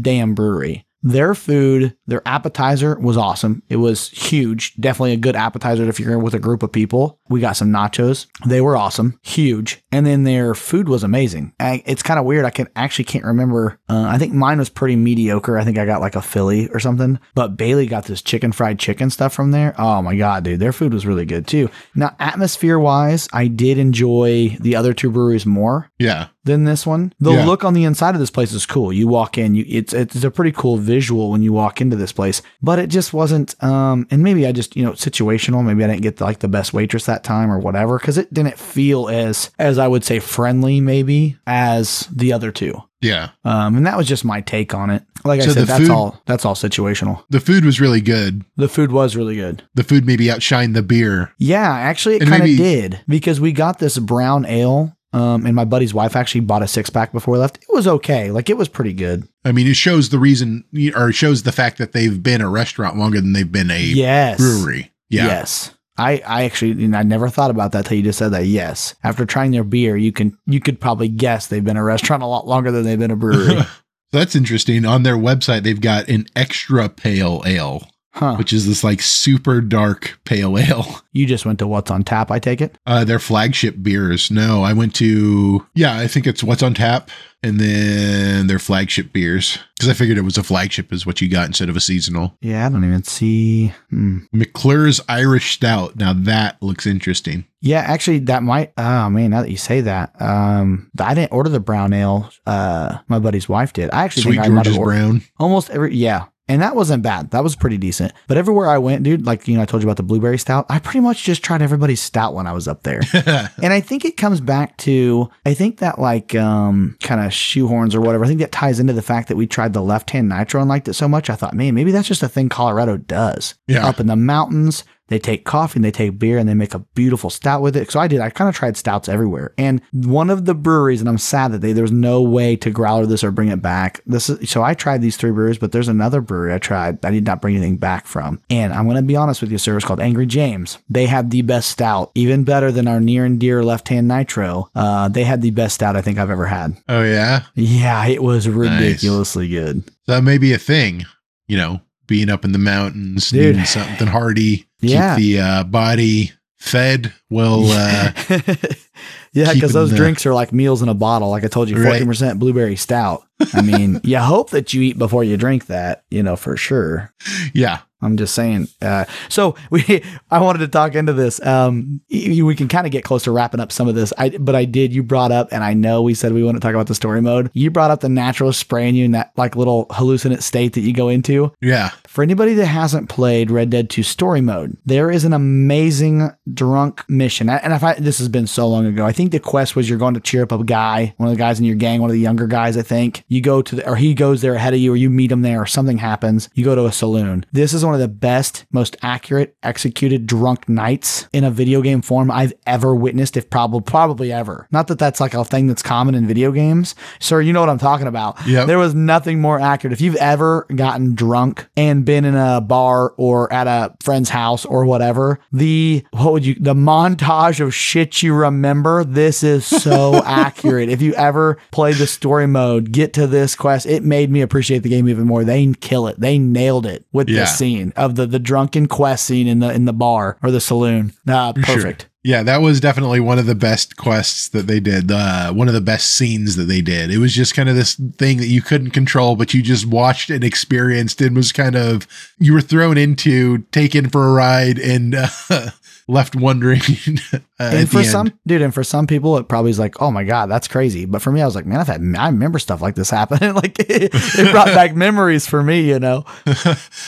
Dam 0.00 0.34
Brewery. 0.34 0.86
Their 1.04 1.34
food, 1.34 1.96
their 2.06 2.22
appetizer 2.26 2.98
was 2.98 3.16
awesome. 3.16 3.62
It 3.68 3.76
was 3.76 4.08
huge. 4.08 4.74
Definitely 4.76 5.12
a 5.12 5.18
good 5.18 5.36
appetizer 5.36 5.84
if 5.84 6.00
you're 6.00 6.18
with 6.18 6.34
a 6.34 6.38
group 6.38 6.62
of 6.62 6.72
people. 6.72 7.20
We 7.28 7.40
got 7.40 7.56
some 7.56 7.70
nachos. 7.70 8.26
They 8.46 8.60
were 8.60 8.76
awesome, 8.76 9.20
huge. 9.22 9.84
And 9.92 10.06
then 10.06 10.24
their 10.24 10.54
food 10.54 10.88
was 10.88 11.04
amazing. 11.04 11.52
I, 11.60 11.82
it's 11.86 12.02
kind 12.02 12.18
of 12.18 12.24
weird. 12.24 12.44
I 12.44 12.50
can 12.50 12.68
actually 12.74 13.04
can't 13.04 13.24
remember. 13.24 13.78
Uh, 13.88 14.06
I 14.08 14.18
think 14.18 14.32
mine 14.32 14.58
was 14.58 14.70
pretty 14.70 14.96
mediocre. 14.96 15.58
I 15.58 15.64
think 15.64 15.78
I 15.78 15.86
got 15.86 16.00
like 16.00 16.16
a 16.16 16.22
Philly 16.22 16.68
or 16.70 16.80
something. 16.80 17.20
But 17.34 17.56
Bailey 17.56 17.86
got 17.86 18.06
this 18.06 18.22
chicken 18.22 18.50
fried 18.50 18.78
chicken 18.78 19.10
stuff 19.10 19.34
from 19.34 19.50
there. 19.50 19.74
Oh 19.78 20.00
my 20.02 20.16
god, 20.16 20.44
dude, 20.44 20.58
their 20.58 20.72
food 20.72 20.94
was 20.94 21.06
really 21.06 21.26
good 21.26 21.46
too. 21.46 21.70
Now, 21.94 22.16
atmosphere 22.18 22.78
wise, 22.78 23.28
I 23.32 23.46
did 23.46 23.78
enjoy 23.78 24.56
the 24.58 24.74
other 24.74 24.94
two 24.94 25.10
breweries 25.10 25.44
more 25.44 25.90
yeah. 25.98 26.28
Than 26.44 26.64
this 26.64 26.86
one. 26.86 27.12
The 27.20 27.32
Yeah. 27.32 27.46
look 27.46 27.64
on 27.64 27.74
the 27.74 27.84
inside 27.84 28.14
of 28.14 28.20
this 28.20 28.30
place 28.30 28.52
is 28.52 28.66
cool. 28.66 28.92
You 28.92 29.08
walk 29.08 29.38
in, 29.38 29.54
you 29.54 29.64
it's 29.68 29.92
it's 29.92 30.22
a 30.24 30.30
pretty 30.30 30.52
cool 30.52 30.76
visual 30.76 31.30
when 31.30 31.42
you 31.42 31.52
walk 31.52 31.80
into 31.80 31.96
this 31.96 32.12
place, 32.12 32.42
but 32.62 32.78
it 32.78 32.88
just 32.88 33.12
wasn't. 33.12 33.54
Um, 33.62 34.06
and 34.10 34.22
maybe 34.22 34.46
I 34.46 34.52
just 34.52 34.76
you 34.76 34.84
know 34.84 34.92
situational. 34.92 35.64
Maybe 35.64 35.84
I 35.84 35.88
didn't 35.88 36.02
get 36.02 36.20
like 36.20 36.40
the 36.40 36.48
best 36.48 36.72
waitress 36.74 37.06
that 37.06 37.24
time 37.24 37.50
or 37.50 37.58
whatever 37.58 37.98
because 37.98 38.18
it 38.18 38.32
didn't 38.32 38.58
feel 38.58 39.08
as 39.08 39.50
as 39.58 39.78
I 39.78 39.88
would 39.88 40.04
say 40.04 40.18
friendly 40.18 40.80
maybe 40.80 41.36
as 41.46 42.08
the 42.14 42.32
other 42.32 42.50
two. 42.52 42.82
Yeah. 43.00 43.30
Um, 43.44 43.76
and 43.76 43.86
that 43.86 43.98
was 43.98 44.06
just 44.08 44.24
my 44.24 44.40
take 44.40 44.72
on 44.74 44.88
it. 44.88 45.02
Like 45.26 45.40
I 45.42 45.46
said, 45.46 45.66
that's 45.66 45.80
food- 45.82 45.90
all. 45.90 46.22
That's 46.26 46.44
all 46.46 46.54
situational. 46.54 47.22
The 47.28 47.40
food 47.40 47.64
was 47.64 47.78
really 47.80 48.00
good. 48.00 48.44
The 48.56 48.68
food 48.68 48.92
was 48.92 49.14
really 49.14 49.36
good. 49.36 49.62
The 49.74 49.84
food 49.84 50.06
maybe 50.06 50.26
outshined 50.26 50.72
the 50.72 50.82
beer. 50.82 51.32
Yeah, 51.38 51.70
actually, 51.70 52.16
it 52.16 52.26
kind 52.28 52.42
of 52.42 52.48
did 52.56 53.00
because 53.06 53.40
we 53.40 53.52
got 53.52 53.78
this 53.78 53.98
brown 53.98 54.46
ale. 54.46 54.96
Um, 55.14 55.46
and 55.46 55.54
my 55.54 55.64
buddy's 55.64 55.94
wife 55.94 56.16
actually 56.16 56.40
bought 56.40 56.62
a 56.62 56.68
six 56.68 56.90
pack 56.90 57.12
before 57.12 57.32
we 57.32 57.38
left. 57.38 57.58
It 57.58 57.68
was 57.72 57.86
okay. 57.86 58.30
Like 58.32 58.50
it 58.50 58.56
was 58.56 58.68
pretty 58.68 58.92
good. 58.92 59.28
I 59.44 59.52
mean, 59.52 59.66
it 59.66 59.76
shows 59.76 60.08
the 60.08 60.18
reason, 60.18 60.64
or 60.96 61.10
it 61.10 61.14
shows 61.14 61.44
the 61.44 61.52
fact 61.52 61.78
that 61.78 61.92
they've 61.92 62.20
been 62.22 62.40
a 62.40 62.48
restaurant 62.48 62.96
longer 62.96 63.20
than 63.20 63.32
they've 63.32 63.50
been 63.50 63.70
a 63.70 63.80
Yes. 63.80 64.38
brewery. 64.38 64.92
Yeah. 65.08 65.26
Yes. 65.26 65.70
I, 65.96 66.20
I 66.26 66.42
actually 66.44 66.72
and 66.84 66.96
I 66.96 67.04
never 67.04 67.28
thought 67.28 67.52
about 67.52 67.70
that 67.72 67.86
till 67.86 67.96
you 67.96 68.02
just 68.02 68.18
said 68.18 68.32
that. 68.32 68.46
Yes. 68.46 68.96
After 69.04 69.24
trying 69.24 69.52
their 69.52 69.62
beer, 69.62 69.96
you 69.96 70.10
can 70.10 70.36
you 70.46 70.58
could 70.58 70.80
probably 70.80 71.08
guess 71.08 71.46
they've 71.46 71.64
been 71.64 71.76
a 71.76 71.84
restaurant 71.84 72.24
a 72.24 72.26
lot 72.26 72.48
longer 72.48 72.72
than 72.72 72.82
they've 72.82 72.98
been 72.98 73.12
a 73.12 73.16
brewery. 73.16 73.60
That's 74.10 74.34
interesting. 74.34 74.84
On 74.84 75.04
their 75.04 75.16
website, 75.16 75.62
they've 75.62 75.80
got 75.80 76.08
an 76.08 76.26
extra 76.34 76.88
pale 76.88 77.42
ale, 77.46 77.88
huh. 78.14 78.36
which 78.36 78.52
is 78.52 78.66
this 78.66 78.82
like 78.82 79.02
super 79.02 79.60
dark 79.60 80.18
pale 80.24 80.58
ale. 80.58 81.02
You 81.12 81.26
just 81.26 81.44
went 81.44 81.58
to 81.58 81.66
what's 81.66 81.90
on 81.90 82.02
tap, 82.04 82.30
I 82.30 82.38
take 82.38 82.60
it? 82.60 82.78
Uh, 82.86 83.04
their 83.04 83.18
flagship 83.18 83.76
beers. 83.82 84.30
No, 84.30 84.62
I 84.62 84.72
went 84.72 84.94
to, 84.96 85.66
yeah, 85.74 85.98
I 85.98 86.06
think 86.06 86.26
it's 86.26 86.42
what's 86.42 86.62
on 86.62 86.74
tap 86.74 87.10
and 87.42 87.60
then 87.60 88.46
their 88.46 88.58
flagship 88.58 89.12
beers. 89.12 89.58
Cause 89.78 89.88
I 89.90 89.92
figured 89.92 90.16
it 90.16 90.22
was 90.22 90.38
a 90.38 90.42
flagship 90.42 90.92
is 90.92 91.04
what 91.04 91.20
you 91.20 91.28
got 91.28 91.46
instead 91.46 91.68
of 91.68 91.76
a 91.76 91.80
seasonal. 91.80 92.36
Yeah, 92.40 92.64
I 92.64 92.70
don't 92.70 92.84
even 92.84 93.02
see. 93.02 93.74
Hmm. 93.90 94.20
McLuhr's 94.34 95.00
Irish 95.08 95.54
Stout. 95.54 95.96
Now 95.96 96.14
that 96.14 96.62
looks 96.62 96.86
interesting. 96.86 97.44
Yeah, 97.60 97.80
actually, 97.80 98.20
that 98.20 98.42
might. 98.42 98.72
Oh 98.76 99.10
man, 99.10 99.30
now 99.30 99.42
that 99.42 99.50
you 99.50 99.56
say 99.56 99.80
that, 99.82 100.20
um, 100.20 100.90
I 100.98 101.14
didn't 101.14 101.32
order 101.32 101.48
the 101.50 101.60
brown 101.60 101.92
ale. 101.92 102.30
Uh, 102.46 102.98
my 103.08 103.18
buddy's 103.18 103.48
wife 103.48 103.72
did. 103.72 103.90
I 103.92 104.04
actually 104.04 104.22
Sweet 104.22 104.32
think 104.40 104.44
I 104.44 104.48
George's 104.48 104.78
ordered 104.78 104.94
Brown. 104.94 105.22
almost 105.38 105.70
every. 105.70 105.94
Yeah, 105.94 106.26
and 106.48 106.60
that 106.60 106.76
wasn't 106.76 107.02
bad. 107.02 107.30
That 107.30 107.42
was 107.42 107.56
pretty 107.56 107.78
decent. 107.78 108.12
But 108.26 108.36
everywhere 108.36 108.68
I 108.68 108.78
went, 108.78 109.02
dude, 109.02 109.24
like 109.24 109.48
you 109.48 109.56
know, 109.56 109.62
I 109.62 109.64
told 109.64 109.82
you 109.82 109.88
about 109.88 109.96
the 109.96 110.02
blueberry 110.02 110.38
stout. 110.38 110.66
I 110.68 110.78
pretty 110.78 111.00
much 111.00 111.24
just 111.24 111.42
tried 111.42 111.62
everybody's 111.62 112.02
stout 112.02 112.34
when 112.34 112.46
I 112.46 112.52
was 112.52 112.68
up 112.68 112.82
there. 112.82 113.00
And 113.62 113.72
I 113.72 113.80
think 113.80 114.04
it 114.04 114.16
comes 114.16 114.40
back 114.40 114.76
to 114.78 115.30
I 115.46 115.54
think 115.54 115.78
that 115.78 115.98
like 115.98 116.34
um 116.34 116.96
kind 117.02 117.20
of 117.20 117.30
shoehorns 117.32 117.94
or 117.94 118.00
whatever. 118.00 118.24
I 118.24 118.28
think 118.28 118.40
that 118.40 118.52
ties 118.52 118.78
into 118.78 118.92
the 118.92 119.02
fact 119.02 119.28
that 119.28 119.36
we 119.36 119.46
tried 119.46 119.72
the 119.72 119.82
left 119.82 120.10
hand 120.10 120.28
nitro 120.28 120.60
and 120.60 120.68
liked 120.68 120.88
it 120.88 120.94
so 120.94 121.08
much. 121.08 121.30
I 121.30 121.34
thought, 121.34 121.54
man, 121.54 121.74
maybe 121.74 121.92
that's 121.92 122.08
just 122.08 122.22
a 122.22 122.28
thing 122.28 122.48
Colorado 122.48 122.96
does. 122.96 123.54
Yeah. 123.66 123.86
Up 123.86 124.00
in 124.00 124.06
the 124.06 124.16
mountains, 124.16 124.84
they 125.14 125.20
take 125.20 125.44
coffee 125.44 125.76
and 125.78 125.84
they 125.84 125.92
take 125.92 126.18
beer 126.18 126.38
and 126.38 126.48
they 126.48 126.54
make 126.54 126.74
a 126.74 126.80
beautiful 126.80 127.30
stout 127.30 127.62
with 127.62 127.76
it. 127.76 127.88
So 127.88 128.00
I 128.00 128.08
did. 128.08 128.18
I 128.18 128.30
kind 128.30 128.48
of 128.48 128.56
tried 128.56 128.76
stouts 128.76 129.08
everywhere. 129.08 129.54
And 129.56 129.80
one 129.92 130.28
of 130.28 130.44
the 130.44 130.54
breweries, 130.54 130.98
and 130.98 131.08
I'm 131.08 131.18
sad 131.18 131.52
that 131.52 131.60
they 131.60 131.72
there 131.72 131.84
was 131.84 131.92
no 131.92 132.20
way 132.20 132.56
to 132.56 132.70
growler 132.70 133.06
this 133.06 133.22
or 133.22 133.30
bring 133.30 133.48
it 133.48 133.62
back. 133.62 134.00
This 134.06 134.28
is 134.28 134.50
so 134.50 134.64
I 134.64 134.74
tried 134.74 135.02
these 135.02 135.16
three 135.16 135.30
breweries, 135.30 135.58
but 135.58 135.70
there's 135.70 135.86
another 135.86 136.20
brewery 136.20 136.52
I 136.52 136.58
tried. 136.58 137.04
I 137.04 137.12
did 137.12 137.24
not 137.24 137.40
bring 137.40 137.54
anything 137.54 137.76
back 137.76 138.06
from. 138.06 138.40
And 138.50 138.72
I'm 138.72 138.88
gonna 138.88 139.02
be 139.02 139.14
honest 139.14 139.40
with 139.40 139.52
you, 139.52 139.58
sir. 139.58 139.76
It's 139.76 139.86
called 139.86 140.00
Angry 140.00 140.26
James. 140.26 140.78
They 140.90 141.06
have 141.06 141.30
the 141.30 141.42
best 141.42 141.70
stout, 141.70 142.10
even 142.16 142.42
better 142.42 142.72
than 142.72 142.88
our 142.88 142.98
near 143.00 143.24
and 143.24 143.38
dear 143.38 143.62
left 143.62 143.88
hand 143.88 144.08
nitro. 144.08 144.68
Uh, 144.74 145.06
they 145.08 145.22
had 145.22 145.42
the 145.42 145.50
best 145.52 145.76
stout 145.76 145.94
I 145.94 146.02
think 146.02 146.18
I've 146.18 146.30
ever 146.30 146.46
had. 146.46 146.76
oh, 146.88 147.04
yeah. 147.04 147.44
Yeah, 147.54 148.04
it 148.06 148.20
was 148.22 148.48
ridiculously 148.48 149.46
good. 149.46 149.84
That 150.08 150.24
may 150.24 150.38
be 150.38 150.52
a 150.52 150.58
thing, 150.58 151.04
you 151.46 151.56
know, 151.56 151.80
being 152.06 152.28
up 152.30 152.44
in 152.44 152.52
the 152.52 152.58
mountains, 152.58 153.30
Dude. 153.30 153.54
needing 153.56 153.64
something 153.66 154.06
hardy, 154.08 154.66
Yeah. 154.80 155.16
keep 155.16 155.24
the 155.24 155.40
uh, 155.40 155.64
body 155.64 156.32
fed. 156.58 157.12
Well, 157.30 157.64
uh, 157.70 158.12
yeah, 159.32 159.52
because 159.52 159.72
those 159.72 159.90
the- 159.90 159.96
drinks 159.96 160.24
are 160.26 160.34
like 160.34 160.52
meals 160.52 160.82
in 160.82 160.88
a 160.88 160.94
bottle. 160.94 161.30
Like 161.30 161.44
I 161.44 161.48
told 161.48 161.68
you, 161.68 161.82
fourteen 161.82 162.06
percent 162.06 162.38
blueberry 162.38 162.76
stout. 162.76 163.22
I 163.52 163.62
mean, 163.62 164.00
you 164.04 164.18
hope 164.18 164.50
that 164.50 164.72
you 164.72 164.82
eat 164.82 164.98
before 164.98 165.24
you 165.24 165.36
drink 165.36 165.66
that, 165.66 166.04
you 166.10 166.22
know, 166.22 166.36
for 166.36 166.56
sure. 166.56 167.12
yeah, 167.52 167.80
I'm 168.04 168.16
just 168.16 168.34
saying. 168.34 168.68
Uh, 168.82 169.04
so 169.28 169.56
we, 169.70 170.02
I 170.30 170.40
wanted 170.40 170.60
to 170.60 170.68
talk 170.68 170.94
into 170.94 171.12
this. 171.12 171.44
Um, 171.44 172.00
we 172.10 172.54
can 172.54 172.68
kind 172.68 172.86
of 172.86 172.92
get 172.92 173.04
close 173.04 173.24
to 173.24 173.32
wrapping 173.32 173.60
up 173.60 173.72
some 173.72 173.88
of 173.88 173.94
this. 173.94 174.12
I, 174.18 174.30
but 174.30 174.54
I 174.54 174.64
did. 174.64 174.92
You 174.92 175.02
brought 175.02 175.32
up, 175.32 175.48
and 175.50 175.64
I 175.64 175.74
know 175.74 176.02
we 176.02 176.14
said 176.14 176.32
we 176.32 176.44
want 176.44 176.56
to 176.56 176.60
talk 176.60 176.74
about 176.74 176.86
the 176.86 176.94
story 176.94 177.20
mode. 177.20 177.50
You 177.54 177.70
brought 177.70 177.90
up 177.90 178.00
the 178.00 178.08
natural 178.08 178.52
spraying 178.52 178.94
you 178.94 179.04
in 179.04 179.12
that 179.12 179.32
like 179.36 179.56
little 179.56 179.86
hallucinant 179.90 180.42
state 180.42 180.74
that 180.74 180.80
you 180.80 180.92
go 180.92 181.08
into. 181.08 181.52
yeah. 181.60 181.90
For 182.06 182.22
anybody 182.22 182.54
that 182.54 182.66
hasn't 182.66 183.08
played 183.08 183.50
Red 183.50 183.70
Dead 183.70 183.90
2 183.90 184.04
story 184.04 184.40
mode, 184.40 184.76
there 184.86 185.10
is 185.10 185.24
an 185.24 185.32
amazing 185.32 186.30
drunk 186.52 187.04
mission. 187.08 187.48
And 187.48 187.72
if 187.72 187.82
I, 187.82 187.94
this 187.94 188.18
has 188.18 188.28
been 188.28 188.46
so 188.46 188.68
long 188.68 188.86
ago, 188.86 189.04
I 189.04 189.10
think 189.10 189.32
the 189.32 189.40
quest 189.40 189.74
was 189.74 189.88
you're 189.88 189.98
going 189.98 190.14
to 190.14 190.20
cheer 190.20 190.44
up 190.44 190.52
a 190.52 190.62
guy, 190.62 191.14
one 191.16 191.28
of 191.28 191.34
the 191.34 191.38
guys 191.38 191.58
in 191.58 191.64
your 191.64 191.74
gang, 191.74 192.00
one 192.00 192.10
of 192.10 192.14
the 192.14 192.20
younger 192.20 192.46
guys, 192.46 192.76
I 192.76 192.82
think. 192.82 193.24
You 193.26 193.40
go 193.40 193.62
to 193.62 193.76
the, 193.76 193.88
or 193.88 193.96
he 193.96 194.14
goes 194.14 194.42
there 194.42 194.54
ahead 194.54 194.74
of 194.74 194.78
you, 194.78 194.92
or 194.92 194.96
you 194.96 195.10
meet 195.10 195.32
him 195.32 195.42
there, 195.42 195.62
or 195.62 195.66
something 195.66 195.98
happens. 195.98 196.48
You 196.54 196.64
go 196.64 196.76
to 196.76 196.86
a 196.86 196.92
saloon. 196.92 197.46
This 197.50 197.72
is 197.72 197.84
one 197.84 197.93
one 197.94 198.02
of 198.02 198.10
the 198.10 198.14
best, 198.16 198.66
most 198.72 198.96
accurate 199.02 199.56
executed 199.62 200.26
drunk 200.26 200.68
nights 200.68 201.28
in 201.32 201.44
a 201.44 201.50
video 201.50 201.80
game 201.80 202.02
form 202.02 202.28
I've 202.28 202.52
ever 202.66 202.92
witnessed, 202.94 203.36
if 203.36 203.48
probably 203.48 203.82
probably 203.82 204.32
ever. 204.32 204.66
Not 204.72 204.88
that 204.88 204.98
that's 204.98 205.20
like 205.20 205.32
a 205.34 205.44
thing 205.44 205.68
that's 205.68 205.82
common 205.82 206.16
in 206.16 206.26
video 206.26 206.50
games, 206.50 206.96
sir. 207.20 207.40
You 207.40 207.52
know 207.52 207.60
what 207.60 207.68
I'm 207.68 207.78
talking 207.78 208.08
about. 208.08 208.44
Yep. 208.46 208.66
There 208.66 208.78
was 208.78 208.94
nothing 208.96 209.40
more 209.40 209.60
accurate. 209.60 209.92
If 209.92 210.00
you've 210.00 210.16
ever 210.16 210.66
gotten 210.74 211.14
drunk 211.14 211.68
and 211.76 212.04
been 212.04 212.24
in 212.24 212.34
a 212.34 212.60
bar 212.60 213.14
or 213.16 213.52
at 213.52 213.68
a 213.68 213.94
friend's 214.02 214.30
house 214.30 214.64
or 214.64 214.84
whatever, 214.84 215.38
the 215.52 216.04
what 216.10 216.32
would 216.32 216.44
you 216.44 216.56
the 216.58 216.74
montage 216.74 217.60
of 217.60 217.72
shit 217.74 218.22
you 218.24 218.34
remember? 218.34 219.04
This 219.04 219.44
is 219.44 219.64
so 219.64 220.14
accurate. 220.24 220.88
If 220.88 221.00
you 221.00 221.14
ever 221.14 221.58
play 221.70 221.92
the 221.92 222.08
story 222.08 222.48
mode, 222.48 222.90
get 222.90 223.12
to 223.14 223.28
this 223.28 223.54
quest. 223.54 223.86
It 223.86 224.02
made 224.02 224.30
me 224.30 224.40
appreciate 224.40 224.82
the 224.82 224.88
game 224.88 225.08
even 225.08 225.26
more. 225.26 225.44
They 225.44 225.72
kill 225.80 226.08
it. 226.08 226.18
They 226.18 226.38
nailed 226.38 226.86
it 226.86 227.04
with 227.12 227.28
Yeah. 227.28 227.40
this 227.40 227.56
scene 227.56 227.83
of 227.96 228.14
the 228.16 228.26
the 228.26 228.38
drunken 228.38 228.86
quest 228.86 229.26
scene 229.26 229.46
in 229.46 229.58
the 229.60 229.72
in 229.72 229.84
the 229.84 229.92
bar 229.92 230.36
or 230.42 230.50
the 230.50 230.60
saloon. 230.60 231.12
Uh, 231.26 231.52
For 231.52 231.62
sure. 231.62 231.74
perfect. 231.76 232.08
Yeah, 232.26 232.42
that 232.42 232.62
was 232.62 232.80
definitely 232.80 233.20
one 233.20 233.38
of 233.38 233.44
the 233.44 233.54
best 233.54 233.98
quests 233.98 234.48
that 234.48 234.66
they 234.66 234.80
did. 234.80 235.12
Uh, 235.12 235.52
one 235.52 235.68
of 235.68 235.74
the 235.74 235.82
best 235.82 236.12
scenes 236.12 236.56
that 236.56 236.64
they 236.64 236.80
did. 236.80 237.10
It 237.10 237.18
was 237.18 237.34
just 237.34 237.54
kind 237.54 237.68
of 237.68 237.76
this 237.76 237.96
thing 238.16 238.38
that 238.38 238.46
you 238.46 238.62
couldn't 238.62 238.92
control, 238.92 239.36
but 239.36 239.52
you 239.52 239.60
just 239.62 239.84
watched 239.84 240.30
and 240.30 240.42
experienced 240.42 241.20
and 241.20 241.36
was 241.36 241.52
kind 241.52 241.76
of, 241.76 242.06
you 242.38 242.54
were 242.54 242.62
thrown 242.62 242.96
into, 242.96 243.58
taken 243.72 244.08
for 244.08 244.26
a 244.26 244.32
ride 244.32 244.78
and 244.78 245.14
uh, 245.50 245.68
left 246.06 246.36
wondering. 246.36 246.80
uh, 247.32 247.38
And 247.58 247.90
for 247.90 248.04
some 248.04 248.32
dude, 248.46 248.62
and 248.62 248.74
for 248.74 248.84
some 248.84 249.06
people, 249.06 249.36
it 249.38 249.48
probably 249.48 249.70
is 249.70 249.78
like, 249.78 250.00
oh 250.02 250.10
my 250.10 250.24
god, 250.24 250.46
that's 250.46 250.68
crazy. 250.68 251.04
But 251.04 251.22
for 251.22 251.32
me, 251.32 251.40
I 251.40 251.46
was 251.46 251.54
like, 251.54 251.66
man, 251.66 251.80
I've 251.80 251.86
had, 251.86 252.02
I 252.18 252.28
remember 252.28 252.58
stuff 252.58 252.82
like 252.82 252.94
this 252.94 253.10
happening. 253.10 253.54
like 253.54 253.78
it, 253.78 254.10
it 254.14 254.52
brought 254.52 254.68
back 254.68 254.94
memories 254.96 255.46
for 255.46 255.62
me, 255.62 255.82
you 255.88 255.98
know. 255.98 256.24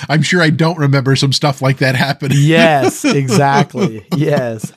I'm 0.09 0.23
sure 0.23 0.43
I 0.43 0.51
don't 0.51 0.79
remember 0.79 1.17
some 1.17 1.33
stuff 1.33 1.61
like 1.63 1.79
that 1.79 1.95
happening. 1.95 2.39
Yes, 2.41 3.05
exactly. 3.05 4.07
yes. 4.17 4.73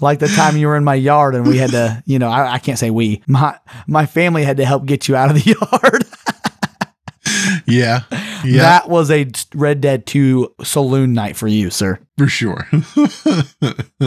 Like 0.00 0.20
the 0.20 0.28
time 0.28 0.56
you 0.56 0.68
were 0.68 0.76
in 0.76 0.84
my 0.84 0.94
yard 0.94 1.34
and 1.34 1.46
we 1.46 1.58
had 1.58 1.70
to, 1.70 2.02
you 2.06 2.18
know, 2.18 2.28
I, 2.28 2.54
I 2.54 2.58
can't 2.58 2.78
say 2.78 2.90
we, 2.90 3.22
my 3.26 3.58
my 3.86 4.06
family 4.06 4.44
had 4.44 4.58
to 4.58 4.64
help 4.64 4.86
get 4.86 5.08
you 5.08 5.16
out 5.16 5.30
of 5.30 5.42
the 5.42 5.56
yard. 5.72 6.04
Yeah. 7.68 8.02
Yeah, 8.44 8.62
That 8.62 8.88
was 8.88 9.10
a 9.10 9.26
Red 9.52 9.80
Dead 9.80 10.06
2 10.06 10.54
saloon 10.62 11.12
night 11.12 11.36
for 11.36 11.48
you, 11.48 11.70
sir. 11.70 11.98
for 12.16 12.28
sure. 12.28 12.68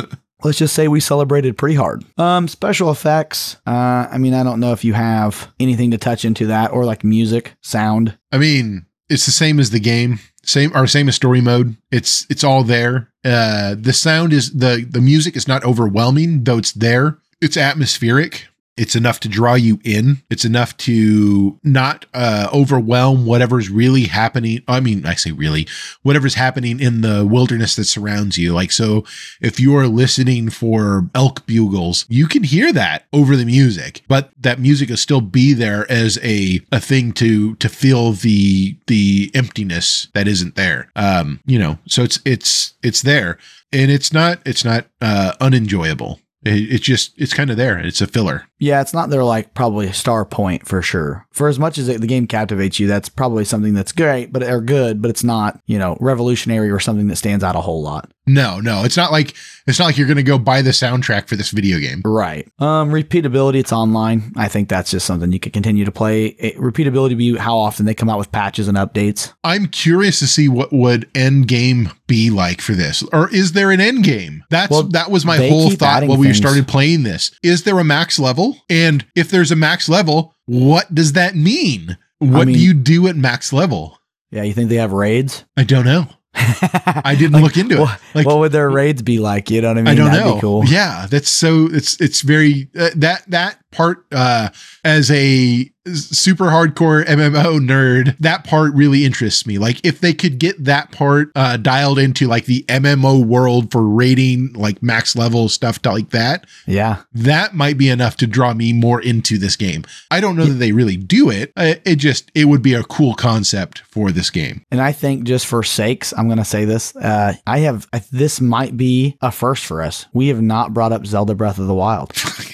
let's 0.44 0.58
just 0.58 0.74
say 0.74 0.88
we 0.88 1.00
celebrated 1.00 1.58
pretty 1.58 1.76
hard. 1.76 2.04
Um, 2.18 2.48
special 2.48 2.92
effects. 2.92 3.58
Uh, 3.68 4.08
I 4.12 4.18
mean, 4.18 4.34
I 4.34 4.44
don't 4.44 4.60
know 4.60 4.72
if 4.72 4.84
you 4.84 4.94
have 4.94 5.52
anything 5.60 5.92
to 5.92 5.98
touch 5.98 6.26
into 6.26 6.48
that 6.48 6.72
or 6.72 6.86
like 6.86 7.04
music, 7.04 7.56
sound. 7.62 8.18
I 8.32 8.38
mean, 8.38 8.86
it's 9.10 9.26
the 9.26 9.32
same 9.32 9.60
as 9.60 9.72
the 9.72 9.80
game, 9.80 10.20
same 10.44 10.76
or 10.76 10.88
same 10.88 11.10
as 11.10 11.16
story 11.16 11.42
mode. 11.42 11.76
It's 11.92 12.26
it's 12.30 12.44
all 12.44 12.64
there. 12.64 13.10
Uh, 13.24 13.76
the 13.78 13.94
sound 13.94 14.34
is 14.34 14.54
the 14.54 14.86
the 14.90 15.02
music 15.02 15.36
is 15.36 15.48
not 15.48 15.64
overwhelming, 15.64 16.44
though 16.44 16.58
it's 16.58 16.72
there. 16.72 17.18
It's 17.42 17.58
atmospheric. 17.58 18.48
It's 18.78 18.96
enough 18.96 19.20
to 19.20 19.30
draw 19.30 19.56
you 19.56 19.80
in. 19.84 20.24
It's 20.30 20.46
enough 20.46 20.76
to 20.78 21.60
not 21.62 22.06
uh, 22.14 22.48
overwhelm 22.54 23.26
whatever's 23.26 23.70
really 23.70 24.04
happening. 24.04 24.64
I 24.68 24.80
mean, 24.80 25.06
I 25.06 25.16
say 25.16 25.32
really, 25.32 25.68
whatever's 26.04 26.36
happening 26.36 26.80
in 26.80 27.02
the 27.02 27.26
wilderness 27.26 27.76
that 27.76 27.84
surrounds 27.84 28.38
you. 28.38 28.54
Like, 28.54 28.72
so 28.72 29.04
if 29.42 29.60
you're 29.60 29.88
listening 29.88 30.50
for 30.50 31.10
elk 31.14 31.46
bugles, 31.46 32.06
you 32.08 32.28
can 32.28 32.44
hear 32.44 32.72
that 32.72 33.06
over 33.12 33.36
the 33.36 33.46
music, 33.46 34.04
but 34.08 34.32
that 34.40 34.60
music 34.60 34.90
will 34.90 34.98
still 34.98 35.22
be 35.22 35.54
there 35.54 35.86
as 35.92 36.18
a, 36.24 36.62
a 36.72 36.80
thing 36.80 37.12
to, 37.14 37.56
to 37.56 37.68
fill 37.68 38.14
the, 38.14 38.78
the 38.88 39.32
emptiness 39.34 40.08
that 40.14 40.30
isn't 40.30 40.56
there. 40.56 40.90
Um, 40.96 41.42
you 41.46 41.60
know, 41.60 41.78
so 41.88 42.04
it's, 42.04 42.20
it's, 42.26 42.74
it's 42.82 43.02
there 43.02 43.38
and 43.74 43.92
it's 43.92 44.14
not, 44.14 44.40
it's 44.46 44.64
not, 44.64 44.88
uh, 45.02 45.34
unenjoyable. 45.42 46.22
It, 46.44 46.72
it's 46.72 46.86
just, 46.86 47.14
it's 47.18 47.34
kind 47.34 47.50
of 47.50 47.58
there. 47.58 47.78
It's 47.78 48.02
a 48.02 48.08
filler. 48.08 48.48
Yeah, 48.62 48.80
it's 48.80 48.94
not 48.94 49.10
their 49.10 49.24
like 49.24 49.56
probably 49.56 49.88
a 49.88 49.94
star 49.94 50.24
point 50.24 50.68
for 50.68 50.84
sure. 50.84 51.26
For 51.32 51.48
as 51.48 51.58
much 51.58 51.80
as 51.80 51.88
the 51.88 52.08
game 52.08 52.28
captivates 52.28 52.80
you, 52.80 52.88
that's 52.88 53.10
probably 53.10 53.44
something 53.44 53.74
that's 53.74 53.92
great, 53.92 54.32
but 54.32 54.44
or 54.44 54.62
good, 54.62 55.02
but 55.02 55.10
it's 55.10 55.24
not 55.24 55.60
you 55.66 55.80
know 55.80 55.98
revolutionary 56.00 56.70
or 56.70 56.80
something 56.80 57.08
that 57.08 57.16
stands 57.16 57.44
out 57.44 57.56
a 57.56 57.62
whole 57.62 57.82
lot. 57.82 58.12
No, 58.28 58.60
no, 58.60 58.84
it's 58.84 58.98
not 58.98 59.12
like, 59.12 59.34
it's 59.66 59.80
not 59.80 59.86
like 59.86 59.98
you're 59.98 60.08
going 60.08 60.18
to 60.18 60.24
go 60.24 60.38
buy 60.38 60.62
the 60.62 60.70
soundtrack 60.70 61.28
for 61.28 61.36
this 61.36 61.50
video 61.50 61.80
game. 61.80 62.02
Right. 62.06 62.48
Um, 62.60 62.92
repeatability. 62.92 63.56
It's 63.56 63.74
online. 63.74 64.32
I 64.38 64.48
think 64.48 64.70
that's 64.70 64.92
just 64.92 65.08
something 65.08 65.32
you 65.32 65.40
could 65.40 65.54
continue 65.54 65.86
to 65.86 65.92
play. 65.92 66.28
It, 66.28 66.56
repeatability 66.58 67.18
be 67.18 67.36
how 67.36 67.58
often 67.58 67.88
they 67.88 67.96
come 67.96 68.10
out 68.10 68.20
with 68.20 68.32
patches 68.32 68.68
and 68.68 68.78
updates. 68.78 69.34
I'm 69.44 69.66
curious 69.68 70.20
to 70.20 70.28
see 70.28 70.48
what 70.48 70.72
would 70.72 71.10
end 71.16 71.48
game 71.48 71.90
be 72.06 72.30
like 72.30 72.62
for 72.62 72.74
this, 72.74 73.04
or 73.12 73.34
is 73.34 73.54
there 73.54 73.72
an 73.72 73.82
end 73.82 74.04
game? 74.04 74.44
That's 74.50 74.70
Well, 74.70 74.84
that 74.84 75.10
was 75.10 75.26
my 75.26 75.38
whole 75.38 75.72
thought 75.72 76.08
when 76.08 76.20
we 76.20 76.34
started 76.34 76.68
playing 76.68 77.04
this. 77.04 77.32
Is 77.42 77.64
there 77.64 77.80
a 77.80 77.84
max 77.84 78.20
level? 78.20 78.51
And 78.70 79.06
if 79.16 79.30
there's 79.30 79.52
a 79.52 79.56
max 79.56 79.88
level, 79.90 80.36
what 80.46 80.94
does 80.94 81.14
that 81.14 81.36
mean? 81.36 81.98
What 82.20 82.48
mean- 82.48 82.56
do 82.56 82.62
you 82.64 82.74
do 82.74 83.08
at 83.08 83.16
max 83.16 83.52
level? 83.54 83.98
Yeah, 84.32 84.44
you 84.44 84.54
think 84.54 84.70
they 84.70 84.76
have 84.78 84.94
raids? 84.94 85.44
I 85.58 85.64
don't 85.64 85.86
know. 85.86 86.08
I 86.34 87.16
didn't 87.20 87.34
Like, 87.34 87.44
look 87.44 87.58
into 87.58 87.76
it. 87.76 87.80
What, 87.82 88.02
Like 88.16 88.26
what 88.26 88.40
would 88.40 88.52
their 88.54 88.70
raids 88.70 89.02
be 89.02 89.20
like? 89.20 89.50
You 89.52 89.62
know 89.62 89.68
what 89.70 89.78
I 89.78 89.82
mean? 89.82 89.88
I 89.90 89.96
don't 89.96 90.12
That'd 90.12 90.26
know. 90.26 90.36
Be 90.36 90.42
cool. 90.42 90.66
Yeah, 90.66 91.06
that's 91.10 91.30
so 91.30 91.68
it's 91.72 92.00
it's 92.00 92.22
very 92.22 92.70
uh, 92.80 92.92
that 92.96 93.24
that 93.30 93.58
part 93.72 94.06
uh 94.12 94.50
as 94.84 95.10
a 95.12 95.72
super 95.94 96.46
hardcore 96.46 97.04
MMO 97.06 97.60
nerd, 97.60 98.16
that 98.20 98.44
part 98.44 98.72
really 98.76 99.04
interests 99.04 99.48
me. 99.48 99.58
Like 99.58 99.84
if 99.84 100.00
they 100.00 100.14
could 100.14 100.38
get 100.38 100.64
that 100.64 100.92
part 100.92 101.32
uh 101.36 101.58
dialed 101.58 101.98
into 101.98 102.28
like 102.28 102.46
the 102.46 102.64
MMO 102.70 103.26
world 103.26 103.72
for 103.72 103.82
rating 103.88 104.54
like 104.54 104.84
max 104.84 105.16
level 105.16 105.50
stuff 105.50 105.80
like 105.84 106.10
that, 106.12 106.46
Yeah. 106.68 106.98
that 107.14 107.56
might 107.56 107.78
be 107.80 107.90
enough 107.90 108.16
to 108.18 108.28
draw 108.28 108.54
me 108.54 108.74
more 108.74 109.02
into 109.02 109.38
this 109.40 109.56
game. 109.56 109.84
I 110.12 110.20
don't 110.22 110.36
know 110.36 110.46
that 110.46 110.54
they 110.56 110.72
really 110.72 110.98
do 110.98 111.30
it. 111.32 111.52
It 111.58 111.96
just 111.96 112.32
it 112.36 112.46
would 112.46 112.62
be 112.62 112.74
a 112.76 112.84
cool 112.84 113.16
concept 113.16 113.80
for 113.90 114.12
this 114.12 114.30
game. 114.30 114.64
And 114.72 114.80
I 114.82 114.92
think 114.92 115.24
just 115.24 115.48
for 115.48 115.64
sakes, 115.64 116.14
I'm 116.16 116.28
going 116.28 116.38
to 116.38 116.46
say 116.46 116.66
this. 116.66 116.96
Uh, 116.96 117.34
I 117.48 117.60
have, 117.60 117.88
this 118.12 118.40
might 118.40 118.78
be 118.78 119.18
a 119.22 119.32
first 119.32 119.66
for 119.66 119.82
us. 119.82 120.06
We 120.14 120.28
have 120.28 120.42
not 120.42 120.74
brought 120.74 120.92
up 120.94 121.06
Zelda 121.06 121.34
Breath 121.36 121.58
of 121.58 121.68
the 121.68 121.74
Wild. 121.74 122.14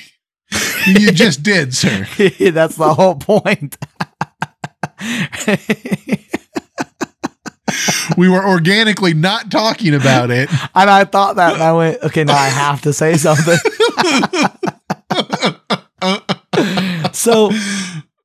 you 0.87 1.11
just 1.11 1.43
did, 1.43 1.75
sir. 1.75 2.07
That's 2.51 2.75
the 2.75 2.93
whole 2.93 3.15
point. 3.15 3.77
We 8.17 8.29
were 8.29 8.45
organically 8.45 9.13
not 9.13 9.51
talking 9.51 9.93
about 9.93 10.31
it. 10.31 10.49
and 10.75 10.89
I 10.89 11.05
thought 11.05 11.35
that, 11.35 11.53
and 11.53 11.63
I 11.63 11.73
went, 11.73 12.01
okay, 12.03 12.23
now 12.23 12.35
I 12.35 12.47
have 12.47 12.81
to 12.83 12.93
say 12.93 13.17
something. 13.17 13.57
so, 17.13 17.51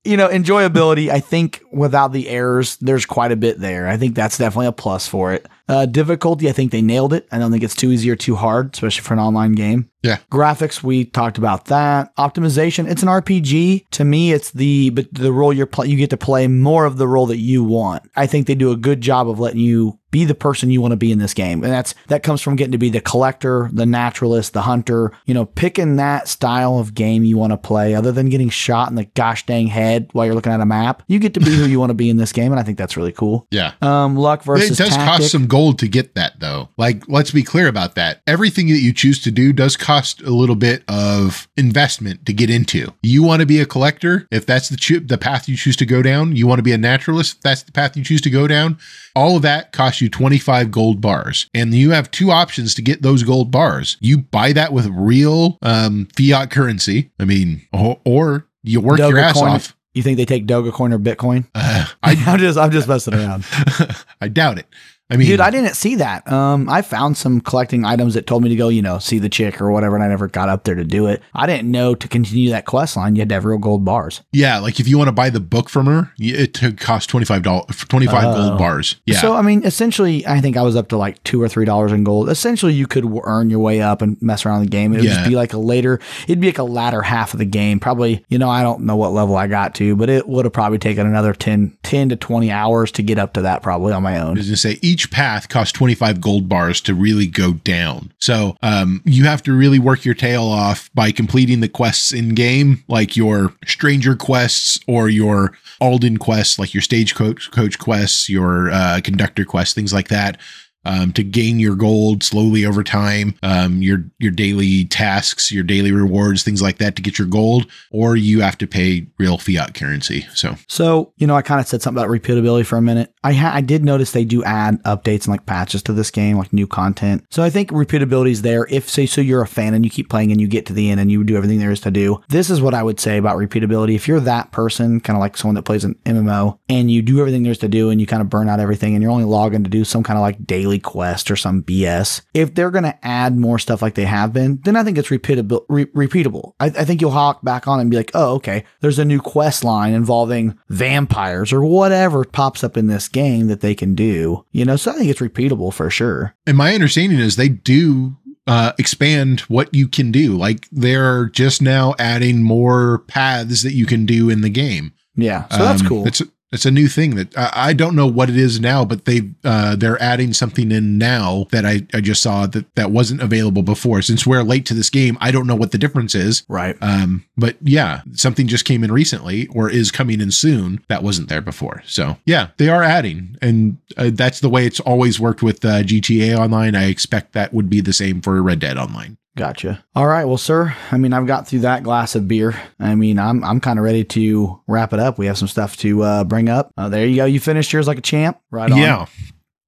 you 0.05 0.17
know, 0.17 0.29
enjoyability, 0.29 1.09
I 1.11 1.21
think 1.21 1.63
without 1.71 2.13
the 2.13 2.29
errors, 2.29 2.77
there's 2.79 3.07
quite 3.07 3.31
a 3.31 3.37
bit 3.37 3.61
there. 3.61 3.87
I 3.87 3.97
think 3.97 4.15
that's 4.15 4.37
definitely 4.37 4.67
a 4.67 4.73
plus 4.73 5.07
for 5.07 5.33
it. 5.33 5.47
Uh, 5.69 5.87
difficulty, 5.87 6.49
I 6.49 6.53
think 6.53 6.73
they 6.73 6.83
nailed 6.83 7.13
it. 7.13 7.27
I 7.31 7.39
don't 7.39 7.53
think 7.53 7.63
it's 7.63 7.77
too 7.77 7.93
easy 7.93 8.11
or 8.11 8.17
too 8.17 8.35
hard, 8.35 8.75
especially 8.75 9.03
for 9.03 9.15
an 9.15 9.21
online 9.21 9.53
game. 9.53 9.89
Yeah. 10.03 10.19
Graphics, 10.31 10.83
we 10.83 11.05
talked 11.05 11.39
about 11.39 11.67
that. 11.67 12.15
Optimization, 12.17 12.91
it's 12.91 13.03
an 13.03 13.09
RPG. 13.09 13.89
To 13.93 14.05
me, 14.05 14.33
it's 14.33 14.51
the 14.51 14.91
but 14.91 15.07
the 15.15 15.33
role 15.33 15.53
you're 15.53 15.67
playing. 15.67 15.93
You 15.93 15.97
get 15.97 16.11
to 16.11 16.17
play 16.17 16.49
more 16.49 16.85
of 16.85 16.99
the 16.99 17.07
role 17.07 17.27
that 17.27 17.39
you 17.39 17.63
want. 17.63 18.03
I 18.17 18.27
think 18.27 18.49
they 18.49 18.57
do 18.57 18.73
a 18.73 18.77
good 18.77 19.01
job 19.01 19.29
of 19.31 19.39
letting 19.39 19.61
you 19.61 19.99
be 20.13 20.25
the 20.25 20.35
person 20.37 20.71
you 20.71 20.81
want 20.81 20.93
to 20.93 20.97
be 20.97 21.11
in 21.11 21.19
this 21.19 21.35
game, 21.35 21.65
and 21.65 21.73
that's 21.73 21.97
that 22.07 22.23
comes 22.23 22.41
from 22.41 22.55
getting 22.55 22.71
to 22.71 22.79
be 22.79 22.91
the 22.91 23.01
collector, 23.01 23.69
the 23.73 23.87
naturalist, 23.87 24.53
the 24.53 24.63
hunter. 24.63 25.11
You 25.27 25.35
know, 25.35 25.47
picking 25.47 25.97
that 25.97 26.29
style 26.29 26.79
of 26.79 26.95
game 26.95 27.25
you 27.25 27.37
want 27.37 27.53
to 27.53 27.57
play, 27.57 27.97
other 27.97 28.13
than 28.13 28.29
getting 28.29 28.51
shot 28.51 28.91
in 28.91 28.95
the 28.95 29.07
gosh 29.07 29.45
dang 29.47 29.67
head 29.67 30.09
while 30.13 30.27
you're 30.27 30.37
looking 30.37 30.53
at 30.53 30.61
a 30.61 30.67
map. 30.67 31.03
You 31.09 31.19
get 31.19 31.35
to 31.35 31.41
be 31.41 31.51
who 31.57 31.65
you 31.65 31.81
want 31.81 31.91
to 31.91 31.95
be 31.95 32.09
in 32.09 32.19
this 32.19 32.31
game, 32.33 32.53
and 32.53 32.61
I 32.61 32.63
think 32.63 32.79
that's 32.79 32.97
really 32.97 33.13
cool. 33.13 33.49
Yeah. 33.53 33.73
Um, 33.83 34.17
luck 34.17 34.45
versus 34.45 34.71
it 34.71 34.83
does 34.83 34.97
tactic. 34.97 35.07
cost 35.07 35.33
some 35.33 35.47
gold 35.47 35.79
to 35.81 35.89
get 35.89 36.15
that 36.15 36.41
though. 36.41 36.69
Like 36.77 37.07
let's 37.09 37.31
be 37.31 37.43
clear 37.43 37.69
about 37.69 37.97
that. 37.97 38.21
Everything 38.27 38.69
that 38.69 38.79
you 38.79 38.93
choose 38.93 39.23
to 39.23 39.31
do 39.31 39.53
does 39.53 39.77
cost 39.77 40.23
a 40.23 40.31
little 40.31 40.55
bit 40.57 40.85
of 40.89 41.49
investment 41.57 42.27
to 42.27 42.33
get 42.33 42.51
into. 42.51 42.93
You 43.03 43.23
want 43.23 43.41
to 43.41 43.47
be 43.47 43.61
a 43.61 43.67
collector, 43.67 44.29
if 44.31 44.47
that's 44.47 44.69
the 44.69 44.77
choo- 44.77 45.01
the 45.01 45.19
path 45.19 45.49
you 45.49 45.57
choose 45.57 45.77
to 45.77 45.87
go 45.87 46.03
down, 46.03 46.37
you 46.37 46.47
want 46.47 46.59
to 46.59 46.63
be 46.63 46.73
a 46.73 46.79
naturalist, 46.79 47.37
if 47.37 47.41
that's 47.43 47.63
the 47.63 47.73
path 47.73 47.97
you 47.97 48.05
choose 48.05 48.21
to 48.23 48.31
go 48.31 48.47
down, 48.47 48.79
all 49.17 49.37
of 49.37 49.43
that 49.43 49.73
costs 49.73 50.02
you 50.03 50.11
25 50.11 50.71
gold 50.71 51.01
bars. 51.01 51.49
And 51.55 51.73
you 51.73 51.91
have 51.93 52.11
two 52.11 52.31
options 52.31 52.75
to 52.75 52.83
get 52.83 53.03
those 53.03 53.23
gold 53.23 53.51
bars. 53.51 53.97
You 54.01 54.19
buy 54.19 54.53
that 54.53 54.73
with 54.73 54.87
real 54.89 55.59
um, 55.63 56.09
fiat 56.17 56.51
currency. 56.51 57.11
I 57.19 57.25
mean, 57.25 57.63
or, 57.73 58.01
or 58.05 58.47
you 58.63 58.81
work 58.81 58.99
your 58.99 59.19
ass 59.19 59.39
Dogecoin. 59.41 59.49
off. 59.49 59.77
You 59.95 60.03
think 60.03 60.17
they 60.17 60.25
take 60.25 60.47
Dogecoin 60.47 60.93
or 60.95 60.99
Bitcoin? 60.99 61.47
Uh, 61.55 61.87
I 62.03 62.13
I'm 62.27 62.39
just 62.39 62.59
I'm 62.59 62.71
just 62.71 62.89
messing 62.89 63.15
around. 63.15 63.45
I 64.21 64.29
doubt 64.29 64.59
it. 64.59 64.67
I 65.13 65.17
mean, 65.17 65.27
Dude, 65.29 65.41
I 65.41 65.51
didn't 65.51 65.75
see 65.75 65.97
that. 65.97 66.31
Um, 66.33 66.69
I 66.71 66.81
found 66.83 67.17
some 67.19 67.41
collecting 67.41 67.85
items 67.85 68.15
that 68.15 68.27
told 68.27 68.43
me 68.43 68.49
to 68.49 68.57
go, 68.57 68.69
you 68.69 68.81
know, 68.83 68.99
see 68.99 69.19
the 69.19 69.29
chick 69.29 69.61
or 69.61 69.71
whatever, 69.71 69.95
and 69.95 70.03
I 70.05 70.09
never 70.09 70.27
got 70.27 70.49
up 70.49 70.65
there 70.65 70.75
to 70.75 70.85
do 70.85 71.07
it. 71.07 71.21
I 71.35 71.47
didn't 71.47 71.71
know 71.71 71.95
to 71.95 72.09
continue 72.09 72.49
that 72.51 72.65
quest 72.65 72.97
line, 72.97 73.15
you 73.15 73.21
had 73.21 73.29
to 73.29 73.35
have 73.35 73.45
real 73.45 73.59
gold 73.59 73.85
bars. 73.85 74.23
yeah, 74.33 74.59
like 74.59 74.81
if 74.81 74.89
you 74.89 74.97
want 74.97 75.09
to 75.09 75.13
buy 75.13 75.29
the 75.31 75.39
book 75.41 75.69
from 75.69 75.87
her, 75.87 76.11
it 76.19 76.59
cost 76.81 77.11
twenty 77.11 77.27
five 77.27 77.43
dollars, 77.43 77.77
twenty 77.89 78.07
five 78.07 78.25
Oh. 78.25 78.35
gold 78.49 78.59
bars. 78.59 78.97
Yeah, 79.07 79.19
So, 79.21 79.35
I 79.35 79.43
mean, 79.43 79.63
essentially, 79.65 80.27
I 80.27 80.41
think 80.41 80.57
I 80.57 80.63
was 80.63 80.77
up 80.77 80.89
to 80.89 80.97
like 80.97 81.23
two 81.25 81.43
or 81.43 81.49
three 81.49 81.65
dollars 81.67 81.93
in 81.93 82.05
gold. 82.05 82.31
Essentially, 82.31 82.73
you 82.73 82.87
could 82.87 83.05
earn 83.25 83.51
your 83.51 83.59
way 83.61 83.83
up 83.83 84.01
and 84.01 84.17
mess 84.23 84.47
around 84.47 84.63
the 84.63 84.69
game. 84.71 84.93
It 84.93 84.97
would 84.97 85.05
Yeah. 85.05 85.15
just 85.17 85.29
be 85.29 85.37
like 85.37 85.53
a 85.53 85.59
later, 85.59 86.01
it'd 86.27 86.41
be 86.41 86.49
like 86.49 86.59
a 86.59 86.63
latter 86.65 87.03
half 87.03 87.35
of 87.35 87.39
the 87.39 87.45
game. 87.45 87.81
Probably, 87.81 88.25
you 88.29 88.39
know, 88.39 88.49
I 88.49 88.63
don't 88.63 88.83
know 88.85 88.97
what 88.97 89.13
level 89.13 89.37
I 89.37 89.47
got 89.47 89.75
to, 89.77 89.95
but 89.97 90.09
it 90.09 90.29
would 90.29 90.45
have 90.47 90.53
probably 90.55 90.79
taken 90.79 91.07
another 91.07 91.35
10, 91.35 91.77
10 91.83 92.09
to 92.11 92.17
20 92.17 92.51
hours 92.51 92.91
to 92.93 93.03
get 93.03 93.19
up 93.19 93.35
to 93.35 93.43
that 93.43 93.63
probably 93.63 93.93
on 93.93 94.03
my 94.03 94.17
I 94.17 94.21
own. 94.21 94.35
was 94.37 94.47
gonna 94.47 94.57
say 94.57 94.79
each 94.83 95.02
path 95.11 95.49
costs 95.49 95.73
25 95.73 96.21
gold 96.21 96.49
bars 96.49 96.81
to 96.83 96.95
really 96.95 97.27
go 97.27 97.55
down. 97.55 98.13
So 98.19 98.57
um, 98.63 99.03
you 99.05 99.25
have 99.25 99.43
to 99.45 99.53
really 99.53 99.79
work 99.79 100.05
your 100.05 100.15
tail 100.15 100.45
off 100.45 100.91
by 100.95 101.13
completing 101.13 101.61
the 101.61 101.69
quests 101.69 102.13
in 102.13 102.35
game, 102.35 102.85
like 102.89 103.17
your 103.17 103.55
stranger 103.67 104.15
quests 104.15 104.79
or 104.87 105.09
your 105.09 105.53
Alden 105.81 106.19
quests, 106.19 106.59
like 106.59 106.75
your 106.75 106.83
stagecoach 106.83 107.23
coach 107.23 107.51
coach 107.51 107.79
quests, 107.79 108.29
your 108.29 108.71
uh, 108.71 109.01
conductor 109.03 109.45
quests, 109.45 109.75
things 109.75 109.93
like 109.93 110.09
that. 110.09 110.39
Um, 110.85 111.13
to 111.13 111.23
gain 111.23 111.61
your 111.61 111.77
gold 111.77 112.23
slowly 112.23 112.65
over 112.67 112.83
time, 112.83 113.35
um, 113.43 113.83
your 113.83 114.05
your 114.19 114.33
daily 114.33 114.85
tasks, 114.87 115.53
your 115.53 115.63
daily 115.65 115.93
rewards, 115.93 116.43
things 116.43 116.61
like 116.61 116.79
that 116.79 116.97
to 116.97 117.03
get 117.03 117.19
your 117.19 117.29
gold, 117.29 117.67
or 117.91 118.17
you 118.17 118.41
have 118.41 118.59
to 118.59 118.67
pay 118.67 119.07
real 119.19 119.39
fiat 119.39 119.75
currency. 119.75 120.27
So 120.35 120.57
So, 120.69 121.13
you 121.17 121.27
know, 121.27 121.37
I 121.37 121.43
kind 121.43 121.61
of 121.61 121.67
said 121.67 121.83
something 121.83 122.03
about 122.03 122.11
repeatability 122.11 122.67
for 122.67 122.77
a 122.77 122.83
minute. 122.83 123.13
I 123.23 123.33
ha- 123.35 123.53
I 123.55 123.61
did 123.61 123.85
notice 123.85 124.11
they 124.13 124.25
do 124.25 124.43
add 124.45 124.83
updates 124.83 125.25
and 125.25 125.29
like 125.29 125.47
patches 125.47 125.83
to 125.85 125.93
this 125.93 126.11
game, 126.11 126.37
like 126.37 126.53
new 126.53 126.67
content. 126.67 127.25
So 127.31 127.43
I 127.43 127.51
think 127.51 127.71
repeatability 127.71 128.31
is 128.31 128.43
there. 128.43 128.67
If 128.69 128.89
say 128.89 129.07
so 129.07 129.21
you're 129.21 129.43
a 129.43 129.47
fan 129.47 129.75
and 129.75 129.85
you 129.85 129.91
keep 129.91 130.09
playing 130.11 130.33
and 130.33 130.41
you 130.41 130.49
get 130.49 130.67
to 130.67 130.73
the 130.73 130.91
end 130.91 131.01
and 131.01 131.11
you 131.11 131.23
do 131.23 131.37
everything 131.37 131.59
there 131.59 131.71
is 131.71 131.81
to 131.81 131.91
do. 131.91 132.21
This 132.29 132.51
is 132.51 132.61
what 132.61 132.75
I 132.75 132.83
would 132.83 132.99
say 132.99 133.19
about 133.19 133.37
repeatability. 133.37 133.95
If 133.95 134.09
you're 134.09 134.21
that 134.21 134.51
person, 134.51 135.01
kind 135.01 135.17
of 135.17 135.21
like 135.21 135.37
someone 135.37 135.55
that 135.55 135.63
plays 135.63 135.85
an 135.85 135.95
MMO 136.05 136.59
and 136.69 136.91
you 136.91 137.03
do 137.03 137.21
everything 137.21 137.43
there's 137.43 137.59
to 137.59 137.69
do 137.69 137.91
and 137.91 138.01
you 138.01 138.07
kind 138.07 138.23
of 138.23 138.29
burn 138.29 138.49
out 138.49 138.61
everything 138.61 138.95
and 138.95 139.03
you're 139.03 139.13
only 139.13 139.25
logging 139.25 139.63
to 139.65 139.71
do 139.71 139.85
some 139.85 140.03
kind 140.03 140.17
of 140.17 140.23
like 140.23 140.45
daily 140.47 140.72
quest 140.79 141.31
or 141.31 141.37
some 141.37 141.63
BS. 141.63 142.23
If 142.35 142.55
they're 142.55 142.71
going 142.71 142.85
to 142.85 142.99
add 143.07 143.37
more 143.37 143.59
stuff 143.59 143.83
like 143.83 143.95
they 143.95 144.05
have 144.05 144.33
been, 144.33 144.61
then 144.65 144.77
I 144.77 144.85
think 144.85 144.99
it's 144.99 145.09
repeatable. 145.09 145.65
Re- 145.69 145.87
repeatable. 145.87 146.53
I, 146.61 146.67
I 146.67 146.85
think 146.85 147.01
you'll 147.01 147.11
hawk 147.11 147.43
back 147.43 147.67
on 147.69 147.81
and 147.81 147.91
be 147.91 147.97
like, 147.97 148.11
oh, 148.15 148.35
okay, 148.37 148.65
there's 148.81 148.99
a 148.99 149.05
new 149.05 149.21
quest 149.21 149.65
line 149.65 149.93
involving 149.93 150.59
vampires 150.69 151.53
or 151.53 151.65
whatever 151.65 152.25
pops 152.25 152.65
up 152.65 152.77
in 152.77 152.87
this 152.87 153.09
game 153.09 153.47
that 153.49 153.61
they 153.61 153.75
can 153.75 153.95
do. 153.95 154.45
You 154.53 154.65
know, 154.65 154.77
so 154.77 154.91
I 154.91 154.95
think 154.95 155.11
it's 155.11 155.21
repeatable 155.21 155.73
for 155.73 155.91
sure. 155.91 156.35
And 156.47 156.57
my 156.57 156.75
understanding 156.75 157.19
is 157.19 157.37
they 157.37 157.49
do 157.49 158.17
uh, 158.47 158.73
expand 158.79 159.41
what 159.43 159.73
you 159.75 159.87
can 159.87 160.11
do. 160.11 160.37
Like 160.37 160.67
they're 160.73 161.27
just 161.27 161.63
now 161.63 161.95
adding 161.99 162.43
more 162.43 163.01
paths 163.07 163.63
that 163.63 163.73
you 163.75 163.87
can 163.87 164.05
do 164.07 164.29
in 164.29 164.41
the 164.41 164.51
game. 164.51 164.93
Yeah, 165.15 165.47
so 165.49 165.59
that's 165.59 165.83
Um, 165.83 165.89
cool. 165.89 166.07
It's 166.09 166.23
it's 166.53 166.67
a 166.67 166.71
new 166.71 166.87
thing 166.87 167.17
that 167.17 167.37
I, 167.37 167.51
I 167.55 167.73
don't 167.73 167.97
know 167.97 168.07
what 168.07 168.29
it 168.29 168.37
is 168.37 168.61
now, 168.61 168.85
but 168.85 169.05
they 169.07 169.23
uh, 169.45 169.77
they're 169.77 170.01
adding 170.01 170.33
something 170.33 170.71
in 170.71 170.99
now 170.99 171.47
that 171.51 171.65
I, 171.65 171.87
I 171.95 172.01
just 172.01 172.23
saw 172.23 172.47
that 172.47 172.75
that 172.75 172.91
wasn't 172.91 173.23
available 173.23 173.63
before. 173.63 174.03
Since 174.03 174.27
we're 174.27 174.43
late 174.43 174.67
to 174.67 174.75
this 174.75 174.91
game, 174.91 175.17
I 175.21 175.31
don't 175.31 175.47
know 175.47 175.55
what 175.55 175.73
the 175.73 175.79
difference 175.79 176.15
is. 176.15 176.45
right. 176.49 176.77
Um, 176.81 177.25
but 177.37 177.57
yeah, 177.63 178.03
something 178.13 178.47
just 178.47 178.65
came 178.65 178.85
in 178.85 178.93
recently 178.93 179.47
or 179.49 179.71
is 179.71 179.91
coming 179.91 180.21
in 180.21 180.31
soon 180.31 180.85
that 180.89 181.03
wasn't 181.03 181.29
there 181.29 181.41
before. 181.41 181.83
So 181.87 182.19
yeah, 182.27 182.49
they 182.59 182.69
are 182.69 182.83
adding, 182.83 183.37
and 183.41 183.79
uh, 183.97 184.11
that's 184.13 184.41
the 184.41 184.51
way 184.51 184.67
it's 184.67 184.81
always 184.81 185.19
worked 185.19 185.43
with 185.43 185.65
uh, 185.65 185.83
GTA 185.83 186.39
Online. 186.39 186.75
I 186.75 186.85
expect 186.85 187.33
that 187.33 187.55
would 187.55 187.71
be 187.71 187.81
the 187.81 187.93
same 187.93 188.21
for 188.21 188.41
Red 188.43 188.61
Dead 188.61 188.77
Online. 188.77 189.17
Gotcha. 189.37 189.83
All 189.95 190.07
right, 190.07 190.27
well, 190.27 190.37
sir. 190.37 190.75
I 190.91 190.99
mean, 190.99 191.13
I've 191.13 191.27
got 191.27 191.49
through 191.49 191.61
that 191.61 191.83
glass 191.83 192.15
of 192.15 192.29
beer. 192.29 192.55
I 192.79 192.95
mean, 192.95 193.19
I'm 193.19 193.43
I'm 193.43 193.61
kind 193.61 193.79
of 193.79 193.85
ready 193.85 194.05
to 194.05 194.61
wrap 194.67 194.93
it 194.93 195.01
up. 195.01 195.17
We 195.17 195.27
have 195.27 195.39
some 195.39 195.49
stuff 195.49 195.77
to 195.79 196.03
uh, 196.03 196.25
bring 196.25 196.49
up. 196.51 196.71
Uh, 196.77 196.91
there 196.91 197.07
you 197.07 197.17
go. 197.17 197.25
You 197.25 197.41
finished 197.41 197.73
yours 197.73 197.87
like 197.87 197.99
a 197.99 198.03
champ. 198.03 198.39
Right 198.51 198.71
on. 198.71 198.77
Yeah. 198.77 199.07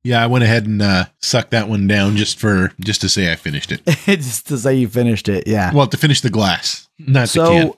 Yeah, 0.03 0.23
I 0.23 0.27
went 0.27 0.45
ahead 0.45 0.67
and 0.67 0.83
uh, 0.83 1.07
sucked 1.23 1.53
that 1.53 1.67
one 1.67 1.87
down 1.87 2.17
just 2.17 2.39
for 2.39 2.73
just 2.79 3.01
to 3.01 3.09
say 3.09 3.33
I 3.33 3.37
finished 3.37 3.73
it. 3.73 3.81
Just 4.05 4.49
to 4.49 4.59
say 4.59 4.75
you 4.75 4.87
finished 4.87 5.31
it. 5.31 5.47
Yeah. 5.47 5.73
Well, 5.73 5.87
to 5.87 5.97
finish 5.97 6.21
the 6.21 6.29
glass, 6.29 6.91
not 6.99 7.29
the 7.31 7.47
can. 7.47 7.73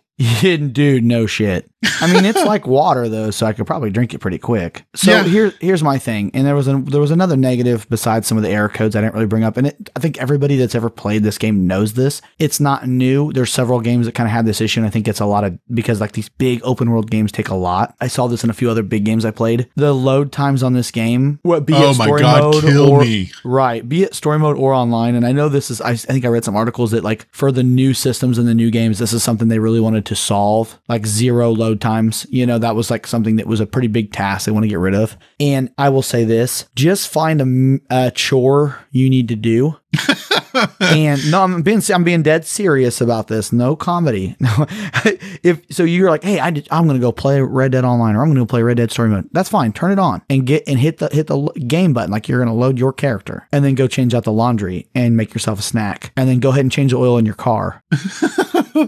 So, 0.51 0.67
dude, 0.73 1.05
no 1.05 1.27
shit. 1.27 1.71
I 2.01 2.13
mean, 2.13 2.25
it's 2.25 2.45
like 2.45 2.67
water 2.67 3.09
though, 3.09 3.31
so 3.31 3.47
I 3.47 3.53
could 3.53 3.67
probably 3.67 3.91
drink 3.91 4.15
it 4.15 4.19
pretty 4.19 4.39
quick. 4.39 4.85
So 4.95 5.11
Yeah. 5.11 5.23
here, 5.25 5.53
here's 5.61 5.83
my 5.83 5.99
thing. 5.99 6.31
And 6.35 6.47
there 6.47 6.55
was 6.55 6.69
a, 6.69 6.77
there 6.79 7.01
was 7.01 7.11
another 7.11 7.37
negative 7.37 7.87
besides 7.89 8.27
some 8.27 8.37
of 8.37 8.43
the 8.45 8.51
error 8.51 8.69
codes 8.69 8.97
I 8.97 9.01
didn't 9.01 9.15
really 9.15 9.27
bring 9.27 9.45
up. 9.45 9.57
And 9.57 9.69
it, 9.69 9.91
I 9.97 10.01
think 10.01 10.19
everybody 10.21 10.57
that's 10.57 10.75
ever 10.75 10.91
played 10.91 11.23
this 11.23 11.39
game 11.39 11.67
knows 11.67 11.95
this. 11.95 12.21
It's 12.39 12.61
not 12.61 12.87
new. 12.87 13.33
There's 13.33 13.53
several 13.53 13.81
games 13.81 14.07
that 14.07 14.15
kind 14.15 14.27
of 14.27 14.33
had 14.33 14.47
this 14.47 14.61
issue, 14.61 14.81
and 14.81 14.87
I 14.87 14.91
think 14.91 15.09
it's 15.09 15.21
a 15.21 15.27
lot 15.27 15.45
of 15.45 15.59
because 15.75 16.01
like 16.01 16.13
these 16.13 16.29
big 16.29 16.61
open 16.65 16.91
world 16.91 17.11
games 17.11 17.33
take 17.33 17.49
a 17.49 17.55
lot. 17.55 17.95
I 18.01 18.09
saw 18.09 18.27
this 18.27 18.45
in 18.45 18.51
a 18.51 18.55
few 18.55 18.71
other 18.71 18.83
big 18.83 19.05
games 19.05 19.25
I 19.25 19.31
played. 19.31 19.69
The 19.77 19.93
load 19.93 20.33
times 20.33 20.63
on 20.63 20.73
this 20.73 20.91
game, 20.91 21.39
what 21.43 21.67
be 21.67 21.75
Oh 21.75 21.91
it 21.91 21.99
my 21.99 22.05
story 22.07 22.21
God, 22.23 22.43
mode 22.43 22.63
kill 22.65 22.91
or 22.91 23.01
me. 23.03 23.31
Right. 23.45 23.87
Be 23.89 24.03
it 24.03 24.15
story 24.15 24.39
mode 24.39 24.57
or 24.57 24.73
online. 24.73 25.15
And 25.15 25.27
I 25.27 25.33
know 25.33 25.49
this 25.49 25.71
is, 25.71 25.81
I, 25.81 25.91
I 25.91 25.97
think 25.97 26.25
I 26.25 26.29
read 26.29 26.45
some 26.45 26.57
articles 26.57 26.91
that, 26.91 27.05
like, 27.05 27.27
for 27.33 27.53
the 27.53 27.63
new 27.63 27.95
systems 27.95 28.39
and 28.39 28.47
the 28.49 28.55
new 28.55 28.71
games, 28.71 28.99
this 28.99 29.13
is 29.13 29.23
something 29.23 29.49
they 29.49 29.59
really 29.59 29.81
wanted 29.81 30.07
to 30.07 30.17
solve, 30.17 30.79
like 30.89 31.07
zero 31.07 31.51
load 31.51 31.76
times. 31.79 32.27
You 32.31 32.47
know, 32.47 32.59
that 32.59 32.75
was 32.75 32.91
like 32.91 33.07
something 33.07 33.37
that 33.37 33.47
was 33.47 33.61
a 33.61 33.67
pretty 33.67 33.89
big 33.89 34.13
task 34.13 34.47
they 34.47 34.53
want 34.53 34.65
to 34.65 34.69
get 34.69 34.79
rid 34.79 34.95
of. 34.95 35.17
And 35.41 35.73
I 35.79 35.89
will 35.89 36.03
say 36.03 36.25
this 36.25 36.69
just 36.75 37.09
find 37.09 37.81
a 37.91 38.11
chore 38.11 38.79
you 38.91 39.11
need 39.11 39.29
to 39.29 39.37
do. 39.37 39.77
and 40.81 41.31
no, 41.31 41.43
I'm 41.43 41.63
being 41.63 41.83
I'm 41.93 42.05
being 42.05 42.23
dead 42.23 42.45
serious 42.45 43.01
about 43.01 43.29
this. 43.29 43.53
No 43.53 43.77
comedy. 43.77 44.37
No, 44.47 44.67
if 45.43 45.61
so, 45.71 45.83
you're 45.83 46.09
like, 46.09 46.23
hey, 46.23 46.39
I 46.39 46.51
did, 46.51 46.69
I'm 46.71 46.87
gonna 46.87 47.01
go 47.01 47.11
play 47.11 47.41
Red 47.41 47.73
Dead 47.73 47.85
Online, 47.85 48.15
or 48.15 48.23
I'm 48.23 48.29
gonna 48.29 48.41
go 48.41 48.47
play 48.47 48.63
Red 48.63 48.77
Dead 48.77 48.93
Story 48.93 49.09
Mode. 49.09 49.29
That's 49.33 49.49
fine. 49.49 49.73
Turn 49.73 49.91
it 49.91 49.99
on 49.99 50.23
and 50.31 50.47
get 50.47 50.63
and 50.69 50.79
hit 50.79 50.99
the 50.99 51.09
hit 51.09 51.27
the 51.27 51.41
game 51.67 51.93
button 51.93 52.11
like 52.13 52.29
you're 52.29 52.39
gonna 52.39 52.55
load 52.55 52.79
your 52.79 52.93
character, 52.93 53.49
and 53.51 53.65
then 53.65 53.75
go 53.75 53.89
change 53.89 54.15
out 54.15 54.25
the 54.25 54.33
laundry 54.33 54.87
and 54.95 55.17
make 55.17 55.35
yourself 55.35 55.59
a 55.59 55.63
snack, 55.63 56.13
and 56.17 56.29
then 56.29 56.39
go 56.39 56.51
ahead 56.51 56.61
and 56.61 56.71
change 56.71 56.93
the 56.93 56.99
oil 56.99 57.19
in 57.19 57.27
your 57.27 57.35
car, 57.35 57.83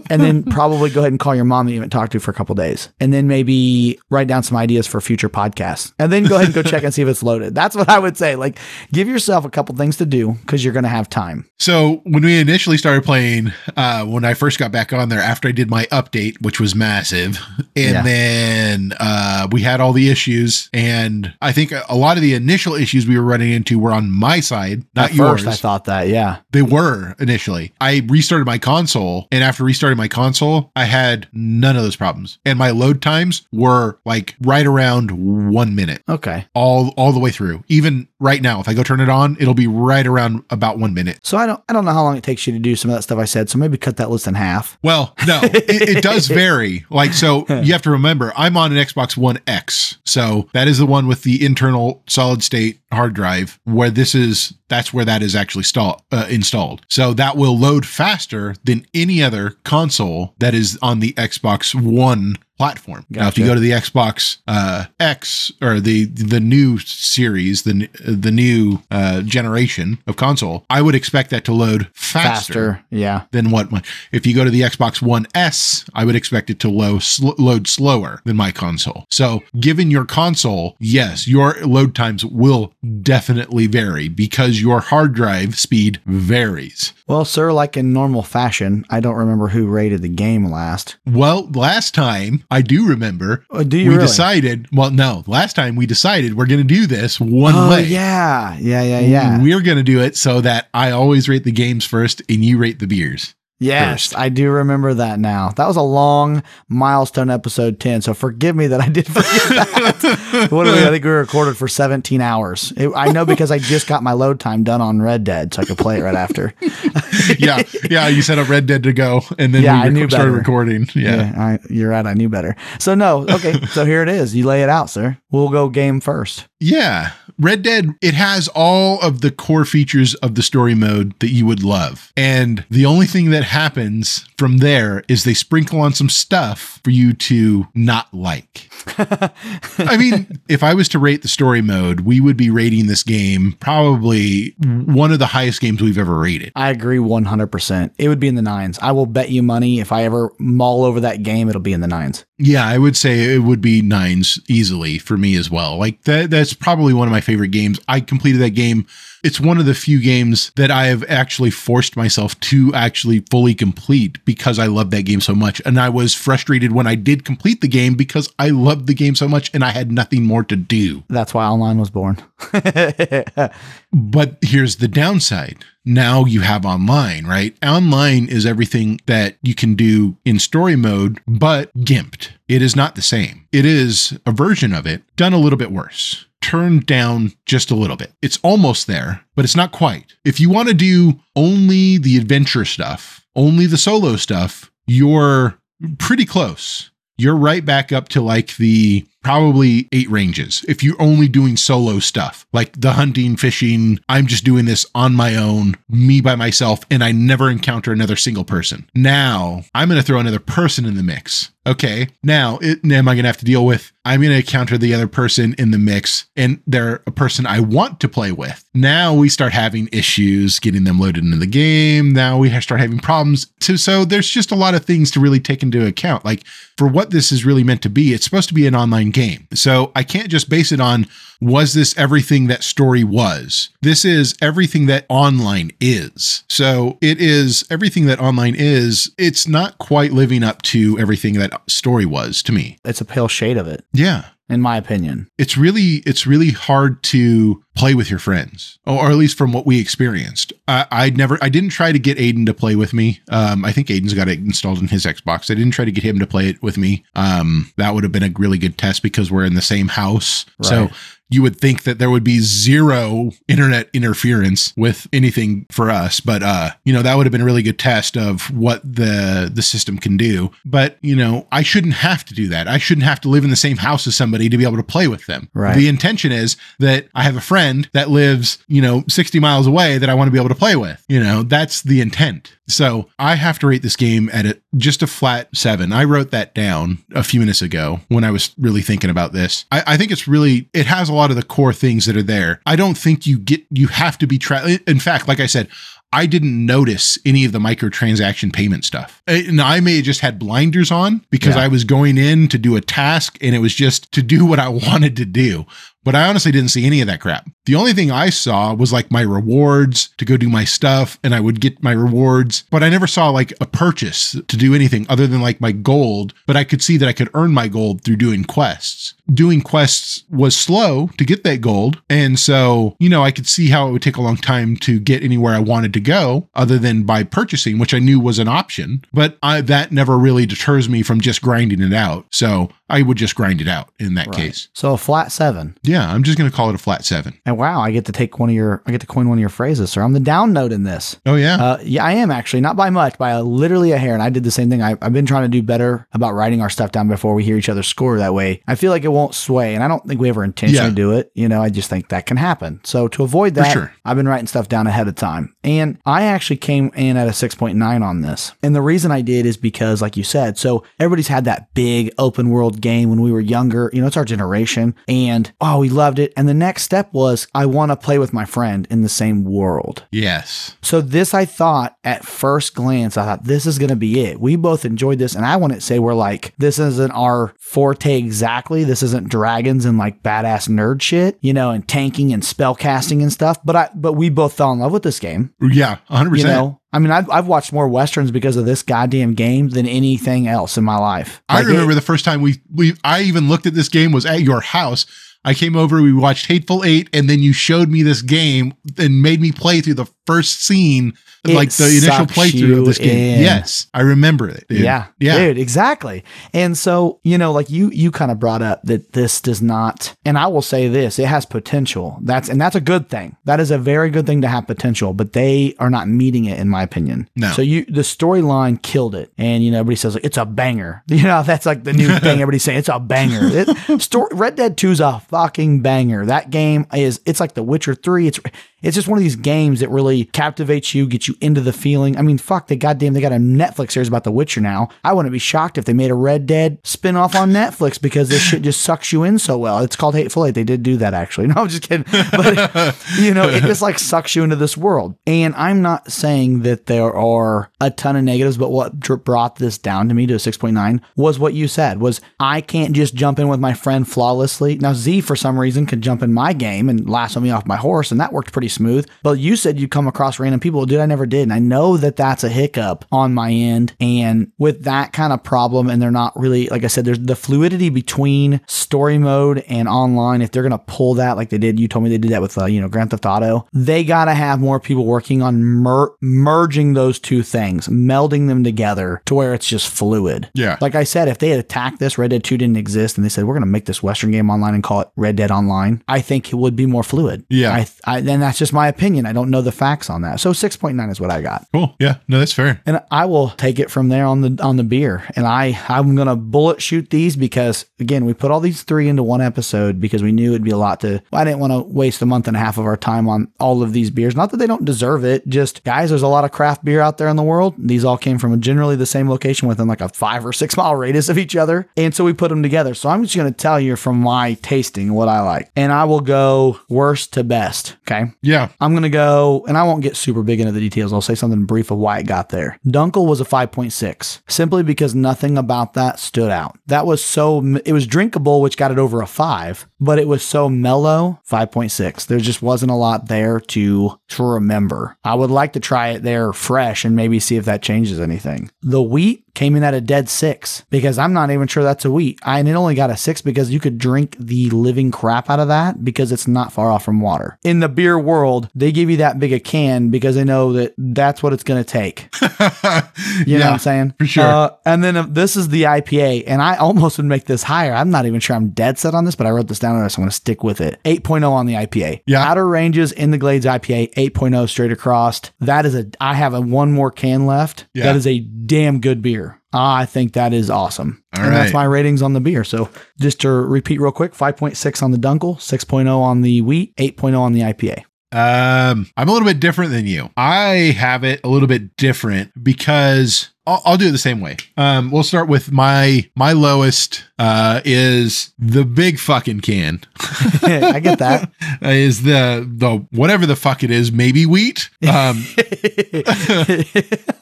and 0.09 0.21
then 0.21 0.43
probably 0.43 0.89
go 0.89 1.01
ahead 1.01 1.11
and 1.11 1.19
call 1.19 1.35
your 1.35 1.45
mom 1.45 1.65
that 1.65 1.73
you 1.73 1.77
haven't 1.79 1.89
talked 1.89 2.11
to 2.13 2.19
for 2.19 2.31
a 2.31 2.33
couple 2.33 2.55
days, 2.55 2.89
and 2.99 3.11
then 3.11 3.27
maybe 3.27 3.99
write 4.09 4.27
down 4.27 4.43
some 4.43 4.57
ideas 4.57 4.87
for 4.87 5.01
future 5.01 5.29
podcasts, 5.29 5.93
and 5.99 6.11
then 6.11 6.23
go 6.23 6.35
ahead 6.35 6.47
and 6.47 6.55
go 6.55 6.63
check 6.63 6.83
and 6.83 6.93
see 6.93 7.01
if 7.01 7.07
it's 7.07 7.23
loaded. 7.23 7.53
That's 7.53 7.75
what 7.75 7.89
I 7.89 7.99
would 7.99 8.15
say. 8.17 8.35
Like, 8.35 8.57
give 8.93 9.07
yourself 9.07 9.45
a 9.45 9.49
couple 9.49 9.75
things 9.75 9.97
to 9.97 10.05
do 10.05 10.33
because 10.41 10.63
you're 10.63 10.73
gonna 10.73 10.87
have 10.87 11.09
time. 11.09 11.45
So 11.61 12.01
when 12.05 12.23
we 12.23 12.39
initially 12.39 12.77
started 12.77 13.03
playing, 13.03 13.51
uh, 13.75 14.05
when 14.05 14.23
I 14.23 14.33
first 14.33 14.57
got 14.59 14.71
back 14.71 14.93
on 14.93 15.09
there 15.09 15.19
after 15.19 15.49
I 15.49 15.51
did 15.51 15.69
my 15.69 15.83
update, 15.87 16.41
which 16.41 16.57
was 16.57 16.73
massive, 16.73 17.37
and 17.75 17.95
Yeah. 17.95 18.01
then 18.01 18.93
uh, 18.97 19.47
we 19.51 19.61
had 19.61 19.81
all 19.81 19.91
the 19.91 20.09
issues, 20.09 20.69
and 20.71 21.33
I 21.41 21.51
think 21.51 21.73
a 21.89 21.95
lot 21.97 22.15
of 22.15 22.23
the 22.23 22.33
initial 22.33 22.75
issues 22.75 23.05
we 23.05 23.17
were 23.17 23.25
running 23.25 23.51
into 23.51 23.77
were 23.77 23.91
on 23.91 24.09
my 24.09 24.39
side, 24.39 24.83
not 24.95 25.09
At 25.09 25.15
yours. 25.15 25.43
first, 25.43 25.47
I 25.47 25.61
thought 25.61 25.83
that, 25.85 26.07
yeah. 26.07 26.37
They 26.51 26.61
were 26.61 27.13
initially. 27.19 27.73
I 27.81 28.03
restarted 28.07 28.45
my 28.47 28.57
console, 28.57 29.27
and 29.29 29.43
after 29.43 29.65
restarting 29.65 29.97
my 29.97 30.07
console, 30.07 30.71
I 30.77 30.85
had 30.85 31.27
none 31.33 31.75
of 31.75 31.83
those 31.83 31.97
problems, 31.97 32.39
and 32.45 32.57
my 32.57 32.69
load 32.71 33.01
times 33.01 33.45
were 33.51 33.99
like 34.05 34.35
right 34.41 34.65
around 34.65 35.11
one 35.51 35.75
minute 35.75 36.03
Okay. 36.07 36.45
all 36.53 36.93
all 36.95 37.11
the 37.11 37.19
way 37.19 37.31
through. 37.31 37.65
Even 37.67 38.07
right 38.21 38.41
now, 38.41 38.61
if 38.61 38.69
I 38.69 38.73
go 38.73 38.81
turn 38.83 39.01
it 39.01 39.09
on, 39.09 39.35
it'll 39.41 39.53
be 39.53 39.67
right 39.67 40.07
around 40.07 40.43
about 40.49 40.79
one 40.79 40.93
minute. 40.93 41.19
So 41.23 41.37
I 41.37 41.48
don't 41.49 41.63
I 41.67 41.73
don't 41.73 41.85
know 41.85 41.91
how 41.91 42.03
long 42.03 42.17
it 42.17 42.23
takes 42.23 42.47
you 42.47 42.53
to 42.53 42.59
do 42.59 42.75
some 42.75 42.89
of 42.91 42.97
that 42.97 43.03
stuff 43.03 43.19
I 43.19 43.25
said. 43.25 43.49
So 43.49 43.57
maybe 43.57 43.77
cut 43.77 43.97
that 43.97 44.09
list 44.09 44.27
in 44.27 44.35
half. 44.35 44.77
Well, 44.83 45.15
no, 45.27 45.39
it, 45.43 45.97
it 45.97 46.03
does 46.03 46.27
vary. 46.29 46.85
Like, 46.89 47.13
so 47.13 47.45
you 47.63 47.73
have 47.73 47.81
to 47.83 47.91
remember, 47.91 48.31
I'm 48.35 48.55
on 48.57 48.71
an 48.71 48.77
Xbox 48.77 49.17
One 49.17 49.39
X. 49.47 49.97
So 50.05 50.47
that 50.53 50.67
is 50.67 50.77
the 50.77 50.85
one 50.85 51.07
with 51.07 51.23
the 51.23 51.43
internal 51.45 52.03
solid 52.07 52.43
state 52.43 52.79
hard 52.91 53.13
drive 53.13 53.59
where 53.65 53.89
this 53.89 54.15
is, 54.15 54.53
that's 54.69 54.93
where 54.93 55.05
that 55.05 55.21
is 55.21 55.35
actually 55.35 55.63
stall, 55.63 56.03
uh, 56.11 56.27
installed. 56.29 56.81
So 56.87 57.13
that 57.13 57.35
will 57.35 57.57
load 57.57 57.85
faster 57.85 58.55
than 58.63 58.85
any 58.93 59.21
other 59.21 59.55
console 59.63 60.33
that 60.39 60.53
is 60.53 60.77
on 60.81 60.99
the 60.99 61.13
Xbox 61.13 61.75
One 61.75 62.37
platform. 62.57 63.05
Now, 63.09 63.29
if 63.29 63.37
you 63.37 63.45
go 63.45 63.53
to 63.53 63.59
the 63.61 63.71
Xbox 63.71 64.39
uh, 64.45 64.85
X 64.99 65.49
or 65.61 65.79
the 65.79 66.05
the 66.05 66.41
new 66.41 66.77
series, 66.79 67.63
the 67.63 67.87
the 68.05 68.31
new 68.31 68.79
uh, 68.91 69.21
generation 69.21 69.99
of 70.05 70.17
console, 70.17 70.65
I 70.69 70.81
would 70.81 70.93
expect 70.93 71.29
that 71.29 71.45
to 71.45 71.53
load 71.53 71.89
faster 71.93 72.19
Faster. 72.19 72.85
Yeah. 72.89 73.23
than 73.31 73.49
what 73.49 73.71
my 73.71 73.81
if 74.11 74.27
you 74.27 74.35
go 74.35 74.43
to 74.43 74.49
the 74.49 74.61
Xbox 74.61 75.01
One 75.01 75.25
S, 75.33 75.85
I 75.93 76.03
would 76.03 76.17
expect 76.17 76.49
it 76.49 76.59
to 76.59 76.69
load 76.69 77.01
sl- 77.01 77.31
load 77.37 77.67
slower 77.69 78.21
than 78.25 78.35
my 78.35 78.51
console. 78.51 79.05
So, 79.09 79.41
given 79.57 79.89
your 79.89 80.03
console, 80.05 80.75
yes, 80.79 81.29
your 81.29 81.55
load 81.65 81.95
times 81.95 82.25
will 82.25 82.73
definitely 83.01 83.67
vary 83.67 84.09
because 84.09 84.58
because 84.59 84.61
your 84.61 84.79
hard 84.81 85.13
drive 85.13 85.57
speed 85.57 86.01
varies. 86.05 86.93
Well, 87.07 87.25
sir, 87.25 87.51
like 87.51 87.75
in 87.77 87.91
normal 87.93 88.21
fashion, 88.23 88.85
I 88.89 88.99
don't 88.99 89.15
remember 89.15 89.47
who 89.47 89.67
rated 89.67 90.01
the 90.01 90.09
game 90.09 90.45
last. 90.49 90.97
Well, 91.07 91.49
last 91.51 91.95
time 91.95 92.43
I 92.51 92.61
do 92.61 92.87
remember. 92.87 93.45
Oh, 93.49 93.63
do 93.63 93.77
you 93.77 93.89
we 93.89 93.95
really? 93.95 94.07
decided. 94.07 94.67
Well, 94.71 94.91
no, 94.91 95.23
last 95.27 95.55
time 95.55 95.75
we 95.75 95.85
decided 95.85 96.35
we're 96.35 96.45
going 96.45 96.59
to 96.67 96.73
do 96.75 96.85
this 96.87 97.19
one 97.19 97.53
Oh, 97.55 97.69
way. 97.71 97.83
yeah. 97.85 98.57
Yeah, 98.59 98.83
yeah, 98.83 98.99
yeah. 98.99 99.41
We're 99.41 99.61
going 99.61 99.77
to 99.77 99.83
do 99.83 100.01
it 100.01 100.15
so 100.15 100.41
that 100.41 100.67
I 100.73 100.91
always 100.91 101.27
rate 101.29 101.43
the 101.45 101.51
games 101.51 101.85
first 101.85 102.21
and 102.29 102.43
you 102.45 102.57
rate 102.57 102.79
the 102.79 102.87
beers. 102.87 103.33
Yes, 103.59 104.07
first. 104.07 104.17
I 104.17 104.29
do 104.29 104.49
remember 104.49 104.93
that 104.93 105.19
now. 105.19 105.49
That 105.49 105.67
was 105.67 105.75
a 105.75 105.81
long 105.81 106.43
milestone 106.69 107.29
episode 107.29 107.79
10, 107.79 108.01
so 108.01 108.13
forgive 108.13 108.55
me 108.55 108.67
that 108.67 108.79
I 108.79 108.87
did 108.87 109.05
forget 109.07 109.23
that. 109.25 110.47
what 110.49 110.65
we, 110.65 110.71
I 110.71 110.87
think 110.89 111.03
we 111.03 111.09
recorded 111.11 111.57
for 111.57 111.67
17 111.67 112.21
hours. 112.21 112.71
It, 112.77 112.89
I 112.95 113.11
know 113.11 113.25
because 113.25 113.51
I 113.51 113.59
just 113.59 113.87
got 113.87 114.01
my 114.01 114.13
load 114.13 114.39
time 114.39 114.63
done 114.63 114.81
on 114.81 115.01
Red 115.01 115.23
Dead, 115.25 115.53
so 115.53 115.61
I 115.61 115.65
could 115.65 115.77
play 115.77 115.99
it 115.99 116.03
right 116.03 116.15
after. 116.15 116.53
yeah, 117.37 117.63
yeah. 117.89 118.07
You 118.07 118.21
set 118.21 118.39
up 118.39 118.47
Red 118.49 118.65
Dead 118.65 118.83
to 118.83 118.93
go, 118.93 119.21
and 119.37 119.53
then 119.53 119.63
Yeah, 119.63 119.81
we 119.81 119.87
I 119.87 119.89
knew 119.89 120.07
started 120.09 120.27
better. 120.27 120.37
recording. 120.37 120.87
Yeah. 120.95 121.33
I, 121.37 121.59
you're 121.69 121.89
right. 121.89 122.05
I 122.05 122.13
knew 122.13 122.29
better. 122.29 122.55
So, 122.79 122.95
no, 122.95 123.27
okay. 123.29 123.59
so 123.67 123.85
here 123.85 124.01
it 124.03 124.09
is. 124.09 124.35
You 124.35 124.45
lay 124.45 124.63
it 124.63 124.69
out, 124.69 124.89
sir. 124.89 125.17
We'll 125.31 125.49
go 125.49 125.69
game 125.69 125.99
first. 125.99 126.47
Yeah. 126.59 127.11
Red 127.39 127.61
Dead, 127.61 127.95
it 128.01 128.13
has 128.15 128.49
all 128.49 128.99
of 128.99 129.21
the 129.21 129.31
core 129.31 129.63
features 129.63 130.13
of 130.15 130.35
the 130.35 130.43
story 130.43 130.75
mode 130.75 131.17
that 131.19 131.29
you 131.29 131.45
would 131.45 131.63
love. 131.63 132.11
And 132.17 132.65
the 132.69 132.85
only 132.85 133.05
thing 133.05 133.29
that 133.29 133.45
happens 133.45 134.27
from 134.37 134.57
there 134.57 135.03
is 135.07 135.23
they 135.23 135.33
sprinkle 135.33 135.79
on 135.79 135.93
some 135.93 136.09
stuff 136.09 136.81
for 136.83 136.89
you 136.89 137.13
to 137.13 137.67
not 137.73 138.13
like. 138.13 138.69
I 138.97 139.95
mean, 139.97 140.41
if 140.49 140.61
I 140.61 140.73
was 140.73 140.89
to 140.89 140.99
rate 140.99 141.21
the 141.21 141.29
story 141.29 141.61
mode, 141.61 142.01
we 142.01 142.19
would 142.19 142.35
be 142.35 142.49
rating 142.49 142.87
this 142.87 143.03
game 143.03 143.55
probably 143.61 144.53
one 144.59 145.13
of 145.13 145.19
the 145.19 145.27
highest 145.27 145.61
games 145.61 145.81
we've 145.81 145.97
ever 145.97 146.19
rated. 146.19 146.51
I 146.57 146.71
agree 146.71 146.97
100%. 146.97 147.91
It 147.97 148.09
would 148.09 148.19
be 148.19 148.27
in 148.27 148.35
the 148.35 148.41
nines. 148.41 148.77
I 148.81 148.91
will 148.91 149.05
bet 149.05 149.29
you 149.29 149.43
money 149.43 149.79
if 149.79 149.93
I 149.93 150.03
ever 150.03 150.33
mull 150.39 150.83
over 150.83 150.99
that 150.99 151.23
game, 151.23 151.47
it'll 151.47 151.61
be 151.61 151.73
in 151.73 151.79
the 151.79 151.87
nines. 151.87 152.25
Yeah, 152.41 152.65
I 152.65 152.77
would 152.77 152.95
say 152.95 153.35
it 153.35 153.39
would 153.39 153.59
be 153.59 153.81
nines 153.81 154.39
easily 154.47 154.97
for 154.97 155.17
me 155.17 155.35
as 155.35 155.51
well. 155.51 155.77
Like 155.77 156.03
that 156.03 156.29
that's 156.29 156.53
probably 156.53 156.93
one 156.93 157.05
of 157.07 157.11
my 157.11 157.19
favorite 157.19 157.49
games. 157.49 157.79
I 157.89 157.99
completed 157.99 158.39
that 158.41 158.51
game. 158.51 158.87
It's 159.23 159.39
one 159.39 159.57
of 159.57 159.65
the 159.65 159.73
few 159.73 160.01
games 160.01 160.51
that 160.55 160.71
I 160.71 160.85
have 160.87 161.03
actually 161.09 161.51
forced 161.51 161.95
myself 161.95 162.39
to 162.41 162.73
actually 162.73 163.19
fully 163.31 163.53
complete 163.53 164.23
because 164.25 164.59
I 164.59 164.67
love 164.67 164.91
that 164.91 165.03
game 165.03 165.21
so 165.21 165.35
much. 165.35 165.61
And 165.65 165.79
I 165.79 165.89
was 165.89 166.13
frustrated 166.13 166.71
when 166.71 166.87
I 166.87 166.95
did 166.95 167.25
complete 167.25 167.61
the 167.61 167.67
game 167.67 167.95
because 167.95 168.31
I 168.39 168.49
loved 168.49 168.87
the 168.87 168.93
game 168.93 169.15
so 169.15 169.27
much 169.27 169.51
and 169.53 169.63
I 169.63 169.69
had 169.69 169.91
nothing 169.91 170.25
more 170.25 170.43
to 170.43 170.55
do. 170.55 171.03
That's 171.09 171.33
why 171.33 171.45
online 171.45 171.79
was 171.79 171.89
born. 171.89 172.17
But 173.91 174.37
here's 174.41 174.77
the 174.77 174.87
downside. 174.87 175.65
Now 175.83 176.25
you 176.25 176.41
have 176.41 176.65
online, 176.65 177.25
right? 177.25 177.55
Online 177.63 178.27
is 178.27 178.45
everything 178.45 178.99
that 179.07 179.37
you 179.41 179.55
can 179.55 179.75
do 179.75 180.17
in 180.25 180.37
story 180.37 180.75
mode, 180.75 181.21
but 181.25 181.75
gimped. 181.77 182.29
It 182.47 182.61
is 182.61 182.75
not 182.75 182.95
the 182.95 183.01
same. 183.01 183.47
It 183.51 183.65
is 183.65 184.19
a 184.25 184.31
version 184.31 184.73
of 184.73 184.85
it 184.85 185.03
done 185.15 185.33
a 185.33 185.39
little 185.39 185.57
bit 185.57 185.71
worse. 185.71 186.25
Turned 186.41 186.85
down 186.85 187.33
just 187.45 187.69
a 187.69 187.75
little 187.75 187.95
bit. 187.95 188.13
It's 188.21 188.39
almost 188.43 188.87
there, 188.87 189.25
but 189.35 189.45
it's 189.45 189.55
not 189.55 189.71
quite. 189.71 190.13
If 190.25 190.39
you 190.39 190.49
want 190.49 190.67
to 190.69 190.73
do 190.73 191.19
only 191.35 191.97
the 191.97 192.17
adventure 192.17 192.65
stuff, 192.65 193.25
only 193.35 193.65
the 193.65 193.77
solo 193.77 194.15
stuff, 194.15 194.71
you're 194.87 195.59
pretty 195.97 196.25
close. 196.25 196.91
You're 197.17 197.35
right 197.35 197.63
back 197.63 197.91
up 197.91 198.09
to 198.09 198.21
like 198.21 198.55
the 198.57 199.05
probably 199.23 199.87
eight 199.91 200.09
ranges. 200.09 200.63
If 200.67 200.83
you're 200.83 201.01
only 201.01 201.27
doing 201.27 201.57
solo 201.57 201.99
stuff, 201.99 202.45
like 202.53 202.79
the 202.79 202.93
hunting, 202.93 203.35
fishing, 203.35 203.99
I'm 204.09 204.27
just 204.27 204.43
doing 204.43 204.65
this 204.65 204.85
on 204.95 205.13
my 205.13 205.35
own, 205.35 205.75
me 205.89 206.21
by 206.21 206.35
myself, 206.35 206.81
and 206.89 207.03
I 207.03 207.11
never 207.11 207.49
encounter 207.49 207.91
another 207.91 208.15
single 208.15 208.43
person. 208.45 208.89
Now 208.95 209.63
I'm 209.73 209.89
going 209.89 209.99
to 209.99 210.05
throw 210.05 210.19
another 210.19 210.39
person 210.39 210.85
in 210.85 210.95
the 210.95 211.03
mix. 211.03 211.51
Okay. 211.67 212.07
Now, 212.23 212.57
it, 212.61 212.79
am 212.83 213.07
I 213.07 213.13
going 213.13 213.23
to 213.23 213.29
have 213.29 213.37
to 213.37 213.45
deal 213.45 213.63
with? 213.65 213.91
I'm 214.03 214.21
going 214.21 214.31
to 214.31 214.37
encounter 214.37 214.75
the 214.75 214.93
other 214.93 215.07
person 215.07 215.53
in 215.59 215.69
the 215.69 215.77
mix, 215.77 216.27
and 216.35 216.63
they're 216.65 217.03
a 217.05 217.11
person 217.11 217.45
I 217.45 217.59
want 217.59 217.99
to 217.99 218.09
play 218.09 218.31
with. 218.31 218.65
Now 218.73 219.13
we 219.13 219.29
start 219.29 219.53
having 219.53 219.87
issues 219.91 220.57
getting 220.57 220.85
them 220.85 220.99
loaded 220.99 221.23
into 221.23 221.37
the 221.37 221.45
game. 221.45 222.13
Now 222.13 222.39
we 222.39 222.49
start 222.61 222.81
having 222.81 222.99
problems. 222.99 223.53
So, 223.61 223.75
so 223.75 224.05
there's 224.05 224.29
just 224.29 224.51
a 224.51 224.55
lot 224.55 224.73
of 224.73 224.83
things 224.83 225.11
to 225.11 225.19
really 225.19 225.39
take 225.39 225.61
into 225.61 225.85
account. 225.85 226.25
Like 226.25 226.43
for 226.77 226.87
what 226.87 227.11
this 227.11 227.31
is 227.31 227.45
really 227.45 227.63
meant 227.63 227.83
to 227.83 227.89
be, 227.89 228.13
it's 228.13 228.23
supposed 228.23 228.47
to 228.47 228.55
be 228.55 228.65
an 228.65 228.75
online 228.75 229.08
game. 229.11 229.47
So 229.53 229.91
I 229.95 230.03
can't 230.03 230.29
just 230.29 230.49
base 230.49 230.71
it 230.71 230.79
on 230.79 231.07
was 231.41 231.73
this 231.73 231.97
everything 231.97 232.47
that 232.47 232.63
story 232.63 233.03
was? 233.03 233.69
This 233.81 234.03
is 234.03 234.35
everything 234.41 234.87
that 234.87 235.05
online 235.07 235.71
is. 235.79 236.43
So 236.49 236.97
it 237.01 237.21
is 237.21 237.63
everything 237.69 238.07
that 238.07 238.19
online 238.19 238.55
is. 238.57 239.11
It's 239.17 239.47
not 239.47 239.77
quite 239.77 240.11
living 240.11 240.43
up 240.43 240.61
to 240.63 240.99
everything 240.99 241.35
that 241.35 241.61
story 241.69 242.05
was 242.05 242.43
to 242.43 242.51
me. 242.51 242.77
it's 242.83 242.99
a 243.01 243.05
pale 243.05 243.27
shade 243.29 243.55
of 243.57 243.67
it, 243.67 243.85
Yeah. 243.93 244.25
In 244.49 244.61
my 244.61 244.77
opinion. 244.77 245.29
It's 245.37 245.57
really 245.57 246.01
it's 246.05 246.25
really 246.25 246.49
hard 246.49 247.01
to 247.03 247.63
play 247.75 247.93
with 247.93 248.09
your 248.09 248.19
friends, 248.19 248.79
or 248.85 249.09
at 249.09 249.15
least 249.15 249.37
from 249.37 249.53
what 249.53 249.65
we 249.65 249.79
experienced. 249.79 250.51
I, 250.67 250.85
I 250.91 251.09
never 251.11 251.37
I 251.41 251.49
didn't 251.49 251.69
try 251.69 251.91
to 251.91 251.99
get 251.99 252.17
Aiden 252.17 252.45
to 252.45 252.53
play 252.53 252.75
with 252.75 252.93
me. 252.93 253.21
Um, 253.29 253.63
I 253.63 253.71
think 253.71 253.87
Aiden's 253.87 254.13
got 254.13 254.27
it 254.27 254.39
installed 254.39 254.79
in 254.79 254.87
his 254.87 255.05
Xbox. 255.05 255.49
I 255.49 255.55
didn't 255.55 255.71
try 255.71 255.85
to 255.85 255.91
get 255.91 256.03
him 256.03 256.19
to 256.19 256.27
play 256.27 256.49
it 256.49 256.61
with 256.61 256.77
me. 256.77 257.05
Um, 257.15 257.71
that 257.77 257.93
would 257.93 258.03
have 258.03 258.11
been 258.11 258.23
a 258.23 258.31
really 258.37 258.57
good 258.57 258.77
test 258.77 259.03
because 259.03 259.31
we're 259.31 259.45
in 259.45 259.55
the 259.55 259.61
same 259.61 259.87
house. 259.87 260.45
So 260.61 260.81
Right. 260.83 260.93
You 261.29 261.41
would 261.41 261.59
think 261.59 261.83
that 261.83 261.99
there 261.99 262.09
would 262.09 262.23
be 262.23 262.39
zero 262.39 263.31
internet 263.47 263.89
interference 263.93 264.73
with 264.75 265.07
anything 265.13 265.65
for 265.71 265.89
us 265.89 266.19
but 266.19 266.41
uh 266.43 266.69
you 266.83 266.93
know 266.93 267.01
that 267.01 267.15
would 267.15 267.25
have 267.25 267.31
been 267.31 267.41
a 267.41 267.45
really 267.45 267.61
good 267.61 267.79
test 267.79 268.17
of 268.17 268.49
what 268.55 268.81
the 268.83 269.49
the 269.53 269.61
system 269.61 269.97
can 269.97 270.17
do 270.17 270.51
but 270.65 270.97
you 271.01 271.15
know 271.15 271.47
i 271.51 271.61
shouldn't 271.61 271.93
have 271.93 272.23
to 272.25 272.33
do 272.33 272.47
that 272.47 272.67
i 272.67 272.77
shouldn't 272.77 273.05
have 273.05 273.21
to 273.21 273.29
live 273.29 273.43
in 273.43 273.49
the 273.49 273.55
same 273.55 273.77
house 273.77 274.05
as 274.07 274.15
somebody 274.15 274.49
to 274.49 274.57
be 274.57 274.63
able 274.63 274.77
to 274.77 274.83
play 274.83 275.07
with 275.07 275.25
them 275.25 275.49
Right. 275.53 275.75
the 275.75 275.87
intention 275.87 276.31
is 276.31 276.57
that 276.79 277.07
i 277.15 277.23
have 277.23 277.35
a 277.35 277.41
friend 277.41 277.89
that 277.93 278.09
lives 278.09 278.57
you 278.67 278.81
know 278.81 279.03
60 279.07 279.39
miles 279.39 279.67
away 279.67 279.97
that 279.97 280.09
i 280.09 280.13
want 280.13 280.27
to 280.27 280.31
be 280.31 280.39
able 280.39 280.49
to 280.49 280.55
play 280.55 280.75
with 280.75 281.03
you 281.07 281.19
know 281.19 281.43
that's 281.43 281.81
the 281.81 282.01
intent 282.01 282.53
so 282.69 283.09
I 283.17 283.33
have 283.33 283.57
to 283.59 283.67
rate 283.67 283.81
this 283.81 283.95
game 283.95 284.29
at 284.31 284.45
a, 284.45 284.61
just 284.77 285.01
a 285.01 285.07
flat 285.07 285.49
seven. 285.55 285.91
I 285.91 286.03
wrote 286.03 286.29
that 286.29 286.53
down 286.53 286.99
a 287.15 287.23
few 287.23 287.39
minutes 287.39 287.63
ago 287.63 288.01
when 288.09 288.23
I 288.23 288.29
was 288.29 288.53
really 288.59 288.81
thinking 288.83 289.09
about 289.09 289.33
this. 289.33 289.65
I, 289.71 289.83
I 289.87 289.97
think 289.97 290.11
it's 290.11 290.27
really 290.27 290.69
it 290.71 290.85
has 290.85 291.09
a 291.09 291.13
lot 291.19 291.29
of 291.29 291.35
the 291.35 291.43
core 291.43 291.73
things 291.73 292.05
that 292.05 292.17
are 292.17 292.23
there. 292.23 292.61
I 292.65 292.75
don't 292.75 292.97
think 292.97 293.27
you 293.27 293.37
get 293.37 293.63
you 293.69 293.87
have 293.87 294.17
to 294.19 294.27
be 294.27 294.37
tra- 294.37 294.79
in 294.87 294.99
fact, 294.99 295.27
like 295.27 295.39
I 295.39 295.45
said, 295.45 295.67
I 296.11 296.25
didn't 296.25 296.65
notice 296.65 297.19
any 297.23 297.45
of 297.45 297.51
the 297.51 297.59
microtransaction 297.59 298.51
payment 298.51 298.83
stuff. 298.83 299.21
And 299.27 299.61
I 299.61 299.79
may 299.79 299.97
have 299.97 300.05
just 300.05 300.21
had 300.21 300.39
blinders 300.39 300.89
on 300.91 301.23
because 301.29 301.55
Yeah. 301.55 301.63
I 301.63 301.67
was 301.67 301.83
going 301.83 302.17
in 302.17 302.47
to 302.47 302.57
do 302.57 302.75
a 302.75 302.81
task 302.81 303.37
and 303.41 303.53
it 303.55 303.59
was 303.59 303.75
just 303.75 304.11
to 304.13 304.23
do 304.23 304.43
what 304.45 304.57
I 304.59 304.69
wanted 304.87 305.15
to 305.17 305.25
do. 305.25 305.65
But 306.03 306.15
I 306.15 306.27
honestly 306.27 306.51
didn't 306.51 306.69
see 306.69 306.85
any 306.85 307.01
of 307.01 307.07
that 307.07 307.21
crap. 307.21 307.49
The 307.65 307.75
only 307.75 307.93
thing 307.93 308.09
I 308.09 308.29
saw 308.29 308.73
was 308.73 308.91
like 308.91 309.11
my 309.11 309.21
rewards 309.21 310.09
to 310.17 310.25
go 310.25 310.37
do 310.37 310.49
my 310.49 310.63
stuff, 310.63 311.19
and 311.23 311.35
I 311.35 311.39
would 311.39 311.61
get 311.61 311.83
my 311.83 311.91
rewards, 311.91 312.63
but 312.71 312.81
I 312.83 312.89
never 312.89 313.05
saw 313.05 313.29
like 313.29 313.53
a 313.61 313.65
purchase 313.65 314.31
to 314.31 314.57
do 314.57 314.73
anything 314.73 315.05
other 315.09 315.27
than 315.27 315.41
like 315.41 315.61
my 315.61 315.71
gold. 315.71 316.33
But 316.47 316.57
I 316.57 316.63
could 316.63 316.81
see 316.81 316.97
that 316.97 317.07
I 317.07 317.13
could 317.13 317.29
earn 317.33 317.53
my 317.53 317.67
gold 317.67 318.03
through 318.03 318.15
doing 318.15 318.43
quests. 318.43 319.13
Doing 319.31 319.61
quests 319.61 320.23
was 320.31 320.57
slow 320.57 321.11
to 321.17 321.23
get 321.23 321.43
that 321.43 321.61
gold. 321.61 322.01
And 322.09 322.39
so, 322.39 322.95
you 322.99 323.09
know, 323.09 323.21
I 323.21 323.31
could 323.31 323.47
see 323.47 323.69
how 323.69 323.87
it 323.87 323.91
would 323.91 324.01
take 324.01 324.17
a 324.17 324.21
long 324.21 324.37
time 324.37 324.77
to 324.77 324.99
get 324.99 325.21
anywhere 325.21 325.53
I 325.53 325.59
wanted 325.59 325.93
to 325.93 325.99
go 325.99 326.49
other 326.55 326.79
than 326.79 327.03
by 327.03 327.23
purchasing, 327.23 327.77
which 327.77 327.93
I 327.93 327.99
knew 327.99 328.19
was 328.19 328.39
an 328.39 328.47
option. 328.47 329.05
But 329.13 329.37
I, 329.43 329.61
that 329.61 329.91
never 329.91 330.17
really 330.17 330.47
deters 330.47 330.89
me 330.89 331.03
from 331.03 331.21
just 331.21 331.43
grinding 331.43 331.81
it 331.81 331.93
out. 331.93 332.25
So 332.31 332.69
I 332.89 333.01
would 333.01 333.17
just 333.17 333.35
grind 333.35 333.61
it 333.61 333.67
out 333.67 333.89
in 333.99 334.13
that 334.15 334.27
Right. 334.27 334.35
case. 334.35 334.69
So 334.73 334.93
a 334.93 334.97
flat 334.97 335.31
seven. 335.31 335.77
Yeah, 335.83 336.11
I'm 336.11 336.23
just 336.23 336.37
going 336.37 336.49
to 336.49 336.55
call 336.55 336.69
it 336.69 336.75
a 336.75 336.79
flat 336.79 337.05
seven. 337.05 337.39
And 337.45 337.57
wow, 337.57 337.81
I 337.81 337.91
get 337.91 338.05
to 338.05 338.11
take 338.11 338.39
one 338.39 338.49
of 338.49 338.55
your, 338.55 338.81
I 338.85 338.91
get 338.91 339.01
to 339.01 339.07
coin 339.07 339.29
one 339.29 339.37
of 339.37 339.41
your 339.41 339.49
phrases, 339.49 339.91
sir. 339.91 340.01
I'm 340.01 340.13
the 340.13 340.19
down 340.19 340.53
note 340.53 340.71
in 340.71 340.83
this. 340.83 341.17
Oh, 341.25 341.35
yeah. 341.35 341.55
Uh, 341.63 341.77
yeah, 341.83 342.03
I 342.03 342.13
am 342.13 342.31
actually 342.31 342.61
not 342.61 342.75
by 342.75 342.89
much, 342.89 343.17
by 343.17 343.31
a, 343.31 343.43
literally 343.43 343.91
a 343.91 343.97
hair. 343.97 344.13
And 344.13 344.23
I 344.23 344.29
did 344.29 344.43
the 344.43 344.51
same 344.51 344.69
thing. 344.69 344.81
I, 344.81 344.97
I've 345.01 345.13
been 345.13 345.25
trying 345.25 345.43
to 345.43 345.49
do 345.49 345.61
better 345.61 346.07
about 346.13 346.33
writing 346.33 346.61
our 346.61 346.69
stuff 346.69 346.91
down 346.91 347.07
before 347.07 347.33
we 347.33 347.43
hear 347.43 347.57
each 347.57 347.69
other 347.69 347.83
score. 347.83 348.17
That 348.17 348.33
way, 348.33 348.61
I 348.67 348.75
feel 348.75 348.91
like 348.91 349.03
it 349.03 349.09
won't 349.09 349.35
sway, 349.35 349.75
and 349.75 349.83
I 349.83 349.87
don't 349.87 350.05
think 350.07 350.19
we 350.19 350.29
ever 350.29 350.43
intentionally 350.43 350.89
Yeah. 350.89 350.95
do 350.95 351.11
it. 351.13 351.31
You 351.35 351.47
know, 351.47 351.61
I 351.61 351.69
just 351.69 351.89
think 351.89 352.09
that 352.09 352.25
can 352.25 352.37
happen. 352.37 352.79
So 352.83 353.07
to 353.09 353.23
avoid 353.23 353.55
that, 353.55 353.71
sure. 353.71 353.93
I've 354.05 354.17
been 354.17 354.27
writing 354.27 354.47
stuff 354.47 354.67
down 354.69 354.87
ahead 354.87 355.07
of 355.07 355.15
time, 355.15 355.53
and 355.63 355.97
I 356.05 356.23
actually 356.23 356.57
came 356.57 356.91
in 356.95 357.17
at 357.17 357.27
a 357.27 357.33
six 357.33 357.55
point 357.55 357.77
nine 357.77 358.03
on 358.03 358.21
this. 358.21 358.53
And 358.63 358.75
the 358.75 358.81
reason 358.81 359.11
I 359.11 359.21
did 359.21 359.45
is 359.45 359.57
because, 359.57 360.01
like 360.01 360.17
you 360.17 360.23
said, 360.23 360.57
so 360.57 360.83
everybody's 360.99 361.27
had 361.27 361.45
that 361.45 361.73
big 361.73 362.11
open 362.17 362.49
world 362.49 362.78
game 362.79 363.09
when 363.09 363.21
we 363.21 363.31
were 363.31 363.39
younger. 363.39 363.89
You 363.93 364.01
know, 364.01 364.07
it's 364.07 364.17
our 364.17 364.25
generation, 364.25 364.95
and 365.07 365.51
oh, 365.61 365.79
we 365.79 365.89
loved 365.89 366.19
it. 366.19 366.33
And 366.35 366.47
the 366.47 366.53
next 366.53 366.83
step 366.83 367.13
was, 367.13 367.47
I 367.53 367.65
want 367.65 367.91
to 367.91 367.95
play 367.95 368.19
with 368.19 368.33
my 368.33 368.45
friend 368.45 368.87
in 368.89 369.01
the 369.01 369.09
same 369.09 369.43
world. 369.43 370.05
Yes. 370.11 370.75
So 370.81 371.01
this, 371.01 371.33
I 371.33 371.45
thought 371.45 371.95
at 372.03 372.25
first 372.25 372.73
glance, 372.73 373.17
I 373.17 373.25
thought 373.25 373.43
this 373.43 373.65
is 373.65 373.79
going 373.79 373.89
to 373.89 373.95
be 373.95 374.21
it. 374.21 374.39
We 374.39 374.55
both 374.55 374.85
enjoyed 374.85 375.19
this, 375.19 375.35
and 375.35 375.45
I 375.45 375.55
wouldn't 375.55 375.83
say 375.83 375.99
we're 375.99 376.13
like 376.13 376.53
this 376.57 376.79
isn't 376.79 377.11
our 377.11 377.53
forte 377.59 378.17
exactly. 378.17 378.83
This 378.83 379.03
isn't 379.03 379.29
dragons 379.29 379.85
and 379.85 379.97
like 379.97 380.23
badass 380.23 380.69
nerd 380.69 381.01
shit, 381.01 381.37
you 381.41 381.53
know, 381.53 381.71
and 381.71 381.87
tanking 381.87 382.33
and 382.33 382.43
spell 382.43 382.75
casting 382.75 383.21
and 383.21 383.31
stuff. 383.31 383.59
But 383.63 383.75
I, 383.75 383.89
but 383.95 384.13
we 384.13 384.29
both 384.29 384.53
fell 384.53 384.71
in 384.71 384.79
love 384.79 384.91
with 384.91 385.03
this 385.03 385.19
game. 385.19 385.53
Yeah, 385.61 385.97
100%. 386.09 386.37
You 386.37 386.43
know, 386.43 386.79
I 386.91 386.99
mean, 386.99 387.11
I've, 387.11 387.29
I've 387.29 387.47
watched 387.47 387.71
more 387.71 387.87
westerns 387.87 388.31
because 388.31 388.55
of 388.57 388.65
this 388.65 388.81
goddamn 388.81 389.35
game 389.35 389.69
than 389.69 389.85
anything 389.87 390.47
else 390.47 390.77
in 390.77 390.83
my 390.83 390.97
life. 390.97 391.41
I 391.47 391.61
remember 391.61 391.91
it- 391.91 391.95
the 391.95 392.01
first 392.01 392.25
time 392.25 392.41
we 392.41 392.61
we 392.73 392.95
I 393.03 393.21
even 393.21 393.47
looked 393.49 393.65
at 393.67 393.73
this 393.75 393.89
game 393.89 394.11
was 394.11 394.25
at 394.25 394.41
your 394.41 394.61
house. 394.61 395.05
I 395.45 395.53
came 395.53 395.77
over, 395.77 396.01
we 396.01 396.11
watched 396.11 396.47
Hateful 396.47 396.83
Eight, 396.83 397.09
and 397.13 397.29
then 397.29 397.39
you 397.39 397.53
showed 397.53 397.89
me 397.89 398.03
this 398.03 398.21
game 398.21 398.73
and 398.97 399.21
made 399.21 399.39
me 399.39 399.53
play 399.53 399.79
through 399.79 399.93
the 399.93 400.05
first 400.29 400.63
scene, 400.63 401.13
It 401.47 401.55
like 401.55 401.71
the 401.71 401.85
initial 401.87 402.25
playthrough 402.25 402.79
of 402.79 402.85
this 402.85 402.97
game. 402.97 403.35
in. 403.37 403.41
Yes, 403.41 403.87
I 403.93 404.01
remember 404.01 404.47
it. 404.49 404.65
dude. 404.67 404.81
Yeah. 404.81 405.07
yeah, 405.19 405.37
Dude, 405.37 405.57
exactly. 405.57 406.23
And 406.53 406.77
so, 406.77 407.19
you 407.23 407.37
know, 407.37 407.51
like 407.51 407.69
you 407.69 407.89
you 407.91 408.11
kind 408.11 408.29
of 408.31 408.39
brought 408.39 408.61
up 408.61 408.81
that 408.83 409.13
this 409.13 409.41
does 409.41 409.61
not 409.61 410.13
and 410.25 410.37
I 410.37 410.47
will 410.47 410.61
say 410.61 410.87
this, 410.89 411.17
it 411.17 411.27
has 411.27 411.45
potential. 411.45 412.17
That's 412.21 412.49
and 412.49 412.59
that's 412.59 412.75
a 412.75 412.81
good 412.81 413.09
thing. 413.09 413.37
That 413.45 413.59
is 413.59 413.71
a 413.71 413.77
very 413.77 414.09
good 414.09 414.25
thing 414.27 414.41
to 414.41 414.47
have 414.47 414.67
potential, 414.67 415.13
but 415.13 415.33
they 415.33 415.75
are 415.79 415.89
not 415.89 416.07
meeting 416.09 416.45
it 416.45 416.59
in 416.59 416.67
my 416.69 416.83
opinion. 416.83 417.29
No. 417.35 417.51
So 417.53 417.61
you 417.61 417.85
the 417.85 418.01
storyline 418.01 418.81
killed 418.81 419.15
it. 419.15 419.31
And 419.37 419.63
you 419.63 419.71
know, 419.71 419.79
everybody 419.79 419.95
says 419.95 420.15
like, 420.15 420.25
it's 420.25 420.37
a 420.37 420.45
banger. 420.45 421.03
You 421.19 421.23
know, 421.23 421.41
that's 421.43 421.65
like 421.65 421.83
the 421.83 421.93
new 421.93 422.07
thing 422.19 422.35
everybody's 422.41 422.63
saying, 422.63 422.77
it's 422.79 422.89
a 422.89 422.99
banger. 422.99 423.39
It, 423.41 424.01
story, 424.01 424.29
Red 424.33 424.55
Dead 424.55 424.77
2 424.77 424.91
is 424.91 424.99
a 424.99 425.19
fucking 425.27 425.81
banger. 425.81 426.25
That 426.25 426.49
game 426.49 426.85
is 426.93 427.19
it's 427.25 427.39
like 427.39 427.53
The 427.55 427.63
Witcher 427.63 427.95
3. 427.95 428.27
It's 428.27 428.39
it's 428.81 428.95
just 428.95 429.07
one 429.09 429.17
of 429.17 429.23
these 429.23 429.35
games 429.35 429.79
that 429.81 429.89
really 429.89 430.18
captivates 430.25 430.93
you, 430.93 431.07
gets 431.07 431.27
you 431.27 431.35
into 431.41 431.61
the 431.61 431.73
feeling. 431.73 432.17
I 432.17 432.21
mean, 432.21 432.37
fuck, 432.37 432.67
they 432.67 432.75
goddamn, 432.75 433.13
they 433.13 433.21
got 433.21 433.31
a 433.31 433.35
Netflix 433.35 433.91
series 433.91 434.07
about 434.07 434.23
The 434.23 434.31
Witcher 434.31 434.61
now. 434.61 434.89
I 435.03 435.13
wouldn't 435.13 435.31
be 435.31 435.39
shocked 435.39 435.77
if 435.77 435.85
they 435.85 435.93
made 435.93 436.11
a 436.11 436.15
Red 436.15 436.45
Dead 436.45 436.79
spin-off 436.83 437.35
on 437.35 437.51
Netflix 437.51 438.01
because 438.01 438.29
this 438.29 438.41
shit 438.41 438.61
just 438.61 438.81
sucks 438.81 439.11
you 439.11 439.23
in 439.23 439.39
so 439.39 439.57
well. 439.57 439.79
It's 439.79 439.95
called 439.95 440.15
Hateful 440.15 440.45
Eight. 440.45 440.55
They 440.55 440.63
did 440.63 440.83
do 440.83 440.97
that 440.97 441.13
actually. 441.13 441.47
No, 441.49 441.63
I'm 441.63 441.67
just 441.67 441.81
kidding. 441.81 442.05
But 442.31 442.95
you 443.19 443.33
know, 443.33 443.49
it 443.49 443.63
just 443.63 443.81
like 443.81 443.97
sucks 443.97 444.35
you 444.35 444.43
into 444.43 444.55
this 444.55 444.77
world. 444.77 445.15
And 445.25 445.55
I'm 445.55 445.81
not 445.81 446.11
saying 446.11 446.61
that 446.61 446.85
there 446.85 447.11
are 447.11 447.71
a 447.81 447.89
ton 447.89 448.15
of 448.15 448.23
negatives, 448.23 448.55
but 448.57 448.69
what 448.69 448.99
brought 449.23 449.55
this 449.55 449.77
down 449.77 450.09
to 450.09 450.13
me 450.13 450.27
to 450.27 450.35
a 450.35 450.37
6.9 450.37 451.01
was 451.15 451.39
what 451.39 451.53
you 451.53 451.67
said 451.67 451.99
was 451.99 452.21
I 452.39 452.61
can't 452.61 452.93
just 452.93 453.15
jump 453.15 453.39
in 453.39 453.47
with 453.47 453.59
my 453.59 453.73
friend 453.73 454.07
flawlessly. 454.07 454.75
Now 454.75 454.93
Z 454.93 455.21
for 455.21 455.35
some 455.35 455.57
reason 455.57 455.85
could 455.85 456.01
jump 456.01 456.21
in 456.21 456.33
my 456.33 456.53
game 456.53 456.89
and 456.89 457.09
lasso 457.09 457.39
me 457.39 457.49
off 457.51 457.65
my 457.65 457.77
horse 457.77 458.11
and 458.11 458.19
that 458.19 458.33
worked 458.33 458.53
pretty 458.53 458.67
smooth. 458.67 459.07
But 459.23 459.39
you 459.39 459.55
said 459.55 459.79
you'd 459.79 459.91
come 459.91 460.07
across 460.09 460.39
random 460.39 460.59
people. 460.59 460.85
Dude, 460.85 460.99
I 460.99 461.05
never 461.05 461.25
did. 461.25 461.43
And 461.43 461.53
I 461.53 461.59
know 461.59 461.97
that 461.97 462.15
that's 462.15 462.43
a 462.43 462.49
hiccup 462.49 463.05
on 463.11 463.33
my 463.33 463.51
end. 463.51 463.93
And 463.99 464.51
with 464.57 464.83
that 464.83 465.13
kind 465.13 465.31
of 465.31 465.43
problem, 465.43 465.89
and 465.89 466.01
they're 466.01 466.11
not 466.11 466.37
really, 466.37 466.67
like 466.67 466.83
I 466.83 466.87
said, 466.87 467.05
there's 467.05 467.19
the 467.19 467.35
fluidity 467.35 467.89
between 467.89 468.61
story 468.67 469.17
mode 469.17 469.63
and 469.67 469.87
online. 469.87 470.41
If 470.41 470.51
they're 470.51 470.63
going 470.63 470.71
to 470.71 470.77
pull 470.79 471.13
that, 471.15 471.37
like 471.37 471.49
they 471.49 471.57
did, 471.57 471.79
you 471.79 471.87
told 471.87 472.03
me 472.03 472.09
they 472.09 472.17
did 472.17 472.31
that 472.31 472.41
with, 472.41 472.57
uh, 472.57 472.65
you 472.65 472.81
know, 472.81 472.89
Grand 472.89 473.11
Theft 473.11 473.25
Auto, 473.25 473.67
they 473.73 474.03
got 474.03 474.25
to 474.25 474.33
have 474.33 474.59
more 474.59 474.79
people 474.79 475.05
working 475.05 475.41
on 475.41 475.63
mer- 475.63 476.11
merging 476.21 476.93
those 476.93 477.19
two 477.19 477.43
things, 477.43 477.87
melding 477.87 478.47
them 478.47 478.63
together 478.63 479.21
to 479.25 479.35
where 479.35 479.53
it's 479.53 479.67
just 479.67 479.87
fluid. 479.87 480.49
Yeah. 480.53 480.77
Like 480.81 480.95
I 480.95 481.03
said, 481.03 481.27
if 481.27 481.37
they 481.37 481.49
had 481.49 481.59
attacked 481.59 481.99
this, 481.99 482.17
Red 482.17 482.31
Dead 482.31 482.43
2 482.43 482.57
didn't 482.57 482.77
exist, 482.77 483.17
and 483.17 483.25
they 483.25 483.29
said, 483.29 483.45
we're 483.45 483.53
going 483.53 483.61
to 483.61 483.67
make 483.67 483.85
this 483.85 484.03
Western 484.03 484.31
game 484.31 484.49
online 484.49 484.73
and 484.73 484.83
call 484.83 485.01
it 485.01 485.09
Red 485.15 485.35
Dead 485.35 485.51
Online, 485.51 486.03
I 486.07 486.21
think 486.21 486.51
it 486.51 486.55
would 486.55 486.75
be 486.75 486.85
more 486.85 487.03
fluid. 487.03 487.45
Yeah. 487.49 487.71
I, 487.71 487.87
I, 488.05 488.17
and 488.19 488.41
that's 488.41 488.59
just 488.59 488.73
my 488.73 488.87
opinion. 488.87 489.25
I 489.25 489.33
don't 489.33 489.49
know 489.49 489.61
the 489.61 489.71
facts 489.89 490.09
on 490.09 490.21
that. 490.21 490.39
So 490.39 490.51
6.9 490.51 491.11
is 491.11 491.19
what 491.19 491.31
I 491.31 491.41
got. 491.41 491.67
cool. 491.73 491.95
Yeah, 491.99 492.17
no, 492.27 492.39
that's 492.39 492.53
fair. 492.53 492.81
And 492.85 493.01
I 493.11 493.25
will 493.25 493.49
take 493.49 493.79
it 493.79 493.89
from 493.89 494.09
there 494.09 494.25
on 494.25 494.41
the 494.41 494.63
on 494.63 494.77
the 494.77 494.83
beer. 494.83 495.27
And 495.35 495.45
I 495.45 495.79
I'm 495.87 496.15
gonna 496.15 496.35
bullet 496.35 496.81
shoot 496.81 497.09
these 497.09 497.35
because 497.35 497.85
again 497.99 498.25
we 498.25 498.33
put 498.33 498.51
all 498.51 498.59
these 498.59 498.83
three 498.83 499.07
into 499.07 499.23
one 499.23 499.41
episode 499.41 499.99
because 499.99 500.21
we 500.21 500.31
knew 500.31 500.51
it'd 500.51 500.63
be 500.63 500.71
a 500.71 500.77
lot 500.77 500.99
to. 501.01 501.21
I 501.33 501.43
didn't 501.43 501.59
want 501.59 501.73
to 501.73 501.81
waste 501.81 502.21
a 502.21 502.25
month 502.25 502.47
and 502.47 502.55
a 502.55 502.59
half 502.59 502.77
of 502.77 502.85
our 502.85 502.97
time 502.97 503.27
on 503.27 503.51
all 503.59 503.81
of 503.81 503.93
these 503.93 504.11
beers. 504.11 504.35
Not 504.35 504.51
that 504.51 504.57
they 504.57 504.67
don't 504.67 504.85
deserve 504.85 505.25
it. 505.25 505.47
Just 505.47 505.83
guys, 505.83 506.09
there's 506.09 506.21
a 506.21 506.27
lot 506.27 506.45
of 506.45 506.51
craft 506.51 506.85
beer 506.85 507.01
out 507.01 507.17
there 507.17 507.27
in 507.27 507.35
the 507.35 507.43
world. 507.43 507.75
These 507.77 508.05
all 508.05 508.17
came 508.17 508.37
from 508.37 508.59
generally 508.61 508.95
the 508.95 509.05
same 509.05 509.29
location 509.29 509.67
within 509.67 509.87
like 509.87 510.01
a 510.01 510.09
five 510.09 510.45
or 510.45 510.53
six 510.53 510.77
mile 510.77 510.95
radius 510.95 511.29
of 511.29 511.37
each 511.37 511.55
other, 511.55 511.87
and 511.97 512.13
so 512.13 512.23
we 512.23 512.33
put 512.33 512.49
them 512.49 512.63
together. 512.63 512.93
So 512.93 513.09
I'm 513.09 513.23
just 513.23 513.35
gonna 513.35 513.51
tell 513.51 513.79
you 513.79 513.95
from 513.95 514.19
my 514.19 514.53
tasting 514.55 515.13
what 515.13 515.27
I 515.27 515.41
like, 515.41 515.71
and 515.75 515.91
I 515.91 516.05
will 516.05 516.21
go 516.21 516.79
worst 516.89 517.33
to 517.33 517.43
best. 517.43 517.95
Okay. 518.09 518.31
Yeah, 518.41 518.69
I'm 518.79 518.91
going 518.91 519.03
to 519.03 519.09
go, 519.09 519.65
and 519.67 519.77
I 519.79 519.83
won't 519.83 520.03
get 520.03 520.17
super 520.17 520.43
big 520.43 520.59
into 520.59 520.73
the 520.73 520.79
details. 520.79 521.13
I'll 521.13 521.21
say 521.21 521.35
something 521.35 521.65
brief 521.65 521.89
of 521.89 521.97
why 521.97 522.19
it 522.19 522.27
got 522.27 522.49
there. 522.49 522.77
Dunkel 522.85 523.25
was 523.25 523.39
a 523.39 523.45
5.6, 523.45 524.41
simply 524.47 524.83
because 524.83 525.15
nothing 525.15 525.57
about 525.57 525.93
that 525.93 526.19
stood 526.19 526.51
out. 526.51 526.77
That 526.87 527.05
was 527.05 527.23
so, 527.23 527.63
it 527.85 527.93
was 527.93 528.05
drinkable, 528.05 528.61
which 528.61 528.77
got 528.77 528.91
it 528.91 528.99
over 528.99 529.21
a 529.21 529.27
5, 529.27 529.87
but 530.01 530.19
it 530.19 530.27
was 530.27 530.43
so 530.43 530.67
mellow, 530.67 531.39
5.6. 531.49 532.27
There 532.27 532.39
just 532.39 532.61
wasn't 532.61 532.91
a 532.91 532.95
lot 532.95 533.29
there 533.29 533.61
to, 533.61 534.19
to 534.27 534.43
remember. 534.43 535.17
I 535.23 535.35
would 535.35 535.51
like 535.51 535.73
to 535.73 535.79
try 535.79 536.09
it 536.09 536.23
there 536.23 536.51
fresh 536.51 537.05
and 537.05 537.15
maybe 537.15 537.39
see 537.39 537.55
if 537.55 537.65
that 537.65 537.81
changes 537.81 538.19
anything. 538.19 538.69
The 538.81 539.01
wheat 539.01 539.45
came 539.59 539.75
in 539.75 539.83
at 539.83 539.93
a 539.93 539.99
dead 539.99 540.29
six 540.29 540.85
because 540.89 541.17
I'm 541.17 541.33
not 541.33 541.51
even 541.51 541.67
sure 541.67 541.83
that's 541.83 542.05
a 542.05 542.11
wheat. 542.11 542.39
I, 542.43 542.59
and 542.59 542.69
it 542.69 542.73
only 542.73 542.95
got 542.95 543.09
a 543.09 543.17
six 543.17 543.41
because 543.41 543.71
you 543.71 543.79
could 543.79 543.97
drink 543.97 544.37
the 544.39 544.69
living 544.69 545.11
crap 545.11 545.49
out 545.49 545.59
of 545.59 545.67
that 545.67 546.03
because 546.03 546.31
it's 546.31 546.47
not 546.47 546.71
far 546.71 546.89
off 546.89 547.03
from 547.03 547.19
water. 547.19 547.57
In 547.63 547.81
the 547.81 547.89
beer 547.89 548.17
world, 548.17 548.69
they 548.73 548.93
give 548.93 549.09
you 549.09 549.17
that 549.17 549.37
big 549.37 549.51
a 549.51 549.59
can 549.69 550.09
because 550.09 550.35
they 550.35 550.43
know 550.43 550.73
that 550.73 550.95
that's 550.97 551.43
what 551.43 551.53
it's 551.53 551.63
going 551.63 551.81
to 551.83 551.87
take. 551.89 552.27
You 553.45 553.57
know 553.57 553.65
what 553.65 553.73
I'm 553.73 553.79
saying? 553.79 554.13
for 554.17 554.25
sure. 554.25 554.43
Uh, 554.43 554.69
and 554.85 555.03
then 555.03 555.15
uh, 555.15 555.25
this 555.29 555.55
is 555.55 555.69
the 555.69 555.83
IPA, 555.83 556.43
and 556.47 556.61
I 556.61 556.75
almost 556.75 557.17
would 557.17 557.25
make 557.25 557.45
this 557.45 557.63
higher. 557.63 557.93
I'm 557.93 558.09
not 558.09 558.25
even 558.25 558.39
sure 558.39 558.55
I'm 558.55 558.69
dead 558.69 558.97
set 558.97 559.13
on 559.13 559.25
this, 559.25 559.35
but 559.35 559.47
I 559.47 559.51
wrote 559.51 559.67
this 559.67 559.79
down 559.79 559.95
and 559.95 560.11
so 560.11 560.17
I'm 560.17 560.23
going 560.23 560.29
to 560.29 560.35
stick 560.35 560.63
with 560.63 560.81
it. 560.81 560.99
8.0 561.03 561.49
on 561.49 561.65
the 561.65 561.75
IPA. 561.75 562.21
Yeah. 562.25 562.43
Outer 562.43 562.67
Ranges 562.67 563.11
in 563.11 563.31
the 563.31 563.37
Glades 563.37 563.65
IPA, 563.65 564.13
8.0 564.15 564.67
straight 564.69 564.91
across. 564.91 565.41
That 565.59 565.85
is 565.85 565.95
a, 565.95 566.07
I 566.19 566.33
have 566.33 566.53
a 566.53 566.61
one 566.61 566.91
more 566.91 567.11
can 567.11 567.45
left. 567.45 567.87
Yeah. 567.93 568.05
That 568.05 568.15
is 568.15 568.27
a 568.27 568.39
damn 568.39 568.99
good 568.99 569.21
beer. 569.21 569.61
I 569.71 570.05
think 570.05 570.33
that 570.33 570.51
is 570.51 570.69
awesome. 570.69 571.23
All 571.37 571.43
and 571.43 571.53
that's 571.53 571.73
my 571.73 571.83
ratings 571.83 572.21
on 572.21 572.33
the 572.33 572.39
beer. 572.41 572.63
So 572.63 572.89
just 573.19 573.41
to 573.41 573.49
repeat 573.49 574.01
real 574.01 574.11
quick 574.11 574.33
5.6 574.33 575.03
on 575.03 575.11
the 575.11 575.17
Dunkel, 575.17 575.57
6.0 575.57 576.07
on 576.17 576.41
the 576.41 576.61
wheat, 576.61 576.95
8.0 576.97 577.37
on 577.39 577.53
the 577.53 577.61
IPA. 577.61 578.03
Um, 578.31 579.07
I'm 579.17 579.27
a 579.27 579.31
little 579.31 579.47
bit 579.47 579.59
different 579.59 579.91
than 579.91 580.05
you. 580.05 580.29
I 580.37 580.95
have 580.97 581.23
it 581.23 581.41
a 581.43 581.49
little 581.49 581.67
bit 581.67 581.97
different 581.97 582.51
because 582.63 583.49
I'll, 583.65 583.81
I'll 583.85 583.97
do 583.97 584.07
it 584.09 584.11
the 584.11 584.17
same 584.19 584.39
way. 584.39 584.57
Um, 584.77 585.09
we'll 585.09 585.23
start 585.23 585.47
with 585.47 585.71
my 585.71 586.29
my 586.35 586.53
lowest. 586.53 587.25
Uh, 587.39 587.81
is 587.85 588.53
the 588.59 588.83
big 588.83 589.17
fucking 589.17 589.61
can. 589.61 590.01
I 590.61 590.99
get 590.99 591.19
that. 591.19 591.51
is 591.81 592.21
the 592.23 592.67
the 592.71 592.97
whatever 593.11 593.45
the 593.45 593.55
fuck 593.55 593.83
it 593.83 593.89
is, 593.91 594.11
maybe 594.11 594.45
wheat. 594.45 594.89
Um, 595.07 595.43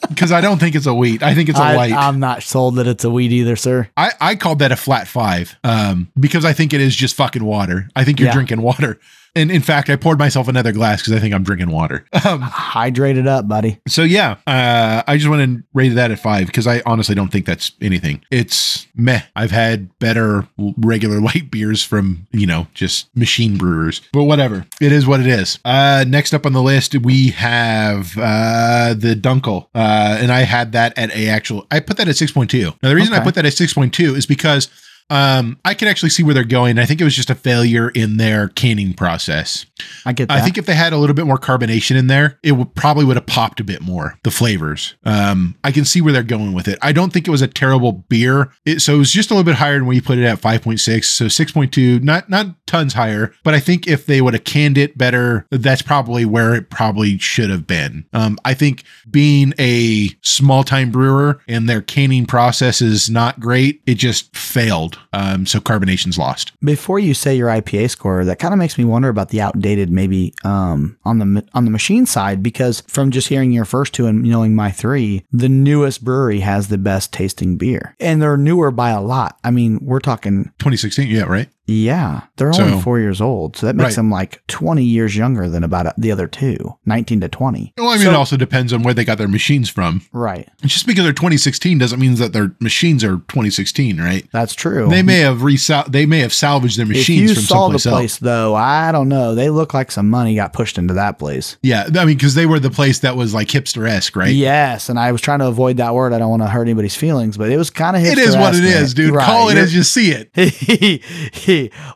because 0.09 0.31
I 0.31 0.39
don't 0.41 0.59
think 0.59 0.76
it's 0.76 0.85
a 0.85 0.93
wheat. 0.93 1.23
I 1.23 1.34
think 1.34 1.49
it's 1.49 1.59
a 1.59 1.64
I, 1.64 1.76
light. 1.76 1.93
I'm 1.93 2.19
not 2.19 2.43
sold 2.43 2.76
that 2.76 2.88
it's 2.88 3.03
a 3.03 3.09
wheat 3.09 3.31
either, 3.31 3.55
sir. 3.55 3.89
I, 3.97 4.11
I 4.22 4.35
called 4.35 4.59
that 4.59 4.72
a 4.72 4.76
flat 4.76 5.07
five 5.07 5.55
um, 5.64 6.09
because 6.19 6.45
I 6.45 6.53
think 6.53 6.73
it 6.73 6.81
is 6.81 6.95
just 6.95 7.15
fucking 7.15 7.43
water. 7.43 7.89
I 7.95 8.03
think 8.03 8.19
you're 8.19 8.27
Yeah. 8.30 8.34
drinking 8.34 8.61
water. 8.61 8.99
And 9.38 9.51
in 9.51 9.61
fact, 9.61 9.89
I 9.89 9.95
poured 9.95 10.18
myself 10.18 10.47
another 10.47 10.72
glass 10.72 11.01
because 11.01 11.14
I 11.14 11.19
think 11.19 11.34
I'm 11.35 11.43
drinking 11.43 11.69
water. 11.69 12.05
Um, 12.27 12.41
Hydrate 12.41 13.15
it 13.15 13.27
up, 13.27 13.47
buddy. 13.47 13.80
so 13.88 14.03
yeah, 14.03 14.35
uh, 14.47 15.03
I 15.07 15.15
just 15.18 15.30
went 15.30 15.43
and 15.43 15.64
rated 15.73 15.97
that 15.97 16.11
at 16.11 16.19
five 16.19 16.47
because 16.47 16.68
I 16.68 16.81
honestly 16.85 17.15
don't 17.15 17.31
think 17.31 17.45
that's 17.45 17.72
anything. 17.80 18.22
It's 18.31 18.85
meh. 18.95 19.22
I've 19.35 19.51
had 19.51 19.97
better 19.99 20.45
regular 20.77 21.22
light 21.30 21.49
beers 21.51 21.84
from 21.84 22.27
you 22.31 22.45
know 22.47 22.68
just 22.73 23.15
machine 23.15 23.57
brewers, 23.57 24.01
but 24.11 24.23
whatever. 24.23 24.65
It 24.81 24.91
is 24.91 25.05
what 25.07 25.22
it 25.22 25.27
is. 25.27 25.59
Uh, 25.64 26.03
next 26.07 26.34
up 26.34 26.45
on 26.45 26.51
the 26.53 26.61
list 26.61 26.95
we 26.97 27.30
have 27.30 28.18
uh, 28.18 28.93
the 28.97 29.15
Dunkel, 29.15 29.68
uh, 29.73 30.18
and 30.19 30.31
I 30.31 30.41
had 30.41 30.73
that 30.73 30.97
at 30.97 31.15
a 31.15 31.30
actual. 31.30 31.65
I 31.72 31.80
put 31.80 31.95
that 31.97 32.09
at 32.09 32.18
six 32.18 32.31
point 32.31 32.49
two. 32.49 32.73
Now 32.84 32.89
the 32.89 32.95
reason 32.95 33.14
I 33.14 33.23
put 33.23 33.35
that 33.35 33.45
at 33.45 33.53
six 33.53 33.73
point 33.73 33.93
two 33.93 34.15
is 34.15 34.26
because. 34.26 34.69
Um, 35.10 35.58
I 35.64 35.74
can 35.74 35.88
actually 35.88 36.10
see 36.10 36.24
where 36.24 36.34
they're 36.34 36.44
going. 36.44 36.78
I 36.80 36.86
think 36.86 37.00
it 37.00 37.04
was 37.04 37.16
just 37.16 37.30
a 37.30 37.36
failure 37.36 37.90
in 37.90 38.18
their 38.18 38.50
canning 38.50 38.94
process. 38.94 39.66
I 40.06 40.14
get 40.14 40.28
that. 40.28 40.38
I 40.38 40.42
think 40.42 40.58
if 40.58 40.66
they 40.66 40.76
had 40.76 40.94
a 40.94 40.98
little 40.98 41.16
bit 41.16 41.26
more 41.26 41.38
carbonation 41.38 41.96
in 41.96 42.08
there, 42.08 42.40
it 42.44 42.54
would 42.54 42.76
probably 42.76 43.06
would 43.06 43.16
have 43.16 43.26
popped 43.26 43.60
a 43.60 43.64
bit 43.64 43.82
more 43.82 44.20
the 44.24 44.32
flavors. 44.32 44.96
Um, 45.06 45.56
I 45.64 45.72
can 45.72 45.86
see 45.86 46.02
where 46.02 46.12
they're 46.12 46.24
going 46.24 46.54
with 46.54 46.68
it. 46.68 46.78
I 46.82 46.92
don't 46.92 47.14
think 47.14 47.28
it 47.28 47.32
was 47.32 47.42
a 47.42 47.48
terrible 47.48 47.94
beer. 47.94 48.52
It, 48.66 48.82
so 48.82 48.96
it 48.96 48.98
was 48.98 49.12
just 49.12 49.32
a 49.32 49.34
little 49.34 49.46
bit 49.46 49.56
higher 49.56 49.76
than 49.76 49.86
when 49.86 49.96
you 49.96 50.02
put 50.02 50.18
it 50.18 50.26
at 50.26 50.42
5.6. 50.42 51.06
So 51.06 51.26
6.2, 51.26 52.04
not 52.04 52.30
not 52.30 52.48
tons 52.68 52.94
higher. 52.94 53.34
But 53.44 53.53
I 53.53 53.60
think 53.60 53.88
if 53.88 54.06
they 54.06 54.22
would 54.22 54.34
have 54.34 54.44
canned 54.44 54.77
it 54.77 54.98
better, 54.98 55.48
that's 55.49 55.81
probably 55.81 56.26
where 56.26 56.53
it 56.56 56.69
probably 56.69 57.18
should 57.18 57.49
have 57.49 57.65
been. 57.65 58.06
Um, 58.14 58.38
I 58.45 58.53
think 58.53 58.84
being 59.10 59.53
a 59.57 60.10
small 60.22 60.64
time 60.64 60.91
brewer 60.91 61.39
and 61.48 61.68
their 61.68 61.81
canning 61.81 62.26
process 62.26 62.81
is 62.81 63.10
not 63.10 63.39
great. 63.39 63.81
It 63.85 63.95
just 63.95 64.35
failed. 64.35 64.99
Um, 65.14 65.45
so 65.45 65.60
carbonation's 65.60 66.18
lost. 66.18 66.52
Before 66.61 66.99
you 66.99 67.14
say 67.14 67.35
your 67.35 67.49
IPA 67.49 67.89
score, 67.89 68.26
that 68.26 68.39
kind 68.39 68.53
of 68.53 68.57
makes 68.57 68.77
me 68.77 68.85
wonder 68.85 69.10
about 69.10 69.30
the 69.30 69.41
outdated 69.41 69.89
maybe 69.89 70.34
um, 70.44 70.98
on 71.06 71.19
the 71.19 71.48
on 71.53 71.65
the 71.65 71.72
machine 71.72 72.06
side 72.06 72.44
because 72.44 72.81
from 72.88 73.11
just 73.11 73.27
hearing 73.27 73.52
your 73.52 73.65
first 73.65 73.94
two 73.94 74.06
and 74.06 74.23
knowing 74.23 74.56
my 74.56 74.72
three, 74.72 75.23
the 75.31 75.49
newest 75.49 76.03
brewery 76.03 76.41
has 76.41 76.68
the 76.68 76.77
best 76.77 77.14
tasting 77.14 77.57
beer, 77.57 77.95
and 77.99 78.22
they're 78.22 78.38
newer 78.38 78.72
by 78.72 78.89
a 78.89 79.02
lot. 79.02 79.38
I 79.44 79.52
mean, 79.52 79.80
we're 79.81 79.99
talking 79.99 80.45
2016, 80.60 81.07
yeah, 81.07 81.23
right. 81.23 81.49
Yeah, 81.68 82.22
they're 82.38 82.53
So- 82.53 82.64
only 82.64 82.81
four 82.81 82.98
years 82.99 83.19
old, 83.22 83.57
so 83.57 83.65
that 83.65 83.76
makes 83.76 83.89
Right. 83.89 83.95
them 83.98 84.10
like 84.10 84.41
twenty 84.48 84.84
years 84.85 85.15
younger 85.18 85.49
than 85.49 85.64
about 85.64 85.85
uh, 85.88 85.94
the 85.98 86.11
other 86.11 86.26
two, 86.27 86.76
19 86.85 87.19
to 87.22 87.27
twenty. 87.27 87.73
Well, 87.77 87.89
I 87.89 87.94
mean, 87.95 88.03
So- 88.03 88.11
it 88.11 88.15
also 88.15 88.38
depends 88.38 88.72
on 88.73 88.84
where 88.84 88.94
they 88.94 89.03
got 89.06 89.18
their 89.18 89.27
machines 89.27 89.69
from. 89.69 90.02
Right, 90.14 90.48
just 90.65 90.88
because 90.88 91.03
they're 91.03 91.14
2016 91.14 91.77
doesn't 91.77 91.99
mean 91.99 92.15
that 92.15 92.34
their 92.34 92.53
machines 92.60 93.03
are 93.03 93.18
2016, 93.27 93.99
right? 93.99 94.26
that's 94.31 94.56
true. 94.56 94.88
They 94.89 95.02
may 95.03 95.19
have 95.19 95.39
resal- 95.39 95.91
they 95.91 96.06
may 96.06 96.19
have 96.19 96.34
salvaged 96.34 96.77
their 96.77 96.85
if 96.85 96.89
machines 96.89 97.30
you 97.31 97.35
from 97.35 97.44
saw 97.44 97.68
the 97.69 97.80
someplace 97.80 97.85
else. 97.85 97.94
place 97.94 98.18
though, 98.19 98.56
I 98.56 98.91
don't 98.91 99.10
know. 99.10 99.35
They 99.35 99.49
look 99.49 99.73
like 99.73 99.91
some 99.91 100.10
money 100.10 100.35
got 100.35 100.53
pushed 100.53 100.77
into 100.77 100.94
that 100.94 101.19
place. 101.19 101.57
Yeah, 101.61 101.88
I 101.98 102.06
mean, 102.06 102.15
because 102.18 102.35
they 102.35 102.45
were 102.45 102.60
the 102.60 102.69
place 102.69 102.99
that 102.99 103.18
was 103.18 103.34
like 103.34 103.49
hipster 103.49 103.88
esque, 103.89 104.15
right? 104.15 104.34
Yes, 104.34 104.89
and 104.89 104.98
I 104.99 105.11
was 105.11 105.19
trying 105.22 105.39
to 105.39 105.48
avoid 105.48 105.77
that 105.77 105.94
word. 105.94 106.14
I 106.14 106.19
don't 106.19 106.30
want 106.30 106.44
to 106.44 106.48
hurt 106.48 106.61
anybody's 106.64 106.95
feelings, 106.95 107.38
but 107.38 107.49
it 107.49 107.57
was 107.57 107.69
kind 107.69 107.95
of 107.98 108.03
It 108.03 108.18
is 108.18 108.35
what 108.38 108.56
it 108.56 108.64
is, 108.64 108.94
dude. 108.94 109.15
Call 109.15 109.49
it 109.49 109.57
as 109.57 109.76
you 109.76 109.84
see 109.84 110.11
it. 110.11 110.31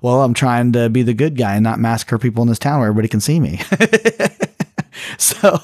well, 0.01 0.21
I'm 0.23 0.33
trying 0.33 0.71
to 0.73 0.89
be 0.89 1.03
the 1.03 1.13
good 1.13 1.35
guy 1.37 1.55
and 1.55 1.63
not 1.63 1.79
massacre 1.79 2.17
people 2.17 2.41
in 2.41 2.47
this 2.47 2.59
town 2.59 2.79
where 2.79 2.89
everybody 2.89 3.07
can 3.07 3.19
see 3.21 3.39
me. 3.39 3.59
so, 5.17 5.59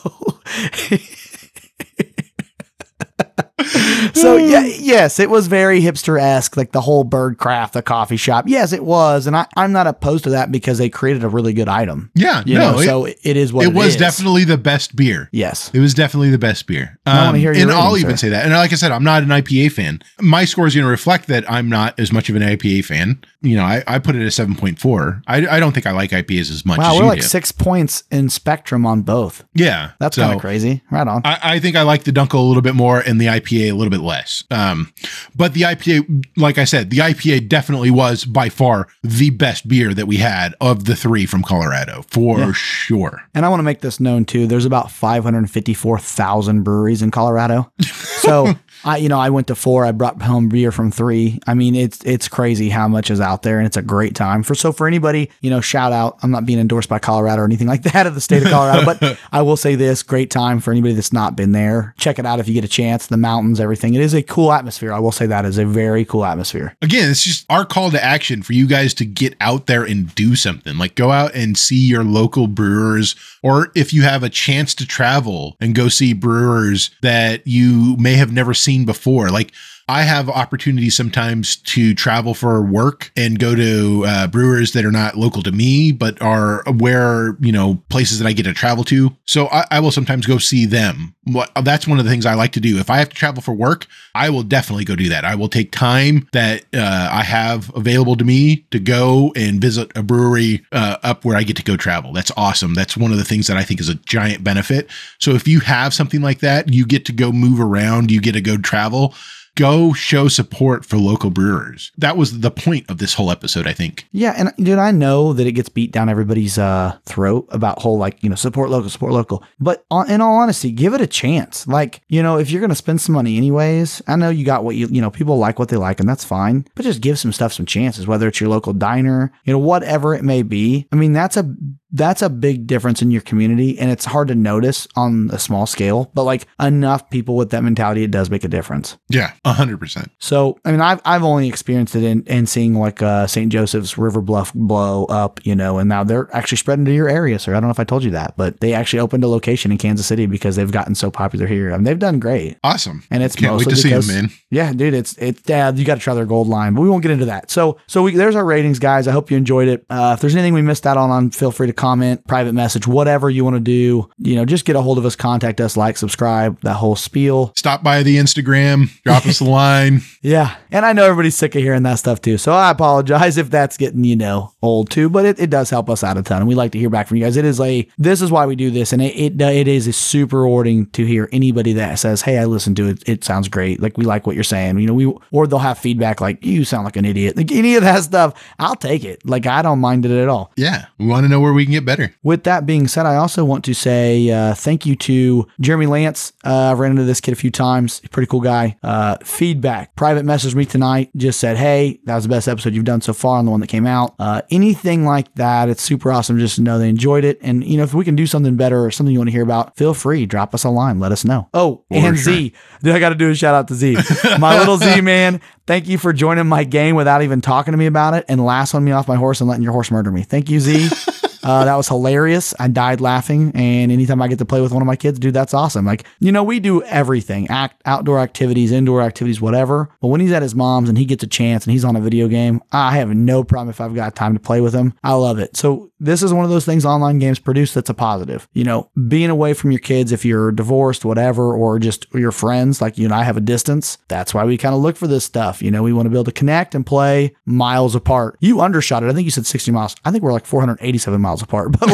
so 4.14 4.38
yeah, 4.38 4.62
yes, 4.80 5.20
it 5.20 5.30
was 5.30 5.48
very 5.48 5.82
hipster 5.82 6.20
esque, 6.20 6.56
like 6.58 6.72
the 6.72 6.82
whole 6.82 7.04
bird 7.04 7.38
craft, 7.38 7.74
the 7.74 7.82
coffee 7.82 8.18
shop. 8.18 8.46
Yes, 8.48 8.74
it 8.74 8.84
was, 8.84 9.28
and 9.28 9.36
I, 9.36 9.48
I'm 9.56 9.72
not 9.72 9.88
opposed 9.88 10.24
to 10.26 10.30
that 10.32 10.52
because 10.52 10.78
they 10.78 10.90
created 10.90 11.24
a 11.24 11.30
really 11.30 11.54
good 11.54 11.68
item. 11.68 12.12
Yeah, 12.16 12.44
You 12.46 12.58
no, 12.58 12.74
know, 12.74 12.80
it, 12.80 12.86
so 12.86 13.06
it 13.06 13.38
is 13.38 13.52
what 13.54 13.66
it 13.66 13.70
it 13.70 13.74
was 13.76 13.88
is. 13.90 13.96
definitely 13.98 14.44
the 14.44 14.58
best 14.58 14.96
beer. 14.96 15.30
yes. 15.32 15.72
It 15.74 15.80
was 15.80 15.94
definitely 15.94 16.30
the 16.30 16.38
best 16.38 16.68
beer. 16.68 16.98
I 17.06 17.18
wanna 17.18 17.30
um, 17.30 17.36
hear 17.36 17.54
your 17.54 17.64
and 17.64 17.72
I'll 17.72 17.94
rating, 17.94 18.06
even 18.08 18.18
say 18.18 18.30
that. 18.30 18.46
And 18.46 18.54
like 18.54 18.72
I 18.72 18.76
said, 18.76 18.92
I'm 18.92 19.04
not 19.04 19.24
an 19.24 19.30
IPA 19.30 19.72
fan. 19.72 20.02
My 20.22 20.46
score 20.46 20.68
is 20.68 20.74
going 20.76 20.86
to 20.86 20.90
reflect 20.90 21.28
that 21.28 21.50
I'm 21.52 21.70
not 21.70 22.00
as 22.00 22.12
much 22.12 22.30
of 22.30 22.36
an 22.36 22.42
IPA 22.42 22.86
fan. 22.86 23.24
You 23.42 23.56
know, 23.58 23.64
I, 23.64 23.84
I 23.88 24.00
put 24.00 24.16
it 24.16 24.22
at 24.26 24.32
7.4. 24.32 25.24
I, 25.28 25.48
I 25.48 25.60
don't 25.60 25.72
think 25.74 25.86
I 25.86 25.92
like 25.92 26.12
IPAs 26.12 26.50
as 26.52 26.66
much 26.66 26.80
Wow, 26.80 26.94
as 26.96 27.00
we're 27.00 27.06
like 27.08 27.20
do. 27.22 27.26
six 27.28 27.52
points 27.52 28.04
in 28.12 28.30
spectrum 28.30 28.86
on 28.86 29.02
both. 29.02 29.44
yeah. 29.54 29.92
That's 30.00 30.16
so 30.16 30.24
kind 30.24 30.36
of 30.36 30.42
crazy. 30.42 30.82
Right 30.92 31.08
on. 31.08 31.22
I, 31.26 31.40
I 31.44 31.60
think 31.60 31.76
I 31.76 31.84
like 31.84 32.04
the 32.04 32.12
Dunkel 32.12 32.36
a 32.36 32.42
little 32.42 32.62
bit 32.62 32.76
more 32.76 33.00
and 33.00 33.20
the 33.22 33.26
IPA 33.28 33.47
a 33.52 33.72
little 33.72 33.90
bit 33.92 34.02
less. 34.02 34.44
Um, 34.52 34.92
but 35.36 35.54
the 35.54 35.62
IPA, 35.62 36.26
like 36.38 36.58
I 36.58 36.64
said, 36.64 36.90
the 36.90 36.98
IPA 36.98 37.48
definitely 37.50 37.92
was 37.92 38.26
by 38.26 38.50
far 38.50 38.88
the 39.04 39.30
best 39.32 39.68
beer 39.68 39.94
that 39.94 40.08
we 40.08 40.18
had 40.18 40.54
of 40.62 40.86
the 40.86 40.96
three 40.96 41.26
from 41.26 41.44
Colorado 41.44 42.04
for 42.10 42.40
Yeah. 42.40 42.52
sure. 42.54 43.22
And 43.34 43.46
I 43.46 43.50
want 43.50 43.60
to 43.60 43.64
make 43.64 43.82
this 43.82 44.00
known 44.00 44.26
too. 44.26 44.48
There's 44.48 44.66
about 44.66 44.92
554,000 44.92 46.64
breweries 46.64 47.02
in 47.02 47.12
Colorado. 47.12 47.72
So 48.18 48.56
I, 48.88 48.98
you 48.98 49.10
know, 49.10 49.20
I 49.20 49.30
went 49.30 49.48
to 49.48 49.56
four. 49.56 49.86
I 49.86 49.92
brought 49.92 50.22
home 50.22 50.48
beer 50.48 50.72
from 50.72 50.92
three. 50.92 51.40
I 51.46 51.56
mean, 51.56 51.76
it's 51.76 52.02
it's 52.06 52.30
crazy 52.30 52.70
how 52.70 52.88
much 52.88 53.12
is 53.12 53.20
out 53.20 53.44
there, 53.44 53.58
and 53.58 53.68
it's 53.68 53.76
a 53.76 53.82
great 53.82 54.16
time 54.16 54.44
for. 54.44 54.56
So 54.56 54.72
for 54.72 54.88
anybody, 54.88 55.30
you 55.42 55.50
know, 55.50 55.60
shout 55.60 55.92
out. 55.92 56.18
I'm 56.24 56.32
not 56.32 56.46
being 56.46 56.58
endorsed 56.58 56.88
by 56.88 56.98
Colorado 56.98 57.42
or 57.42 57.46
anything 57.46 57.68
like 57.68 57.84
that 57.84 58.08
of 58.08 58.16
the 58.16 58.22
state 58.22 58.44
of 58.44 58.50
Colorado, 58.50 58.86
but 58.86 59.20
I 59.34 59.42
will 59.42 59.58
say 59.58 59.76
this: 59.76 60.04
great 60.04 60.32
time 60.32 60.62
for 60.62 60.72
anybody 60.72 60.94
that's 60.94 61.12
not 61.12 61.36
been 61.36 61.52
there. 61.52 61.94
Check 61.98 62.18
it 62.18 62.26
out 62.26 62.40
if 62.40 62.48
you 62.48 62.54
get 62.54 62.64
a 62.64 62.70
chance. 62.70 63.08
The 63.08 63.18
mountains, 63.18 63.60
everything. 63.60 63.94
It 63.94 64.00
is 64.00 64.14
a 64.14 64.24
cool 64.24 64.54
atmosphere. 64.54 64.94
I 64.94 65.00
will 65.00 65.12
say 65.12 65.26
that 65.26 65.44
is 65.44 65.58
a 65.58 65.66
very 65.66 66.06
cool 66.06 66.24
atmosphere. 66.24 66.74
Again, 66.82 67.12
it's 67.12 67.26
just 67.26 67.46
our 67.50 67.66
call 67.66 67.92
to 67.92 68.02
action 68.02 68.42
for 68.42 68.54
you 68.54 68.68
guys 68.68 68.94
to 68.96 69.06
get 69.06 69.36
out 69.42 69.66
there 69.66 69.84
and 69.84 70.16
do 70.16 70.34
something. 70.38 70.78
Like 70.78 70.96
go 70.96 71.12
out 71.12 71.36
and 71.36 71.58
see 71.58 71.76
your 71.76 72.06
local 72.06 72.48
brewers, 72.48 73.18
or 73.44 73.70
if 73.76 73.94
you 73.94 74.04
have 74.04 74.24
a 74.24 74.30
chance 74.30 74.74
to 74.76 74.88
travel 74.88 75.58
and 75.60 75.76
go 75.76 75.90
see 75.90 76.14
brewers 76.14 76.90
that 77.02 77.46
you 77.46 77.98
may 77.98 78.14
have 78.14 78.32
never 78.32 78.54
seen 78.54 78.77
before. 78.86 79.30
Like 79.30 79.54
I 79.90 80.02
have 80.02 80.30
opportunities 80.30 80.98
sometimes 80.98 81.56
to 81.58 81.94
travel 81.94 82.34
for 82.34 82.62
work 82.62 83.10
and 83.16 83.40
go 83.40 83.56
to 83.56 84.04
uh, 84.06 84.28
brewers 84.28 84.74
that 84.74 84.84
are 84.84 84.92
not 84.92 85.16
local 85.16 85.42
to 85.44 85.52
me, 85.52 85.94
but 85.94 86.22
are 86.22 86.64
where, 86.78 87.38
you 87.40 87.54
know, 87.54 87.82
places 87.90 88.20
that 88.20 88.28
I 88.28 88.34
get 88.34 88.44
to 88.44 88.54
travel 88.54 88.84
to. 88.86 89.16
So 89.26 89.48
I, 89.48 89.66
I 89.72 89.80
will 89.80 89.92
sometimes 89.92 90.26
go 90.26 90.40
see 90.40 90.66
them. 90.66 91.16
What, 91.24 91.52
that's 91.64 91.88
one 91.88 92.00
of 92.00 92.06
the 92.06 92.12
things 92.12 92.26
I 92.26 92.34
like 92.34 92.52
to 92.54 92.60
do. 92.60 92.78
If 92.80 92.90
I 92.90 92.98
have 92.98 93.10
to 93.10 93.16
travel 93.16 93.42
for 93.42 93.54
work, 93.54 93.86
I 94.14 94.30
will 94.30 94.44
definitely 94.44 94.84
go 94.84 94.96
do 94.96 95.08
that. 95.10 95.24
I 95.24 95.36
will 95.36 95.50
take 95.50 95.72
time 95.72 96.28
that 96.34 96.66
uh, 96.74 97.10
I 97.12 97.24
have 97.24 97.74
available 97.76 98.18
to 98.18 98.26
me 98.26 98.66
to 98.72 98.80
go 98.80 99.32
and 99.36 99.62
visit 99.62 99.92
a 99.96 100.04
brewery 100.04 100.66
uh, 100.74 100.98
up 101.04 101.24
where 101.24 101.38
I 101.38 101.44
get 101.44 101.56
to 101.58 101.64
go 101.64 101.78
travel. 101.78 102.12
That's 102.12 102.32
awesome. 102.36 102.74
That's 102.74 102.98
one 102.98 103.12
of 103.12 103.18
the 103.18 103.26
things 103.26 103.48
that 103.48 103.58
I 103.58 103.64
think 103.64 103.80
is 103.80 103.90
a 103.90 103.96
giant 103.96 104.44
benefit. 104.44 104.90
So 105.20 105.32
if 105.32 105.48
you 105.48 105.62
have 105.62 105.94
something 105.94 106.22
like 106.22 106.40
that, 106.40 106.74
you 106.74 106.86
get 106.86 107.06
to 107.06 107.14
go 107.14 107.32
move 107.32 107.62
around, 107.62 108.12
you 108.12 108.20
get 108.20 108.34
to 108.34 108.42
go 108.42 108.58
travel 108.58 109.14
go 109.58 109.92
show 109.92 110.28
support 110.28 110.86
for 110.86 110.98
local 110.98 111.30
brewers. 111.30 111.92
That 111.98 112.16
was 112.16 112.40
the 112.40 112.52
point 112.52 112.90
of 112.90 113.00
this 113.00 113.16
whole 113.16 113.32
episode, 113.32 113.68
I 113.68 113.74
think. 113.74 114.08
Yeah, 114.12 114.34
and 114.38 114.54
dude, 114.64 114.78
I 114.78 114.92
know 114.92 115.34
that 115.34 115.48
it 115.48 115.54
gets 115.54 115.68
beat 115.68 115.92
down 115.92 116.08
everybody's 116.08 116.58
uh, 116.58 116.98
throat 117.06 117.48
about 117.50 117.82
whole 117.82 117.98
like 117.98 118.24
you 118.24 118.30
know 118.30 118.36
support 118.36 118.70
local, 118.70 118.90
support 118.90 119.12
local. 119.12 119.44
But 119.60 119.86
in 120.08 120.22
all 120.22 120.38
honesty, 120.38 120.72
give 120.72 120.94
it 120.94 121.02
a 121.02 121.08
chance. 121.08 121.68
Like 121.68 122.02
you 122.08 122.24
know, 122.24 122.38
if 122.38 122.50
you're 122.52 122.62
gonna 122.62 122.76
spend 122.76 123.02
some 123.02 123.14
money 123.14 123.36
anyways, 123.36 124.02
I 124.08 124.16
know 124.16 124.30
you 124.30 124.46
got 124.46 124.64
what 124.64 124.76
you 124.76 124.88
you 124.88 125.02
know 125.02 125.12
people 125.12 125.38
like 125.38 125.60
what 125.60 125.70
they 125.70 125.78
like, 125.78 126.00
and 126.00 126.08
that's 126.08 126.24
fine. 126.24 126.66
But 126.76 126.84
just 126.84 127.02
give 127.02 127.20
some 127.20 127.34
stuff 127.34 127.52
some 127.52 127.66
chances, 127.66 128.08
whether 128.08 128.28
it's 128.28 128.40
your 128.40 128.50
local 128.50 128.74
diner, 128.74 129.34
you 129.44 129.52
know, 129.52 129.60
whatever 129.60 130.14
it 130.14 130.24
may 130.24 130.44
be. 130.44 130.88
I 130.92 130.96
mean, 130.96 131.14
that's 131.14 131.36
a 131.36 131.56
that's 131.92 132.22
a 132.22 132.30
big 132.30 132.68
difference 132.68 133.02
in 133.02 133.12
your 133.12 133.22
community, 133.22 133.78
and 133.80 133.90
it's 133.90 134.06
hard 134.06 134.28
to 134.28 134.36
notice 134.36 134.88
on 134.96 135.30
a 135.32 135.40
small 135.40 135.66
scale. 135.66 136.12
But 136.14 136.24
like 136.24 136.48
enough 136.60 137.10
people 137.10 137.36
with 137.36 137.52
that 137.52 137.64
mentality, 137.64 138.04
it 138.04 138.12
does 138.12 138.30
make 138.30 138.44
a 138.44 138.48
difference. 138.48 138.98
Yeah, 139.10 139.34
100%. 139.46 140.10
So, 140.20 140.60
I 140.66 140.72
mean, 140.72 140.82
I've, 140.82 141.02
I've 141.06 141.24
only 141.24 141.48
experienced 141.48 141.96
it 141.96 142.04
in, 142.04 142.24
in 142.24 142.46
seeing 142.46 142.76
like 142.76 143.02
uh, 143.02 143.28
St. 143.28 143.52
Joseph's 143.52 143.98
River 143.98 144.22
Bluff 144.22 144.54
blow 144.54 145.06
up, 145.06 145.46
you 145.46 145.56
know, 145.56 145.78
and 145.78 145.88
now 145.88 146.04
they're 146.04 146.34
actually 146.36 146.58
spreading 146.58 146.86
to 146.86 146.94
your 146.94 147.10
area, 147.10 147.40
sir. 147.40 147.54
I 147.54 147.56
don't 147.56 147.68
know 147.68 147.72
if 147.72 147.80
I 147.80 147.86
told 147.86 148.04
you 148.04 148.12
that, 148.12 148.36
but 148.38 148.60
they 148.60 148.74
actually 148.74 149.00
opened 149.00 149.24
a 149.24 149.28
location 149.28 149.72
in 149.72 149.78
Kansas 149.78 150.06
City 150.06 150.26
because 150.26 150.56
they've 150.56 150.72
gotten 150.72 150.96
so 150.96 151.10
popular 151.10 151.48
here. 151.48 151.72
I 151.72 151.78
mean, 151.78 151.84
they've 151.84 152.00
done 152.00 152.20
great. 152.20 152.58
Awesome. 152.64 153.04
And 153.10 153.24
it's 153.24 153.36
Can't 153.36 153.54
wait 153.54 153.68
mostly 153.68 153.74
to 153.74 153.78
see 153.78 153.90
because, 153.90 154.08
them, 154.08 154.26
man. 154.26 154.32
Yeah, 154.50 154.74
dude, 154.74 154.94
it's 154.94 155.18
it's 155.18 155.42
dad. 155.42 155.78
You 155.78 155.86
got 155.86 155.96
to 155.96 156.02
try 156.02 156.14
their 156.14 156.26
gold 156.26 156.48
line, 156.48 156.74
but 156.74 156.82
we 156.82 156.90
won't 156.90 157.02
get 157.02 157.12
into 157.12 157.26
that. 157.26 157.52
So, 157.52 157.78
so 157.88 158.04
we, 158.04 158.16
there's 158.16 158.36
our 158.36 158.46
ratings, 158.46 158.80
guys. 158.80 159.08
I 159.08 159.12
hope 159.12 159.32
you 159.32 159.38
enjoyed 159.38 159.68
it. 159.68 159.86
Uh, 159.90 160.14
if 160.16 160.22
there's 160.22 160.36
anything 160.36 160.54
we 160.54 160.62
missed 160.62 160.86
out 160.86 160.98
on, 160.98 161.10
on, 161.10 161.32
feel 161.32 161.52
free 161.52 161.68
to 161.68 161.74
comment, 161.78 162.26
private 162.28 162.54
message, 162.54 162.88
whatever 162.88 163.30
you 163.30 163.44
want 163.44 163.56
to 163.56 163.62
do. 163.62 164.10
You 164.18 164.36
know, 164.36 164.46
just 164.46 164.66
get 164.66 164.76
a 164.76 164.82
hold 164.82 164.98
of 164.98 165.06
us, 165.06 165.16
contact 165.16 165.62
us, 165.62 165.78
like, 165.78 165.98
subscribe, 165.98 166.60
that 166.62 166.74
whole 166.74 166.96
spiel. 166.96 167.54
Stop 167.56 167.84
by 167.84 168.04
the 168.04 168.18
Instagram, 168.18 168.90
drop 169.04 169.26
us 169.26 169.40
a 169.40 169.44
line. 169.50 170.02
Yeah. 170.22 170.58
And 170.72 170.86
I 170.86 170.94
know 170.94 171.06
everybody's 171.06 171.36
sick 171.36 171.56
of 171.56 171.62
hearing 171.62 171.84
that 171.84 171.96
stuff 171.96 172.22
too. 172.22 172.38
So 172.38 172.52
I 172.52 172.72
apologize 172.72 173.38
if 173.38 173.50
that's 173.50 173.78
getting, 173.78 174.04
you 174.04 174.16
know, 174.16 174.54
old 174.62 174.90
too, 174.90 175.10
but 175.10 175.26
it, 175.26 175.40
it 175.40 175.50
does 175.50 175.70
help 175.70 175.90
us 175.90 176.04
out 176.04 176.18
a 176.18 176.24
ton. 176.24 176.40
And 176.40 176.48
we 176.48 176.56
like 176.56 176.72
to 176.74 176.80
hear 176.80 176.90
back 176.90 177.08
from 177.08 177.18
you 177.18 177.24
guys. 177.24 177.38
It 177.38 177.46
is 177.46 177.60
a, 177.62 177.88
this 177.98 178.22
is 178.22 178.32
why 178.32 178.46
we 178.46 178.56
do 178.56 178.72
this. 178.72 178.92
And 178.92 179.02
it, 179.02 179.16
it, 179.16 179.42
it 179.42 179.68
is 179.68 179.88
a 179.88 179.94
super 179.94 180.42
rewarding 180.42 180.88
to 180.88 181.06
hear 181.06 181.30
anybody 181.32 181.74
that 181.74 182.00
says, 182.00 182.24
Hey, 182.24 182.38
I 182.38 182.46
listened 182.46 182.76
to 182.78 182.88
it. 182.90 183.04
It 183.08 183.24
sounds 183.24 183.48
great. 183.48 183.82
Like 183.82 183.98
we 183.98 184.06
like 184.06 184.28
what 184.28 184.36
you're 184.36 184.44
saying. 184.44 184.80
You 184.80 184.88
know, 184.88 184.94
we, 184.94 185.06
or 185.32 185.48
they'll 185.48 185.60
have 185.60 185.78
feedback 185.78 186.20
like, 186.20 186.44
you 186.44 186.66
sound 186.66 186.86
like 186.86 186.96
an 186.96 187.06
idiot. 187.06 187.38
Like 187.38 187.52
any 187.52 187.76
of 187.76 187.84
that 187.84 188.04
stuff. 188.04 188.34
I'll 188.60 188.76
take 188.76 189.04
it. 189.04 189.26
Like 189.26 189.46
I 189.46 189.62
don't 189.62 189.80
mind 189.80 190.06
it 190.06 190.12
at 190.12 190.28
all. 190.28 190.52
Yeah, 190.56 190.88
we 190.98 191.06
want 191.06 191.24
to 191.26 191.30
know 191.30 191.40
where 191.40 191.54
we 191.54 191.67
can 191.68 191.74
get 191.74 191.86
better. 191.86 192.14
With 192.24 192.44
that 192.46 192.66
being 192.66 192.88
said, 192.88 193.06
I 193.06 193.16
also 193.18 193.46
want 193.46 193.64
to 193.66 193.74
say 193.74 194.30
uh, 194.32 194.54
thank 194.54 194.86
you 194.86 194.96
to 194.96 195.48
Jeremy 195.60 195.86
Lance. 195.86 196.34
Uh, 196.44 196.72
I've 196.72 196.80
ran 196.80 196.92
into 196.92 197.04
this 197.04 197.22
kid 197.22 197.34
a 197.34 197.36
few 197.36 197.52
times. 197.52 198.02
Pretty 198.12 198.28
cool 198.28 198.42
guy. 198.42 198.78
Uh, 198.82 199.18
feedback. 199.24 199.96
Private 199.96 200.26
messaged 200.26 200.56
me 200.56 200.66
tonight. 200.66 201.12
Just 201.16 201.40
said, 201.40 201.58
hey, 201.58 202.00
that 202.06 202.16
was 202.16 202.24
the 202.24 202.30
best 202.30 202.48
episode 202.48 202.74
you've 202.74 202.86
done 202.86 203.02
so 203.02 203.14
far 203.14 203.38
on 203.38 203.46
the 203.46 203.52
one 203.52 203.60
that 203.60 203.68
came 203.68 203.86
out. 203.86 204.16
Uh, 204.20 204.42
anything 204.50 205.06
like 205.06 205.34
that, 205.36 205.70
it's 205.70 205.82
super 205.82 206.12
awesome 206.12 206.40
just 206.40 206.56
to 206.56 206.62
know 206.62 206.80
they 206.80 206.90
enjoyed 206.90 207.24
it. 207.24 207.38
And, 207.42 207.64
you 207.64 207.78
know, 207.78 207.84
if 207.84 207.94
we 207.94 208.06
can 208.06 208.16
do 208.16 208.26
something 208.26 208.56
better 208.56 208.84
or 208.84 208.92
something 208.92 209.14
you 209.14 209.20
want 209.20 209.28
to 209.30 209.34
hear 209.34 209.44
about, 209.44 209.78
feel 209.78 209.94
free. 209.94 210.26
Drop 210.26 210.54
us 210.54 210.64
a 210.64 210.70
line. 210.70 211.00
Let 211.00 211.12
us 211.12 211.26
know. 211.26 211.50
Oh, 211.54 211.84
For 211.90 211.96
and 211.96 212.18
sure. 212.18 212.34
Z. 212.34 212.54
Dude, 212.84 212.96
I 212.96 213.00
got 213.00 213.10
to 213.10 213.16
do 213.16 213.30
a 213.30 213.36
shout 213.36 213.56
out 213.56 213.68
to 213.68 213.76
Z. 213.76 213.98
My 214.40 214.58
little 214.58 214.78
Z 214.78 215.02
man. 215.02 215.42
Thank 215.68 215.90
you 215.90 215.98
for 215.98 216.14
joining 216.14 216.48
my 216.48 216.64
game 216.64 216.96
without 216.96 217.24
even 217.24 217.42
talking 217.42 217.74
to 217.74 217.78
me 217.78 217.88
about 217.88 218.14
it 218.14 218.24
and 218.30 218.44
lassoing 218.44 218.86
me 218.86 218.94
off 218.94 219.10
my 219.10 219.18
horse 219.18 219.42
and 219.42 219.50
letting 219.50 219.64
your 219.64 219.74
horse 219.74 219.92
murder 219.92 220.12
me. 220.12 220.24
Thank 220.24 220.50
you, 220.50 220.62
Z. 220.62 220.90
Uh, 221.48 221.64
that 221.64 221.76
was 221.76 221.88
hilarious. 221.88 222.54
I 222.60 222.68
died 222.68 223.00
laughing. 223.00 223.54
And 223.56 223.90
anytime 223.90 224.22
I 224.22 224.28
get 224.28 224.38
to 224.40 224.46
play 224.46 224.60
with 224.60 224.74
one 224.74 224.82
of 224.82 224.86
my 224.86 224.98
kids, 224.98 225.18
dude, 225.18 225.34
that's 225.34 225.54
awesome. 225.54 225.86
Like, 225.86 226.04
you 226.20 226.32
know, 226.32 226.44
we 226.44 226.60
do 226.60 226.84
everything 226.84 227.48
act, 227.50 227.82
outdoor 227.86 228.20
activities, 228.20 228.74
indoor 228.74 229.02
activities, 229.02 229.40
whatever. 229.40 229.90
But 230.02 230.10
when 230.10 230.20
he's 230.20 230.34
at 230.34 230.42
his 230.42 230.56
mom's 230.56 230.90
and 230.90 230.98
he 230.98 231.06
gets 231.06 231.24
a 231.24 231.28
chance 231.28 231.64
and 231.66 231.72
he's 231.72 231.86
on 231.86 231.96
a 231.96 232.02
video 232.02 232.28
game, 232.28 232.62
I 232.74 232.98
have 232.98 233.10
no 233.10 233.46
problem 233.46 233.70
if 233.70 233.80
I've 233.80 233.96
got 233.96 234.14
time 234.14 234.34
to 234.34 234.42
play 234.42 234.60
with 234.60 234.74
him. 234.74 234.94
I 235.04 235.14
love 235.14 235.40
it. 235.40 235.56
So 235.56 235.90
this 236.00 236.22
is 236.22 236.34
one 236.34 236.44
of 236.44 236.52
those 236.52 236.66
things 236.66 236.86
online 236.86 237.18
games 237.18 237.40
produce 237.40 237.74
that's 237.74 237.90
a 237.90 237.94
positive. 237.94 238.48
You 238.54 238.66
know, 238.66 238.90
being 239.08 239.30
away 239.30 239.54
from 239.54 239.72
your 239.72 239.80
kids 239.80 240.12
if 240.12 240.26
you're 240.26 240.52
divorced, 240.52 241.06
whatever, 241.06 241.54
or 241.54 241.80
just 241.80 242.08
your 242.14 242.32
friends, 242.32 242.82
like 242.82 242.98
you 242.98 243.06
and 243.06 243.14
I 243.14 243.24
have 243.24 243.38
a 243.38 243.42
distance. 243.42 243.98
That's 244.08 244.34
why 244.34 244.44
we 244.44 244.58
kind 244.58 244.76
of 244.76 244.82
look 244.82 244.98
for 244.98 245.08
this 245.08 245.26
stuff. 245.26 245.62
You 245.62 245.72
know, 245.72 245.82
we 245.82 245.94
want 245.94 246.08
to 246.08 246.10
be 246.10 246.18
able 246.18 246.26
to 246.26 246.32
connect 246.32 246.76
and 246.76 246.86
play 246.86 247.36
miles 247.46 247.96
apart. 247.96 248.38
You 248.42 248.62
undershot 248.62 249.04
it. 249.04 249.10
I 249.10 249.14
think 249.14 249.26
you 249.26 249.32
said 249.32 249.46
60 249.46 249.72
miles. 249.72 249.96
I 250.04 250.12
think 250.12 250.24
we're 250.24 250.34
like 250.34 250.46
487 250.46 251.20
miles 251.20 251.37
apart, 251.42 251.72
but 251.80 251.90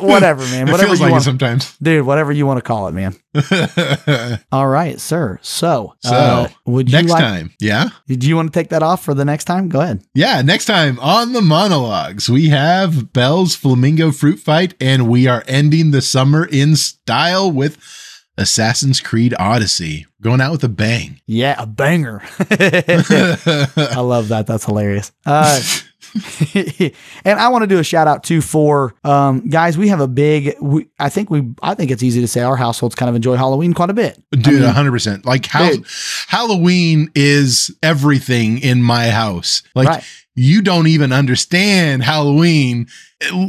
whatever, 0.00 0.42
man. 0.42 0.66
Whatever 0.70 0.94
you 0.94 1.00
like 1.00 1.12
want. 1.12 1.24
sometimes. 1.24 1.76
Dude, 1.78 2.06
whatever 2.06 2.32
you 2.32 2.46
want 2.46 2.58
to 2.58 2.62
call 2.62 2.88
it, 2.88 2.92
man. 2.92 3.14
All 4.52 4.68
right, 4.68 5.00
sir. 5.00 5.38
So, 5.42 5.94
so 6.00 6.14
uh, 6.14 6.48
would 6.66 6.90
you 6.90 6.96
next 6.96 7.10
like, 7.10 7.20
time, 7.20 7.52
yeah, 7.60 7.90
do 8.06 8.28
you 8.28 8.36
want 8.36 8.52
to 8.52 8.58
take 8.58 8.70
that 8.70 8.82
off 8.82 9.04
for 9.04 9.14
the 9.14 9.24
next 9.24 9.44
time? 9.44 9.68
Go 9.68 9.80
ahead. 9.80 10.02
yeah. 10.14 10.42
Next 10.42 10.66
time 10.66 10.98
on 11.00 11.32
the 11.32 11.42
Mana 11.42 11.78
Logs, 11.78 12.28
we 12.28 12.48
have 12.48 13.12
Bell's 13.12 13.54
Flamingo 13.54 14.10
Fruit 14.12 14.38
Fight, 14.38 14.74
and 14.80 15.08
we 15.08 15.26
are 15.26 15.44
ending 15.46 15.90
the 15.90 16.02
summer 16.02 16.44
in 16.44 16.76
style 16.76 17.50
with 17.50 17.78
Assassin's 18.36 19.00
Creed 19.00 19.34
Odyssey. 19.38 20.06
Going 20.20 20.40
out 20.40 20.52
with 20.52 20.64
a 20.64 20.68
bang. 20.68 21.20
Yeah, 21.26 21.54
a 21.58 21.66
banger. 21.66 22.22
I 22.40 24.00
love 24.00 24.28
that. 24.28 24.44
That's 24.46 24.64
hilarious. 24.64 25.12
Uh, 25.26 25.60
and 27.24 27.38
I 27.38 27.48
want 27.48 27.62
to 27.62 27.66
do 27.66 27.78
a 27.78 27.84
shout 27.84 28.06
out 28.06 28.24
too 28.24 28.40
for 28.40 28.94
um, 29.04 29.48
guys. 29.48 29.76
We 29.76 29.88
have 29.88 30.00
a 30.00 30.08
big. 30.08 30.54
We, 30.60 30.88
I 30.98 31.08
think 31.08 31.30
we. 31.30 31.52
I 31.62 31.74
think 31.74 31.90
it's 31.90 32.02
easy 32.02 32.20
to 32.20 32.28
say 32.28 32.40
our 32.42 32.56
households 32.56 32.94
kind 32.94 33.08
of 33.08 33.16
enjoy 33.16 33.36
Halloween 33.36 33.74
quite 33.74 33.90
a 33.90 33.94
bit. 33.94 34.22
Dude, 34.32 34.62
I 34.62 34.72
100%. 34.72 35.24
Like, 35.24 35.46
how, 35.46 35.70
Dude. 35.70 35.86
Halloween 36.28 37.10
is 37.14 37.74
everything 37.82 38.58
in 38.58 38.82
my 38.82 39.10
house. 39.10 39.62
Like, 39.74 39.88
Right. 39.88 40.04
you 40.34 40.62
don't 40.62 40.86
even 40.86 41.12
understand 41.12 42.02
Halloween, 42.02 42.86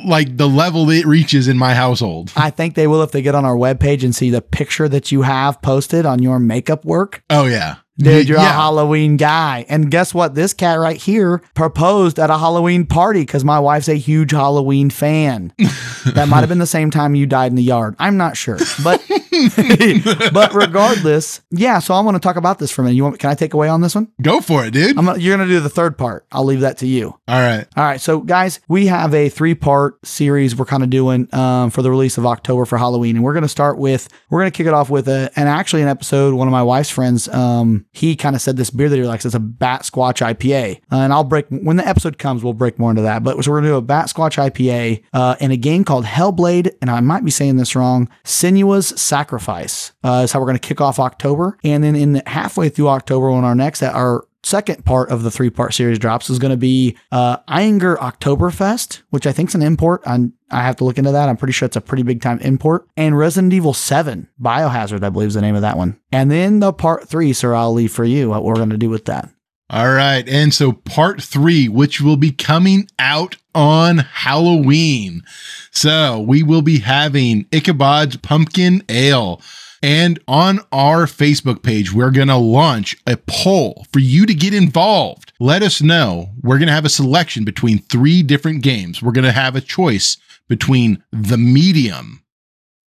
like 0.06 0.38
the 0.38 0.48
level 0.48 0.90
it 0.90 1.06
reaches 1.06 1.48
in 1.48 1.58
my 1.58 1.74
household. 1.74 2.32
I 2.36 2.50
think 2.50 2.76
they 2.76 2.88
will 2.88 3.02
if 3.04 3.12
they 3.12 3.22
get 3.22 3.36
on 3.36 3.46
our 3.46 3.56
webpage 3.56 4.04
and 4.04 4.16
see 4.16 4.30
the 4.30 4.42
picture 4.42 4.88
that 4.90 5.12
you 5.12 5.22
have 5.24 5.62
posted 5.62 6.06
on 6.06 6.22
your 6.22 6.40
makeup 6.40 6.84
work. 6.86 7.24
Oh, 7.30 7.46
yeah. 7.46 7.76
Dude, 7.98 8.28
you're 8.28 8.38
a. 8.38 8.42
Halloween 8.42 9.18
guy. 9.18 9.66
And 9.70 9.90
guess 9.90 10.14
what? 10.14 10.36
This 10.36 10.54
cat 10.54 10.80
right 10.80 10.98
here 10.98 11.42
proposed 11.54 12.20
at 12.20 12.30
a 12.30 12.38
Halloween 12.38 12.86
party 12.86 13.22
because 13.22 13.46
my 13.46 13.60
wife's 13.60 13.88
a 13.88 13.96
huge 13.96 14.32
Halloween 14.32 14.90
fan. 14.90 15.54
that 16.14 16.28
might 16.30 16.42
have 16.42 16.50
been 16.50 16.60
the 16.60 16.66
same 16.66 16.92
time 16.92 17.16
you 17.16 17.26
died 17.26 17.52
in 17.52 17.56
the 17.56 17.64
yard. 17.64 17.96
I'm 18.00 18.18
not 18.18 18.36
sure. 18.38 18.58
But 18.84 19.02
but 20.34 20.54
regardless, 20.54 21.42
yeah, 21.52 21.80
so 21.80 21.94
I 21.94 22.02
want 22.02 22.16
to 22.16 22.20
talk 22.20 22.36
about 22.36 22.60
this 22.60 22.72
for 22.72 22.82
a 22.82 22.86
minute. 22.86 22.96
You 22.96 23.04
want 23.04 23.20
can 23.20 23.30
I 23.30 23.36
take 23.36 23.54
away 23.54 23.68
on 23.68 23.82
this 23.82 23.96
one? 23.96 24.12
Go 24.22 24.42
for 24.42 24.66
it, 24.66 24.72
dude. 24.72 24.98
I'm 24.98 25.06
gonna, 25.06 25.20
you're 25.20 25.36
gonna 25.36 25.50
do 25.50 25.60
the 25.60 25.70
third 25.70 25.98
part. 25.98 26.26
I'll 26.32 26.46
leave 26.46 26.62
that 26.62 26.78
to 26.80 26.88
you. 26.88 27.08
All 27.28 27.40
right. 27.40 27.66
All 27.76 27.84
right, 27.84 28.00
so 28.00 28.20
guys, 28.20 28.60
we 28.68 28.88
have 28.88 29.14
a 29.14 29.30
three-part 29.30 30.06
series 30.06 30.56
we're 30.56 30.66
kind 30.66 30.84
of 30.84 30.90
doing 30.90 31.34
um, 31.34 31.70
for 31.70 31.82
the 31.82 31.90
release 31.90 32.18
of 32.18 32.26
October 32.26 32.66
for 32.66 32.78
Halloween, 32.78 33.16
and 33.16 33.24
we're 33.24 33.34
going 33.34 33.44
to 33.44 33.50
start 33.50 33.78
with 33.78 34.10
we're 34.30 34.42
going 34.42 34.52
to 34.52 34.56
kick 34.56 34.68
it 34.68 34.74
off 34.74 34.90
with 34.90 35.08
a 35.08 35.32
and 35.36 35.50
actually 35.50 35.82
an 35.82 35.88
episode. 35.88 36.34
One 36.34 36.48
of 36.48 36.52
my 36.52 36.64
wife's 36.64 36.90
friends, 36.90 37.28
um, 37.30 37.85
he 37.96 38.16
kind 38.16 38.36
of 38.36 38.42
said 38.42 38.58
this 38.58 38.70
beer 38.70 38.90
that 38.90 38.96
he 38.96 39.04
likes. 39.04 39.26
It's 39.26 39.36
a 39.36 39.40
Bat 39.40 39.84
Squatch 39.84 40.26
IPA, 40.26 40.78
uh, 40.92 40.98
and 40.98 41.14
I'll 41.14 41.24
break 41.24 41.48
when 41.50 41.78
the 41.78 41.88
episode 41.88 42.18
comes. 42.18 42.44
We'll 42.44 42.54
break 42.54 42.78
more 42.78 42.90
into 42.90 43.02
that. 43.04 43.24
But 43.24 43.44
so 43.44 43.52
we're 43.52 43.62
going 43.62 43.66
to 43.66 43.70
do 43.72 43.76
a 43.78 43.82
Bat 43.82 44.08
Squatch 44.08 44.52
IPA 44.52 45.04
uh, 45.14 45.36
in 45.40 45.52
a 45.52 45.58
game 45.58 45.84
called 45.84 46.06
Hellblade, 46.06 46.74
and 46.82 46.90
I 46.90 47.00
might 47.00 47.24
be 47.24 47.32
saying 47.32 47.58
this 47.58 47.76
wrong. 47.76 48.10
Senua's 48.24 49.00
Sacrifice 49.00 49.94
uh, 50.04 50.22
is 50.24 50.32
how 50.32 50.40
we're 50.40 50.48
going 50.48 50.60
to 50.60 50.68
kick 50.68 50.82
off 50.82 51.00
October, 51.00 51.58
and 51.64 51.84
then 51.84 51.96
in 51.96 52.22
halfway 52.28 52.70
through 52.70 52.90
October, 52.90 53.32
when 53.32 53.44
our 53.44 53.56
next 53.56 53.82
our 53.84 54.26
second 54.46 54.86
part 54.86 55.10
of 55.10 55.24
the 55.24 55.32
three 55.32 55.50
part 55.50 55.74
series 55.74 56.00
drops 56.00 56.30
is 56.30 56.40
going 56.40 56.52
to 56.52 56.58
be 56.58 56.98
uh, 57.12 57.38
Ayinger 57.50 57.98
Oktoberfest, 57.98 59.02
which 59.10 59.28
I 59.28 59.32
think 59.32 59.50
is 59.50 59.56
an 59.56 59.62
import. 59.62 60.02
i 60.06 60.30
I 60.52 60.62
have 60.62 60.76
to 60.78 60.84
look 60.84 61.00
into 61.00 61.12
that. 61.12 61.28
I'm 61.28 61.38
pretty 61.38 61.54
sure 61.54 61.66
it's 61.66 61.76
a 61.76 61.82
pretty 61.82 62.04
big 62.04 62.22
time 62.22 62.40
import. 62.40 62.88
And 62.96 63.18
Resident 63.18 63.52
Evil 63.52 63.74
7, 63.74 64.30
Biohazard, 64.40 65.04
I 65.04 65.10
believe 65.10 65.30
is 65.30 65.34
the 65.34 65.42
name 65.42 65.56
of 65.56 65.62
that 65.62 65.76
one. 65.76 66.00
And 66.12 66.30
then 66.30 66.60
the 66.60 66.72
part 66.72 67.10
three, 67.10 67.34
sir, 67.34 67.56
I'll 67.56 67.74
leave 67.74 67.92
for 67.92 68.06
you 68.06 68.30
what 68.30 68.44
we're 68.44 68.56
going 68.56 68.70
to 68.70 68.78
do 68.78 68.90
with 68.90 69.06
that. 69.06 69.30
All 69.72 69.92
right. 69.92 70.28
And 70.30 70.54
so 70.54 70.72
part 70.72 71.22
three, 71.22 71.68
which 71.68 72.00
will 72.00 72.18
be 72.18 72.32
coming 72.32 72.88
out 73.00 73.38
on 73.56 73.98
Halloween. 73.98 75.24
So 75.72 76.20
we 76.20 76.44
will 76.44 76.62
be 76.62 76.80
having 76.80 77.46
Ichabod's 77.46 78.18
Pumpkin 78.18 78.84
Ale. 78.90 79.42
And 79.86 80.18
on 80.28 80.62
our 80.72 81.06
Facebook 81.06 81.62
page, 81.62 81.94
we're 81.94 82.10
going 82.10 82.30
to 82.30 82.38
launch 82.38 82.98
a 83.06 83.18
poll 83.28 83.86
for 83.94 84.00
you 84.00 84.26
to 84.26 84.34
get 84.34 84.52
involved. 84.52 85.32
Let 85.40 85.62
us 85.62 85.80
know. 85.80 86.32
We're 86.42 86.58
going 86.58 86.70
to 86.70 86.74
have 86.74 86.86
a 86.86 86.90
selection 86.90 87.46
between 87.46 87.78
three 87.78 88.24
different 88.24 88.64
games. 88.64 89.04
We're 89.04 89.12
going 89.12 89.26
to 89.26 89.32
have 89.32 89.56
a 89.56 89.62
choice 89.62 90.18
between 90.48 91.04
The 91.12 91.38
Medium, 91.38 92.24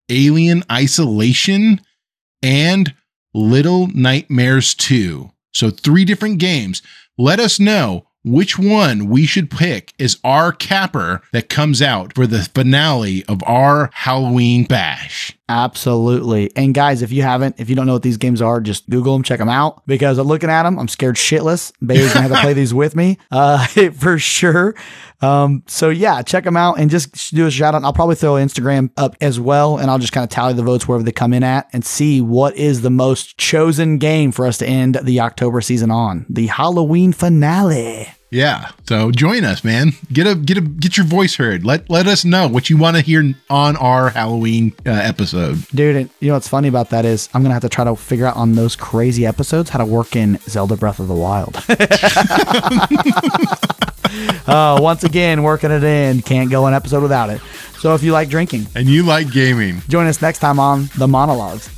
Alien 0.10 0.64
Isolation, 0.72 1.82
and 2.42 2.96
Little 3.32 3.86
Nightmares 3.90 4.74
2. 4.74 5.30
So, 5.54 5.70
three 5.70 6.04
different 6.04 6.40
games. 6.40 6.82
Let 7.16 7.40
us 7.40 7.60
know 7.60 8.08
which 8.24 8.58
one 8.58 9.08
we 9.08 9.28
should 9.28 9.52
pick 9.52 9.94
as 10.00 10.18
our 10.24 10.52
capper 10.52 11.22
that 11.32 11.48
comes 11.48 11.80
out 11.80 12.16
for 12.16 12.26
the 12.26 12.50
finale 12.56 13.24
of 13.26 13.44
our 13.46 13.92
Halloween 13.94 14.66
bash. 14.66 15.37
Absolutely. 15.50 16.52
And 16.58 16.74
guys, 16.74 17.02
if 17.02 17.12
you 17.12 17.22
haven't, 17.22 17.56
if 17.58 17.70
you 17.70 17.76
don't 17.76 17.88
know 17.88 17.94
what 17.94 18.04
these 18.04 18.18
games 18.18 18.42
are, 18.42 18.60
just 18.60 18.90
Google 18.90 19.14
them, 19.14 19.24
check 19.24 19.40
them 19.40 19.48
out. 19.48 19.82
Because 19.88 20.18
I'm 20.18 20.28
looking 20.28 20.50
at 20.50 20.64
them, 20.64 20.78
I'm 20.78 20.90
scared 20.90 21.16
shitless. 21.16 21.72
Bailey's 21.86 22.14
gonna 22.14 22.28
have 22.28 22.38
to 22.38 22.42
play 22.42 22.54
these 22.54 22.74
with 22.74 22.96
me, 22.96 23.18
uh, 23.32 23.66
for 23.94 24.20
sure. 24.20 24.76
Um, 25.22 25.64
so 25.66 25.90
yeah, 25.90 26.22
check 26.22 26.44
them 26.44 26.58
out 26.58 26.80
and 26.80 26.90
just 26.90 27.34
do 27.34 27.48
a 27.48 27.52
shout 27.52 27.74
out. 27.74 27.84
I'll 27.84 27.94
probably 27.94 28.16
throw 28.16 28.34
Instagram 28.34 28.92
up 28.98 29.16
as 29.22 29.40
well, 29.40 29.78
and 29.78 29.90
I'll 29.90 30.00
just 30.00 30.12
kind 30.14 30.24
of 30.26 30.30
tally 30.30 30.54
the 30.54 30.64
votes 30.64 30.88
wherever 30.88 31.04
they 31.04 31.14
come 31.14 31.34
in 31.34 31.44
at 31.44 31.70
and 31.72 31.86
see 31.86 32.20
what 32.20 32.56
is 32.58 32.82
the 32.82 32.90
most 32.90 33.38
chosen 33.38 33.98
game 34.00 34.32
for 34.34 34.46
us 34.46 34.58
to 34.58 34.68
end 34.68 35.00
the 35.02 35.22
October 35.22 35.62
season 35.62 35.92
on, 35.92 36.26
the 36.30 36.48
Halloween 36.48 37.14
finale. 37.14 38.10
Yeah. 38.30 38.72
So 38.88 39.10
join 39.12 39.46
us, 39.46 39.64
man. 39.64 39.94
Get 40.12 40.28
a 40.28 40.36
get 40.36 40.58
a 40.58 40.62
get 40.62 40.98
your 40.98 41.06
voice 41.06 41.36
heard. 41.36 41.64
Let 41.64 41.90
let 41.90 42.08
us 42.08 42.26
know 42.26 42.48
what 42.50 42.70
you 42.70 42.76
want 42.78 42.98
to 42.98 43.02
hear 43.02 43.34
on 43.50 43.78
our 43.78 44.10
Halloween 44.10 44.74
uh, 44.86 44.90
episode. 44.92 45.66
Dude, 45.74 46.10
you 46.20 46.28
know 46.28 46.34
what's 46.34 46.48
funny 46.50 46.68
about 46.68 46.90
that 46.90 47.06
is 47.06 47.30
I'm 47.34 47.42
gonna 47.42 47.54
have 47.54 47.62
to 47.62 47.70
try 47.70 47.86
to 47.86 47.96
figure 47.96 48.26
out 48.26 48.36
on 48.36 48.54
those 48.56 48.76
crazy 48.76 49.26
episodes 49.26 49.70
how 49.70 49.80
to 49.80 49.86
work 49.86 50.16
in 50.18 50.40
Zelda 50.40 50.76
Breath 50.76 51.00
of 51.00 51.08
the 51.08 51.14
Wild. 51.16 51.56
uh, 54.48 54.78
once 54.82 55.04
again, 55.06 55.44
working 55.44 55.72
it 55.72 55.84
in. 55.84 56.22
Can't 56.22 56.50
go 56.52 56.66
an 56.66 56.74
episode 56.74 57.02
without 57.04 57.30
it. 57.30 57.42
So 57.80 57.94
if 57.96 58.04
you 58.04 58.12
like 58.12 58.28
drinking, 58.30 58.68
And 58.76 58.88
you 58.88 59.04
like 59.04 59.32
gaming. 59.32 59.82
join 59.88 60.08
us 60.08 60.22
next 60.22 60.40
time 60.40 60.60
on 60.60 60.90
The 60.98 61.08
Mana 61.08 61.36
Logs. 61.36 61.70